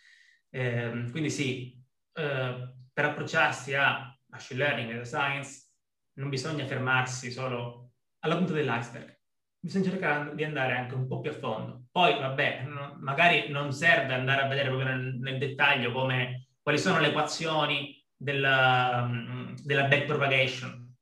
Eh, 0.49 1.07
quindi 1.11 1.29
sì, 1.29 1.79
eh, 2.13 2.73
per 2.91 3.05
approcciarsi 3.05 3.73
a 3.73 4.17
machine 4.27 4.59
learning 4.59 4.89
e 4.89 4.93
data 4.93 5.05
science 5.05 5.70
non 6.13 6.29
bisogna 6.29 6.65
fermarsi 6.65 7.31
solo 7.31 7.91
alla 8.19 8.37
punta 8.37 8.53
dell'iceberg, 8.53 9.19
bisogna 9.59 9.89
cercare 9.89 10.35
di 10.35 10.43
andare 10.43 10.75
anche 10.75 10.95
un 10.95 11.07
po' 11.07 11.19
più 11.19 11.31
a 11.31 11.33
fondo. 11.33 11.85
Poi, 11.91 12.19
vabbè, 12.19 12.63
no, 12.63 12.97
magari 12.99 13.49
non 13.49 13.71
serve 13.71 14.13
andare 14.13 14.41
a 14.41 14.47
vedere 14.47 14.69
proprio 14.69 14.89
nel, 14.89 15.15
nel 15.15 15.37
dettaglio 15.37 15.91
come, 15.91 16.47
quali 16.61 16.77
sono 16.77 16.99
le 16.99 17.07
equazioni 17.09 18.03
della, 18.15 19.05
mm, 19.07 19.55
della 19.63 19.85
backpropagation, 19.85 20.95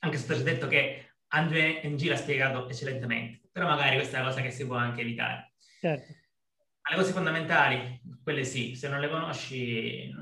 anche 0.00 0.16
se 0.16 0.34
ho 0.34 0.42
detto 0.42 0.66
che 0.66 1.14
Andrew 1.28 1.80
Ng 1.82 2.02
l'ha 2.02 2.16
spiegato 2.16 2.68
eccellentemente, 2.68 3.48
però 3.50 3.68
magari 3.68 3.96
questa 3.96 4.16
è 4.16 4.20
una 4.20 4.28
cosa 4.28 4.42
che 4.42 4.50
si 4.50 4.66
può 4.66 4.76
anche 4.76 5.00
evitare. 5.00 5.54
Certo. 5.80 6.12
Ma 6.82 6.90
le 6.90 6.96
cose 6.96 7.12
fondamentali, 7.12 8.00
quelle 8.22 8.44
sì, 8.44 8.74
se 8.74 8.88
non 8.88 8.98
le 8.98 9.08
conosci 9.08 10.12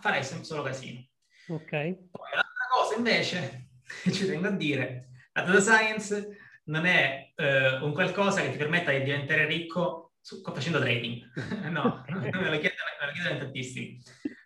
farai 0.00 0.24
solo 0.24 0.62
casino. 0.62 1.06
Ok. 1.48 1.70
Poi 1.70 2.30
l'altra 2.34 2.66
cosa 2.70 2.96
invece, 2.96 3.70
ci 4.12 4.26
tengo 4.26 4.48
a 4.48 4.52
dire, 4.52 5.08
la 5.32 5.42
data 5.42 5.60
science 5.60 6.36
non 6.64 6.84
è 6.84 7.32
eh, 7.34 7.76
un 7.76 7.92
qualcosa 7.92 8.42
che 8.42 8.50
ti 8.50 8.58
permetta 8.58 8.92
di 8.92 9.02
diventare 9.02 9.46
ricco 9.46 10.12
su, 10.20 10.42
facendo 10.42 10.78
trading. 10.78 11.22
no, 11.70 12.04
me 12.08 12.20
lo 12.30 12.58
chiedono, 12.58 12.88
me 13.00 13.06
lo 13.06 13.12
chiedono 13.12 13.38
tantissimi. 13.38 14.00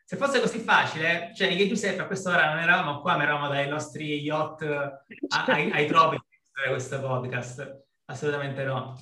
Se 0.04 0.16
fosse 0.16 0.40
così 0.40 0.58
facile, 0.58 1.32
cioè 1.34 1.48
io 1.48 1.64
e 1.64 1.68
Giuseppe 1.68 2.02
a 2.02 2.06
quest'ora 2.06 2.52
non 2.52 2.62
eravamo 2.62 3.00
qua, 3.00 3.16
ma 3.16 3.22
eravamo 3.22 3.48
dai 3.48 3.66
nostri 3.68 4.20
yacht 4.20 4.62
ai, 5.46 5.70
ai 5.70 5.86
tropi 5.86 6.16
di 6.16 6.70
questo 6.70 7.00
podcast. 7.00 7.84
Assolutamente 8.04 8.62
no. 8.64 8.94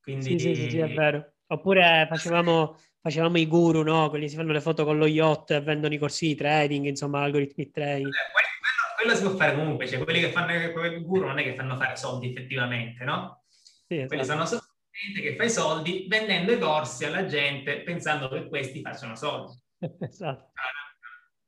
Quindi... 0.00 0.24
Sì, 0.24 0.38
sì, 0.38 0.54
sì, 0.54 0.70
sì, 0.70 0.78
è 0.78 0.92
vero. 0.94 1.34
Oppure 1.48 2.06
facevamo 2.08 2.78
facevamo 3.08 3.38
i 3.38 3.46
guru, 3.46 3.82
no? 3.82 4.10
Quelli 4.10 4.28
si 4.28 4.36
fanno 4.36 4.52
le 4.52 4.60
foto 4.60 4.84
con 4.84 4.98
lo 4.98 5.06
yacht 5.06 5.50
e 5.52 5.60
vendono 5.60 5.94
i 5.94 5.98
corsi 5.98 6.28
di 6.28 6.34
trading, 6.34 6.86
insomma, 6.86 7.22
algoritmi 7.22 7.64
di 7.64 7.70
trading. 7.70 8.08
Eh, 8.08 8.32
quello, 8.32 8.94
quello, 8.96 9.14
si 9.14 9.22
può 9.22 9.36
fare 9.36 9.56
comunque, 9.56 9.88
cioè 9.88 10.04
quelli 10.04 10.20
che 10.20 10.30
fanno 10.30 10.52
i 10.52 11.00
guru 11.00 11.26
non 11.26 11.38
è 11.38 11.42
che 11.42 11.54
fanno 11.54 11.76
fare 11.76 11.96
soldi 11.96 12.28
effettivamente, 12.28 13.04
no? 13.04 13.44
Sì, 13.86 13.94
esatto. 13.94 14.06
Quelli 14.08 14.24
sono 14.24 14.44
solamente 14.44 15.20
che 15.22 15.36
fa 15.36 15.44
i 15.44 15.50
soldi 15.50 16.06
vendendo 16.08 16.52
i 16.52 16.58
corsi 16.58 17.04
alla 17.04 17.24
gente 17.24 17.80
pensando 17.80 18.28
che 18.28 18.46
questi 18.46 18.82
facciano 18.82 19.16
soldi. 19.16 19.58
esatto. 20.00 20.52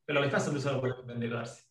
quello 0.03 0.21
che 0.21 0.29
fa 0.29 0.39
soldi 0.39 0.59
solo 0.59 0.79
quello 0.79 0.95
che 0.95 1.03
vende 1.05 1.25
i 1.27 1.29
corsi. 1.29 1.61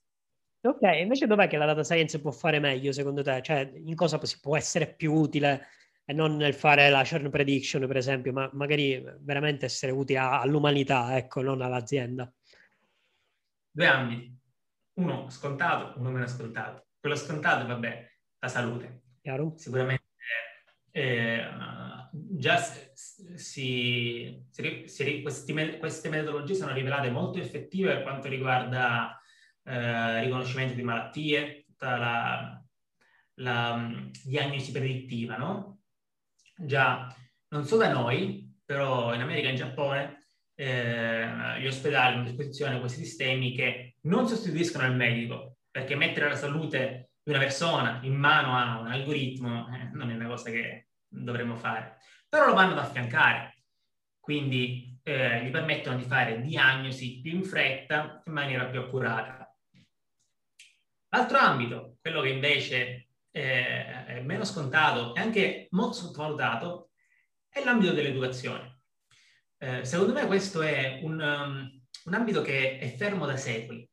Ok, 0.62 0.82
invece 0.82 1.26
dov'è 1.26 1.48
che 1.48 1.56
la 1.56 1.64
data 1.64 1.82
science 1.82 2.20
può 2.20 2.30
fare 2.30 2.58
meglio 2.58 2.92
secondo 2.92 3.22
te? 3.22 3.40
Cioè, 3.42 3.72
in 3.76 3.94
cosa 3.94 4.22
si 4.24 4.38
può 4.40 4.58
essere 4.58 4.94
più 4.94 5.14
utile 5.14 5.68
e 6.10 6.12
non 6.12 6.34
nel 6.34 6.54
fare 6.54 6.90
la 6.90 7.04
churn 7.04 7.30
prediction, 7.30 7.86
per 7.86 7.96
esempio, 7.96 8.32
ma 8.32 8.50
magari 8.52 9.00
veramente 9.20 9.66
essere 9.66 9.92
utili 9.92 10.18
all'umanità, 10.18 11.16
ecco, 11.16 11.40
non 11.40 11.62
all'azienda. 11.62 12.28
Due 13.70 13.86
ambiti, 13.86 14.36
uno 14.94 15.30
scontato, 15.30 16.00
uno 16.00 16.10
meno 16.10 16.26
scontato. 16.26 16.86
Quello 16.98 17.14
scontato, 17.14 17.64
vabbè, 17.64 18.10
la 18.40 18.48
salute. 18.48 19.02
Chiaro? 19.22 19.54
Sicuramente 19.56 20.02
eh, 20.90 21.48
già 22.10 22.56
si, 22.56 23.36
si, 23.36 24.46
si, 24.50 25.22
questi, 25.22 25.78
queste 25.78 26.08
metodologie 26.08 26.54
sono 26.54 26.72
rivelate 26.72 27.08
molto 27.10 27.38
effettive 27.38 27.94
per 27.94 28.02
quanto 28.02 28.26
riguarda 28.26 29.16
eh, 29.62 30.22
riconoscimento 30.22 30.74
di 30.74 30.82
malattie, 30.82 31.62
tutta 31.66 31.96
la, 31.96 32.64
la 33.34 33.72
um, 33.74 34.10
diagnosi 34.24 34.72
predittiva, 34.72 35.36
no? 35.36 35.79
Già 36.64 37.14
non 37.48 37.64
solo 37.64 37.82
da 37.82 37.92
noi, 37.92 38.48
però 38.64 39.14
in 39.14 39.20
America 39.20 39.48
e 39.48 39.50
in 39.50 39.56
Giappone 39.56 40.26
eh, 40.54 41.58
gli 41.60 41.66
ospedali 41.66 42.14
hanno 42.14 42.22
a 42.22 42.26
disposizione 42.26 42.78
questi 42.80 43.04
sistemi 43.04 43.54
che 43.54 43.96
non 44.02 44.28
sostituiscono 44.28 44.86
il 44.86 44.94
medico, 44.94 45.56
perché 45.70 45.94
mettere 45.96 46.28
la 46.28 46.36
salute 46.36 47.10
di 47.22 47.30
una 47.30 47.40
persona 47.40 48.00
in 48.02 48.14
mano 48.14 48.56
a 48.56 48.78
un 48.78 48.86
algoritmo 48.86 49.68
eh, 49.74 49.90
non 49.92 50.10
è 50.10 50.14
una 50.14 50.26
cosa 50.26 50.50
che 50.50 50.88
dovremmo 51.08 51.56
fare, 51.56 51.98
però 52.28 52.46
lo 52.46 52.54
vanno 52.54 52.72
ad 52.72 52.78
affiancare, 52.78 53.62
quindi 54.20 54.98
eh, 55.02 55.44
gli 55.44 55.50
permettono 55.50 55.96
di 55.96 56.04
fare 56.04 56.40
diagnosi 56.40 57.20
più 57.20 57.32
in 57.32 57.44
fretta, 57.44 58.22
in 58.24 58.32
maniera 58.32 58.66
più 58.66 58.80
accurata. 58.80 59.52
L'altro 61.08 61.38
ambito, 61.38 61.96
quello 62.00 62.20
che 62.20 62.28
invece 62.28 63.08
eh, 63.30 64.22
meno 64.24 64.44
scontato 64.44 65.14
e 65.14 65.20
anche 65.20 65.68
molto 65.70 65.94
sottovalutato 65.94 66.90
è 67.48 67.62
l'ambito 67.64 67.92
dell'educazione. 67.92 68.80
Eh, 69.58 69.84
secondo 69.84 70.12
me 70.12 70.26
questo 70.26 70.62
è 70.62 71.00
un, 71.02 71.20
um, 71.20 71.82
un, 72.04 72.14
ambito 72.14 72.42
che 72.42 72.78
è 72.78 72.94
fermo 72.94 73.26
da 73.26 73.36
secoli. 73.36 73.88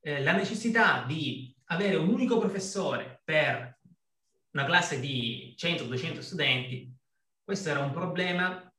Eh, 0.00 0.22
la 0.22 0.32
necessità 0.32 1.04
di 1.06 1.54
avere 1.66 1.96
un 1.96 2.08
unico 2.08 2.38
professore 2.38 3.20
per 3.24 3.78
una 4.52 4.64
classe 4.64 4.98
di 5.00 5.54
100-200 5.58 6.20
studenti, 6.20 6.90
questo 7.44 7.68
era 7.68 7.80
un 7.80 7.90
problema 7.90 8.72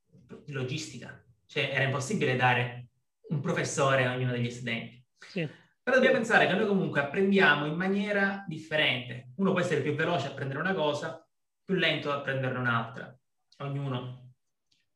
di 0.46 0.52
logistica, 0.52 1.24
cioè 1.46 1.70
era 1.72 1.84
impossibile 1.84 2.36
dare 2.36 2.88
un 3.30 3.40
professore 3.42 4.06
a 4.06 4.14
ognuno 4.14 4.32
degli 4.32 4.50
studenti. 4.50 5.04
Sì. 5.20 5.48
Però 5.90 6.02
dobbiamo 6.02 6.20
pensare 6.22 6.46
che 6.46 6.54
noi 6.54 6.68
comunque 6.68 7.00
apprendiamo 7.00 7.66
in 7.66 7.74
maniera 7.74 8.46
differente. 8.48 9.32
Uno 9.38 9.50
può 9.50 9.60
essere 9.60 9.82
più 9.82 9.96
veloce 9.96 10.28
a 10.28 10.34
prendere 10.34 10.60
una 10.60 10.76
cosa, 10.76 11.28
più 11.66 11.74
lento 11.74 12.12
a 12.12 12.22
prenderne 12.22 12.60
un'altra. 12.60 13.20
Ognuno 13.62 14.34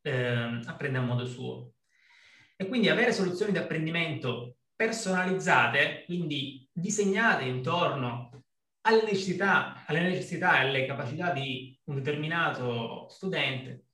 eh, 0.03 0.61
apprende 0.63 0.99
a 0.99 1.01
modo 1.01 1.25
suo. 1.25 1.73
E 2.55 2.67
quindi 2.67 2.89
avere 2.89 3.11
soluzioni 3.11 3.51
di 3.51 3.57
apprendimento 3.57 4.57
personalizzate, 4.75 6.03
quindi 6.05 6.69
disegnate 6.71 7.45
intorno 7.45 8.43
alle 8.81 9.01
necessità, 9.01 9.85
alle 9.87 10.01
necessità 10.01 10.57
e 10.57 10.67
alle 10.67 10.85
capacità 10.85 11.31
di 11.31 11.75
un 11.85 11.95
determinato 11.95 13.07
studente, 13.09 13.85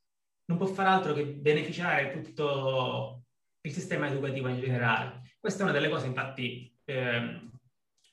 non 0.47 0.57
può 0.57 0.65
fare 0.67 0.89
altro 0.89 1.13
che 1.13 1.25
beneficiare 1.25 2.11
tutto 2.11 3.23
il 3.61 3.71
sistema 3.71 4.07
educativo 4.07 4.49
in 4.49 4.59
generale. 4.59 5.21
Questa 5.39 5.61
è 5.61 5.63
una 5.63 5.71
delle 5.71 5.87
cose, 5.87 6.05
infatti, 6.05 6.77
eh, 6.89 7.49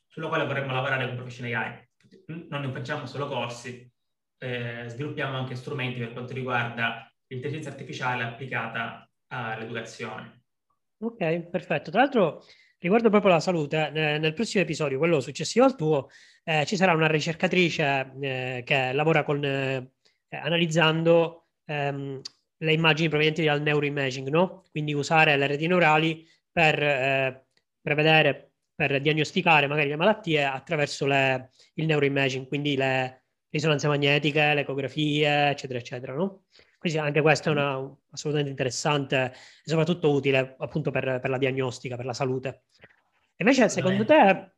sulla 0.07 0.29
quale 0.29 0.47
vorremmo 0.47 0.73
lavorare 0.73 1.07
con 1.07 1.17
Professional 1.17 1.53
AI. 1.53 1.89
Non 2.49 2.61
ne 2.61 2.71
facciamo 2.71 3.07
solo 3.07 3.27
corsi, 3.29 3.91
eh, 4.39 4.85
sviluppiamo 4.89 5.37
anche 5.37 5.55
strumenti 5.55 5.99
per 5.99 6.13
quanto 6.13 6.33
riguarda 6.33 7.11
l'intelligenza 7.27 7.71
artificiale 7.71 8.23
applicata 8.25 9.09
all'educazione. 9.29 10.45
Ok, 10.99 11.41
perfetto. 11.49 11.91
Tra 11.91 12.01
l'altro, 12.01 12.45
riguardo 12.79 13.11
proprio 13.11 13.33
la 13.33 13.41
salute, 13.41 13.91
eh, 13.95 14.19
nel 14.19 14.33
prossimo 14.33 14.63
episodio, 14.63 14.99
quello 14.99 15.21
successivo 15.21 15.65
al 15.65 15.77
tuo, 15.77 16.09
eh, 16.45 16.65
ci 16.65 16.77
sarà 16.77 16.93
una 16.93 17.09
ricercatrice 17.09 18.13
eh, 18.21 18.63
che 18.65 18.93
lavora 18.93 19.23
con, 19.25 19.45
eh, 19.45 19.91
analizzando 20.29 21.49
ehm, 21.67 22.21
le 22.59 22.73
immagini 22.73 23.09
provenienti 23.09 23.45
dal 23.45 23.63
neuroimaging, 23.63 24.29
no? 24.29 24.65
Quindi 24.71 24.95
usare 24.95 25.37
le 25.37 25.47
reti 25.47 25.67
neurali 25.67 26.27
per 26.51 26.83
eh, 26.83 27.47
prevedere, 27.83 28.46
per 28.77 29.01
diagnosticare 29.01 29.67
magari 29.67 29.89
le 29.89 29.97
malattie 29.97 30.45
attraverso 30.45 31.07
le, 31.07 31.51
il 31.75 31.87
neuroimaging, 31.87 32.47
quindi 32.47 32.77
le 32.77 33.25
risonanze 33.49 33.89
magnetiche, 33.89 34.53
le 34.53 34.61
ecografie, 34.61 35.49
eccetera, 35.49 35.79
eccetera, 35.79 36.13
no? 36.13 36.45
Quindi 36.79 36.99
anche 36.99 37.23
questo 37.23 37.49
è 37.49 37.53
una, 37.53 37.97
assolutamente 38.11 38.51
interessante 38.51 39.33
e 39.33 39.69
soprattutto 39.69 40.13
utile 40.13 40.57
appunto 40.59 40.91
per, 40.91 41.19
per 41.21 41.31
la 41.31 41.39
diagnostica, 41.39 41.97
per 41.97 42.05
la 42.05 42.13
salute. 42.13 42.65
Invece, 43.37 43.71
secondo 43.71 44.05
te, 44.05 44.53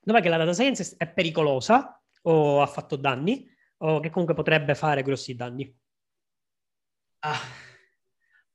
dov'è 0.00 0.22
che 0.22 0.28
la 0.28 0.36
data 0.36 0.52
science 0.52 0.94
è 0.96 1.08
pericolosa 1.08 2.00
o 2.22 2.62
ha 2.62 2.66
fatto 2.66 2.94
danni 2.94 3.46
o 3.78 4.00
che 4.00 4.10
comunque 4.10 4.34
potrebbe 4.34 4.74
fare 4.76 5.02
grossi 5.02 5.34
danni? 5.34 5.76
Ah, 7.20 7.38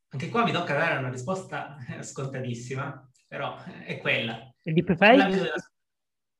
anche 0.09 0.29
qua 0.29 0.43
mi 0.43 0.51
tocca 0.51 0.73
dare 0.73 0.97
una 0.97 1.09
risposta 1.09 1.77
scontatissima, 2.01 3.09
però 3.27 3.61
è 3.63 3.97
quella. 3.97 4.50
Il 4.63 4.73
deepfake? 4.73 5.51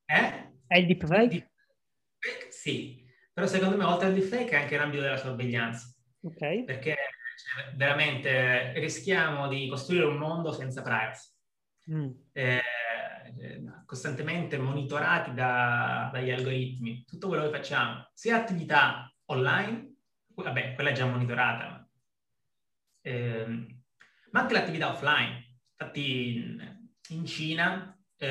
Eh? 0.04 0.52
È 0.66 0.78
il 0.78 0.86
deepfake? 0.86 1.28
deepfake? 1.28 2.50
Sì, 2.50 3.04
però 3.32 3.46
secondo 3.46 3.76
me 3.76 3.84
oltre 3.84 4.06
al 4.06 4.14
deepfake 4.14 4.50
è 4.50 4.62
anche 4.62 4.76
l'ambito 4.76 5.02
della 5.02 5.16
sorveglianza. 5.16 5.92
Ok. 6.20 6.64
Perché 6.64 6.96
cioè, 7.36 7.74
veramente 7.74 8.72
rischiamo 8.78 9.48
di 9.48 9.68
costruire 9.68 10.04
un 10.04 10.18
mondo 10.18 10.52
senza 10.52 10.82
privacy. 10.82 11.30
Mm. 11.90 12.10
Eh, 12.32 12.62
costantemente 13.86 14.58
monitorati 14.58 15.34
da, 15.34 16.10
dagli 16.12 16.30
algoritmi, 16.30 17.04
tutto 17.04 17.28
quello 17.28 17.44
che 17.44 17.56
facciamo, 17.56 18.08
sia 18.12 18.36
attività 18.36 19.12
online, 19.26 19.94
vabbè, 20.34 20.74
quella 20.74 20.90
è 20.90 20.94
già 20.94 21.06
monitorata, 21.06 21.88
eh, 23.00 23.46
ma 24.30 24.40
anche 24.40 24.52
l'attività 24.52 24.92
offline. 24.92 25.58
Infatti 25.70 26.36
in, 26.36 26.88
in 27.08 27.26
Cina 27.26 27.96
eh, 28.22 28.28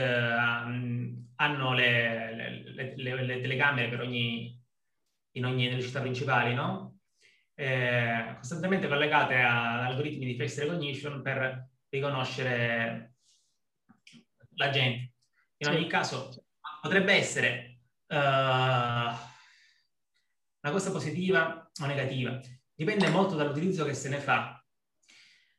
hanno 1.36 1.74
le, 1.74 2.34
le, 2.76 2.96
le, 2.96 3.24
le, 3.24 3.42
telecamere 3.42 3.90
per 3.90 4.02
ogni, 4.02 4.58
in 5.32 5.46
ogni 5.46 5.68
delle 5.68 5.82
città 5.82 6.00
principali, 6.00 6.54
no? 6.54 7.00
Eh, 7.54 8.36
costantemente 8.38 8.88
collegate 8.88 9.36
ad 9.36 9.84
algoritmi 9.84 10.26
di 10.26 10.38
face 10.38 10.62
recognition 10.64 11.22
per 11.22 11.70
riconoscere 11.90 13.16
la 14.56 14.70
gente. 14.70 15.14
In 15.58 15.68
ogni 15.68 15.88
caso 15.88 16.46
potrebbe 16.82 17.14
essere 17.14 17.80
uh, 18.08 18.16
una 18.16 19.18
cosa 20.72 20.92
positiva 20.92 21.70
o 21.82 21.86
negativa. 21.86 22.40
Dipende 22.74 23.10
molto 23.10 23.36
dall'utilizzo 23.36 23.86
che 23.86 23.94
se 23.94 24.10
ne 24.10 24.18
fa 24.18 24.62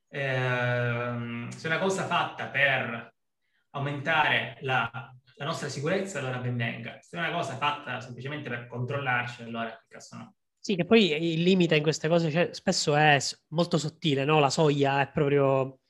eh, 0.09 1.47
se 1.49 1.69
è 1.69 1.71
una 1.71 1.79
cosa 1.79 2.05
fatta 2.07 2.49
per 2.49 3.12
aumentare 3.73 4.59
la, 4.61 4.91
la, 5.37 5.45
nostra 5.45 5.69
sicurezza, 5.69 6.19
allora 6.19 6.39
ben 6.39 6.57
venga. 6.57 6.99
Se 7.01 7.17
è 7.17 7.21
una 7.21 7.33
cosa 7.33 7.57
fatta 7.57 8.01
semplicemente 8.01 8.49
per 8.49 8.67
controllarci, 8.67 9.43
allora 9.43 9.69
che 9.71 9.85
cazzo 9.89 10.17
no. 10.17 10.35
Sì, 10.59 10.77
che 10.77 10.85
poi 10.85 11.33
il 11.33 11.43
limite 11.43 11.77
in 11.77 11.83
queste 11.83 12.09
cose 12.09 12.31
cioè, 12.31 12.51
spesso 12.53 12.95
è 12.95 13.19
molto 13.49 13.79
sottile, 13.79 14.25
no? 14.25 14.39
La 14.39 14.51
soglia 14.51 15.01
è 15.01 15.11
proprio... 15.11 15.81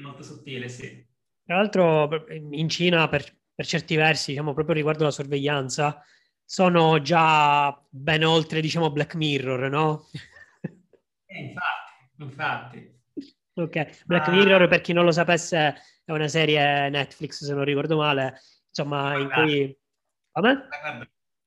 Molto 0.00 0.22
sottile, 0.22 0.68
sì. 0.68 1.04
Tra 1.44 1.56
l'altro 1.56 2.26
in 2.28 2.68
Cina, 2.68 3.08
per, 3.08 3.24
per 3.52 3.66
certi 3.66 3.96
versi, 3.96 4.30
diciamo, 4.30 4.54
proprio 4.54 4.76
riguardo 4.76 5.02
la 5.02 5.10
sorveglianza, 5.10 6.00
sono 6.44 7.00
già 7.00 7.84
ben 7.88 8.24
oltre, 8.24 8.60
diciamo, 8.60 8.92
Black 8.92 9.16
Mirror, 9.16 9.68
no? 9.68 10.06
Eh, 11.26 11.40
infatti, 11.40 12.22
infatti. 12.22 13.00
Ok, 13.54 14.04
Black 14.04 14.28
ah. 14.28 14.30
Mirror, 14.30 14.68
per 14.68 14.80
chi 14.80 14.92
non 14.92 15.04
lo 15.04 15.12
sapesse, 15.12 15.74
è 16.12 16.16
una 16.16 16.28
serie 16.28 16.88
Netflix, 16.88 17.44
se 17.44 17.54
non 17.54 17.64
ricordo 17.64 17.96
male, 17.96 18.40
insomma, 18.68 19.16
in 19.16 19.30
cui... 19.30 19.78
Come? 20.32 20.68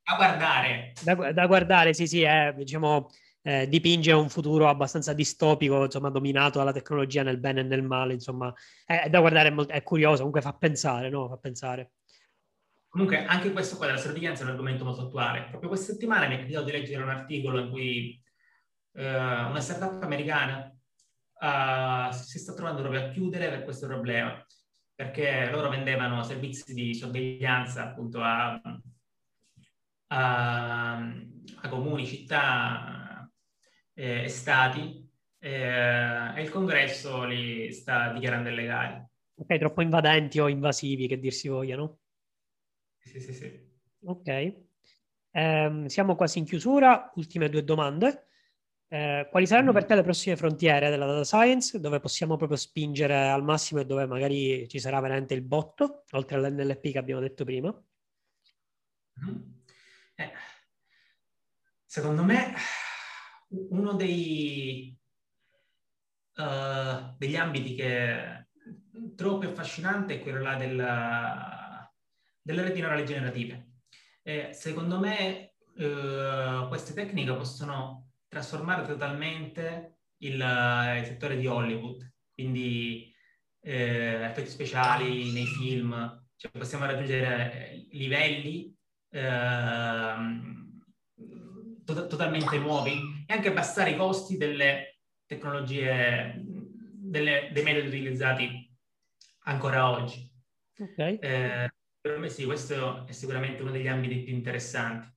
Da 0.04 0.16
guardare. 0.16 0.94
Da, 1.02 1.32
da 1.32 1.48
guardare, 1.48 1.94
sì, 1.94 2.08
sì, 2.08 2.22
è, 2.22 2.54
diciamo, 2.56 3.10
eh, 3.42 3.68
dipinge 3.68 4.12
un 4.12 4.30
futuro 4.30 4.68
abbastanza 4.68 5.14
distopico, 5.14 5.84
insomma, 5.84 6.10
dominato 6.10 6.60
dalla 6.60 6.72
tecnologia 6.72 7.24
nel 7.24 7.40
bene 7.40 7.62
e 7.62 7.64
nel 7.64 7.84
male, 7.84 8.14
insomma, 8.14 8.54
è, 8.86 9.04
è 9.04 9.10
da 9.10 9.20
guardare, 9.20 9.50
è, 9.50 9.52
molto, 9.52 9.74
è, 9.74 9.84
curioso, 9.84 10.18
comunque 10.18 10.42
fa 10.42 10.54
pensare, 10.54 11.10
no? 11.10 11.28
Fa 11.28 11.38
pensare. 11.38 11.92
Comunque, 12.88 13.26
anche 13.26 13.52
questo 13.52 13.78
qua 13.78 13.88
della 13.88 13.98
sorveglianza 13.98 14.44
è 14.44 14.46
un 14.46 14.52
argomento 14.52 14.84
molto 14.84 15.04
attuale. 15.04 15.48
Proprio 15.50 15.70
questa 15.70 15.94
settimana 15.94 16.28
mi 16.28 16.36
è 16.36 16.40
capitato 16.40 16.66
di 16.66 16.72
leggere 16.72 17.02
un 17.02 17.10
articolo 17.10 17.60
in 17.60 17.70
cui 17.72 18.22
eh, 18.94 19.16
una 19.16 19.60
startup 19.60 20.04
americana 20.04 20.72
uh, 21.44 22.12
si 22.12 22.40
sta 22.40 22.54
trovando 22.54 22.82
proprio 22.82 23.06
a 23.06 23.10
chiudere 23.10 23.50
per 23.50 23.64
questo 23.64 23.88
problema, 23.88 24.46
perché 24.96 25.50
loro 25.52 25.70
vendevano 25.70 26.24
servizi 26.24 26.74
di 26.74 26.94
sorveglianza 26.94 27.84
appunto 27.84 28.22
a, 28.22 28.62
a, 30.08 30.96
a 30.96 31.70
comuni, 31.70 32.06
città 32.06 33.30
eh, 33.94 34.24
e 34.24 34.30
stati 34.30 35.10
eh, 35.40 36.34
e 36.36 36.42
il 36.42 36.50
congresso 36.50 37.26
li 37.26 37.72
sta 37.74 38.14
dichiarando 38.14 38.50
illegali. 38.50 39.04
Ok, 39.36 39.58
troppo 39.58 39.82
invadenti 39.82 40.40
o 40.40 40.48
invasivi, 40.48 41.08
che 41.08 41.20
dir 41.20 41.34
si 41.34 41.48
vogliano. 41.50 42.00
Sì, 43.00 43.20
sì, 43.20 43.34
sì. 43.34 43.72
Ok. 44.06 44.54
Eh, 45.32 45.84
siamo 45.88 46.16
quasi 46.16 46.40
in 46.40 46.46
chiusura, 46.46 47.12
ultime 47.16 47.50
due 47.50 47.64
domande. 47.64 48.28
Eh, 48.94 49.28
quali 49.32 49.48
saranno 49.48 49.72
per 49.74 49.86
te 49.86 49.96
le 49.96 50.04
prossime 50.04 50.36
frontiere 50.36 50.92
della 50.92 51.08
data 51.08 51.24
science, 51.24 51.80
dove 51.80 52.00
possiamo 52.00 52.38
proprio 52.38 52.60
spingere 52.60 53.28
al 53.28 53.44
massimo 53.44 53.80
e 53.80 53.88
dove 53.88 54.06
magari 54.06 54.68
ci 54.68 54.78
sarà 54.80 55.00
veramente 55.00 55.34
il 55.34 55.42
botto, 55.42 56.04
oltre 56.12 56.38
all'NLP 56.38 56.92
che 56.92 57.00
abbiamo 57.00 57.20
detto 57.20 57.44
prima? 57.44 57.76
Mm-hmm. 59.26 59.42
Eh, 60.14 60.32
secondo 61.84 62.24
me 62.24 62.54
uno 63.70 63.94
dei, 63.94 64.96
uh, 66.36 67.16
degli 67.18 67.36
ambiti 67.36 67.74
che 67.74 68.50
troppo 69.16 69.48
affascinante 69.48 70.20
è 70.20 70.22
quello 70.22 70.40
là 70.40 70.54
della, 70.54 71.92
delle 72.40 72.62
reti 72.62 72.80
neurali 72.80 73.06
generative. 73.06 73.72
Eh, 74.22 74.54
secondo 74.54 75.00
me 75.00 75.56
uh, 75.78 76.68
queste 76.68 76.94
tecniche 76.94 77.34
possono 77.34 78.13
trasformare 78.34 78.86
totalmente 78.86 80.00
il, 80.18 80.42
eh, 80.42 81.00
il 81.00 81.06
settore 81.06 81.38
di 81.38 81.48
Hollywood, 81.48 82.12
quindi 82.34 83.14
eh, 83.62 84.24
effetti 84.24 84.50
speciali 84.50 85.32
nei 85.32 85.46
film, 85.46 86.26
cioè 86.36 86.52
possiamo 86.52 86.86
raggiungere 86.86 87.72
eh, 87.72 87.88
livelli 87.92 88.76
eh, 89.10 90.16
to- 91.86 92.08
totalmente 92.08 92.58
nuovi 92.58 93.24
e 93.26 93.34
anche 93.34 93.50
abbassare 93.50 93.92
i 93.92 93.96
costi 93.96 94.38
delle 94.38 95.00
tecnologie, 95.26 96.42
delle, 96.44 97.50
dei 97.54 97.64
metodi 97.64 97.88
utilizzati 97.88 98.72
ancora 99.46 99.90
oggi. 99.90 100.30
Okay. 100.78 101.20
Eh, 101.20 101.72
per 102.02 102.18
me 102.18 102.30
sì, 102.30 102.46
questo 102.46 103.06
è 103.06 103.12
sicuramente 103.12 103.62
uno 103.62 103.72
degli 103.72 103.88
ambiti 103.88 104.24
più 104.24 104.34
interessanti. 104.34 105.13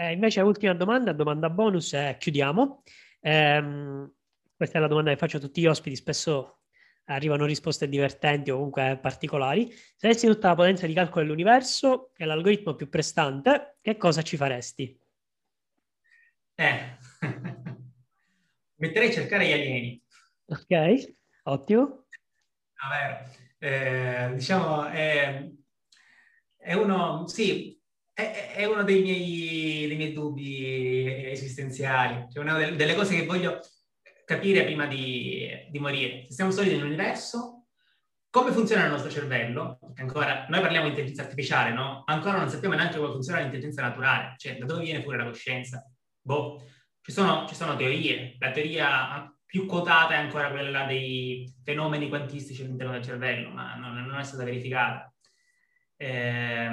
Eh, 0.00 0.12
invece, 0.12 0.40
ultima 0.40 0.72
domanda, 0.72 1.12
domanda 1.12 1.50
bonus, 1.50 1.92
e 1.92 2.16
chiudiamo. 2.18 2.82
Eh, 3.20 4.08
questa 4.56 4.78
è 4.78 4.80
la 4.80 4.86
domanda 4.86 5.10
che 5.10 5.18
faccio 5.18 5.36
a 5.36 5.40
tutti 5.40 5.60
gli 5.60 5.66
ospiti, 5.66 5.94
spesso 5.94 6.62
arrivano 7.04 7.44
risposte 7.44 7.86
divertenti 7.86 8.50
o 8.50 8.56
comunque 8.56 8.98
particolari. 8.98 9.70
Se 9.70 10.06
avessi 10.06 10.26
tutta 10.26 10.48
la 10.48 10.54
potenza 10.54 10.86
di 10.86 10.94
calcolo 10.94 11.24
dell'universo 11.24 12.12
e 12.16 12.24
l'algoritmo 12.24 12.76
più 12.76 12.88
prestante, 12.88 13.76
che 13.82 13.98
cosa 13.98 14.22
ci 14.22 14.38
faresti? 14.38 14.98
Eh, 16.54 16.96
metterei 18.76 19.08
a 19.08 19.12
cercare 19.12 19.46
gli 19.46 19.52
alieni. 19.52 20.02
Ok, 20.46 21.14
ottimo. 21.42 22.06
Vabbè, 22.88 23.24
eh, 23.58 24.32
diciamo, 24.32 24.86
è, 24.86 25.46
è, 26.56 26.72
uno, 26.72 27.26
sì, 27.26 27.79
è, 28.12 28.52
è 28.56 28.64
uno 28.64 28.82
dei 28.84 29.02
miei, 29.02 29.86
dei 29.88 29.96
miei, 29.96 30.12
dubbi 30.12 31.30
esistenziali, 31.30 32.26
cioè 32.30 32.42
una 32.42 32.58
delle, 32.58 32.94
cose 32.94 33.16
che 33.16 33.26
voglio 33.26 33.60
capire 34.24 34.64
prima 34.64 34.86
di, 34.86 35.48
di 35.70 35.78
morire. 35.78 36.26
Se 36.28 36.34
siamo 36.34 36.50
soli 36.50 36.70
nell'universo, 36.70 37.66
come 38.30 38.52
funziona 38.52 38.84
il 38.84 38.90
nostro 38.90 39.10
cervello? 39.10 39.80
Ancora, 39.96 40.46
noi 40.48 40.60
parliamo 40.60 40.84
di 40.84 40.90
intelligenza 40.90 41.22
artificiale, 41.22 41.72
no? 41.72 42.02
Ancora 42.06 42.38
non 42.38 42.48
sappiamo 42.48 42.76
neanche 42.76 42.96
come 42.96 43.10
funziona 43.10 43.40
l'intelligenza 43.40 43.82
naturale, 43.82 44.34
cioè 44.36 44.56
da 44.56 44.66
dove 44.66 44.84
viene 44.84 45.02
fuori 45.02 45.18
la 45.18 45.24
coscienza. 45.24 45.84
Boh, 46.20 46.62
ci 47.00 47.10
sono, 47.10 47.46
ci 47.48 47.54
sono 47.54 47.74
teorie. 47.74 48.36
La 48.38 48.52
teoria 48.52 49.34
più 49.44 49.66
quotata 49.66 50.14
è 50.14 50.18
ancora 50.18 50.50
quella 50.50 50.84
dei 50.84 51.52
fenomeni 51.64 52.08
quantistici 52.08 52.62
all'interno 52.62 52.92
del 52.92 53.02
cervello, 53.02 53.50
ma 53.50 53.74
non, 53.74 53.94
non 54.04 54.20
è 54.20 54.22
stata 54.22 54.44
verificata. 54.44 55.12
Eh, 56.02 56.64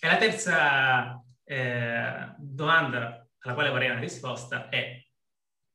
e 0.00 0.06
la 0.08 0.16
terza 0.16 1.22
eh, 1.44 2.34
domanda 2.36 3.24
alla 3.38 3.54
quale 3.54 3.70
vorrei 3.70 3.90
una 3.90 4.00
risposta 4.00 4.68
è 4.70 5.00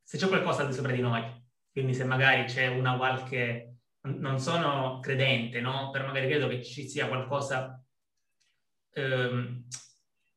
se 0.03 0.17
c'è 0.17 0.27
qualcosa 0.27 0.63
al 0.63 0.67
di 0.67 0.73
sopra 0.73 0.91
di 0.91 0.99
noi, 0.99 1.23
quindi 1.71 1.93
se 1.93 2.03
magari 2.03 2.43
c'è 2.43 2.67
una 2.67 2.97
qualche... 2.97 3.75
Non 4.01 4.39
sono 4.39 4.99
credente, 4.99 5.59
no? 5.59 5.89
Però 5.91 6.05
magari 6.05 6.27
credo 6.27 6.47
che 6.47 6.63
ci 6.63 6.87
sia 6.87 7.07
qualcosa 7.07 7.81
ehm, 8.93 9.67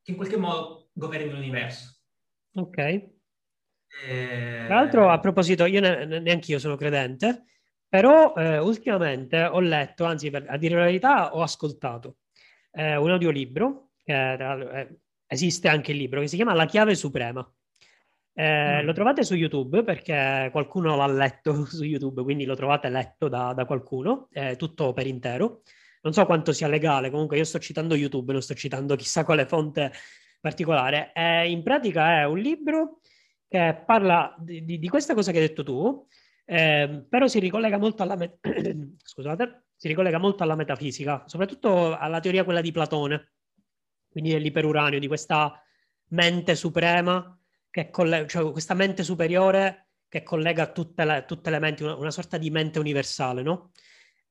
che 0.01 0.11
in 0.11 0.17
qualche 0.17 0.35
modo 0.35 0.89
governi 0.91 1.31
l'universo. 1.31 2.01
Ok. 2.55 2.77
Eh... 2.77 3.09
Tra 4.65 4.75
l'altro, 4.75 5.09
a 5.09 5.19
proposito, 5.19 5.63
io 5.65 5.79
ne, 5.79 6.05
neanche 6.05 6.51
io 6.51 6.59
sono 6.59 6.75
credente, 6.75 7.45
però 7.87 8.33
eh, 8.35 8.57
ultimamente 8.57 9.41
ho 9.43 9.61
letto, 9.61 10.03
anzi, 10.03 10.29
per, 10.29 10.45
a 10.49 10.57
dire 10.57 10.75
la 10.75 10.85
verità, 10.85 11.33
ho 11.33 11.41
ascoltato 11.41 12.17
eh, 12.71 12.95
un 12.95 13.11
audiolibro, 13.11 13.91
che 14.03 14.33
eh, 14.33 14.99
esiste 15.27 15.67
anche 15.67 15.91
il 15.91 15.97
libro, 15.97 16.19
che 16.21 16.27
si 16.27 16.35
chiama 16.35 16.53
La 16.53 16.65
chiave 16.65 16.95
suprema. 16.95 17.49
Eh, 18.33 18.81
mm. 18.81 18.85
Lo 18.85 18.93
trovate 18.93 19.23
su 19.23 19.35
YouTube 19.35 19.83
perché 19.83 20.49
qualcuno 20.51 20.95
l'ha 20.95 21.07
letto 21.07 21.65
su 21.65 21.83
YouTube, 21.83 22.23
quindi 22.23 22.45
lo 22.45 22.55
trovate 22.55 22.89
letto 22.89 23.27
da, 23.27 23.53
da 23.53 23.65
qualcuno, 23.65 24.27
eh, 24.31 24.55
tutto 24.55 24.93
per 24.93 25.07
intero. 25.07 25.61
Non 26.03 26.13
so 26.13 26.25
quanto 26.25 26.51
sia 26.51 26.67
legale, 26.67 27.11
comunque 27.11 27.37
io 27.37 27.43
sto 27.43 27.59
citando 27.59 27.95
YouTube, 27.95 28.31
non 28.31 28.41
sto 28.41 28.55
citando 28.55 28.95
chissà 28.95 29.23
quale 29.23 29.45
fonte 29.45 29.91
particolare. 30.39 31.11
Eh, 31.13 31.49
in 31.51 31.61
pratica 31.61 32.21
è 32.21 32.25
un 32.25 32.39
libro 32.39 33.01
che 33.47 33.83
parla 33.85 34.35
di, 34.39 34.65
di, 34.65 34.79
di 34.79 34.87
questa 34.87 35.13
cosa 35.13 35.31
che 35.31 35.39
hai 35.39 35.47
detto 35.47 35.63
tu, 35.63 36.07
eh, 36.45 37.05
però 37.07 37.27
si 37.27 37.39
ricollega 37.39 37.77
molto 37.77 38.01
alla 38.01 38.15
met- 38.15 38.39
scusate, 39.03 39.63
si 39.81 39.87
ricollega 39.87 40.19
molto 40.19 40.43
alla 40.43 40.53
metafisica, 40.53 41.23
soprattutto 41.25 41.97
alla 41.97 42.19
teoria 42.19 42.43
quella 42.43 42.61
di 42.61 42.71
Platone, 42.71 43.31
quindi 44.11 44.29
dell'iperuranio, 44.29 44.99
di 44.99 45.07
questa 45.07 45.59
mente 46.09 46.53
suprema, 46.53 47.35
che 47.67 47.89
collega, 47.89 48.27
cioè 48.27 48.51
questa 48.51 48.75
mente 48.75 49.01
superiore 49.01 49.87
che 50.07 50.21
collega 50.21 50.71
tutte 50.71 51.03
le, 51.03 51.25
tutte 51.25 51.49
le 51.49 51.57
menti, 51.57 51.81
una, 51.81 51.95
una, 51.95 52.11
sorta 52.11 52.37
di 52.37 52.51
mente 52.51 52.77
universale, 52.77 53.41
no? 53.41 53.71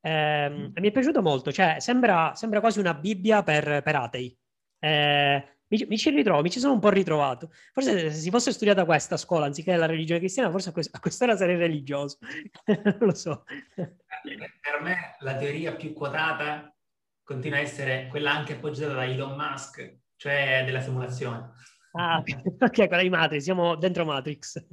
Eh, 0.00 0.48
mm. 0.48 0.66
Mi 0.76 0.86
è 0.86 0.92
piaciuto 0.92 1.20
molto, 1.20 1.50
cioè 1.50 1.80
sembra, 1.80 2.32
sembra 2.36 2.60
quasi 2.60 2.78
una 2.78 2.94
Bibbia 2.94 3.42
per, 3.42 3.82
per 3.82 3.96
atei. 3.96 4.38
Eh, 4.78 5.59
mi, 5.70 5.86
mi, 5.88 5.98
ci 5.98 6.10
ritrovo, 6.10 6.42
mi 6.42 6.50
ci 6.50 6.58
sono 6.58 6.72
un 6.72 6.80
po' 6.80 6.90
ritrovato. 6.90 7.50
Forse 7.72 8.10
se 8.10 8.18
si 8.18 8.30
fosse 8.30 8.52
studiata 8.52 8.84
questa 8.84 9.14
a 9.14 9.18
scuola 9.18 9.46
anziché 9.46 9.76
la 9.76 9.86
religione 9.86 10.18
cristiana, 10.18 10.50
forse 10.50 10.70
a, 10.70 10.72
quest- 10.72 10.94
a 10.94 10.98
quest'ora 10.98 11.36
sarei 11.36 11.56
religioso. 11.56 12.18
non 12.66 12.98
lo 12.98 13.14
so. 13.14 13.44
Per 13.74 14.80
me 14.82 15.16
la 15.20 15.36
teoria 15.36 15.74
più 15.74 15.92
quotata 15.92 16.74
continua 17.22 17.58
a 17.58 17.60
essere 17.60 18.08
quella 18.08 18.32
anche 18.32 18.54
appoggiata 18.54 18.94
da 18.94 19.04
Elon 19.04 19.36
Musk, 19.36 19.98
cioè 20.16 20.62
della 20.64 20.80
simulazione. 20.80 21.52
Ah, 21.92 22.18
ok, 22.18 22.72
quella 22.88 23.02
di 23.02 23.10
Matrix, 23.10 23.42
siamo 23.42 23.76
dentro 23.76 24.04
Matrix. 24.04 24.64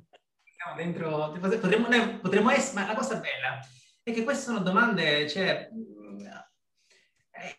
Siamo 0.55 0.75
dentro, 0.75 1.31
potremmo, 1.39 2.19
potremmo 2.19 2.49
essere, 2.49 2.81
ma 2.81 2.87
la 2.87 2.95
cosa 2.95 3.15
bella 3.15 3.59
è 4.01 4.11
che 4.11 4.23
queste 4.23 4.45
sono 4.45 4.59
domande, 4.59 5.29
cioè, 5.29 5.69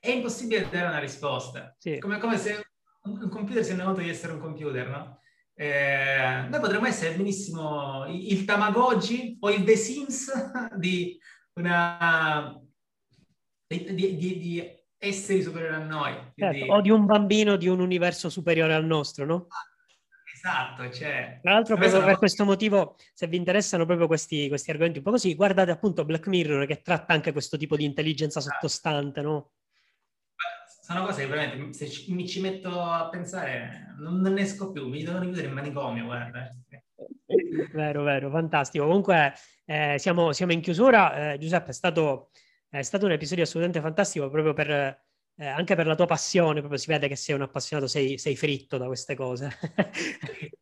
è 0.00 0.10
impossibile 0.10 0.68
dare 0.68 0.88
una 0.88 0.98
risposta. 0.98 1.76
Sì. 1.78 1.98
Come, 2.00 2.18
come 2.18 2.36
se 2.36 2.66
un 3.12 3.28
computer 3.28 3.62
si 3.62 3.70
rende 3.70 3.84
conto 3.84 4.00
di 4.00 4.08
essere 4.08 4.32
un 4.32 4.40
computer, 4.40 4.88
no? 4.88 5.20
Eh, 5.54 6.46
noi 6.48 6.60
potremmo 6.60 6.86
essere 6.86 7.16
benissimo 7.16 8.06
il, 8.06 8.44
Tamagotchi 8.44 9.38
o 9.40 9.50
il 9.50 9.64
The 9.64 9.76
Sims 9.76 10.30
di 10.76 11.18
una... 11.54 12.56
Di, 13.66 13.94
di, 13.94 14.16
di, 14.16 14.76
esseri 15.00 15.42
superiori 15.42 15.74
a 15.74 15.84
noi. 15.84 16.12
Quindi... 16.34 16.58
Certo, 16.58 16.72
o 16.72 16.80
di 16.80 16.90
un 16.90 17.06
bambino 17.06 17.56
di 17.56 17.68
un 17.68 17.80
universo 17.80 18.28
superiore 18.28 18.74
al 18.74 18.84
nostro, 18.84 19.24
no? 19.24 19.46
Esatto, 20.32 20.90
cioè... 20.92 21.40
Tra 21.42 21.52
l'altro, 21.52 21.76
proprio 21.76 22.04
per 22.04 22.18
questo 22.18 22.44
motivo, 22.44 22.96
se 23.12 23.26
vi 23.26 23.36
interessano 23.36 23.84
proprio 23.84 24.06
questi, 24.06 24.48
questi, 24.48 24.70
argomenti 24.70 24.98
un 24.98 25.04
po' 25.04 25.10
così, 25.10 25.34
guardate 25.34 25.72
appunto 25.72 26.04
Black 26.04 26.26
Mirror 26.28 26.66
che 26.66 26.80
tratta 26.82 27.12
anche 27.12 27.32
questo 27.32 27.56
tipo 27.56 27.76
di 27.76 27.84
intelligenza 27.84 28.38
esatto. 28.38 28.54
sottostante, 28.54 29.20
no? 29.20 29.50
Sono 30.88 31.04
cose 31.04 31.20
che 31.20 31.26
veramente 31.28 31.74
se 31.74 31.86
ci, 31.90 32.14
mi 32.14 32.26
ci 32.26 32.40
metto 32.40 32.80
a 32.80 33.10
pensare 33.10 33.94
non, 33.98 34.22
non 34.22 34.32
ne 34.32 34.40
esco 34.40 34.72
più, 34.72 34.88
mi 34.88 35.02
devono 35.02 35.24
chiudere 35.24 35.48
in 35.48 35.52
manicomio, 35.52 36.06
guarda. 36.06 36.50
Vero, 37.74 38.02
vero, 38.04 38.30
fantastico. 38.30 38.86
Comunque 38.86 39.34
eh, 39.66 39.96
siamo, 39.98 40.32
siamo, 40.32 40.52
in 40.52 40.62
chiusura. 40.62 41.32
Eh, 41.32 41.38
Giuseppe, 41.38 41.70
è 41.70 41.72
stato, 41.74 42.30
è 42.70 42.80
stato, 42.80 43.04
un 43.04 43.12
episodio 43.12 43.44
assolutamente 43.44 43.86
fantastico 43.86 44.30
proprio 44.30 44.54
per, 44.54 44.70
eh, 44.70 45.46
anche 45.46 45.74
per 45.74 45.86
la 45.86 45.94
tua 45.94 46.06
passione, 46.06 46.60
proprio 46.60 46.78
si 46.78 46.90
vede 46.90 47.06
che 47.06 47.16
sei 47.16 47.34
un 47.34 47.42
appassionato, 47.42 47.86
sei, 47.86 48.16
sei 48.16 48.34
fritto 48.34 48.78
da 48.78 48.86
queste 48.86 49.14
cose. 49.14 49.50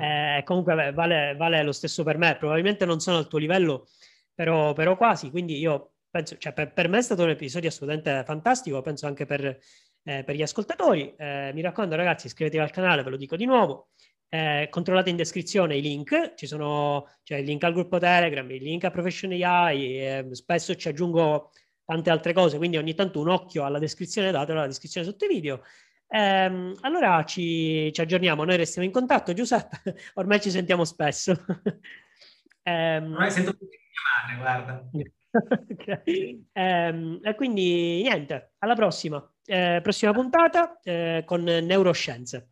Eh, 0.00 0.42
comunque 0.44 0.92
vale, 0.92 1.36
vale, 1.36 1.62
lo 1.62 1.72
stesso 1.72 2.02
per 2.02 2.16
me, 2.16 2.34
probabilmente 2.38 2.86
non 2.86 3.00
sono 3.00 3.18
al 3.18 3.28
tuo 3.28 3.38
livello, 3.38 3.86
però, 4.34 4.72
però 4.72 4.96
quasi, 4.96 5.28
quindi 5.28 5.58
io 5.58 5.89
penso, 6.10 6.36
cioè 6.38 6.52
per, 6.52 6.72
per, 6.72 6.88
me 6.88 6.98
è 6.98 7.02
stato 7.02 7.22
un 7.22 7.30
episodio 7.30 7.68
assolutamente 7.68 8.24
fantastico, 8.24 8.80
penso 8.82 9.06
anche 9.06 9.24
per, 9.26 9.58
eh, 10.02 10.24
per 10.24 10.34
gli 10.34 10.42
ascoltatori. 10.42 11.14
Eh, 11.16 11.52
mi 11.54 11.62
raccomando 11.62 11.96
ragazzi, 11.96 12.26
iscrivetevi 12.26 12.62
al 12.62 12.70
canale, 12.70 13.02
ve 13.02 13.10
lo 13.10 13.16
dico 13.16 13.36
di 13.36 13.46
nuovo. 13.46 13.90
Eh, 14.28 14.68
controllate 14.70 15.10
in 15.10 15.16
descrizione 15.16 15.76
i 15.76 15.80
link, 15.80 16.34
ci 16.34 16.46
sono 16.46 17.08
cioè, 17.24 17.38
il 17.38 17.46
link 17.46 17.64
al 17.64 17.72
gruppo 17.72 17.98
Telegram, 17.98 18.48
il 18.50 18.62
link 18.62 18.84
a 18.84 18.90
Profession 18.90 19.32
AI, 19.32 19.98
eh, 19.98 20.28
spesso 20.32 20.74
ci 20.76 20.88
aggiungo 20.88 21.50
tante 21.84 22.10
altre 22.10 22.32
cose, 22.32 22.56
quindi 22.56 22.76
ogni 22.76 22.94
tanto 22.94 23.18
un 23.20 23.28
occhio 23.28 23.64
alla 23.64 23.80
descrizione, 23.80 24.30
datelo 24.30 24.58
alla 24.58 24.68
descrizione 24.68 25.06
sotto 25.06 25.24
i 25.24 25.28
video. 25.28 25.62
Ehm, 26.06 26.76
allora 26.82 27.24
ci, 27.24 27.92
ci, 27.92 28.00
aggiorniamo, 28.00 28.44
noi 28.44 28.56
restiamo 28.56 28.86
in 28.86 28.92
contatto, 28.92 29.32
Giuseppe, 29.32 29.96
ormai 30.14 30.40
ci 30.40 30.50
sentiamo 30.50 30.84
spesso. 30.84 31.32
ehm, 32.62 33.12
ormai 33.12 33.30
sento 33.30 33.56
tutti 33.56 33.78
chiamare, 33.92 34.38
guarda. 34.38 34.90
okay. 35.70 36.46
ehm, 36.52 37.20
e 37.22 37.34
quindi 37.34 38.02
niente, 38.02 38.54
alla 38.58 38.74
prossima. 38.74 39.24
Eh, 39.44 39.80
prossima 39.82 40.12
puntata 40.12 40.78
eh, 40.80 41.22
con 41.26 41.42
neuroscienze. 41.42 42.50